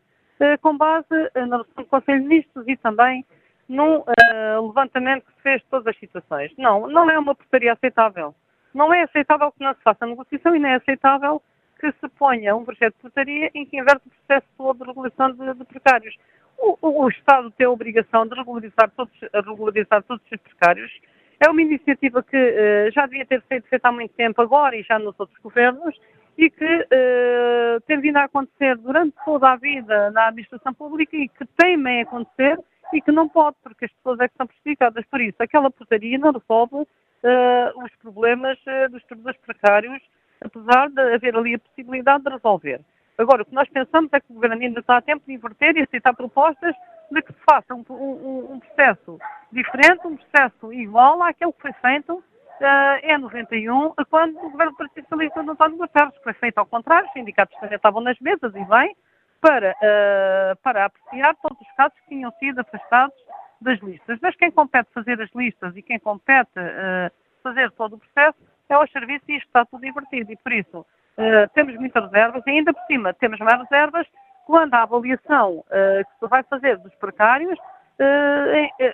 com 0.61 0.77
base 0.77 1.07
eh, 1.11 1.45
na 1.45 1.57
resolução 1.57 1.84
do 1.84 1.89
Conselho 1.89 2.22
de 2.22 2.27
Ministros 2.27 2.68
e 2.68 2.77
também 2.77 3.26
num 3.68 3.99
uh, 3.99 4.68
levantamento 4.68 5.26
que 5.26 5.34
se 5.34 5.41
fez 5.41 5.61
de 5.61 5.68
todas 5.68 5.88
as 5.88 5.99
situações. 5.99 6.51
Não, 6.57 6.88
não 6.88 7.10
é 7.10 7.18
uma 7.18 7.35
portaria 7.35 7.73
aceitável. 7.73 8.35
Não 8.73 8.93
é 8.93 9.03
aceitável 9.03 9.51
que 9.51 9.64
não 9.64 9.73
se 9.73 9.81
faça 9.81 10.05
negociação 10.05 10.55
e 10.55 10.60
não 10.60 10.69
é 10.69 10.76
aceitável 10.76 11.41
que 11.80 11.91
se 11.91 12.10
ponha 12.18 12.55
um 12.55 12.64
projeto 12.64 12.95
de 12.95 13.01
portaria 13.01 13.51
em 13.53 13.65
que 13.65 13.77
inverte 13.77 14.01
o 14.07 14.10
processo 14.10 14.47
todo 14.57 14.80
de 14.80 14.85
regulação 14.85 15.31
de, 15.31 15.53
de 15.53 15.65
precários. 15.65 16.15
O, 16.57 16.77
o, 16.81 17.03
o, 17.03 17.10
Estado 17.10 17.51
tem 17.51 17.68
a 17.68 17.69
obrigação 17.69 18.26
de 18.26 18.35
regularizar 18.35 18.89
todos, 18.95 19.14
regularizar 19.34 20.03
todos 20.03 20.23
os 20.31 20.39
precários. 20.39 20.91
É 21.39 21.49
uma 21.49 21.61
iniciativa 21.61 22.23
que 22.23 22.38
uh, 22.38 22.91
já 22.91 23.05
devia 23.05 23.26
ter 23.26 23.43
sido 23.51 23.64
feita 23.68 23.89
há 23.89 23.91
muito 23.91 24.14
tempo 24.14 24.41
agora 24.41 24.76
e 24.76 24.84
já 24.84 24.97
nos 24.97 25.19
outros 25.19 25.38
governos 25.39 25.99
e 26.38 26.49
que 26.49 26.65
uh, 26.65 27.81
tem 27.85 27.99
vindo 27.99 28.18
a 28.18 28.23
acontecer 28.23 28.76
durante 28.77 29.15
toda 29.23 29.51
a 29.51 29.55
vida 29.55 30.11
na 30.11 30.27
administração 30.27 30.73
pública 30.73 31.15
e 31.15 31.27
que 31.27 31.45
temem 31.57 32.01
acontecer 32.01 32.60
e 32.93 33.01
que 33.01 33.11
não 33.11 33.27
pode, 33.27 33.57
porque 33.64 33.85
as 33.85 33.91
pessoas 33.91 34.19
é 34.19 34.27
que 34.27 34.38
são 34.38 34.47
prejudicadas. 34.47 35.05
Por 35.05 35.22
isso, 35.22 35.35
aquela 35.39 35.69
portaria 35.72 36.18
não 36.18 36.31
resolve 36.31 36.76
uh, 36.76 37.84
os 37.84 37.95
problemas 37.97 38.57
uh, 38.60 38.89
dos 38.89 39.03
trabalhadores 39.05 39.41
precários, 39.41 40.01
apesar 40.41 40.89
de 40.89 41.01
haver 41.14 41.35
ali 41.35 41.55
a 41.55 41.60
possibilidade 41.60 42.23
de 42.23 42.30
resolver. 42.30 42.81
Agora, 43.18 43.43
o 43.43 43.45
que 43.45 43.53
nós 43.53 43.69
pensamos 43.69 44.11
é 44.11 44.19
que 44.19 44.31
o 44.31 44.34
Governo 44.34 44.61
ainda 44.61 44.80
está 44.80 44.97
a 44.97 45.01
tempo 45.01 45.23
de 45.26 45.34
inverter 45.34 45.77
e 45.77 45.81
aceitar 45.81 46.15
propostas 46.15 46.76
de 47.11 47.22
que 47.22 47.31
se 47.31 47.39
faça 47.47 47.76
um, 47.76 47.84
um, 47.89 48.53
um 48.53 48.60
processo 48.60 49.19
diferente, 49.51 50.07
um 50.07 50.18
processo 50.18 50.73
igual 50.73 51.22
àquele 51.22 51.53
que 51.53 51.61
foi 51.61 51.73
feito 51.73 52.23
uh, 52.61 52.99
em 53.03 53.17
91, 53.17 53.93
quando 54.09 54.38
o 54.38 54.49
Governo 54.49 54.71
do 54.71 54.77
Partido 54.77 55.03
Socialista 55.03 55.43
de 55.43 55.49
António 55.49 55.77
Guterres, 55.77 56.17
que 56.17 56.23
foi 56.23 56.34
feito 56.34 56.57
ao 56.57 56.65
contrário, 56.65 57.07
os 57.07 57.13
sindicatos 57.13 57.57
também 57.59 57.75
estavam 57.75 58.01
nas 58.01 58.19
mesas 58.19 58.53
e 58.55 58.65
bem, 58.65 58.95
para, 59.43 59.71
uh, 59.71 60.55
para 60.63 60.85
apreciar 60.85 61.35
todos 61.41 61.59
os 61.59 61.75
casos 61.75 61.99
que 61.99 62.15
tinham 62.15 62.31
sido 62.39 62.61
afastados 62.61 63.15
das 63.59 63.77
listas. 63.81 64.17
Mas 64.21 64.35
quem 64.38 64.49
compete 64.49 64.89
fazer 64.93 65.21
as 65.21 65.30
listas 65.35 65.75
e 65.75 65.81
quem 65.81 65.99
compete 65.99 66.57
uh, 66.57 67.11
fazer 67.43 67.69
todo 67.71 67.95
o 67.95 67.99
processo 67.99 68.38
é 68.69 68.77
o 68.77 68.88
serviço 68.88 69.25
e 69.27 69.35
isto 69.35 69.47
está 69.47 69.65
tudo 69.65 69.85
invertido. 69.85 70.31
E 70.31 70.38
por 70.38 70.53
isso 70.53 70.80
uh, 70.80 71.49
temos 71.53 71.75
muitas 71.75 72.05
reservas 72.05 72.41
e 72.47 72.51
ainda 72.51 72.73
por 72.73 72.84
cima 72.85 73.13
temos 73.13 73.38
mais 73.39 73.59
reservas 73.63 74.07
quando 74.45 74.73
a 74.73 74.84
avaliação 74.84 75.63
que 75.69 76.19
se 76.19 76.27
vai 76.27 76.43
fazer 76.43 76.77
dos 76.80 76.93
precários 76.95 77.57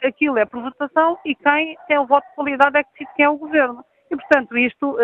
aquilo 0.03 0.37
é 0.37 0.45
por 0.45 0.61
votação 0.61 1.17
e 1.25 1.35
quem 1.35 1.77
tem 1.87 1.97
o 1.97 2.05
voto 2.05 2.27
de 2.29 2.35
qualidade 2.35 2.77
é 2.77 2.83
que 2.83 2.91
decide 2.91 3.11
quem 3.15 3.25
é 3.25 3.29
o 3.29 3.37
governo. 3.37 3.83
E, 4.11 4.15
portanto, 4.15 4.57
isto 4.57 4.97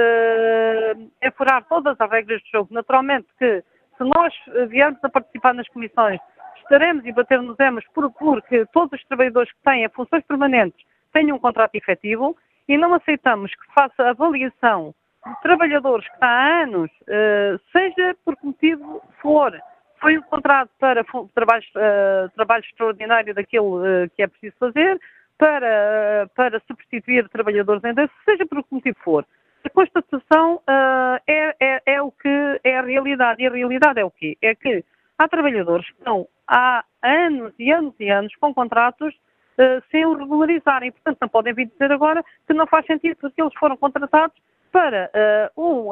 é 1.21 1.31
furar 1.31 1.63
todas 1.65 1.99
as 1.99 2.09
regras 2.09 2.41
do 2.41 2.49
jogo. 2.49 2.73
Naturalmente 2.73 3.27
que 3.37 3.63
se 3.97 4.03
nós 4.03 4.33
viermos 4.67 5.03
a 5.03 5.09
participar 5.09 5.53
nas 5.53 5.67
comissões, 5.69 6.19
estaremos 6.57 7.05
e 7.05 7.11
bater-nos-emos 7.11 7.85
por, 7.93 8.11
por 8.11 8.41
que 8.41 8.65
todos 8.73 8.99
os 8.99 9.07
trabalhadores 9.07 9.51
que 9.51 9.59
têm 9.63 9.87
funções 9.89 10.23
permanentes 10.25 10.85
tenham 11.13 11.37
um 11.37 11.39
contrato 11.39 11.75
efetivo 11.75 12.35
e 12.67 12.77
não 12.77 12.93
aceitamos 12.93 13.51
que 13.51 13.73
faça 13.73 14.09
avaliação 14.09 14.93
de 15.25 15.41
trabalhadores 15.41 16.07
que 16.07 16.17
há 16.21 16.63
anos, 16.63 16.91
uh, 17.03 17.59
seja 17.71 18.15
por 18.23 18.35
que 18.37 18.45
motivo 18.45 19.01
for, 19.21 19.59
foi 20.05 20.21
contrato 20.21 20.69
para 20.79 21.03
trabalho, 21.33 21.63
uh, 21.75 22.29
trabalho 22.35 22.63
extraordinário 22.63 23.33
daquilo 23.33 23.81
uh, 23.81 24.07
que 24.15 24.21
é 24.21 24.27
preciso 24.27 24.55
fazer, 24.59 25.01
para, 25.35 26.29
para 26.35 26.61
substituir 26.67 27.27
trabalhadores 27.29 27.83
ainda, 27.83 28.07
seja 28.23 28.45
por 28.45 28.61
que 28.63 28.75
motivo 28.75 28.97
for. 29.03 29.25
A 29.63 29.69
constatação 29.71 30.57
uh, 30.57 31.19
é, 31.27 31.55
é, 31.59 31.81
é, 31.87 32.01
o 32.03 32.11
que 32.11 32.59
é 32.63 32.77
a 32.77 32.83
realidade. 32.83 33.41
E 33.41 33.47
a 33.47 33.51
realidade 33.51 33.99
é 33.99 34.05
o 34.05 34.11
quê? 34.11 34.37
É 34.43 34.53
que 34.53 34.85
há 35.17 35.27
trabalhadores 35.27 35.87
que 35.87 35.97
estão 35.97 36.27
há 36.47 36.85
anos 37.01 37.51
e 37.57 37.71
anos 37.71 37.95
e 37.99 38.07
anos 38.07 38.31
com 38.35 38.53
contratos 38.53 39.11
uh, 39.15 39.83
sem 39.89 40.05
o 40.05 40.13
regularizarem. 40.13 40.91
Portanto, 40.91 41.17
não 41.19 41.29
podem 41.29 41.53
vir 41.55 41.65
dizer 41.65 41.91
agora 41.91 42.23
que 42.45 42.53
não 42.53 42.67
faz 42.67 42.85
sentido 42.85 43.17
porque 43.19 43.41
eles 43.41 43.53
foram 43.57 43.75
contratados 43.75 44.37
para 44.71 45.09
uh, 45.57 45.61
um, 45.61 45.89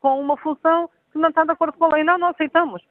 com 0.00 0.20
uma 0.20 0.36
função 0.38 0.90
que 1.12 1.18
não 1.18 1.28
está 1.28 1.44
de 1.44 1.52
acordo 1.52 1.78
com 1.78 1.84
a 1.84 1.94
lei. 1.94 2.02
Não, 2.02 2.18
não 2.18 2.30
aceitamos. 2.30 2.82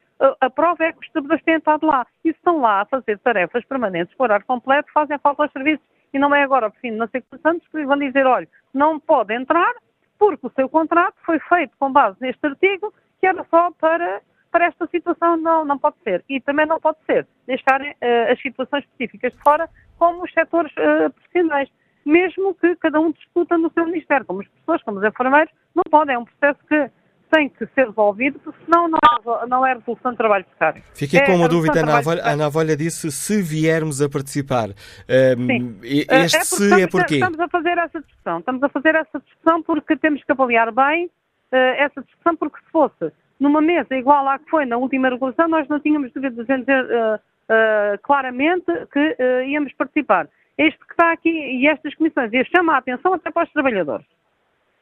A, 0.41 0.49
prova 0.49 0.83
é 0.83 0.93
que 0.93 0.99
os 0.99 1.11
trabalhadores 1.11 1.43
têm 1.43 1.55
estado 1.55 1.85
lá 1.85 2.05
e 2.23 2.29
estão 2.29 2.61
lá 2.61 2.81
a 2.81 2.85
fazer 2.85 3.19
tarefas 3.19 3.65
permanentes 3.65 4.15
por 4.15 4.25
horário 4.25 4.45
completo, 4.45 4.91
fazem 4.93 5.17
falta 5.19 5.43
aos 5.43 5.51
serviços. 5.51 5.85
E 6.13 6.19
não 6.19 6.33
é 6.33 6.43
agora, 6.43 6.69
por 6.69 6.79
fim, 6.79 6.91
não 6.91 7.07
sei 7.07 7.21
quantos 7.21 7.45
anos, 7.45 7.67
que 7.67 7.85
vão 7.85 7.97
dizer, 7.97 8.25
olha, 8.25 8.47
não 8.73 8.99
pode 8.99 9.33
entrar 9.33 9.73
porque 10.17 10.47
o 10.47 10.51
seu 10.51 10.69
contrato 10.69 11.15
foi 11.25 11.39
feito 11.39 11.75
com 11.77 11.91
base 11.91 12.15
neste 12.21 12.45
artigo, 12.45 12.93
que 13.19 13.27
era 13.27 13.43
só 13.49 13.71
para, 13.71 14.21
para 14.51 14.67
esta 14.67 14.87
situação, 14.87 15.35
não, 15.35 15.65
não 15.65 15.77
pode 15.77 15.97
ser. 16.03 16.23
E 16.29 16.39
também 16.39 16.65
não 16.65 16.79
pode 16.79 16.97
ser 17.05 17.27
deixarem 17.45 17.91
uh, 17.91 18.31
as 18.31 18.41
situações 18.41 18.85
específicas 18.85 19.33
de 19.33 19.39
fora, 19.39 19.69
como 19.97 20.23
os 20.23 20.31
setores 20.31 20.71
uh, 20.73 21.11
profissionais. 21.11 21.69
Mesmo 22.05 22.53
que 22.55 22.75
cada 22.77 22.99
um 22.99 23.11
discuta 23.11 23.57
no 23.57 23.71
seu 23.71 23.85
ministério, 23.85 24.25
como 24.25 24.41
as 24.41 24.47
pessoas, 24.47 24.83
como 24.83 24.99
os 24.99 25.03
enfermeiros, 25.03 25.53
não 25.73 25.83
podem. 25.89 26.15
É 26.15 26.19
um 26.19 26.25
processo 26.25 26.59
que 26.67 26.89
tem 27.33 27.49
que 27.49 27.65
ser 27.73 27.87
resolvido, 27.87 28.37
porque 28.39 28.59
senão 28.63 28.87
não 28.87 28.99
é, 28.99 29.47
não 29.47 29.65
é 29.65 29.73
resolução 29.73 30.11
de 30.11 30.17
trabalho 30.17 30.45
precário. 30.45 30.83
Fiquei 30.93 31.19
é 31.19 31.25
com 31.25 31.35
uma 31.35 31.49
dúvida, 31.49 31.79
Ana 31.79 31.97
Avolha, 31.97 32.21
Ana 32.23 32.45
Avolha 32.45 32.77
disse 32.77 33.11
se 33.11 33.41
viermos 33.41 34.01
a 34.01 34.07
participar. 34.07 34.69
Um, 34.69 35.47
Sim. 35.47 35.79
Este 35.81 36.13
é 36.13 36.27
se 36.27 36.63
estamos, 36.63 36.83
é 36.83 36.87
porquê? 36.87 37.15
Estamos 37.15 37.39
a 37.39 37.49
fazer 37.49 37.77
essa 37.79 38.01
discussão. 38.01 38.39
Estamos 38.39 38.63
a 38.63 38.69
fazer 38.69 38.95
essa 38.95 39.19
discussão 39.19 39.63
porque 39.63 39.97
temos 39.97 40.23
que 40.23 40.31
avaliar 40.31 40.71
bem 40.71 41.05
uh, 41.05 41.55
essa 41.77 42.01
discussão, 42.03 42.35
porque 42.35 42.59
se 42.59 42.71
fosse 42.71 43.11
numa 43.39 43.61
mesa 43.61 43.95
igual 43.95 44.27
à 44.27 44.37
que 44.37 44.49
foi 44.49 44.65
na 44.65 44.77
última 44.77 45.09
regulação, 45.09 45.47
nós 45.47 45.67
não 45.67 45.79
tínhamos 45.79 46.13
dúvida 46.13 46.35
de 46.35 46.41
dizer 46.43 46.85
uh, 46.85 47.15
uh, 47.15 47.99
claramente 48.03 48.71
que 48.91 49.17
íamos 49.47 49.73
participar. 49.73 50.29
Este 50.55 50.77
que 50.77 50.91
está 50.91 51.11
aqui 51.11 51.31
e 51.31 51.67
estas 51.67 51.95
comissões, 51.95 52.31
e 52.31 52.45
chama 52.45 52.75
a 52.75 52.77
atenção 52.77 53.15
até 53.15 53.31
para 53.31 53.45
os 53.45 53.51
trabalhadores. 53.51 54.05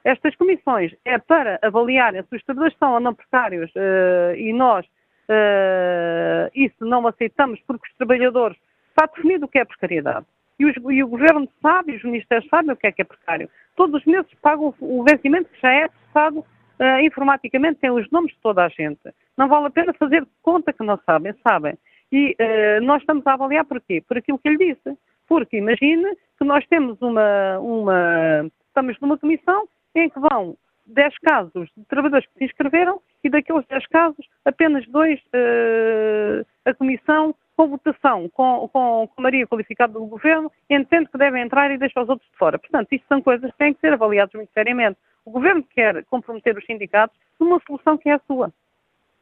Estas 0.04 0.36
comissões 0.36 0.94
é 1.06 1.18
para 1.18 1.60
avaliarem 1.62 2.24
se 2.24 2.36
os 2.36 2.44
trabalhadores 2.44 2.78
são 2.80 2.94
ou 2.94 3.00
não 3.00 3.14
precários 3.14 3.70
uh, 3.76 4.36
e 4.36 4.52
nós 4.52 4.86
uh, 4.86 6.50
isso 6.56 6.84
não 6.86 7.06
aceitamos 7.08 7.60
porque 7.68 7.88
os 7.88 7.96
trabalhadores 7.98 8.58
está 8.90 9.06
definido 9.06 9.46
o 9.46 9.48
que 9.48 9.60
é 9.60 9.66
precariedade. 9.66 10.26
E, 10.60 10.66
os, 10.66 10.76
e, 10.90 11.04
o 11.04 11.08
Governo 11.08 11.48
sabe, 11.62 11.96
os 11.96 12.04
Ministérios 12.04 12.48
sabem 12.50 12.72
o 12.72 12.76
que 12.76 12.88
é 12.88 12.92
que 12.92 13.02
é 13.02 13.06
precário. 13.06 13.50
Todos 13.76 14.02
os 14.02 14.06
meses 14.06 14.30
pagam 14.42 14.74
o 14.80 15.04
vencimento 15.04 15.50
que 15.50 15.62
já 15.62 15.72
é 15.72 15.88
processado 15.88 16.40
uh, 16.40 17.00
informaticamente, 17.02 17.80
tem 17.80 17.92
os 17.92 18.10
nomes 18.12 18.32
de 18.32 18.40
toda 18.42 18.66
a 18.66 18.70
gente. 18.70 19.02
Não 19.38 19.48
vale 19.48 19.68
a 19.68 19.72
pena 19.72 19.94
fazer 19.94 20.26
conta 20.42 20.74
que 20.74 20.84
não 20.84 21.00
sabem, 21.06 21.34
sabem. 21.48 21.78
E 22.12 22.36
nós 22.82 23.02
estamos 23.02 23.26
a 23.26 23.34
avaliar 23.36 23.64
por 23.64 23.80
quê? 23.80 24.04
Por 24.06 24.18
aquilo 24.18 24.38
que 24.38 24.50
ele 24.50 24.74
disse. 24.74 24.98
Porque 25.30 25.56
imagine 25.56 26.14
que 26.38 26.44
nós 26.44 26.68
temos 26.68 27.02
uma, 27.02 27.58
uma 27.60 28.52
estamos 28.68 29.00
numa 29.00 29.18
comissão 29.18 29.66
em 29.96 30.10
que 30.10 30.20
vão 30.20 30.58
10 30.86 31.18
casos 31.20 31.70
de 31.78 31.86
trabalhadores 31.86 32.28
que 32.28 32.40
se 32.40 32.46
inscreveram 32.46 33.02
e 33.24 33.30
daqueles 33.30 33.66
10 33.68 33.88
casos, 33.88 34.28
apenas 34.46 34.86
dois 34.88 35.20
uh, 35.20 36.46
a 36.66 36.74
Comissão, 36.74 37.36
com 37.56 37.68
votação, 37.68 38.30
com, 38.30 38.68
com, 38.70 39.08
com 39.08 39.22
Maria 39.22 39.48
qualificada 39.48 39.94
do 39.94 40.06
Governo, 40.06 40.52
entende 40.70 41.10
que 41.10 41.18
devem 41.18 41.44
entrar 41.44 41.72
e 41.72 41.78
deixa 41.78 42.02
os 42.02 42.10
outros 42.10 42.30
de 42.30 42.38
fora. 42.38 42.58
Portanto, 42.58 42.92
isto 42.92 43.06
são 43.08 43.22
coisas 43.22 43.52
que 43.52 43.58
têm 43.58 43.74
que 43.74 43.80
ser 43.80 43.94
avaliadas 43.94 44.34
muito 44.34 44.52
seriamente. 44.54 44.98
O 45.26 45.32
Governo 45.32 45.64
quer 45.64 46.04
comprometer 46.06 46.58
os 46.58 46.66
sindicatos 46.66 47.16
numa 47.40 47.62
solução 47.68 47.98
que 47.98 48.10
é 48.10 48.14
a 48.14 48.22
sua. 48.26 48.52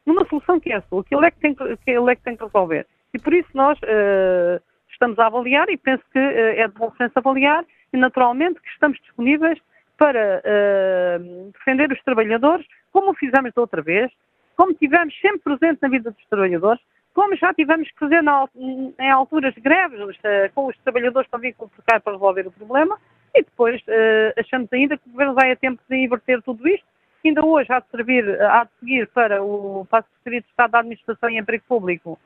Numa 0.06 0.24
solução 0.26 0.58
que 0.58 0.72
é 0.72 0.76
a 0.76 0.82
sua, 0.82 1.04
que 1.04 1.14
ele 1.14 1.26
é 1.26 1.30
que 1.30 1.40
tem 1.40 1.54
que, 1.54 1.76
que, 1.76 1.90
ele 1.90 2.10
é 2.10 2.16
que, 2.16 2.22
tem 2.22 2.36
que 2.36 2.44
resolver. 2.44 2.86
E 3.12 3.18
por 3.18 3.34
isso 3.34 3.50
nós 3.52 3.78
uh, 3.80 4.62
estamos 4.90 5.18
a 5.18 5.26
avaliar 5.26 5.68
e 5.68 5.76
penso 5.76 6.02
que 6.10 6.18
uh, 6.18 6.60
é 6.60 6.66
de 6.66 6.74
bom 6.74 6.90
senso 6.96 7.12
avaliar 7.16 7.64
e 7.92 7.96
naturalmente 7.98 8.60
que 8.62 8.68
estamos 8.70 8.98
disponíveis 9.00 9.58
para 10.00 10.40
uh, 10.40 11.52
defender 11.52 11.92
os 11.92 12.02
trabalhadores, 12.02 12.66
como 12.90 13.10
o 13.10 13.14
fizemos 13.14 13.52
da 13.52 13.60
outra 13.60 13.82
vez, 13.82 14.10
como 14.56 14.72
tivemos 14.72 15.14
sempre 15.20 15.40
presente 15.40 15.78
na 15.82 15.90
vida 15.90 16.10
dos 16.10 16.26
trabalhadores, 16.30 16.80
como 17.12 17.36
já 17.36 17.52
tivemos 17.52 17.86
que 17.90 17.98
fazer 17.98 18.22
na, 18.22 18.48
em 18.56 19.10
alturas 19.10 19.54
greves 19.56 20.00
uh, 20.00 20.54
com 20.54 20.68
os 20.68 20.78
trabalhadores 20.78 21.28
vir 21.38 21.54
precário 21.54 22.02
para 22.02 22.14
resolver 22.14 22.46
o 22.46 22.50
problema, 22.50 22.98
e 23.34 23.42
depois 23.42 23.78
uh, 23.82 24.40
achamos 24.40 24.72
ainda 24.72 24.96
que 24.96 25.06
o 25.06 25.12
Governo 25.12 25.34
vai 25.34 25.52
a 25.52 25.56
tempo 25.56 25.82
de 25.86 25.96
inverter 25.96 26.40
tudo 26.40 26.66
isto, 26.66 26.86
ainda 27.22 27.44
hoje 27.44 27.70
há 27.70 27.80
de, 27.80 27.90
servir, 27.90 28.40
há 28.40 28.64
de 28.64 28.70
seguir 28.80 29.06
para 29.08 29.42
o, 29.42 29.86
para 29.90 29.98
a 29.98 30.02
Secretaria 30.04 30.40
de 30.40 30.46
Estado 30.46 30.70
da 30.70 30.78
Administração 30.78 31.28
e 31.28 31.38
Emprego 31.38 31.64
Público 31.68 32.18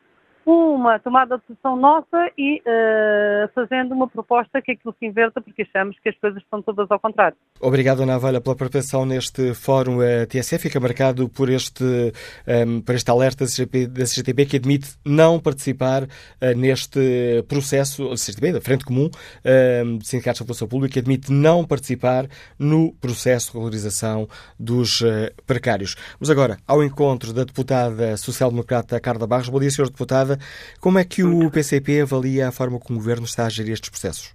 uma 0.47 0.99
tomada 0.99 1.39
de 1.39 1.43
decisão 1.49 1.77
nossa 1.77 2.31
e 2.37 2.61
uh, 2.61 3.49
fazendo 3.55 3.93
uma 3.93 4.07
proposta 4.07 4.61
que 4.61 4.73
aquilo 4.73 4.95
se 4.99 5.07
inverta, 5.07 5.41
porque 5.41 5.63
achamos 5.63 5.99
que 6.01 6.09
as 6.09 6.19
coisas 6.19 6.43
estão 6.43 6.61
todas 6.61 6.91
ao 6.91 7.01
contrário. 7.01 7.37
Obrigado, 7.61 8.03
Ana 8.03 8.19
Valha, 8.19 8.41
pela 8.41 8.55
participação 8.55 9.07
neste 9.07 9.55
fórum 9.55 9.99
uh, 9.99 10.27
TSF. 10.29 10.65
Fica 10.65 10.79
marcado 10.79 11.29
por 11.29 11.49
este, 11.49 11.85
um, 11.85 12.11
ehm, 12.47 12.81
por 12.81 12.95
este 12.95 13.11
alerta 13.11 13.45
da 13.45 14.05
CGTB 14.05 14.47
que 14.47 14.57
admite 14.57 14.97
não 15.05 15.41
participar 15.41 16.05
uh, 16.05 16.09
neste 16.57 17.43
processo, 17.49 18.11
da 18.11 18.17
CGTB, 18.17 18.53
da 18.53 18.61
Frente 18.61 18.85
Comum 18.85 19.07
uh, 19.07 19.99
de 19.99 20.07
Sindicatos 20.07 20.41
da 20.41 20.45
População 20.45 20.69
Pública, 20.69 21.01
admite 21.01 21.33
não 21.33 21.65
participar 21.65 22.27
no 22.59 22.93
processo 22.95 23.47
de 23.47 23.53
regularização 23.55 24.29
dos 24.59 25.01
uh, 25.01 25.31
precários. 25.47 25.97
Vamos 26.19 26.31
agora 26.31 26.59
ao 26.67 26.83
encontro 26.83 27.33
da 27.33 27.45
deputada 27.45 28.17
social-democrata 28.17 29.01
Carla 29.01 29.27
Barros. 29.27 29.49
Bom 29.49 29.61
dia, 29.61 29.71
Sr. 29.71 29.87
Deputada. 29.87 30.34
Como 30.81 30.99
é 30.99 31.05
que 31.05 31.23
o 31.23 31.51
PCP 31.51 32.03
avalia 32.03 32.49
a 32.49 32.53
forma 32.53 32.79
como 32.79 32.99
o 32.99 33.03
Governo 33.03 33.25
está 33.25 33.47
a 33.47 33.49
gerir 33.51 33.73
estes 33.73 33.91
processos? 33.91 34.35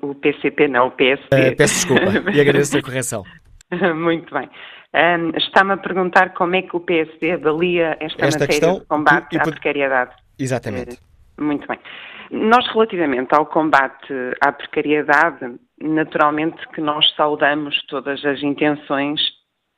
O 0.00 0.14
PCP 0.14 0.68
não, 0.68 0.88
o 0.88 0.90
PSD. 0.90 1.50
Uh, 1.50 1.56
peço 1.56 1.74
desculpa 1.74 2.30
e 2.32 2.40
agradeço 2.40 2.78
a 2.78 2.82
correção. 2.82 3.24
Muito 3.94 4.32
bem. 4.32 4.48
Um, 4.94 5.36
Está-me 5.36 5.72
a 5.72 5.76
perguntar 5.76 6.34
como 6.34 6.54
é 6.54 6.62
que 6.62 6.76
o 6.76 6.80
PSD 6.80 7.32
avalia 7.32 7.96
esta, 8.00 8.26
esta 8.26 8.40
matéria 8.40 8.46
questão, 8.46 8.78
de 8.78 8.86
combate 8.86 9.34
e, 9.34 9.38
à 9.38 9.42
precariedade. 9.42 10.12
Exatamente. 10.38 10.98
Uh, 11.38 11.44
muito 11.44 11.66
bem. 11.66 11.78
Nós, 12.30 12.66
relativamente 12.72 13.34
ao 13.34 13.46
combate 13.46 14.12
à 14.40 14.52
precariedade, 14.52 15.54
naturalmente 15.82 16.66
que 16.68 16.80
nós 16.80 17.04
saudamos 17.14 17.76
todas 17.88 18.24
as 18.24 18.42
intenções 18.42 19.20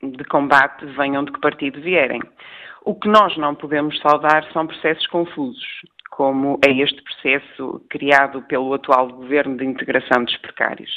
de 0.03 0.25
combate, 0.25 0.85
venham 0.97 1.25
de 1.25 1.33
que 1.33 1.41
partido 1.41 1.81
vierem. 1.81 2.21
O 2.85 2.95
que 2.95 3.09
nós 3.09 3.35
não 3.39 3.55
podemos 3.55 3.99
saudar 4.01 4.45
são 4.53 4.67
processos 4.67 5.07
confusos, 5.07 5.65
como 6.11 6.59
é 6.67 6.71
este 6.71 7.03
processo 7.03 7.85
criado 7.89 8.43
pelo 8.43 8.75
atual 8.75 9.09
governo 9.09 9.57
de 9.57 9.65
integração 9.65 10.23
dos 10.23 10.37
precários. 10.37 10.91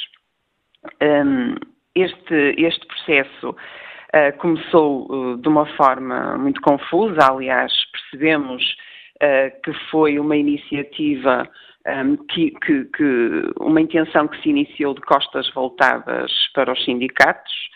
Um, 1.02 1.54
este, 1.94 2.54
este 2.58 2.86
processo 2.86 3.50
uh, 3.50 4.36
começou 4.36 5.10
uh, 5.10 5.36
de 5.38 5.48
uma 5.48 5.64
forma 5.76 6.36
muito 6.36 6.60
confusa, 6.60 7.20
aliás, 7.22 7.72
percebemos 7.90 8.62
uh, 9.22 9.62
que 9.62 9.72
foi 9.90 10.18
uma 10.18 10.36
iniciativa 10.36 11.48
um, 11.86 12.16
que, 12.26 12.50
que, 12.50 12.84
que, 12.84 13.52
uma 13.60 13.80
intenção 13.80 14.28
que 14.28 14.40
se 14.42 14.50
iniciou 14.50 14.92
de 14.92 15.00
costas 15.00 15.50
voltadas 15.54 16.30
para 16.54 16.70
os 16.70 16.84
sindicatos, 16.84 17.70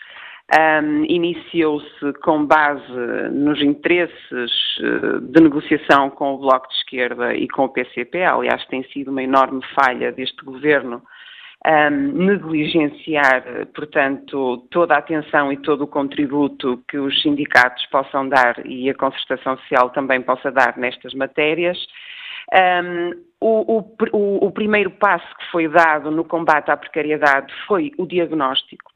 um, 0.53 1.05
iniciou-se 1.05 2.13
com 2.21 2.45
base 2.45 2.91
nos 3.31 3.61
interesses 3.61 4.51
eh, 4.79 5.19
de 5.21 5.41
negociação 5.41 6.09
com 6.09 6.33
o 6.33 6.37
Bloco 6.37 6.67
de 6.67 6.75
Esquerda 6.75 7.33
e 7.33 7.47
com 7.47 7.65
o 7.65 7.69
PCP. 7.69 8.23
Aliás, 8.23 8.63
tem 8.67 8.83
sido 8.89 9.09
uma 9.09 9.23
enorme 9.23 9.61
falha 9.75 10.11
deste 10.11 10.43
governo 10.45 11.01
um, 11.65 12.25
negligenciar, 12.25 13.67
portanto, 13.73 14.67
toda 14.69 14.95
a 14.95 14.97
atenção 14.97 15.51
e 15.51 15.57
todo 15.57 15.85
o 15.85 15.87
contributo 15.87 16.83
que 16.89 16.97
os 16.97 17.21
sindicatos 17.21 17.85
possam 17.87 18.27
dar 18.27 18.65
e 18.65 18.89
a 18.89 18.93
concertação 18.93 19.57
social 19.59 19.89
também 19.89 20.21
possa 20.21 20.51
dar 20.51 20.77
nestas 20.77 21.13
matérias. 21.13 21.77
Um, 22.53 23.11
o, 23.39 23.79
o, 24.11 24.47
o 24.47 24.51
primeiro 24.51 24.91
passo 24.91 25.25
que 25.37 25.51
foi 25.51 25.67
dado 25.67 26.11
no 26.11 26.23
combate 26.23 26.69
à 26.69 26.77
precariedade 26.77 27.53
foi 27.65 27.91
o 27.97 28.05
diagnóstico 28.05 28.92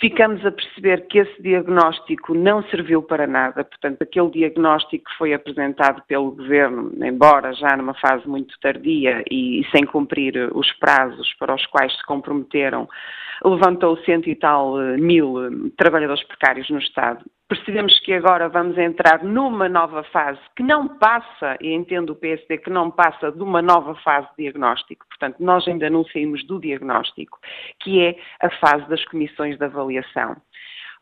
ficamos 0.00 0.44
a 0.44 0.50
perceber 0.50 1.06
que 1.06 1.18
esse 1.18 1.42
diagnóstico 1.42 2.34
não 2.34 2.62
serviu 2.64 3.02
para 3.02 3.26
nada, 3.26 3.64
portanto, 3.64 4.02
aquele 4.02 4.30
diagnóstico 4.30 5.04
que 5.04 5.16
foi 5.16 5.34
apresentado 5.34 6.02
pelo 6.06 6.32
Governo, 6.32 6.92
embora 7.04 7.52
já 7.54 7.76
numa 7.76 7.94
fase 7.94 8.26
muito 8.28 8.58
tardia 8.60 9.22
e, 9.30 9.62
sem 9.70 9.84
cumprir 9.84 10.50
os 10.54 10.70
prazos 10.72 11.32
para 11.38 11.54
os 11.54 11.64
quais 11.66 11.96
se 11.96 12.04
comprometeram, 12.04 12.88
levantou 13.44 13.96
cento 13.98 14.28
e 14.28 14.34
tal 14.34 14.80
eh, 14.80 14.96
mil 14.96 15.44
eh, 15.44 15.50
trabalhadores 15.76 16.22
precários 16.24 16.70
no 16.70 16.78
Estado 16.78 17.24
percebemos 17.48 17.98
que 18.00 18.12
agora 18.12 18.48
vamos 18.48 18.78
entrar 18.78 19.22
numa 19.22 19.68
nova 19.68 20.02
fase 20.04 20.40
que 20.56 20.62
não 20.62 20.88
passa, 20.98 21.56
e 21.60 21.72
entendo 21.72 22.10
o 22.10 22.16
PSD 22.16 22.58
que 22.58 22.70
não 22.70 22.90
passa 22.90 23.30
de 23.30 23.42
uma 23.42 23.60
nova 23.60 23.94
fase 23.96 24.26
de 24.36 24.44
diagnóstico, 24.44 25.06
portanto, 25.08 25.36
nós 25.40 25.66
ainda 25.68 25.90
não 25.90 26.04
saímos 26.04 26.44
do 26.46 26.60
diagnóstico, 26.60 27.38
que 27.80 28.00
é 28.00 28.16
a 28.40 28.50
fase 28.50 28.88
das 28.88 29.04
comissões 29.04 29.58
de 29.58 29.64
avaliação. 29.64 30.36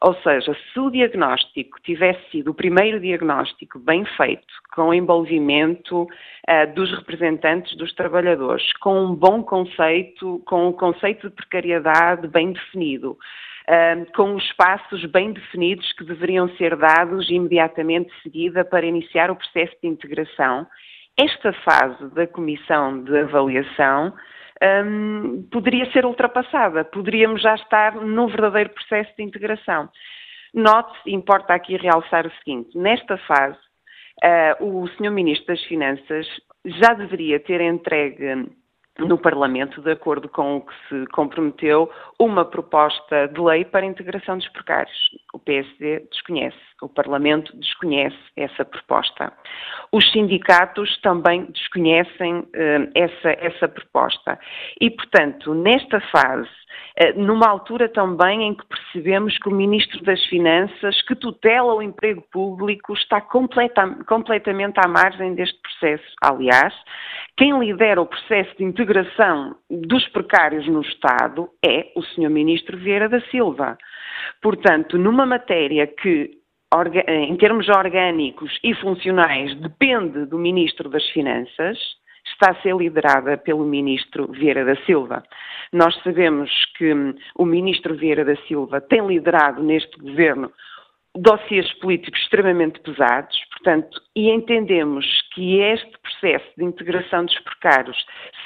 Ou 0.02 0.14
seja, 0.22 0.56
se 0.72 0.80
o 0.80 0.90
diagnóstico 0.90 1.78
tivesse 1.82 2.30
sido 2.30 2.52
o 2.52 2.54
primeiro 2.54 2.98
diagnóstico 2.98 3.78
bem 3.78 4.06
feito, 4.16 4.46
com 4.74 4.94
envolvimento 4.94 6.04
uh, 6.04 6.74
dos 6.74 6.90
representantes 6.96 7.76
dos 7.76 7.92
trabalhadores, 7.94 8.72
com 8.78 8.98
um 9.04 9.14
bom 9.14 9.42
conceito, 9.42 10.42
com 10.46 10.68
um 10.68 10.72
conceito 10.72 11.28
de 11.28 11.36
precariedade 11.36 12.26
bem 12.28 12.52
definido, 12.52 13.18
com 14.16 14.34
os 14.34 14.52
passos 14.54 15.04
bem 15.06 15.32
definidos 15.32 15.92
que 15.92 16.04
deveriam 16.04 16.48
ser 16.56 16.76
dados 16.76 17.30
imediatamente 17.30 18.10
seguida 18.22 18.64
para 18.64 18.86
iniciar 18.86 19.30
o 19.30 19.36
processo 19.36 19.76
de 19.82 19.88
integração. 19.88 20.66
Esta 21.18 21.52
fase 21.52 22.14
da 22.14 22.26
comissão 22.26 23.04
de 23.04 23.18
avaliação 23.18 24.12
um, 24.62 25.48
poderia 25.50 25.90
ser 25.92 26.04
ultrapassada, 26.04 26.84
poderíamos 26.84 27.40
já 27.40 27.54
estar 27.54 27.94
num 27.94 28.26
verdadeiro 28.26 28.70
processo 28.70 29.10
de 29.16 29.22
integração. 29.22 29.88
Note-se, 30.52 31.10
importa 31.10 31.54
aqui 31.54 31.76
realçar 31.76 32.26
o 32.26 32.32
seguinte: 32.32 32.76
nesta 32.76 33.16
fase, 33.18 33.58
uh, 34.60 34.64
o 34.64 34.88
Sr. 34.88 35.10
Ministro 35.10 35.54
das 35.54 35.64
Finanças 35.64 36.26
já 36.64 36.92
deveria 36.92 37.40
ter 37.40 37.60
entregue 37.60 38.50
no 39.06 39.18
Parlamento, 39.18 39.80
de 39.80 39.92
acordo 39.92 40.28
com 40.28 40.58
o 40.58 40.60
que 40.62 40.74
se 40.88 41.06
comprometeu, 41.08 41.90
uma 42.18 42.44
proposta 42.44 43.28
de 43.28 43.40
lei 43.40 43.64
para 43.64 43.84
a 43.84 43.88
integração 43.88 44.38
dos 44.38 44.48
precários. 44.48 44.96
O 45.32 45.38
PSD 45.38 46.00
desconhece, 46.10 46.58
o 46.84 46.88
Parlamento 46.88 47.56
desconhece 47.56 48.16
essa 48.36 48.64
proposta. 48.64 49.32
Os 49.92 50.10
sindicatos 50.12 51.00
também 51.00 51.46
desconhecem 51.46 52.46
eh, 52.54 52.88
essa, 52.94 53.30
essa 53.30 53.68
proposta. 53.68 54.38
E, 54.80 54.90
portanto, 54.90 55.54
nesta 55.54 56.00
fase, 56.00 56.48
eh, 56.96 57.12
numa 57.14 57.48
altura 57.48 57.88
também 57.88 58.42
em 58.42 58.54
que 58.54 58.64
percebemos 58.66 59.36
que 59.38 59.48
o 59.48 59.54
Ministro 59.54 60.02
das 60.04 60.24
Finanças, 60.26 61.00
que 61.02 61.14
tutela 61.14 61.74
o 61.74 61.82
emprego 61.82 62.22
público, 62.30 62.92
está 62.92 63.20
completa, 63.20 63.86
completamente 64.06 64.78
à 64.78 64.88
margem 64.88 65.34
deste 65.34 65.58
processo. 65.60 66.04
Aliás, 66.22 66.74
quem 67.36 67.58
lidera 67.58 68.00
o 68.00 68.06
processo 68.06 68.56
de 68.56 68.64
integração 68.64 69.56
dos 69.70 70.06
precários 70.08 70.66
no 70.66 70.82
Estado 70.82 71.48
é 71.64 71.90
o 71.96 72.02
Sr. 72.02 72.30
Ministro 72.30 72.76
Vieira 72.76 73.08
da 73.08 73.20
Silva. 73.22 73.78
Portanto, 74.42 74.98
numa 74.98 75.24
matéria 75.24 75.86
que 75.86 76.39
em 77.08 77.36
termos 77.36 77.68
orgânicos 77.68 78.56
e 78.62 78.72
funcionais, 78.74 79.52
depende 79.56 80.24
do 80.26 80.38
Ministro 80.38 80.88
das 80.88 81.04
Finanças, 81.10 81.76
está 82.24 82.52
a 82.52 82.62
ser 82.62 82.76
liderada 82.76 83.36
pelo 83.36 83.64
Ministro 83.64 84.28
Vieira 84.30 84.64
da 84.64 84.76
Silva. 84.84 85.24
Nós 85.72 86.00
sabemos 86.04 86.48
que 86.78 86.94
hum, 86.94 87.14
o 87.34 87.44
Ministro 87.44 87.96
Vieira 87.96 88.24
da 88.24 88.36
Silva 88.46 88.80
tem 88.80 89.04
liderado 89.04 89.60
neste 89.60 89.98
governo 89.98 90.52
dossiês 91.16 91.72
políticos 91.80 92.20
extremamente 92.20 92.78
pesados, 92.80 93.36
portanto, 93.50 94.00
e 94.14 94.30
entendemos 94.30 95.04
que 95.34 95.58
este 95.58 95.90
processo 95.98 96.46
de 96.56 96.64
integração 96.64 97.24
dos 97.24 97.38
precários 97.40 97.96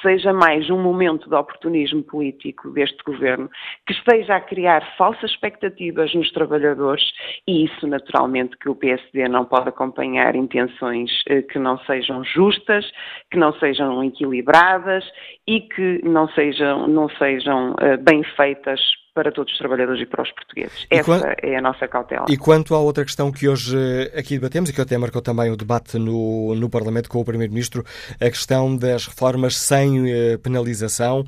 seja 0.00 0.32
mais 0.32 0.70
um 0.70 0.80
momento 0.80 1.28
de 1.28 1.34
oportunismo 1.34 2.02
político 2.02 2.70
deste 2.70 3.02
governo, 3.04 3.50
que 3.86 3.92
esteja 3.92 4.36
a 4.36 4.40
criar 4.40 4.96
falsas 4.96 5.30
expectativas 5.30 6.14
nos 6.14 6.30
trabalhadores 6.32 7.04
e 7.46 7.64
isso, 7.64 7.86
naturalmente, 7.86 8.56
que 8.56 8.68
o 8.68 8.74
PSD 8.74 9.28
não 9.28 9.44
pode 9.44 9.68
acompanhar 9.68 10.34
intenções 10.34 11.10
eh, 11.28 11.42
que 11.42 11.58
não 11.58 11.78
sejam 11.80 12.24
justas, 12.24 12.90
que 13.30 13.38
não 13.38 13.52
sejam 13.58 14.02
equilibradas 14.02 15.04
e 15.46 15.60
que 15.60 16.00
não 16.02 16.28
sejam, 16.28 16.86
não 16.88 17.08
sejam 17.10 17.74
eh, 17.80 17.96
bem 17.98 18.22
feitas 18.36 18.80
para 19.14 19.30
todos 19.30 19.52
os 19.52 19.58
trabalhadores 19.58 20.02
e 20.02 20.06
para 20.06 20.22
os 20.22 20.32
portugueses. 20.32 20.86
E 20.90 20.96
Essa 20.96 21.36
é 21.40 21.56
a 21.56 21.62
nossa 21.62 21.86
cautela. 21.86 22.26
E 22.28 22.36
quanto 22.36 22.74
à 22.74 22.80
outra 22.80 23.04
questão 23.04 23.30
que 23.30 23.48
hoje 23.48 23.76
eh, 23.78 24.18
aqui 24.18 24.34
debatemos 24.34 24.68
e 24.68 24.72
que 24.72 24.80
até 24.80 24.98
marcou 24.98 25.22
também 25.22 25.52
o 25.52 25.56
debate 25.56 25.96
no, 25.98 26.54
no 26.56 26.68
Parlamento 26.68 27.08
com 27.08 27.20
o 27.20 27.24
Primeiro-Ministro, 27.24 27.84
a 28.20 28.28
questão 28.28 28.76
das 28.76 29.06
reformas 29.06 29.56
sem 29.56 30.00
uh, 30.00 30.38
penalização. 30.40 31.24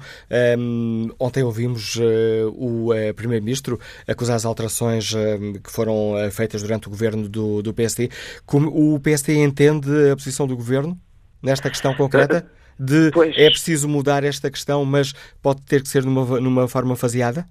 Um, 0.58 1.10
ontem 1.18 1.44
ouvimos 1.44 1.94
uh, 1.96 2.50
o 2.56 2.92
uh, 2.92 3.14
Primeiro-Ministro 3.14 3.78
acusar 4.08 4.34
as 4.34 4.44
alterações 4.44 5.14
que 5.62 5.70
foram 5.70 6.14
feitas 6.32 6.62
durante 6.62 6.88
o 6.88 6.90
governo 6.90 7.28
do, 7.28 7.62
do 7.62 7.72
PSD. 7.72 8.10
Como 8.44 8.94
o 8.94 8.98
PSD 8.98 9.36
entende 9.36 10.10
a 10.10 10.16
posição 10.16 10.46
do 10.46 10.56
governo 10.56 10.98
nesta 11.40 11.70
questão 11.70 11.94
concreta? 11.94 12.50
De 12.78 13.10
pois. 13.12 13.34
é 13.38 13.48
preciso 13.48 13.88
mudar 13.88 14.24
esta 14.24 14.50
questão, 14.50 14.84
mas 14.84 15.14
pode 15.40 15.62
ter 15.62 15.82
que 15.82 15.88
ser 15.88 16.04
numa, 16.04 16.40
numa 16.40 16.68
forma 16.68 16.94
faseada? 16.94 17.46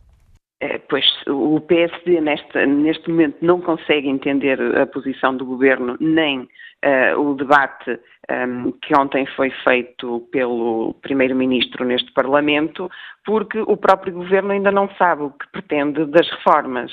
Pois 0.88 1.06
o 1.28 1.60
PSD 1.62 2.22
neste, 2.22 2.66
neste 2.66 3.10
momento 3.10 3.38
não 3.42 3.60
consegue 3.60 4.08
entender 4.08 4.60
a 4.78 4.86
posição 4.86 5.36
do 5.36 5.46
governo 5.46 5.98
nem 6.00 6.42
uh, 6.42 7.20
o 7.20 7.34
debate 7.34 8.00
um, 8.30 8.72
que 8.72 8.96
ontem 8.98 9.26
foi 9.36 9.50
feito 9.64 10.28
pelo 10.32 10.94
Primeiro-Ministro 11.02 11.86
neste 11.86 12.12
Parlamento, 12.14 12.90
porque 13.26 13.60
o 13.60 13.78
próprio 13.78 14.14
Governo 14.14 14.52
ainda 14.52 14.72
não 14.72 14.90
sabe 14.96 15.24
o 15.24 15.32
que 15.32 15.48
pretende 15.52 16.06
das 16.06 16.30
reformas. 16.30 16.92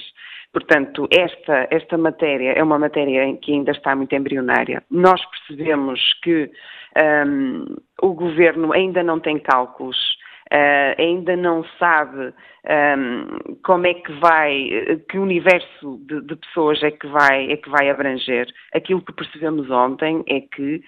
Portanto, 0.53 1.09
esta, 1.11 1.67
esta 1.71 1.97
matéria 1.97 2.53
é 2.53 2.63
uma 2.63 2.79
matéria 2.79 3.35
que 3.39 3.53
ainda 3.53 3.73
está 3.73 3.97
muito 3.97 4.15
embrionária. 4.15 4.83
Nós 4.91 5.21
percebemos 5.31 6.01
que 6.23 6.51
um, 7.27 7.65
o 8.03 8.13
Governo 8.13 8.73
ainda 8.73 9.03
não 9.03 9.19
tem 9.19 9.39
cálculos 9.39 9.97
Uh, 10.53 11.01
ainda 11.01 11.35
não 11.35 11.65
sabe 11.79 12.35
um, 12.99 13.55
como 13.65 13.87
é 13.87 13.95
que 13.95 14.13
vai, 14.21 14.69
que 15.09 15.19
universo 15.19 15.99
de, 16.07 16.21
de, 16.21 16.37
pessoas 16.37 16.83
é 16.83 16.91
que 16.91 17.07
vai, 17.07 17.51
é 17.51 17.57
que 17.57 17.71
vai 17.71 17.89
abranger. 17.89 18.47
Aquilo 18.75 19.01
que 19.01 19.15
percebemos 19.15 19.71
ontem 19.71 20.23
é 20.29 20.43
que 20.43 20.83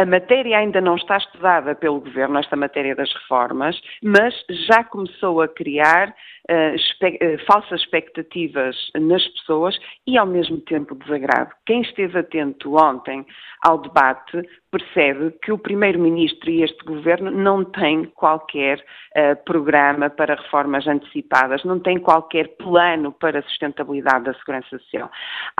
a 0.00 0.06
matéria 0.06 0.58
ainda 0.58 0.80
não 0.80 0.94
está 0.94 1.16
estudada 1.16 1.74
pelo 1.74 2.00
Governo, 2.00 2.38
esta 2.38 2.54
matéria 2.54 2.94
das 2.94 3.12
reformas, 3.12 3.76
mas 4.00 4.32
já 4.68 4.84
começou 4.84 5.42
a 5.42 5.48
criar 5.48 6.14
uh, 6.48 6.74
espe 6.76 7.18
uh, 7.20 7.44
falsas 7.46 7.80
expectativas 7.80 8.76
nas 8.94 9.26
pessoas 9.26 9.76
e, 10.06 10.16
ao 10.16 10.24
mesmo 10.24 10.60
tempo, 10.60 10.94
desagrado. 10.94 11.50
Quem 11.66 11.80
esteve 11.82 12.16
atento 12.16 12.76
ontem 12.76 13.26
ao 13.66 13.78
debate 13.78 14.40
percebe 14.70 15.32
que 15.42 15.50
o 15.50 15.58
Primeiro-Ministro 15.58 16.48
e 16.48 16.62
este 16.62 16.84
Governo 16.84 17.32
não 17.32 17.64
têm 17.64 18.04
qualquer 18.04 18.78
uh, 18.78 19.44
programa 19.44 20.08
para 20.08 20.36
reformas 20.36 20.86
antecipadas, 20.86 21.64
não 21.64 21.80
têm 21.80 21.98
qualquer 21.98 22.56
plano 22.56 23.10
para 23.10 23.40
a 23.40 23.42
sustentabilidade 23.42 24.26
da 24.26 24.34
segurança 24.34 24.78
social. 24.78 25.10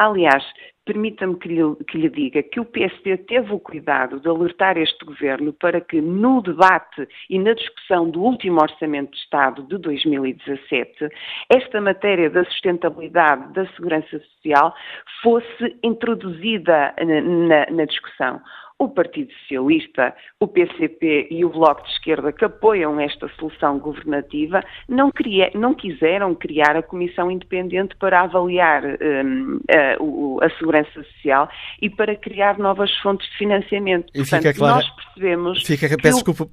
Aliás, 0.00 0.44
permita-me 0.88 1.36
que 1.36 1.48
lhe, 1.48 1.76
que 1.86 1.98
lhe, 1.98 2.08
diga 2.08 2.42
que 2.42 2.58
o 2.58 2.64
PSD 2.64 3.18
teve 3.18 3.52
o 3.52 3.60
cuidado 3.60 4.18
de 4.18 4.26
alertar 4.26 4.78
este 4.78 5.04
Governo 5.04 5.52
para 5.52 5.82
que 5.82 6.00
no 6.00 6.40
debate 6.40 7.06
e 7.28 7.38
na 7.38 7.52
discussão 7.52 8.08
do 8.08 8.22
último 8.22 8.58
Orçamento 8.62 9.10
de 9.10 9.18
Estado 9.18 9.62
de 9.64 9.76
2017, 9.76 11.10
esta 11.50 11.78
matéria 11.82 12.30
da 12.30 12.42
sustentabilidade 12.46 13.52
da 13.52 13.66
segurança 13.74 14.18
social 14.18 14.74
fosse 15.22 15.76
introduzida 15.82 16.94
na, 16.98 17.20
na, 17.20 17.70
na 17.70 17.84
discussão 17.84 18.40
o 18.78 18.88
Partido 18.88 19.32
Socialista, 19.40 20.14
o 20.38 20.46
PCP 20.46 21.28
e 21.30 21.44
o 21.44 21.50
Bloco 21.50 21.82
de 21.82 21.90
Esquerda, 21.90 22.32
que 22.32 22.44
apoiam 22.44 23.00
esta 23.00 23.28
solução 23.38 23.78
governativa, 23.78 24.62
não, 24.88 25.10
queria, 25.10 25.50
não 25.54 25.74
quiseram 25.74 26.34
criar 26.34 26.76
a 26.76 26.82
Comissão 26.82 27.28
Independente 27.30 27.96
para 27.96 28.20
avaliar 28.22 28.84
um, 28.84 29.58
a, 29.68 30.46
a, 30.46 30.50
segurança 30.58 30.90
social 30.94 31.48
e 31.82 31.90
para 31.90 32.14
criar 32.14 32.56
novas 32.58 32.94
fontes 32.98 33.28
de 33.30 33.38
financiamento. 33.38 34.06
E 34.14 34.18
Portanto, 34.18 34.42
fica 34.42 34.54
claro, 34.54 34.76
nós 34.76 34.90
percebemos. 34.90 35.62
Fica, 35.64 35.88
peço 35.96 36.24
desculpa. 36.24 36.48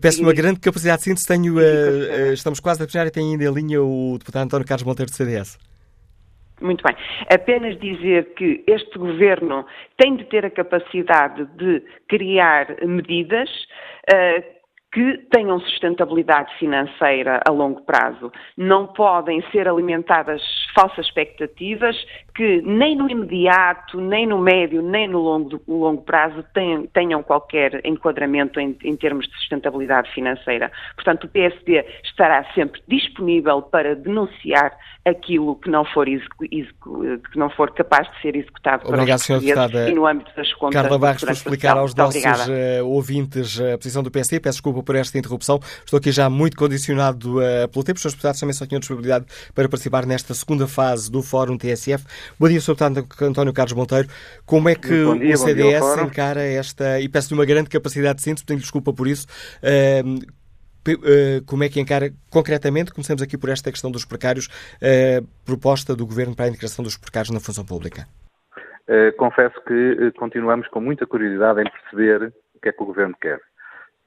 Peço 0.00 0.22
uma 0.22 0.32
grande 0.32 0.60
capacidade 0.60 0.98
de 0.98 1.04
síntese. 1.04 1.26
Tenho, 1.26 1.56
uh, 1.56 2.32
estamos 2.32 2.60
quase 2.60 2.82
a 2.82 2.86
terminar 2.86 3.08
e 3.08 3.10
tenho 3.10 3.32
ainda 3.32 3.44
em 3.44 3.52
linha 3.52 3.82
o 3.82 4.16
deputado 4.18 4.44
António 4.44 4.66
Carlos 4.66 4.84
Monteiro 4.84 5.10
do 5.10 5.14
CDS. 5.14 5.58
Muito 6.60 6.82
bem. 6.82 6.96
Apenas 7.32 7.78
dizer 7.78 8.34
que 8.34 8.64
este 8.66 8.98
governo 8.98 9.64
tem 9.96 10.16
de 10.16 10.24
ter 10.24 10.44
a 10.44 10.50
capacidade 10.50 11.44
de 11.56 11.82
criar 12.08 12.66
medidas 12.84 13.48
uh, 14.12 14.57
que 14.90 15.18
tenham 15.30 15.60
sustentabilidade 15.60 16.50
financeira 16.58 17.40
a 17.46 17.50
longo 17.50 17.82
prazo. 17.82 18.32
Não 18.56 18.86
podem 18.86 19.42
ser 19.50 19.68
alimentadas 19.68 20.40
falsas 20.74 21.06
expectativas 21.06 21.96
que 22.34 22.62
nem 22.62 22.96
no 22.96 23.10
imediato, 23.10 24.00
nem 24.00 24.26
no 24.26 24.38
médio, 24.38 24.80
nem 24.80 25.08
no 25.08 25.18
longo, 25.18 25.60
longo 25.66 26.02
prazo 26.02 26.44
tenham 26.94 27.22
qualquer 27.22 27.84
enquadramento 27.84 28.60
em, 28.60 28.76
em, 28.84 28.96
termos 28.96 29.26
de 29.26 29.34
sustentabilidade 29.34 30.10
financeira. 30.12 30.70
Portanto, 30.94 31.24
o 31.24 31.28
PSD 31.28 31.84
estará 32.04 32.44
sempre 32.54 32.80
disponível 32.86 33.60
para 33.60 33.96
denunciar 33.96 34.72
aquilo 35.04 35.56
que 35.56 35.68
não 35.68 35.84
for, 35.84 36.06
que 36.06 37.38
não 37.38 37.50
for 37.50 37.72
capaz 37.72 38.08
de 38.12 38.22
ser 38.22 38.36
executado 38.36 38.86
Obrigado, 38.86 39.26
para 39.26 39.36
os 39.36 39.42
deputada 39.42 39.90
e 39.90 39.94
no 39.94 40.06
âmbito 40.06 40.30
das 40.36 40.52
contas. 40.54 40.80
Carla 40.80 40.98
Barros, 40.98 41.24
por 41.24 41.32
explicar 41.32 41.76
aos 41.76 41.94
nossos 41.94 42.22
uh, 42.24 42.86
ouvintes 42.86 43.60
a 43.60 43.76
posição 43.76 44.02
do 44.02 44.10
PSD. 44.10 44.38
Peço 44.38 44.58
desculpa 44.58 44.77
por 44.82 44.96
esta 44.96 45.18
interrupção. 45.18 45.60
Estou 45.84 45.98
aqui 45.98 46.12
já 46.12 46.28
muito 46.28 46.56
condicionado 46.56 47.38
uh, 47.38 47.68
pelo 47.68 47.84
tempo. 47.84 47.96
Os 47.96 48.02
seus 48.02 48.14
deputados 48.14 48.40
também 48.40 48.52
só 48.52 48.66
tinham 48.66 48.80
disponibilidade 48.80 49.26
para 49.54 49.68
participar 49.68 50.06
nesta 50.06 50.34
segunda 50.34 50.66
fase 50.66 51.10
do 51.10 51.22
Fórum 51.22 51.56
TSF. 51.56 52.04
Bom 52.38 52.48
dia, 52.48 52.60
Sr. 52.60 52.74
Deputado 52.74 53.06
António 53.22 53.52
Carlos 53.52 53.72
Monteiro. 53.72 54.08
Como 54.44 54.68
é 54.68 54.74
que 54.74 54.88
dia, 54.88 55.34
o 55.34 55.36
CDS 55.36 55.98
encara 56.02 56.42
esta, 56.42 57.00
e 57.00 57.08
peço-lhe 57.08 57.38
uma 57.38 57.44
grande 57.44 57.68
capacidade 57.68 58.16
de 58.16 58.22
síntese, 58.22 58.44
tenho 58.44 58.60
desculpa 58.60 58.92
por 58.92 59.06
isso, 59.06 59.26
uh, 59.62 60.38
como 61.44 61.64
é 61.64 61.68
que 61.68 61.80
encara 61.80 62.10
concretamente, 62.30 62.92
começamos 62.92 63.20
aqui 63.20 63.36
por 63.36 63.50
esta 63.50 63.70
questão 63.70 63.90
dos 63.90 64.06
precários, 64.06 64.48
a 64.80 65.22
proposta 65.44 65.94
do 65.94 66.06
Governo 66.06 66.34
para 66.34 66.46
a 66.46 66.48
integração 66.48 66.82
dos 66.82 66.96
precários 66.96 67.30
na 67.30 67.40
função 67.40 67.64
pública? 67.64 68.06
confesso 69.18 69.54
que 69.66 70.12
continuamos 70.18 70.66
com 70.68 70.80
muita 70.80 71.06
curiosidade 71.06 71.60
em 71.60 71.70
perceber 71.70 72.32
o 72.54 72.60
que 72.60 72.70
é 72.70 72.72
que 72.72 72.82
o 72.82 72.86
Governo 72.86 73.14
quer 73.20 73.38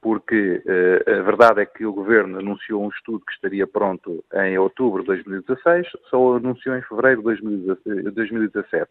porque 0.02 0.60
uh, 0.66 1.20
a 1.20 1.22
verdade 1.22 1.60
é 1.60 1.66
que 1.66 1.86
o 1.86 1.92
Governo 1.92 2.40
anunciou 2.40 2.84
um 2.84 2.88
estudo 2.88 3.24
que 3.24 3.32
estaria 3.32 3.66
pronto 3.68 4.22
em 4.34 4.58
outubro 4.58 5.02
de 5.02 5.06
2016, 5.06 5.86
só 6.10 6.36
anunciou 6.36 6.76
em 6.76 6.82
fevereiro 6.82 7.22
de 7.22 8.10
2017. 8.10 8.90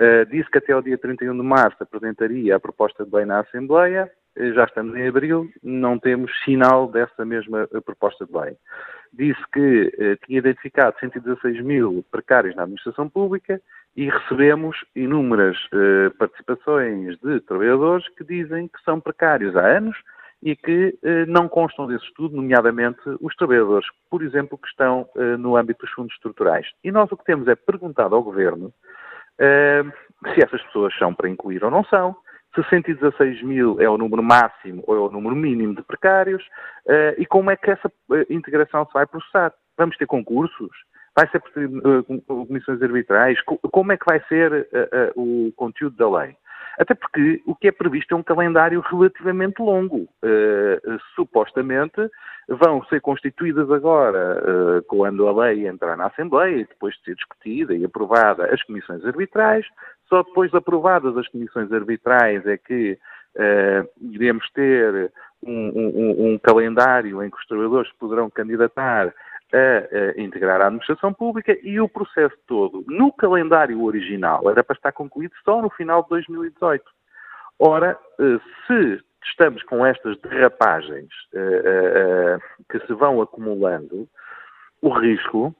Uh, 0.00 0.24
disse 0.30 0.50
que 0.50 0.56
até 0.56 0.74
o 0.74 0.80
dia 0.80 0.96
31 0.96 1.36
de 1.36 1.42
março 1.42 1.76
apresentaria 1.80 2.56
a 2.56 2.60
proposta 2.60 3.04
de 3.04 3.14
lei 3.14 3.26
na 3.26 3.40
Assembleia, 3.40 4.10
uh, 4.38 4.54
já 4.54 4.64
estamos 4.64 4.96
em 4.96 5.06
abril, 5.06 5.50
não 5.62 5.98
temos 5.98 6.32
sinal 6.44 6.88
dessa 6.88 7.26
mesma 7.26 7.68
proposta 7.84 8.24
de 8.24 8.32
lei. 8.32 8.56
Disse 9.12 9.42
que 9.52 10.16
tinha 10.24 10.38
identificado 10.38 10.98
116 10.98 11.60
mil 11.60 12.02
precários 12.10 12.56
na 12.56 12.62
administração 12.62 13.10
pública 13.10 13.60
e 13.94 14.08
recebemos 14.08 14.74
inúmeras 14.96 15.58
participações 16.18 17.18
de 17.18 17.38
trabalhadores 17.40 18.08
que 18.16 18.24
dizem 18.24 18.68
que 18.68 18.82
são 18.82 18.98
precários 18.98 19.54
há 19.54 19.76
anos, 19.76 19.94
e 20.42 20.56
que 20.56 20.98
eh, 21.02 21.26
não 21.26 21.48
constam 21.48 21.86
desse 21.86 22.04
estudo, 22.04 22.34
nomeadamente 22.34 23.00
os 23.20 23.34
trabalhadores, 23.36 23.86
por 24.10 24.22
exemplo, 24.22 24.58
que 24.58 24.68
estão 24.68 25.08
eh, 25.16 25.36
no 25.36 25.56
âmbito 25.56 25.84
dos 25.84 25.94
fundos 25.94 26.12
estruturais. 26.14 26.66
E 26.82 26.90
nós 26.90 27.10
o 27.12 27.16
que 27.16 27.24
temos 27.24 27.46
é 27.46 27.54
perguntado 27.54 28.14
ao 28.14 28.22
Governo 28.22 28.72
eh, 29.38 29.84
se 30.34 30.44
essas 30.44 30.62
pessoas 30.62 30.96
são 30.98 31.14
para 31.14 31.28
incluir 31.28 31.64
ou 31.64 31.70
não 31.70 31.84
são, 31.84 32.16
se 32.54 32.62
116 32.68 33.42
mil 33.42 33.80
é 33.80 33.88
o 33.88 33.96
número 33.96 34.22
máximo 34.22 34.82
ou 34.86 34.96
é 34.96 35.00
o 35.00 35.10
número 35.10 35.34
mínimo 35.34 35.74
de 35.74 35.82
precários 35.82 36.44
eh, 36.86 37.14
e 37.18 37.26
como 37.26 37.50
é 37.50 37.56
que 37.56 37.70
essa 37.70 37.90
eh, 38.12 38.26
integração 38.28 38.84
se 38.86 38.92
vai 38.92 39.06
processar. 39.06 39.52
Vamos 39.76 39.96
ter 39.96 40.06
concursos? 40.06 40.70
Vai 41.16 41.28
ser 41.30 41.40
por 41.40 41.46
comissões 42.46 42.82
arbitrais? 42.82 43.38
Como 43.44 43.92
é 43.92 43.96
que 43.96 44.04
vai 44.06 44.20
ser 44.28 44.68
eh, 44.72 45.12
o 45.16 45.52
conteúdo 45.56 45.96
da 45.96 46.20
lei? 46.20 46.36
Até 46.78 46.94
porque 46.94 47.42
o 47.46 47.54
que 47.54 47.68
é 47.68 47.72
previsto 47.72 48.14
é 48.14 48.16
um 48.16 48.22
calendário 48.22 48.80
relativamente 48.80 49.60
longo. 49.60 50.08
Uh, 50.22 50.98
supostamente 51.14 52.08
vão 52.48 52.82
ser 52.84 53.00
constituídas 53.00 53.70
agora, 53.70 54.42
uh, 54.42 54.82
quando 54.84 55.26
a 55.28 55.44
lei 55.44 55.66
entrar 55.66 55.96
na 55.96 56.06
Assembleia 56.06 56.66
depois 56.68 56.94
de 56.96 57.04
ser 57.04 57.14
discutida 57.14 57.74
e 57.74 57.84
aprovada, 57.84 58.46
as 58.46 58.62
comissões 58.62 59.04
arbitrais. 59.04 59.66
Só 60.08 60.22
depois 60.22 60.50
de 60.50 60.56
aprovadas 60.56 61.16
as 61.16 61.28
comissões 61.28 61.72
arbitrais 61.72 62.46
é 62.46 62.56
que 62.56 62.98
uh, 63.36 63.88
iremos 64.00 64.48
ter 64.50 65.12
um, 65.42 65.52
um, 65.52 66.32
um 66.32 66.38
calendário 66.38 67.22
em 67.22 67.30
que 67.30 67.36
os 67.36 67.46
trabalhadores 67.46 67.92
poderão 67.98 68.30
candidatar 68.30 69.12
a, 69.52 70.18
a, 70.18 70.20
integrar 70.20 70.60
a 70.60 70.66
administração 70.66 71.12
pública 71.12 71.56
e 71.62 71.80
o 71.80 71.88
processo 71.88 72.36
todo, 72.46 72.84
no 72.86 73.12
calendário 73.12 73.82
original, 73.82 74.48
era 74.50 74.64
para 74.64 74.76
estar 74.76 74.92
concluído 74.92 75.32
só 75.44 75.60
no 75.60 75.70
final 75.70 76.02
de 76.02 76.08
2018. 76.10 76.84
Ora, 77.58 77.98
eh, 78.18 78.40
se 78.66 79.02
estamos 79.24 79.62
com 79.64 79.86
estas 79.86 80.18
derrapagens 80.20 81.12
uh, 81.32 82.36
uh, 82.36 82.64
que 82.68 82.84
se 82.86 82.92
vão 82.92 83.22
acumulando, 83.22 84.08
o 84.80 84.88
risco 84.88 85.54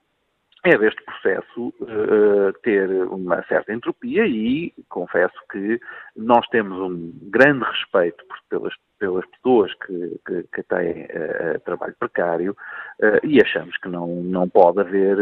é 0.64 0.78
deste 0.78 1.02
processo 1.04 1.74
uh, 1.80 2.52
ter 2.62 2.88
uma 3.08 3.42
certa 3.44 3.72
entropia 3.72 4.24
e 4.26 4.72
confesso 4.88 5.34
que 5.50 5.80
nós 6.16 6.46
temos 6.48 6.78
um 6.78 7.12
grande 7.30 7.64
respeito 7.64 8.24
pelas, 8.48 8.72
pelas 8.98 9.26
pessoas 9.26 9.74
que, 9.74 10.20
que, 10.24 10.42
que 10.54 10.62
têm 10.62 11.04
uh, 11.04 11.60
trabalho 11.64 11.96
precário 11.98 12.56
uh, 13.00 13.26
e 13.26 13.42
achamos 13.42 13.76
que 13.78 13.88
não, 13.88 14.06
não 14.06 14.48
pode 14.48 14.80
haver 14.80 15.16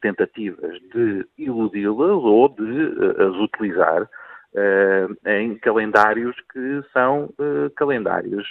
tentativas 0.00 0.80
de 0.94 1.26
iludi-las 1.36 2.22
ou 2.22 2.48
de 2.48 3.22
as 3.22 3.36
utilizar 3.36 4.08
em 5.26 5.54
calendários 5.58 6.34
que 6.52 6.82
são 6.92 7.28
calendários, 7.76 8.46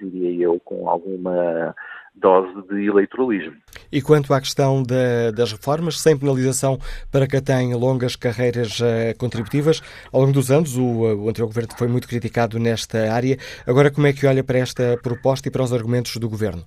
diria 0.00 0.44
eu, 0.44 0.60
com 0.64 0.88
alguma 0.88 1.74
dose 2.14 2.66
de 2.68 2.86
eleitoralismo. 2.86 3.56
E 3.92 4.00
quanto 4.00 4.32
à 4.32 4.40
questão 4.40 4.82
da, 4.82 5.30
das 5.30 5.52
reformas, 5.52 6.00
sem 6.00 6.18
penalização 6.18 6.78
para 7.12 7.26
quem 7.26 7.42
tem 7.42 7.74
longas 7.74 8.16
carreiras 8.16 8.78
contributivas, 9.18 9.82
ao 10.12 10.20
longo 10.20 10.32
dos 10.32 10.50
anos 10.50 10.76
o, 10.76 10.82
o 10.82 11.28
anterior 11.28 11.48
governo 11.48 11.70
foi 11.76 11.88
muito 11.88 12.08
criticado 12.08 12.58
nesta 12.58 13.12
área. 13.12 13.36
Agora, 13.66 13.90
como 13.90 14.06
é 14.06 14.12
que 14.12 14.26
olha 14.26 14.42
para 14.42 14.58
esta 14.58 14.98
proposta 15.02 15.48
e 15.48 15.50
para 15.50 15.62
os 15.62 15.72
argumentos 15.72 16.16
do 16.16 16.28
governo? 16.28 16.64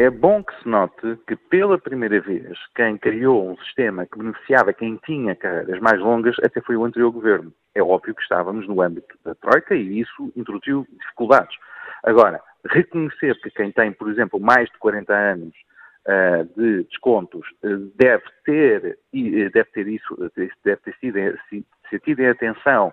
É 0.00 0.08
bom 0.08 0.42
que 0.42 0.58
se 0.62 0.66
note 0.66 1.18
que, 1.26 1.36
pela 1.36 1.76
primeira 1.76 2.22
vez, 2.22 2.58
quem 2.74 2.96
criou 2.96 3.50
um 3.50 3.56
sistema 3.58 4.06
que 4.06 4.16
beneficiava 4.16 4.72
quem 4.72 4.96
tinha 5.04 5.36
carreiras 5.36 5.78
mais 5.78 6.00
longas 6.00 6.36
até 6.42 6.58
foi 6.62 6.74
o 6.74 6.86
anterior 6.86 7.10
governo. 7.10 7.52
É 7.74 7.82
óbvio 7.82 8.14
que 8.14 8.22
estávamos 8.22 8.66
no 8.66 8.80
âmbito 8.80 9.14
da 9.22 9.34
Troika 9.34 9.74
e 9.74 10.00
isso 10.00 10.32
introduziu 10.34 10.86
dificuldades. 10.90 11.54
Agora, 12.02 12.40
reconhecer 12.64 13.38
que 13.42 13.50
quem 13.50 13.72
tem, 13.72 13.92
por 13.92 14.10
exemplo, 14.10 14.40
mais 14.40 14.70
de 14.70 14.78
40 14.78 15.12
anos 15.12 15.54
uh, 16.08 16.44
de 16.58 16.84
descontos 16.84 17.46
uh, 17.62 17.92
deve 17.94 18.24
ter, 18.46 18.98
uh, 19.14 19.50
deve 19.52 19.70
ter 19.70 19.86
isso, 19.86 20.16
deve 20.64 20.80
ter 20.80 20.96
sido, 20.98 21.18
ser 21.90 22.00
tido 22.00 22.20
em 22.20 22.28
atenção 22.28 22.90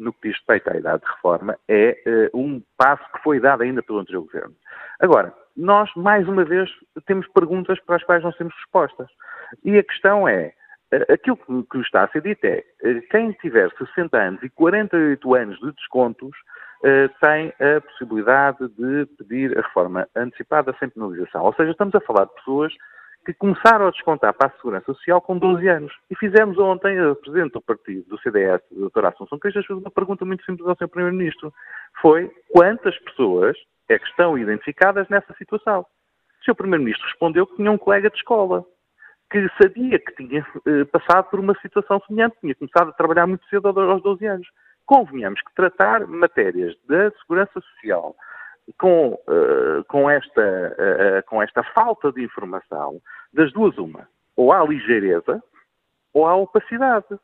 no 0.00 0.12
que 0.12 0.28
diz 0.28 0.36
respeito 0.38 0.70
à 0.70 0.76
idade 0.76 1.02
de 1.02 1.10
reforma, 1.10 1.56
é 1.68 2.30
um 2.34 2.62
passo 2.76 3.04
que 3.12 3.22
foi 3.22 3.38
dado 3.38 3.62
ainda 3.62 3.82
pelo 3.82 4.00
anterior 4.00 4.22
governo. 4.22 4.54
Agora, 4.98 5.32
nós, 5.56 5.90
mais 5.94 6.26
uma 6.28 6.44
vez, 6.44 6.70
temos 7.06 7.26
perguntas 7.28 7.78
para 7.80 7.96
as 7.96 8.04
quais 8.04 8.22
não 8.22 8.32
temos 8.32 8.54
respostas. 8.54 9.08
E 9.64 9.78
a 9.78 9.82
questão 9.82 10.26
é, 10.28 10.52
eh, 10.92 11.12
aquilo 11.12 11.36
que, 11.36 11.78
está 11.78 12.04
a 12.04 12.08
ser 12.08 12.22
dito 12.22 12.44
é, 12.44 12.64
eh, 12.82 13.00
quem 13.10 13.32
tiver 13.32 13.70
60 13.76 14.16
anos 14.16 14.42
e 14.42 14.50
48 14.50 15.34
anos 15.34 15.58
de 15.60 15.72
descontos 15.72 16.36
tem 17.20 17.52
a 17.60 17.78
possibilidade 17.82 18.66
de 18.68 19.04
pedir 19.18 19.58
a 19.58 19.60
reforma 19.60 20.08
antecipada 20.16 20.74
sem 20.78 20.88
penalização. 20.88 21.42
Ou 21.42 21.52
seja, 21.52 21.72
estamos 21.72 21.94
a 21.94 22.00
falar 22.00 22.24
de 22.24 22.34
pessoas 22.36 22.72
que 23.24 23.34
começaram 23.34 23.86
a 23.86 23.90
descontar 23.90 24.34
para 24.34 24.48
a 24.48 24.56
Segurança 24.56 24.92
Social 24.94 25.20
com 25.20 25.38
12 25.38 25.68
anos. 25.68 25.92
E 26.10 26.16
fizemos 26.16 26.58
ontem, 26.58 26.98
a 26.98 27.14
Presidente 27.14 27.52
do 27.52 27.60
Partido 27.60 28.08
do 28.08 28.20
CDS, 28.20 28.62
a 28.72 28.74
doutora 28.74 29.08
Assunção 29.08 29.38
Queixas, 29.38 29.66
fez 29.66 29.78
uma 29.78 29.90
pergunta 29.90 30.24
muito 30.24 30.44
simples 30.44 30.66
ao 30.66 30.76
Sr. 30.76 30.88
Primeiro-Ministro. 30.88 31.52
Foi 32.00 32.30
quantas 32.50 32.98
pessoas 33.00 33.56
é 33.88 33.98
que 33.98 34.06
estão 34.06 34.38
identificadas 34.38 35.08
nessa 35.08 35.34
situação. 35.34 35.80
O 35.80 36.44
Sr. 36.44 36.54
Primeiro-Ministro 36.54 37.06
respondeu 37.06 37.46
que 37.46 37.56
tinha 37.56 37.70
um 37.70 37.78
colega 37.78 38.08
de 38.08 38.16
escola 38.16 38.64
que 39.30 39.48
sabia 39.62 39.98
que 39.98 40.12
tinha 40.16 40.44
eh, 40.66 40.84
passado 40.86 41.30
por 41.30 41.38
uma 41.38 41.54
situação 41.60 42.00
semelhante, 42.06 42.36
tinha 42.40 42.54
começado 42.54 42.88
a 42.88 42.92
trabalhar 42.92 43.26
muito 43.26 43.46
cedo 43.46 43.68
aos 43.68 44.02
12 44.02 44.26
anos. 44.26 44.48
Convenhamos 44.84 45.40
que 45.40 45.54
tratar 45.54 46.06
matérias 46.06 46.74
da 46.88 47.10
segurança 47.12 47.52
social 47.60 48.16
com, 48.78 49.12
uh, 49.12 49.84
com, 49.88 50.08
esta, 50.08 50.40
uh, 50.40 51.26
com 51.26 51.42
esta 51.42 51.62
falta 51.74 52.12
de 52.12 52.22
informação, 52.22 53.00
das 53.32 53.52
duas 53.52 53.76
uma, 53.78 54.08
ou 54.36 54.52
há 54.52 54.64
ligeireza 54.64 55.42
ou 56.12 56.26
há 56.26 56.34
opacidade. 56.34 57.18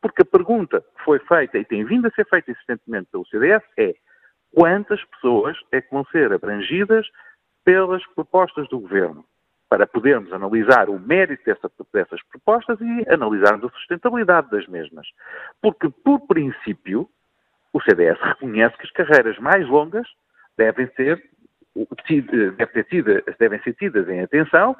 Porque 0.00 0.22
a 0.22 0.24
pergunta 0.24 0.80
que 0.80 1.04
foi 1.04 1.18
feita 1.20 1.58
e 1.58 1.64
tem 1.64 1.84
vindo 1.84 2.06
a 2.06 2.10
ser 2.10 2.26
feita 2.28 2.50
insistentemente 2.50 3.08
pelo 3.12 3.26
CDS 3.26 3.62
é 3.78 3.94
quantas 4.52 5.02
pessoas 5.04 5.56
é 5.70 5.80
que 5.80 5.90
vão 5.92 6.04
ser 6.06 6.32
abrangidas 6.32 7.06
pelas 7.64 8.04
propostas 8.08 8.68
do 8.68 8.80
Governo, 8.80 9.24
para 9.68 9.86
podermos 9.86 10.32
analisar 10.32 10.90
o 10.90 10.98
mérito 10.98 11.44
dessa, 11.44 11.70
dessas 11.92 12.20
propostas 12.24 12.78
e 12.80 13.06
analisarmos 13.08 13.64
a 13.64 13.74
sustentabilidade 13.76 14.50
das 14.50 14.66
mesmas. 14.66 15.06
Porque, 15.60 15.88
por 15.88 16.26
princípio, 16.26 17.08
o 17.72 17.80
CDS 17.80 18.18
reconhece 18.20 18.76
que 18.76 18.84
as 18.84 18.90
carreiras 18.90 19.38
mais 19.38 19.66
longas 19.68 20.06
devem 20.56 20.88
ser, 20.96 21.22
devem, 21.74 22.84
ter 22.84 23.24
devem 23.38 23.62
ser 23.62 23.74
tidas 23.74 24.08
em 24.08 24.20
atenção 24.20 24.76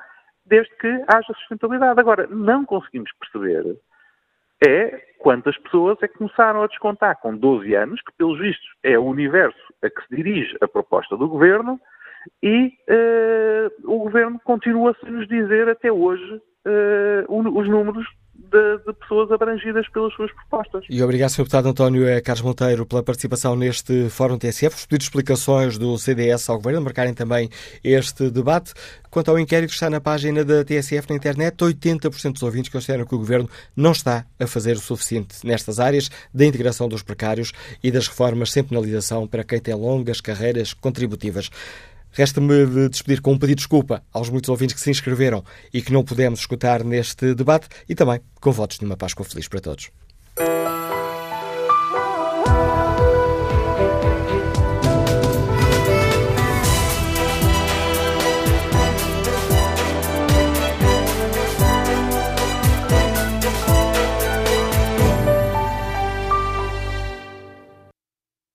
desde 0.46 0.74
que 0.76 0.88
haja 1.08 1.32
sustentabilidade. 1.34 2.00
Agora, 2.00 2.26
não 2.28 2.64
conseguimos 2.64 3.10
perceber 3.18 3.76
é 4.64 5.02
quantas 5.18 5.56
pessoas 5.58 5.98
é 6.02 6.08
que 6.08 6.18
começaram 6.18 6.62
a 6.62 6.66
descontar 6.66 7.18
com 7.20 7.36
12 7.36 7.74
anos, 7.74 8.00
que 8.00 8.12
pelos 8.16 8.38
vistos 8.38 8.68
é 8.82 8.98
o 8.98 9.04
universo 9.04 9.58
a 9.82 9.90
que 9.90 10.00
se 10.06 10.16
dirige 10.16 10.56
a 10.60 10.68
proposta 10.68 11.16
do 11.16 11.28
Governo, 11.28 11.80
e 12.40 12.72
uh, 12.88 13.92
o 13.92 13.98
Governo 13.98 14.40
continua 14.44 14.94
a 15.02 15.10
nos 15.10 15.26
dizer 15.26 15.68
até 15.68 15.90
hoje 15.90 16.40
uh, 16.66 17.58
os 17.58 17.68
números 17.68 18.06
de, 18.50 18.78
de, 18.78 18.92
pessoas 18.94 19.30
abrangidas 19.30 19.88
pelas 19.88 20.12
suas 20.14 20.32
propostas. 20.32 20.84
E 20.88 21.02
obrigado, 21.02 21.30
Sr. 21.30 21.38
Deputado 21.38 21.68
António 21.68 22.22
Carlos 22.22 22.42
Monteiro, 22.42 22.86
pela 22.86 23.02
participação 23.02 23.56
neste 23.56 24.08
Fórum 24.10 24.38
TSF. 24.38 24.76
Os 24.76 24.86
pedidos 24.86 25.04
de 25.04 25.10
explicações 25.10 25.78
do 25.78 25.96
CDS 25.98 26.48
ao 26.48 26.56
Governo 26.56 26.80
marcarem 26.80 27.14
também 27.14 27.48
este 27.82 28.30
debate. 28.30 28.72
Quanto 29.10 29.30
ao 29.30 29.38
inquérito 29.38 29.70
que 29.70 29.74
está 29.74 29.90
na 29.90 30.00
página 30.00 30.44
da 30.44 30.64
TSF 30.64 31.10
na 31.10 31.16
internet, 31.16 31.56
80% 31.56 32.32
dos 32.32 32.42
ouvintes 32.42 32.72
consideram 32.72 33.04
que 33.04 33.14
o 33.14 33.18
Governo 33.18 33.48
não 33.76 33.92
está 33.92 34.24
a 34.40 34.46
fazer 34.46 34.76
o 34.76 34.80
suficiente 34.80 35.46
nestas 35.46 35.78
áreas 35.78 36.10
da 36.32 36.46
integração 36.46 36.88
dos 36.88 37.02
precários 37.02 37.52
e 37.82 37.90
das 37.90 38.08
reformas 38.08 38.50
sem 38.50 38.64
penalização 38.64 39.26
para 39.26 39.44
quem 39.44 39.60
tem 39.60 39.74
longas 39.74 40.20
carreiras 40.20 40.72
contributivas. 40.72 41.50
Resta-me 42.12 42.66
de 42.66 42.88
despedir 42.88 43.20
com 43.20 43.32
um 43.32 43.38
pedido 43.38 43.56
de 43.56 43.62
desculpa 43.62 44.02
aos 44.12 44.28
muitos 44.28 44.48
ouvintes 44.50 44.74
que 44.74 44.80
se 44.80 44.90
inscreveram 44.90 45.42
e 45.72 45.80
que 45.80 45.92
não 45.92 46.04
pudemos 46.04 46.40
escutar 46.40 46.84
neste 46.84 47.34
debate 47.34 47.68
e 47.88 47.94
também 47.94 48.20
com 48.40 48.52
votos 48.52 48.78
de 48.78 48.84
uma 48.84 48.96
Páscoa 48.96 49.24
feliz 49.24 49.48
para 49.48 49.60
todos. 49.60 49.90